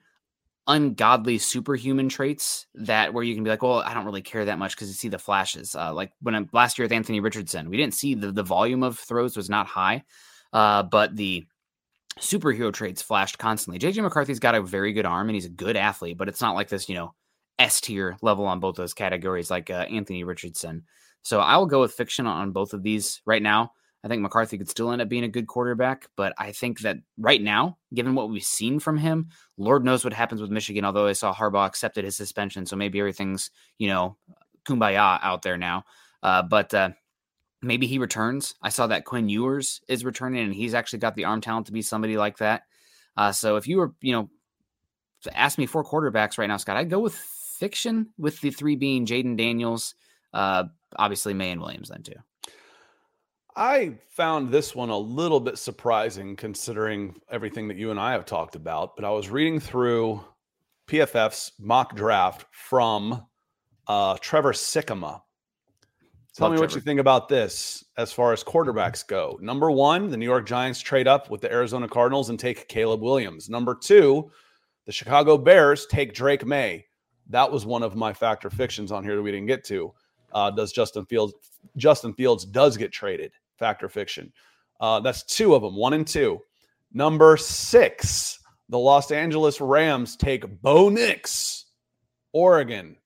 ungodly 0.68 1.38
superhuman 1.38 2.08
traits 2.08 2.66
that 2.74 3.14
where 3.14 3.22
you 3.22 3.34
can 3.34 3.44
be 3.44 3.50
like, 3.50 3.62
well, 3.62 3.80
I 3.80 3.94
don't 3.94 4.04
really 4.04 4.22
care 4.22 4.44
that 4.44 4.58
much 4.58 4.74
because 4.74 4.88
you 4.88 4.94
see 4.94 5.08
the 5.08 5.18
flashes. 5.18 5.74
Uh, 5.74 5.94
like 5.94 6.12
when 6.20 6.34
I'm 6.34 6.48
last 6.52 6.78
year 6.78 6.84
with 6.84 6.92
Anthony 6.92 7.20
Richardson, 7.20 7.70
we 7.70 7.76
didn't 7.76 7.94
see 7.94 8.14
the 8.14 8.32
the 8.32 8.42
volume 8.42 8.82
of 8.82 8.98
throws 8.98 9.36
was 9.36 9.48
not 9.48 9.66
high, 9.66 10.04
uh, 10.52 10.82
but 10.82 11.14
the 11.14 11.46
superhero 12.18 12.72
traits 12.72 13.02
flashed 13.02 13.38
constantly. 13.38 13.78
JJ 13.78 14.02
McCarthy's 14.02 14.40
got 14.40 14.54
a 14.54 14.62
very 14.62 14.92
good 14.92 15.06
arm 15.06 15.28
and 15.28 15.34
he's 15.34 15.44
a 15.44 15.50
good 15.50 15.76
athlete, 15.76 16.16
but 16.16 16.28
it's 16.28 16.40
not 16.40 16.54
like 16.54 16.68
this, 16.68 16.88
you 16.88 16.94
know, 16.94 17.14
S 17.58 17.80
tier 17.80 18.16
level 18.22 18.46
on 18.46 18.60
both 18.60 18.76
those 18.76 18.94
categories 18.94 19.50
like 19.50 19.70
uh, 19.70 19.86
Anthony 19.90 20.24
Richardson. 20.24 20.84
So 21.26 21.40
I 21.40 21.56
will 21.56 21.66
go 21.66 21.80
with 21.80 21.92
fiction 21.92 22.24
on 22.28 22.52
both 22.52 22.72
of 22.72 22.84
these 22.84 23.20
right 23.26 23.42
now. 23.42 23.72
I 24.04 24.06
think 24.06 24.22
McCarthy 24.22 24.58
could 24.58 24.70
still 24.70 24.92
end 24.92 25.02
up 25.02 25.08
being 25.08 25.24
a 25.24 25.28
good 25.28 25.48
quarterback, 25.48 26.06
but 26.14 26.32
I 26.38 26.52
think 26.52 26.82
that 26.82 26.98
right 27.18 27.42
now, 27.42 27.78
given 27.92 28.14
what 28.14 28.30
we've 28.30 28.44
seen 28.44 28.78
from 28.78 28.96
him, 28.96 29.30
Lord 29.58 29.84
knows 29.84 30.04
what 30.04 30.12
happens 30.12 30.40
with 30.40 30.52
Michigan. 30.52 30.84
Although 30.84 31.08
I 31.08 31.14
saw 31.14 31.34
Harbaugh 31.34 31.66
accepted 31.66 32.04
his 32.04 32.14
suspension, 32.14 32.64
so 32.64 32.76
maybe 32.76 33.00
everything's 33.00 33.50
you 33.76 33.88
know 33.88 34.16
kumbaya 34.64 35.18
out 35.20 35.42
there 35.42 35.58
now. 35.58 35.82
Uh, 36.22 36.42
but 36.42 36.72
uh, 36.72 36.90
maybe 37.60 37.88
he 37.88 37.98
returns. 37.98 38.54
I 38.62 38.68
saw 38.68 38.86
that 38.86 39.04
Quinn 39.04 39.28
Ewers 39.28 39.80
is 39.88 40.04
returning, 40.04 40.44
and 40.44 40.54
he's 40.54 40.74
actually 40.74 41.00
got 41.00 41.16
the 41.16 41.24
arm 41.24 41.40
talent 41.40 41.66
to 41.66 41.72
be 41.72 41.82
somebody 41.82 42.16
like 42.16 42.38
that. 42.38 42.62
Uh, 43.16 43.32
so 43.32 43.56
if 43.56 43.66
you 43.66 43.78
were, 43.78 43.94
you 44.00 44.12
know, 44.12 44.30
ask 45.34 45.58
me 45.58 45.66
four 45.66 45.84
quarterbacks 45.84 46.38
right 46.38 46.46
now, 46.46 46.56
Scott, 46.56 46.76
I'd 46.76 46.88
go 46.88 47.00
with 47.00 47.16
fiction, 47.16 48.10
with 48.16 48.40
the 48.40 48.52
three 48.52 48.76
being 48.76 49.06
Jayden 49.06 49.36
Daniels, 49.36 49.96
uh, 50.32 50.64
obviously 50.98 51.34
Maye 51.34 51.52
and 51.52 51.60
Williams, 51.60 51.88
then 51.88 52.02
too. 52.02 52.14
I 53.56 53.94
found 54.10 54.50
this 54.50 54.74
one 54.74 54.90
a 54.90 54.98
little 54.98 55.40
bit 55.40 55.58
surprising 55.58 56.36
considering 56.36 57.20
everything 57.30 57.68
that 57.68 57.78
you 57.78 57.90
and 57.90 57.98
I 57.98 58.12
have 58.12 58.26
talked 58.26 58.54
about. 58.54 58.96
But 58.96 59.04
I 59.04 59.10
was 59.10 59.30
reading 59.30 59.60
through 59.60 60.22
PFF's 60.88 61.52
mock 61.58 61.96
draft 61.96 62.44
from 62.52 63.26
uh, 63.88 64.18
Trevor 64.20 64.52
Sikkema 64.52 65.22
Tell 66.36 66.48
Love 66.48 66.52
me 66.52 66.58
Trevor. 66.58 66.68
what 66.68 66.74
you 66.74 66.82
think 66.82 67.00
about 67.00 67.30
this 67.30 67.82
as 67.96 68.12
far 68.12 68.34
as 68.34 68.44
quarterbacks 68.44 69.06
go. 69.06 69.38
Number 69.40 69.70
one, 69.70 70.10
the 70.10 70.18
New 70.18 70.26
York 70.26 70.46
Giants 70.46 70.80
trade 70.80 71.08
up 71.08 71.30
with 71.30 71.40
the 71.40 71.50
Arizona 71.50 71.88
Cardinals 71.88 72.28
and 72.28 72.38
take 72.38 72.68
Caleb 72.68 73.00
Williams. 73.00 73.48
Number 73.48 73.74
two, 73.74 74.30
the 74.84 74.92
Chicago 74.92 75.38
Bears 75.38 75.86
take 75.86 76.12
Drake 76.12 76.44
Maye. 76.44 76.84
That 77.30 77.50
was 77.50 77.64
one 77.64 77.82
of 77.82 77.96
my 77.96 78.12
factor 78.12 78.50
fictions 78.50 78.92
on 78.92 79.02
here 79.02 79.16
that 79.16 79.22
we 79.22 79.30
didn't 79.30 79.46
get 79.46 79.64
to. 79.64 79.94
Uh, 80.32 80.50
does 80.50 80.72
Justin 80.72 81.06
Fields? 81.06 81.34
Justin 81.76 82.12
Fields 82.12 82.44
does 82.44 82.76
get 82.76 82.92
traded. 82.92 83.32
Factor 83.58 83.88
fiction. 83.88 84.32
Uh, 84.80 85.00
that's 85.00 85.22
two 85.22 85.54
of 85.54 85.62
them. 85.62 85.76
One 85.76 85.94
and 85.94 86.06
two. 86.06 86.40
Number 86.92 87.36
six, 87.36 88.38
the 88.68 88.78
Los 88.78 89.10
Angeles 89.10 89.60
Rams 89.60 90.16
take 90.16 90.60
Bo 90.62 90.88
Nix, 90.88 91.66
Oregon. 92.32 92.96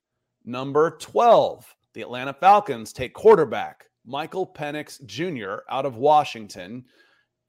Number 0.43 0.91
twelve, 0.97 1.73
the 1.93 2.01
Atlanta 2.01 2.33
Falcons 2.33 2.93
take 2.93 3.13
quarterback 3.13 3.85
Michael 4.05 4.47
Penix 4.47 5.03
Jr. 5.05 5.63
out 5.69 5.85
of 5.85 5.97
Washington. 5.97 6.85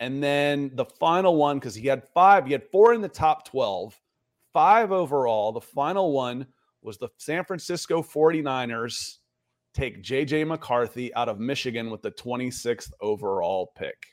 And 0.00 0.22
then 0.22 0.70
the 0.74 0.84
final 0.84 1.36
one, 1.36 1.58
because 1.58 1.74
he 1.74 1.86
had 1.86 2.02
five, 2.12 2.46
he 2.46 2.52
had 2.52 2.68
four 2.70 2.92
in 2.92 3.00
the 3.00 3.08
top 3.08 3.46
12, 3.48 3.98
five 4.52 4.92
overall. 4.92 5.52
The 5.52 5.60
final 5.60 6.12
one 6.12 6.46
was 6.82 6.98
the 6.98 7.08
San 7.18 7.44
Francisco 7.44 8.02
49ers 8.02 9.18
take 9.74 10.02
JJ 10.02 10.46
McCarthy 10.46 11.14
out 11.14 11.28
of 11.28 11.38
Michigan 11.38 11.90
with 11.90 12.02
the 12.02 12.10
26th 12.10 12.92
overall 13.00 13.72
pick. 13.74 14.08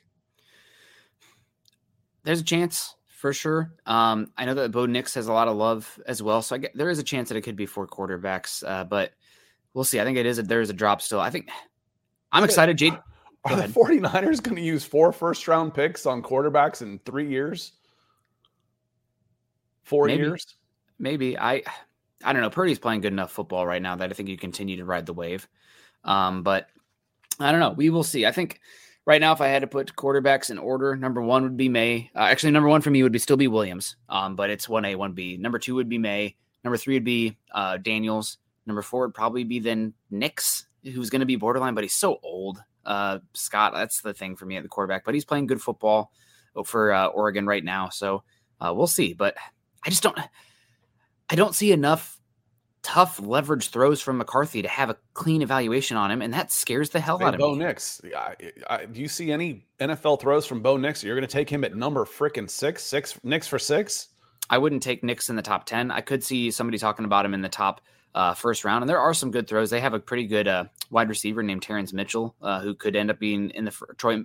There's 2.22 2.40
a 2.40 2.44
chance 2.44 2.94
for 3.06 3.32
sure. 3.32 3.72
Um, 3.86 4.32
I 4.36 4.44
know 4.44 4.54
that 4.54 4.72
Bo 4.72 4.86
Nix 4.86 5.14
has 5.14 5.28
a 5.28 5.32
lot 5.32 5.48
of 5.48 5.56
love 5.56 5.98
as 6.06 6.22
well, 6.22 6.42
so 6.42 6.54
I 6.54 6.58
get, 6.58 6.76
there 6.76 6.90
is 6.90 6.98
a 6.98 7.02
chance 7.02 7.28
that 7.28 7.36
it 7.36 7.42
could 7.42 7.56
be 7.56 7.66
four 7.66 7.86
quarterbacks. 7.86 8.62
Uh, 8.66 8.84
but 8.84 9.12
we'll 9.74 9.84
see. 9.84 10.00
I 10.00 10.04
think 10.04 10.18
it 10.18 10.26
is. 10.26 10.38
A, 10.38 10.42
there 10.42 10.60
is 10.60 10.70
a 10.70 10.74
drop 10.74 11.02
still. 11.02 11.20
I 11.20 11.30
think 11.30 11.48
I'm 12.32 12.44
excited. 12.44 12.78
Jade, 12.78 12.98
are 13.44 13.56
the 13.56 13.62
49ers 13.64 14.42
going 14.42 14.56
to 14.56 14.62
use 14.62 14.84
four 14.84 15.12
first 15.12 15.46
round 15.48 15.74
picks 15.74 16.06
on 16.06 16.22
quarterbacks 16.22 16.82
in 16.82 16.98
three 17.04 17.28
years? 17.28 17.72
Four 19.82 20.06
maybe, 20.06 20.22
years? 20.22 20.56
Maybe. 20.98 21.38
I 21.38 21.62
I 22.22 22.32
don't 22.32 22.42
know. 22.42 22.50
Purdy's 22.50 22.78
playing 22.78 23.00
good 23.00 23.12
enough 23.12 23.32
football 23.32 23.66
right 23.66 23.82
now 23.82 23.96
that 23.96 24.10
I 24.10 24.12
think 24.12 24.28
you 24.28 24.36
continue 24.36 24.76
to 24.76 24.84
ride 24.84 25.06
the 25.06 25.12
wave. 25.12 25.48
Um, 26.04 26.42
but 26.42 26.68
I 27.38 27.50
don't 27.50 27.60
know. 27.60 27.70
We 27.70 27.90
will 27.90 28.04
see. 28.04 28.26
I 28.26 28.32
think 28.32 28.60
right 29.06 29.20
now, 29.20 29.32
if 29.32 29.40
I 29.40 29.48
had 29.48 29.62
to 29.62 29.66
put 29.66 29.96
quarterbacks 29.96 30.50
in 30.50 30.58
order, 30.58 30.94
number 30.96 31.22
one 31.22 31.42
would 31.42 31.56
be 31.56 31.68
Maye. 31.68 32.10
Uh, 32.14 32.20
actually, 32.20 32.52
number 32.52 32.68
one 32.68 32.82
for 32.82 32.90
me 32.90 33.02
would 33.02 33.12
be 33.12 33.18
still 33.18 33.36
be 33.36 33.48
Williams. 33.48 33.96
Um, 34.08 34.36
but 34.36 34.50
it's 34.50 34.68
one 34.68 34.84
A, 34.84 34.94
one 34.94 35.12
B. 35.12 35.36
Number 35.38 35.58
two 35.58 35.74
would 35.74 35.88
be 35.88 35.98
Maye. 35.98 36.36
Number 36.62 36.76
three 36.76 36.94
would 36.94 37.04
be 37.04 37.38
uh, 37.54 37.78
Daniels. 37.78 38.38
Number 38.66 38.82
four 38.82 39.06
would 39.06 39.14
probably 39.14 39.44
be 39.44 39.58
then 39.58 39.94
Nix, 40.10 40.66
who's 40.84 41.10
going 41.10 41.20
to 41.20 41.26
be 41.26 41.36
borderline, 41.36 41.74
but 41.74 41.84
he's 41.84 41.94
so 41.94 42.18
old. 42.22 42.62
Uh, 42.84 43.18
Scott, 43.34 43.72
that's 43.74 44.02
the 44.02 44.14
thing 44.14 44.36
for 44.36 44.46
me 44.46 44.56
at 44.56 44.62
the 44.62 44.68
quarterback, 44.68 45.04
but 45.04 45.14
he's 45.14 45.24
playing 45.24 45.46
good 45.46 45.60
football 45.60 46.12
for 46.64 46.92
uh, 46.92 47.06
Oregon 47.06 47.46
right 47.46 47.64
now. 47.64 47.88
So 47.88 48.22
uh, 48.60 48.72
we'll 48.74 48.86
see. 48.86 49.14
But 49.14 49.36
I 49.84 49.90
just 49.90 50.02
don't, 50.02 50.18
I 51.30 51.36
don't 51.36 51.54
see 51.54 51.72
enough 51.72 52.20
tough 52.82 53.20
leverage 53.20 53.68
throws 53.68 54.00
from 54.00 54.18
McCarthy 54.18 54.62
to 54.62 54.68
have 54.68 54.90
a 54.90 54.96
clean 55.14 55.42
evaluation 55.42 55.96
on 55.96 56.10
him, 56.10 56.22
and 56.22 56.32
that 56.32 56.50
scares 56.50 56.90
the 56.90 57.00
hell 57.00 57.18
hey, 57.18 57.26
out 57.26 57.34
of 57.34 57.40
Bo 57.40 57.52
me. 57.52 57.60
Bo 57.60 57.66
Nix, 57.66 58.00
I, 58.16 58.34
I, 58.68 58.86
do 58.86 59.00
you 59.00 59.08
see 59.08 59.30
any 59.30 59.66
NFL 59.78 60.20
throws 60.20 60.46
from 60.46 60.62
Bo 60.62 60.76
Nix? 60.76 61.04
You're 61.04 61.14
going 61.14 61.26
to 61.26 61.32
take 61.32 61.48
him 61.48 61.64
at 61.64 61.76
number 61.76 62.04
freaking 62.04 62.48
six, 62.48 62.82
six 62.82 63.18
Nix 63.22 63.46
for 63.46 63.58
six. 63.58 64.08
I 64.48 64.58
wouldn't 64.58 64.82
take 64.82 65.04
Nix 65.04 65.30
in 65.30 65.36
the 65.36 65.42
top 65.42 65.66
ten. 65.66 65.90
I 65.90 66.00
could 66.00 66.24
see 66.24 66.50
somebody 66.50 66.78
talking 66.78 67.04
about 67.04 67.24
him 67.24 67.34
in 67.34 67.42
the 67.42 67.48
top 67.48 67.80
uh, 68.14 68.34
first 68.34 68.64
round. 68.64 68.82
And 68.82 68.88
there 68.88 68.98
are 68.98 69.14
some 69.14 69.30
good 69.30 69.46
throws. 69.46 69.70
They 69.70 69.80
have 69.80 69.94
a 69.94 70.00
pretty 70.00 70.26
good 70.26 70.48
uh, 70.48 70.64
wide 70.90 71.08
receiver 71.08 71.42
named 71.42 71.62
Terrence 71.62 71.92
Mitchell, 71.92 72.34
uh, 72.42 72.60
who 72.60 72.74
could 72.74 72.96
end 72.96 73.10
up 73.10 73.18
being 73.18 73.50
in 73.50 73.64
the 73.66 73.74
Troy. 73.98 74.22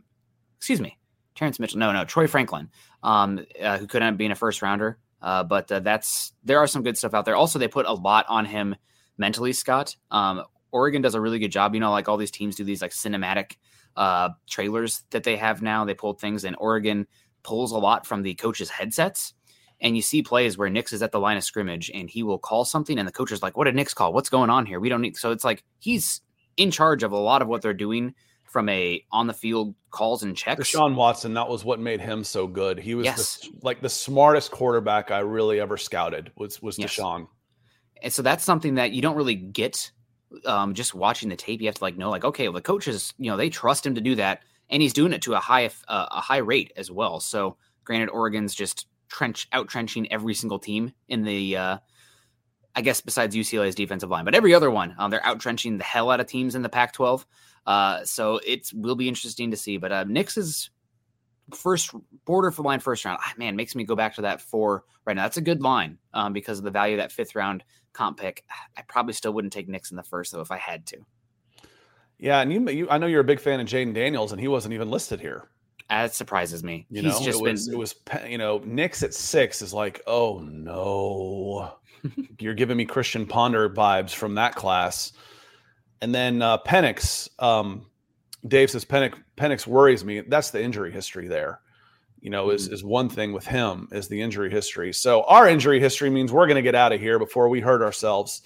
Excuse 0.57 0.81
me, 0.81 0.97
Terrence 1.35 1.59
Mitchell. 1.59 1.79
No, 1.79 1.91
no, 1.91 2.05
Troy 2.05 2.27
Franklin, 2.27 2.69
um, 3.03 3.45
uh, 3.61 3.77
who 3.77 3.85
could 3.85 4.01
end 4.01 4.13
up 4.13 4.17
being 4.17 4.31
a 4.31 4.35
first 4.35 4.61
rounder. 4.61 4.97
Uh, 5.25 5.43
but 5.43 5.69
uh, 5.71 5.81
that's 5.81 6.31
there 6.45 6.59
are 6.59 6.67
some 6.67 6.83
good 6.83 6.97
stuff 6.97 7.13
out 7.13 7.25
there. 7.25 7.35
Also, 7.35 7.59
they 7.59 7.67
put 7.67 7.85
a 7.85 7.93
lot 7.93 8.25
on 8.29 8.45
him 8.45 8.75
mentally. 9.17 9.51
Scott, 9.51 9.95
um, 10.11 10.43
Oregon 10.71 11.01
does 11.01 11.15
a 11.15 11.21
really 11.21 11.39
good 11.39 11.51
job. 11.51 11.73
You 11.73 11.81
know, 11.81 11.91
like 11.91 12.07
all 12.07 12.15
these 12.15 12.31
teams 12.31 12.55
do 12.55 12.63
these 12.63 12.81
like 12.81 12.91
cinematic 12.91 13.57
trailers 14.47 15.03
that 15.09 15.23
they 15.23 15.35
have 15.35 15.61
now. 15.61 15.83
They 15.83 15.95
pulled 15.95 16.21
things, 16.21 16.45
and 16.45 16.55
Oregon 16.59 17.07
pulls 17.43 17.71
a 17.71 17.77
lot 17.77 18.05
from 18.05 18.21
the 18.21 18.35
coaches' 18.35 18.69
headsets 18.69 19.33
and 19.81 19.95
you 19.95 20.01
see 20.01 20.21
plays 20.21 20.57
where 20.57 20.69
Nix 20.69 20.93
is 20.93 21.01
at 21.01 21.11
the 21.11 21.19
line 21.19 21.37
of 21.37 21.43
scrimmage 21.43 21.91
and 21.93 22.09
he 22.09 22.23
will 22.23 22.39
call 22.39 22.65
something, 22.65 22.97
and 22.97 23.07
the 23.07 23.11
coach 23.11 23.31
is 23.31 23.41
like, 23.41 23.57
"What 23.57 23.65
did 23.65 23.75
Nix 23.75 23.93
call? 23.93 24.13
What's 24.13 24.29
going 24.29 24.49
on 24.49 24.65
here? 24.65 24.79
We 24.79 24.89
don't 24.89 25.01
need." 25.01 25.17
So 25.17 25.31
it's 25.31 25.43
like 25.43 25.63
he's 25.79 26.21
in 26.57 26.71
charge 26.71 27.03
of 27.03 27.11
a 27.11 27.17
lot 27.17 27.41
of 27.41 27.47
what 27.47 27.61
they're 27.61 27.73
doing 27.73 28.13
from 28.55 28.69
a 28.69 29.03
on 29.11 29.27
the 29.27 29.33
field 29.33 29.75
calls 29.91 30.23
and 30.23 30.37
checks. 30.37 30.71
Deshaun 30.71 30.95
Watson, 30.95 31.33
that 31.33 31.49
was 31.49 31.65
what 31.65 31.77
made 31.77 31.99
him 31.99 32.23
so 32.23 32.47
good. 32.47 32.79
He 32.79 32.95
was 32.95 33.03
yes. 33.03 33.39
the, 33.39 33.49
like 33.63 33.81
the 33.81 33.89
smartest 33.89 34.49
quarterback 34.49 35.11
I 35.11 35.19
really 35.19 35.59
ever 35.59 35.75
scouted 35.75 36.31
was 36.37 36.61
was 36.61 36.79
yes. 36.79 36.95
Deshaun. 36.95 37.27
And 38.01 38.13
so 38.13 38.21
that's 38.21 38.45
something 38.45 38.75
that 38.75 38.93
you 38.93 39.01
don't 39.01 39.17
really 39.17 39.35
get 39.35 39.91
um, 40.45 40.73
just 40.73 40.95
watching 40.95 41.27
the 41.27 41.35
tape. 41.35 41.59
You 41.59 41.67
have 41.67 41.75
to 41.75 41.83
like 41.83 41.97
know 41.97 42.09
like 42.09 42.23
okay, 42.23 42.47
well, 42.47 42.53
the 42.53 42.61
coaches 42.61 43.13
you 43.17 43.29
know 43.29 43.35
they 43.35 43.49
trust 43.49 43.85
him 43.85 43.95
to 43.95 44.01
do 44.01 44.15
that, 44.15 44.43
and 44.69 44.81
he's 44.81 44.93
doing 44.93 45.11
it 45.11 45.23
to 45.23 45.33
a 45.33 45.39
high 45.41 45.65
uh, 45.89 46.05
a 46.09 46.21
high 46.21 46.37
rate 46.37 46.71
as 46.77 46.89
well. 46.89 47.19
So 47.19 47.57
granted, 47.83 48.07
Oregon's 48.07 48.55
just 48.55 48.87
trench 49.09 49.49
out 49.51 49.67
trenching 49.67 50.09
every 50.13 50.33
single 50.33 50.59
team 50.59 50.93
in 51.09 51.23
the 51.23 51.57
uh, 51.57 51.77
I 52.73 52.79
guess 52.79 53.01
besides 53.01 53.35
UCLA's 53.35 53.75
defensive 53.75 54.09
line, 54.09 54.23
but 54.23 54.33
every 54.33 54.53
other 54.53 54.71
one, 54.71 54.95
um, 54.97 55.11
they're 55.11 55.25
out 55.25 55.41
trenching 55.41 55.77
the 55.77 55.83
hell 55.83 56.09
out 56.09 56.21
of 56.21 56.27
teams 56.27 56.55
in 56.55 56.61
the 56.61 56.69
Pac-12. 56.69 57.25
Uh, 57.65 58.03
so 58.03 58.39
it 58.45 58.69
will 58.73 58.95
be 58.95 59.07
interesting 59.07 59.51
to 59.51 59.57
see. 59.57 59.77
But 59.77 59.91
uh, 59.91 60.03
Nix's 60.05 60.69
first 61.53 61.93
border 62.25 62.51
for 62.51 62.63
line 62.63 62.79
first 62.79 63.05
round, 63.05 63.19
ah, 63.21 63.33
man, 63.37 63.55
makes 63.55 63.75
me 63.75 63.83
go 63.83 63.95
back 63.95 64.15
to 64.15 64.21
that 64.23 64.41
four 64.41 64.83
right 65.05 65.15
now. 65.15 65.23
That's 65.23 65.37
a 65.37 65.41
good 65.41 65.61
line 65.61 65.97
um, 66.13 66.33
because 66.33 66.57
of 66.59 66.63
the 66.65 66.71
value 66.71 66.95
of 66.95 66.99
that 66.99 67.11
fifth 67.11 67.35
round 67.35 67.63
comp 67.93 68.19
pick. 68.19 68.43
I 68.77 68.81
probably 68.83 69.13
still 69.13 69.33
wouldn't 69.33 69.53
take 69.53 69.67
Nix 69.67 69.91
in 69.91 69.97
the 69.97 70.03
first 70.03 70.31
though 70.31 70.41
if 70.41 70.51
I 70.51 70.57
had 70.57 70.85
to. 70.87 70.97
Yeah, 72.17 72.39
and 72.39 72.51
you, 72.51 72.69
you 72.69 72.89
I 72.89 72.97
know 72.97 73.07
you're 73.07 73.21
a 73.21 73.25
big 73.25 73.39
fan 73.39 73.59
of 73.59 73.67
Jayden 73.67 73.93
Daniels, 73.93 74.31
and 74.31 74.39
he 74.39 74.47
wasn't 74.47 74.73
even 74.73 74.89
listed 74.89 75.19
here. 75.19 75.49
that 75.89 76.13
surprises 76.15 76.63
me. 76.63 76.85
You 76.89 77.01
He's 77.01 77.19
know, 77.19 77.25
just 77.25 77.39
it 77.39 77.43
was, 77.43 77.67
been 77.67 77.73
it 77.73 77.77
was, 77.77 77.95
you 78.27 78.37
know, 78.37 78.61
Nix 78.65 79.03
at 79.03 79.13
six 79.13 79.61
is 79.61 79.73
like, 79.73 80.01
oh 80.07 80.39
no, 80.39 81.73
you're 82.39 82.53
giving 82.53 82.77
me 82.77 82.85
Christian 82.85 83.25
Ponder 83.25 83.69
vibes 83.69 84.13
from 84.13 84.35
that 84.35 84.55
class. 84.55 85.11
And 86.05 86.13
then 86.13 86.43
uh, 86.43 86.59
Penix, 86.59 87.27
um, 87.41 87.87
Dave 88.47 88.69
says 88.69 88.85
Penix, 88.85 89.15
Penix 89.37 89.65
worries 89.65 90.05
me. 90.05 90.21
That's 90.21 90.51
the 90.51 90.61
injury 90.61 90.91
history 90.91 91.27
there. 91.27 91.61
You 92.21 92.29
know, 92.29 92.51
is, 92.51 92.69
Mm. 92.69 92.73
is 92.73 92.83
one 92.83 93.09
thing 93.09 93.33
with 93.33 93.47
him 93.47 93.87
is 93.91 94.07
the 94.07 94.21
injury 94.21 94.51
history. 94.51 94.93
So 94.93 95.23
our 95.23 95.49
injury 95.49 95.79
history 95.79 96.11
means 96.11 96.31
we're 96.31 96.45
going 96.45 96.57
to 96.57 96.61
get 96.61 96.75
out 96.75 96.93
of 96.93 96.99
here 96.99 97.17
before 97.17 97.49
we 97.49 97.59
hurt 97.59 97.81
ourselves 97.81 98.43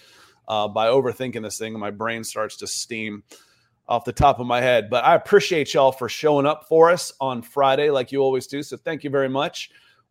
uh, 0.47 0.69
by 0.69 0.87
overthinking 0.87 1.43
this 1.43 1.57
thing, 1.57 1.73
and 1.73 1.81
my 1.81 1.91
brain 1.91 2.23
starts 2.23 2.55
to 2.57 2.65
steam 2.67 3.23
off 3.89 4.05
the 4.05 4.13
top 4.13 4.39
of 4.39 4.47
my 4.47 4.61
head. 4.61 4.89
But 4.89 5.03
I 5.03 5.15
appreciate 5.15 5.73
y'all 5.73 5.91
for 5.91 6.07
showing 6.07 6.45
up 6.45 6.65
for 6.69 6.89
us 6.89 7.11
on 7.19 7.41
Friday, 7.41 7.89
like 7.89 8.13
you 8.13 8.21
always 8.21 8.47
do. 8.47 8.63
So 8.63 8.77
thank 8.77 9.03
you 9.03 9.09
very 9.09 9.27
much. 9.27 9.69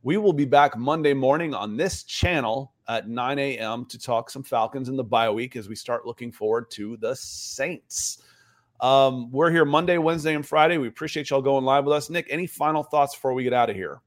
We 0.08 0.16
will 0.16 0.32
be 0.32 0.46
back 0.46 0.74
Monday 0.74 1.12
morning 1.12 1.52
on 1.52 1.76
this 1.76 2.02
channel 2.02 2.72
at 2.88 3.10
9 3.10 3.38
a.m. 3.38 3.84
to 3.84 3.98
talk 3.98 4.30
some 4.30 4.42
Falcons 4.42 4.88
in 4.88 4.96
the 4.96 5.04
bye 5.04 5.28
week 5.28 5.54
as 5.54 5.68
we 5.68 5.74
start 5.74 6.06
looking 6.06 6.32
forward 6.32 6.70
to 6.70 6.96
the 6.96 7.14
Saints. 7.14 8.22
Um, 8.80 9.30
we're 9.30 9.50
here 9.50 9.66
Monday, 9.66 9.98
Wednesday, 9.98 10.34
and 10.34 10.46
Friday. 10.46 10.78
We 10.78 10.88
appreciate 10.88 11.28
y'all 11.28 11.42
going 11.42 11.66
live 11.66 11.84
with 11.84 11.94
us. 11.94 12.08
Nick, 12.08 12.26
any 12.30 12.46
final 12.46 12.82
thoughts 12.82 13.14
before 13.14 13.34
we 13.34 13.44
get 13.44 13.52
out 13.52 13.68
of 13.68 13.76
here? 13.76 14.00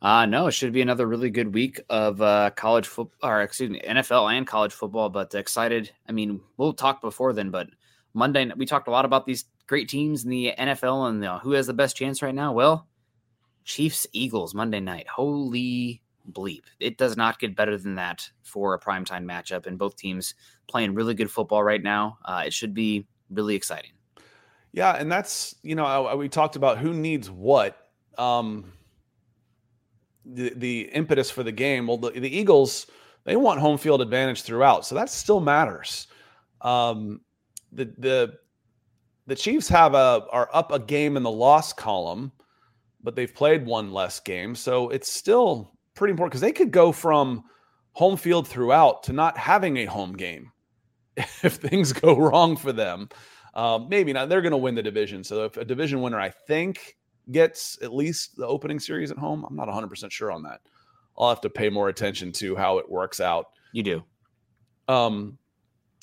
Uh, 0.00 0.24
no, 0.24 0.46
it 0.46 0.52
should 0.52 0.72
be 0.72 0.82
another 0.82 1.08
really 1.08 1.30
good 1.30 1.52
week 1.52 1.80
of 1.90 2.22
uh, 2.22 2.50
college 2.50 2.86
football, 2.86 3.28
or 3.28 3.42
excuse 3.42 3.70
me, 3.70 3.82
NFL 3.84 4.32
and 4.32 4.46
college 4.46 4.72
football. 4.72 5.08
But 5.08 5.34
excited. 5.34 5.90
I 6.08 6.12
mean, 6.12 6.40
we'll 6.58 6.74
talk 6.74 7.00
before 7.00 7.32
then, 7.32 7.50
but 7.50 7.66
Monday 8.14 8.52
we 8.56 8.66
talked 8.66 8.86
a 8.86 8.92
lot 8.92 9.04
about 9.04 9.26
these 9.26 9.46
great 9.66 9.88
teams 9.88 10.22
in 10.22 10.30
the 10.30 10.54
NFL 10.56 11.08
and 11.08 11.24
uh, 11.24 11.40
who 11.40 11.50
has 11.54 11.66
the 11.66 11.74
best 11.74 11.96
chance 11.96 12.22
right 12.22 12.32
now. 12.32 12.52
Well, 12.52 12.86
Chiefs 13.68 14.06
Eagles 14.12 14.54
Monday 14.54 14.80
night. 14.80 15.06
Holy 15.06 16.00
bleep! 16.32 16.62
It 16.80 16.96
does 16.96 17.18
not 17.18 17.38
get 17.38 17.54
better 17.54 17.76
than 17.76 17.94
that 17.96 18.28
for 18.42 18.72
a 18.72 18.80
primetime 18.80 19.24
matchup, 19.24 19.66
and 19.66 19.78
both 19.78 19.94
teams 19.96 20.34
playing 20.68 20.94
really 20.94 21.12
good 21.12 21.30
football 21.30 21.62
right 21.62 21.82
now. 21.82 22.18
Uh, 22.24 22.44
it 22.46 22.52
should 22.54 22.72
be 22.72 23.06
really 23.28 23.54
exciting. 23.54 23.90
Yeah, 24.72 24.92
and 24.96 25.12
that's 25.12 25.54
you 25.62 25.74
know 25.74 25.84
I, 25.84 26.12
I- 26.12 26.14
we 26.14 26.30
talked 26.30 26.56
about 26.56 26.78
who 26.78 26.94
needs 26.94 27.30
what. 27.30 27.76
Um, 28.16 28.72
the 30.24 30.52
the 30.56 30.80
impetus 30.94 31.30
for 31.30 31.42
the 31.42 31.52
game. 31.52 31.86
Well, 31.86 31.98
the, 31.98 32.10
the 32.10 32.34
Eagles 32.34 32.86
they 33.24 33.36
want 33.36 33.60
home 33.60 33.76
field 33.76 34.00
advantage 34.00 34.42
throughout, 34.42 34.86
so 34.86 34.94
that 34.94 35.10
still 35.10 35.40
matters. 35.40 36.06
Um, 36.62 37.20
the 37.72 37.84
the 37.98 38.38
the 39.26 39.36
Chiefs 39.36 39.68
have 39.68 39.92
a 39.92 40.24
are 40.32 40.48
up 40.54 40.72
a 40.72 40.78
game 40.78 41.18
in 41.18 41.22
the 41.22 41.30
loss 41.30 41.72
column, 41.74 42.32
but 43.02 43.14
they've 43.14 43.34
played 43.34 43.64
one 43.64 43.92
less 43.92 44.20
game, 44.20 44.54
so 44.54 44.90
it's 44.90 45.10
still 45.10 45.72
pretty 45.94 46.12
important 46.12 46.32
because 46.32 46.40
they 46.40 46.52
could 46.52 46.70
go 46.70 46.92
from 46.92 47.44
home 47.92 48.16
field 48.16 48.46
throughout 48.46 49.02
to 49.02 49.12
not 49.12 49.36
having 49.36 49.78
a 49.78 49.84
home 49.84 50.12
game 50.12 50.52
if 51.16 51.54
things 51.54 51.92
go 51.92 52.16
wrong 52.16 52.56
for 52.56 52.72
them. 52.72 53.08
Um, 53.54 53.88
maybe 53.88 54.12
not. 54.12 54.28
They're 54.28 54.42
going 54.42 54.52
to 54.52 54.56
win 54.56 54.76
the 54.76 54.82
division. 54.82 55.24
So 55.24 55.44
if 55.44 55.56
a 55.56 55.64
division 55.64 56.00
winner, 56.00 56.20
I 56.20 56.30
think, 56.30 56.96
gets 57.32 57.76
at 57.82 57.92
least 57.92 58.36
the 58.36 58.46
opening 58.46 58.78
series 58.78 59.10
at 59.10 59.18
home, 59.18 59.44
I'm 59.44 59.56
not 59.56 59.66
100% 59.68 60.12
sure 60.12 60.30
on 60.30 60.44
that. 60.44 60.60
I'll 61.18 61.28
have 61.28 61.40
to 61.40 61.50
pay 61.50 61.68
more 61.68 61.88
attention 61.88 62.30
to 62.32 62.54
how 62.54 62.78
it 62.78 62.88
works 62.88 63.20
out. 63.20 63.46
You 63.72 63.82
do. 63.82 64.04
Um, 64.86 65.38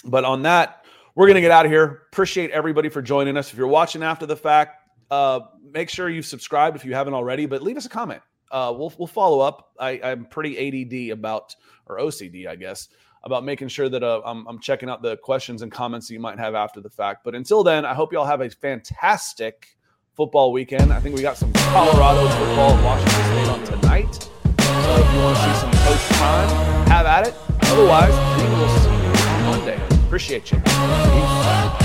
but 0.03 0.25
on 0.25 0.41
that, 0.43 0.85
we're 1.15 1.27
going 1.27 1.35
to 1.35 1.41
get 1.41 1.51
out 1.51 1.65
of 1.65 1.71
here. 1.71 2.03
Appreciate 2.11 2.51
everybody 2.51 2.89
for 2.89 3.01
joining 3.01 3.37
us. 3.37 3.51
If 3.51 3.57
you're 3.57 3.67
watching 3.67 4.03
after 4.03 4.25
the 4.25 4.35
fact, 4.35 4.84
uh, 5.11 5.39
make 5.71 5.89
sure 5.89 6.09
you've 6.09 6.25
subscribed 6.25 6.75
if 6.75 6.85
you 6.85 6.93
haven't 6.93 7.13
already, 7.13 7.45
but 7.45 7.61
leave 7.61 7.77
us 7.77 7.85
a 7.85 7.89
comment. 7.89 8.21
Uh, 8.51 8.73
we'll, 8.75 8.93
we'll 8.97 9.07
follow 9.07 9.39
up. 9.39 9.71
I, 9.79 9.99
I'm 10.03 10.25
pretty 10.25 11.09
ADD 11.09 11.11
about, 11.11 11.55
or 11.87 11.97
OCD, 11.97 12.47
I 12.47 12.55
guess, 12.55 12.89
about 13.23 13.43
making 13.43 13.67
sure 13.67 13.89
that 13.89 14.03
uh, 14.03 14.21
I'm, 14.23 14.47
I'm 14.47 14.59
checking 14.59 14.89
out 14.89 15.01
the 15.01 15.17
questions 15.17 15.61
and 15.61 15.71
comments 15.71 16.07
that 16.07 16.13
you 16.13 16.19
might 16.19 16.39
have 16.39 16.55
after 16.55 16.79
the 16.79 16.89
fact. 16.89 17.23
But 17.23 17.35
until 17.35 17.63
then, 17.63 17.85
I 17.85 17.93
hope 17.93 18.11
you 18.11 18.19
all 18.19 18.25
have 18.25 18.41
a 18.41 18.49
fantastic 18.49 19.75
football 20.13 20.51
weekend. 20.51 20.93
I 20.93 20.99
think 20.99 21.15
we 21.15 21.21
got 21.21 21.37
some 21.37 21.51
Colorado 21.53 22.27
football 22.29 22.71
at 22.71 22.83
Washington 22.83 23.23
State 23.25 23.47
on 23.49 23.81
tonight. 23.81 24.13
So 24.13 24.95
if 24.97 25.13
you 25.13 25.19
want 25.19 25.37
to 25.37 25.43
see 25.43 25.53
some 25.59 25.71
Coach 25.71 26.17
Prime, 26.17 26.87
have 26.87 27.05
at 27.05 27.27
it. 27.27 27.33
Otherwise, 27.63 28.13
we 28.41 28.47
will 28.55 28.69
see 28.79 28.89
you 28.89 29.11
on 29.33 29.43
Monday. 29.57 30.05
Appreciate 30.05 30.51
you. 30.51 31.84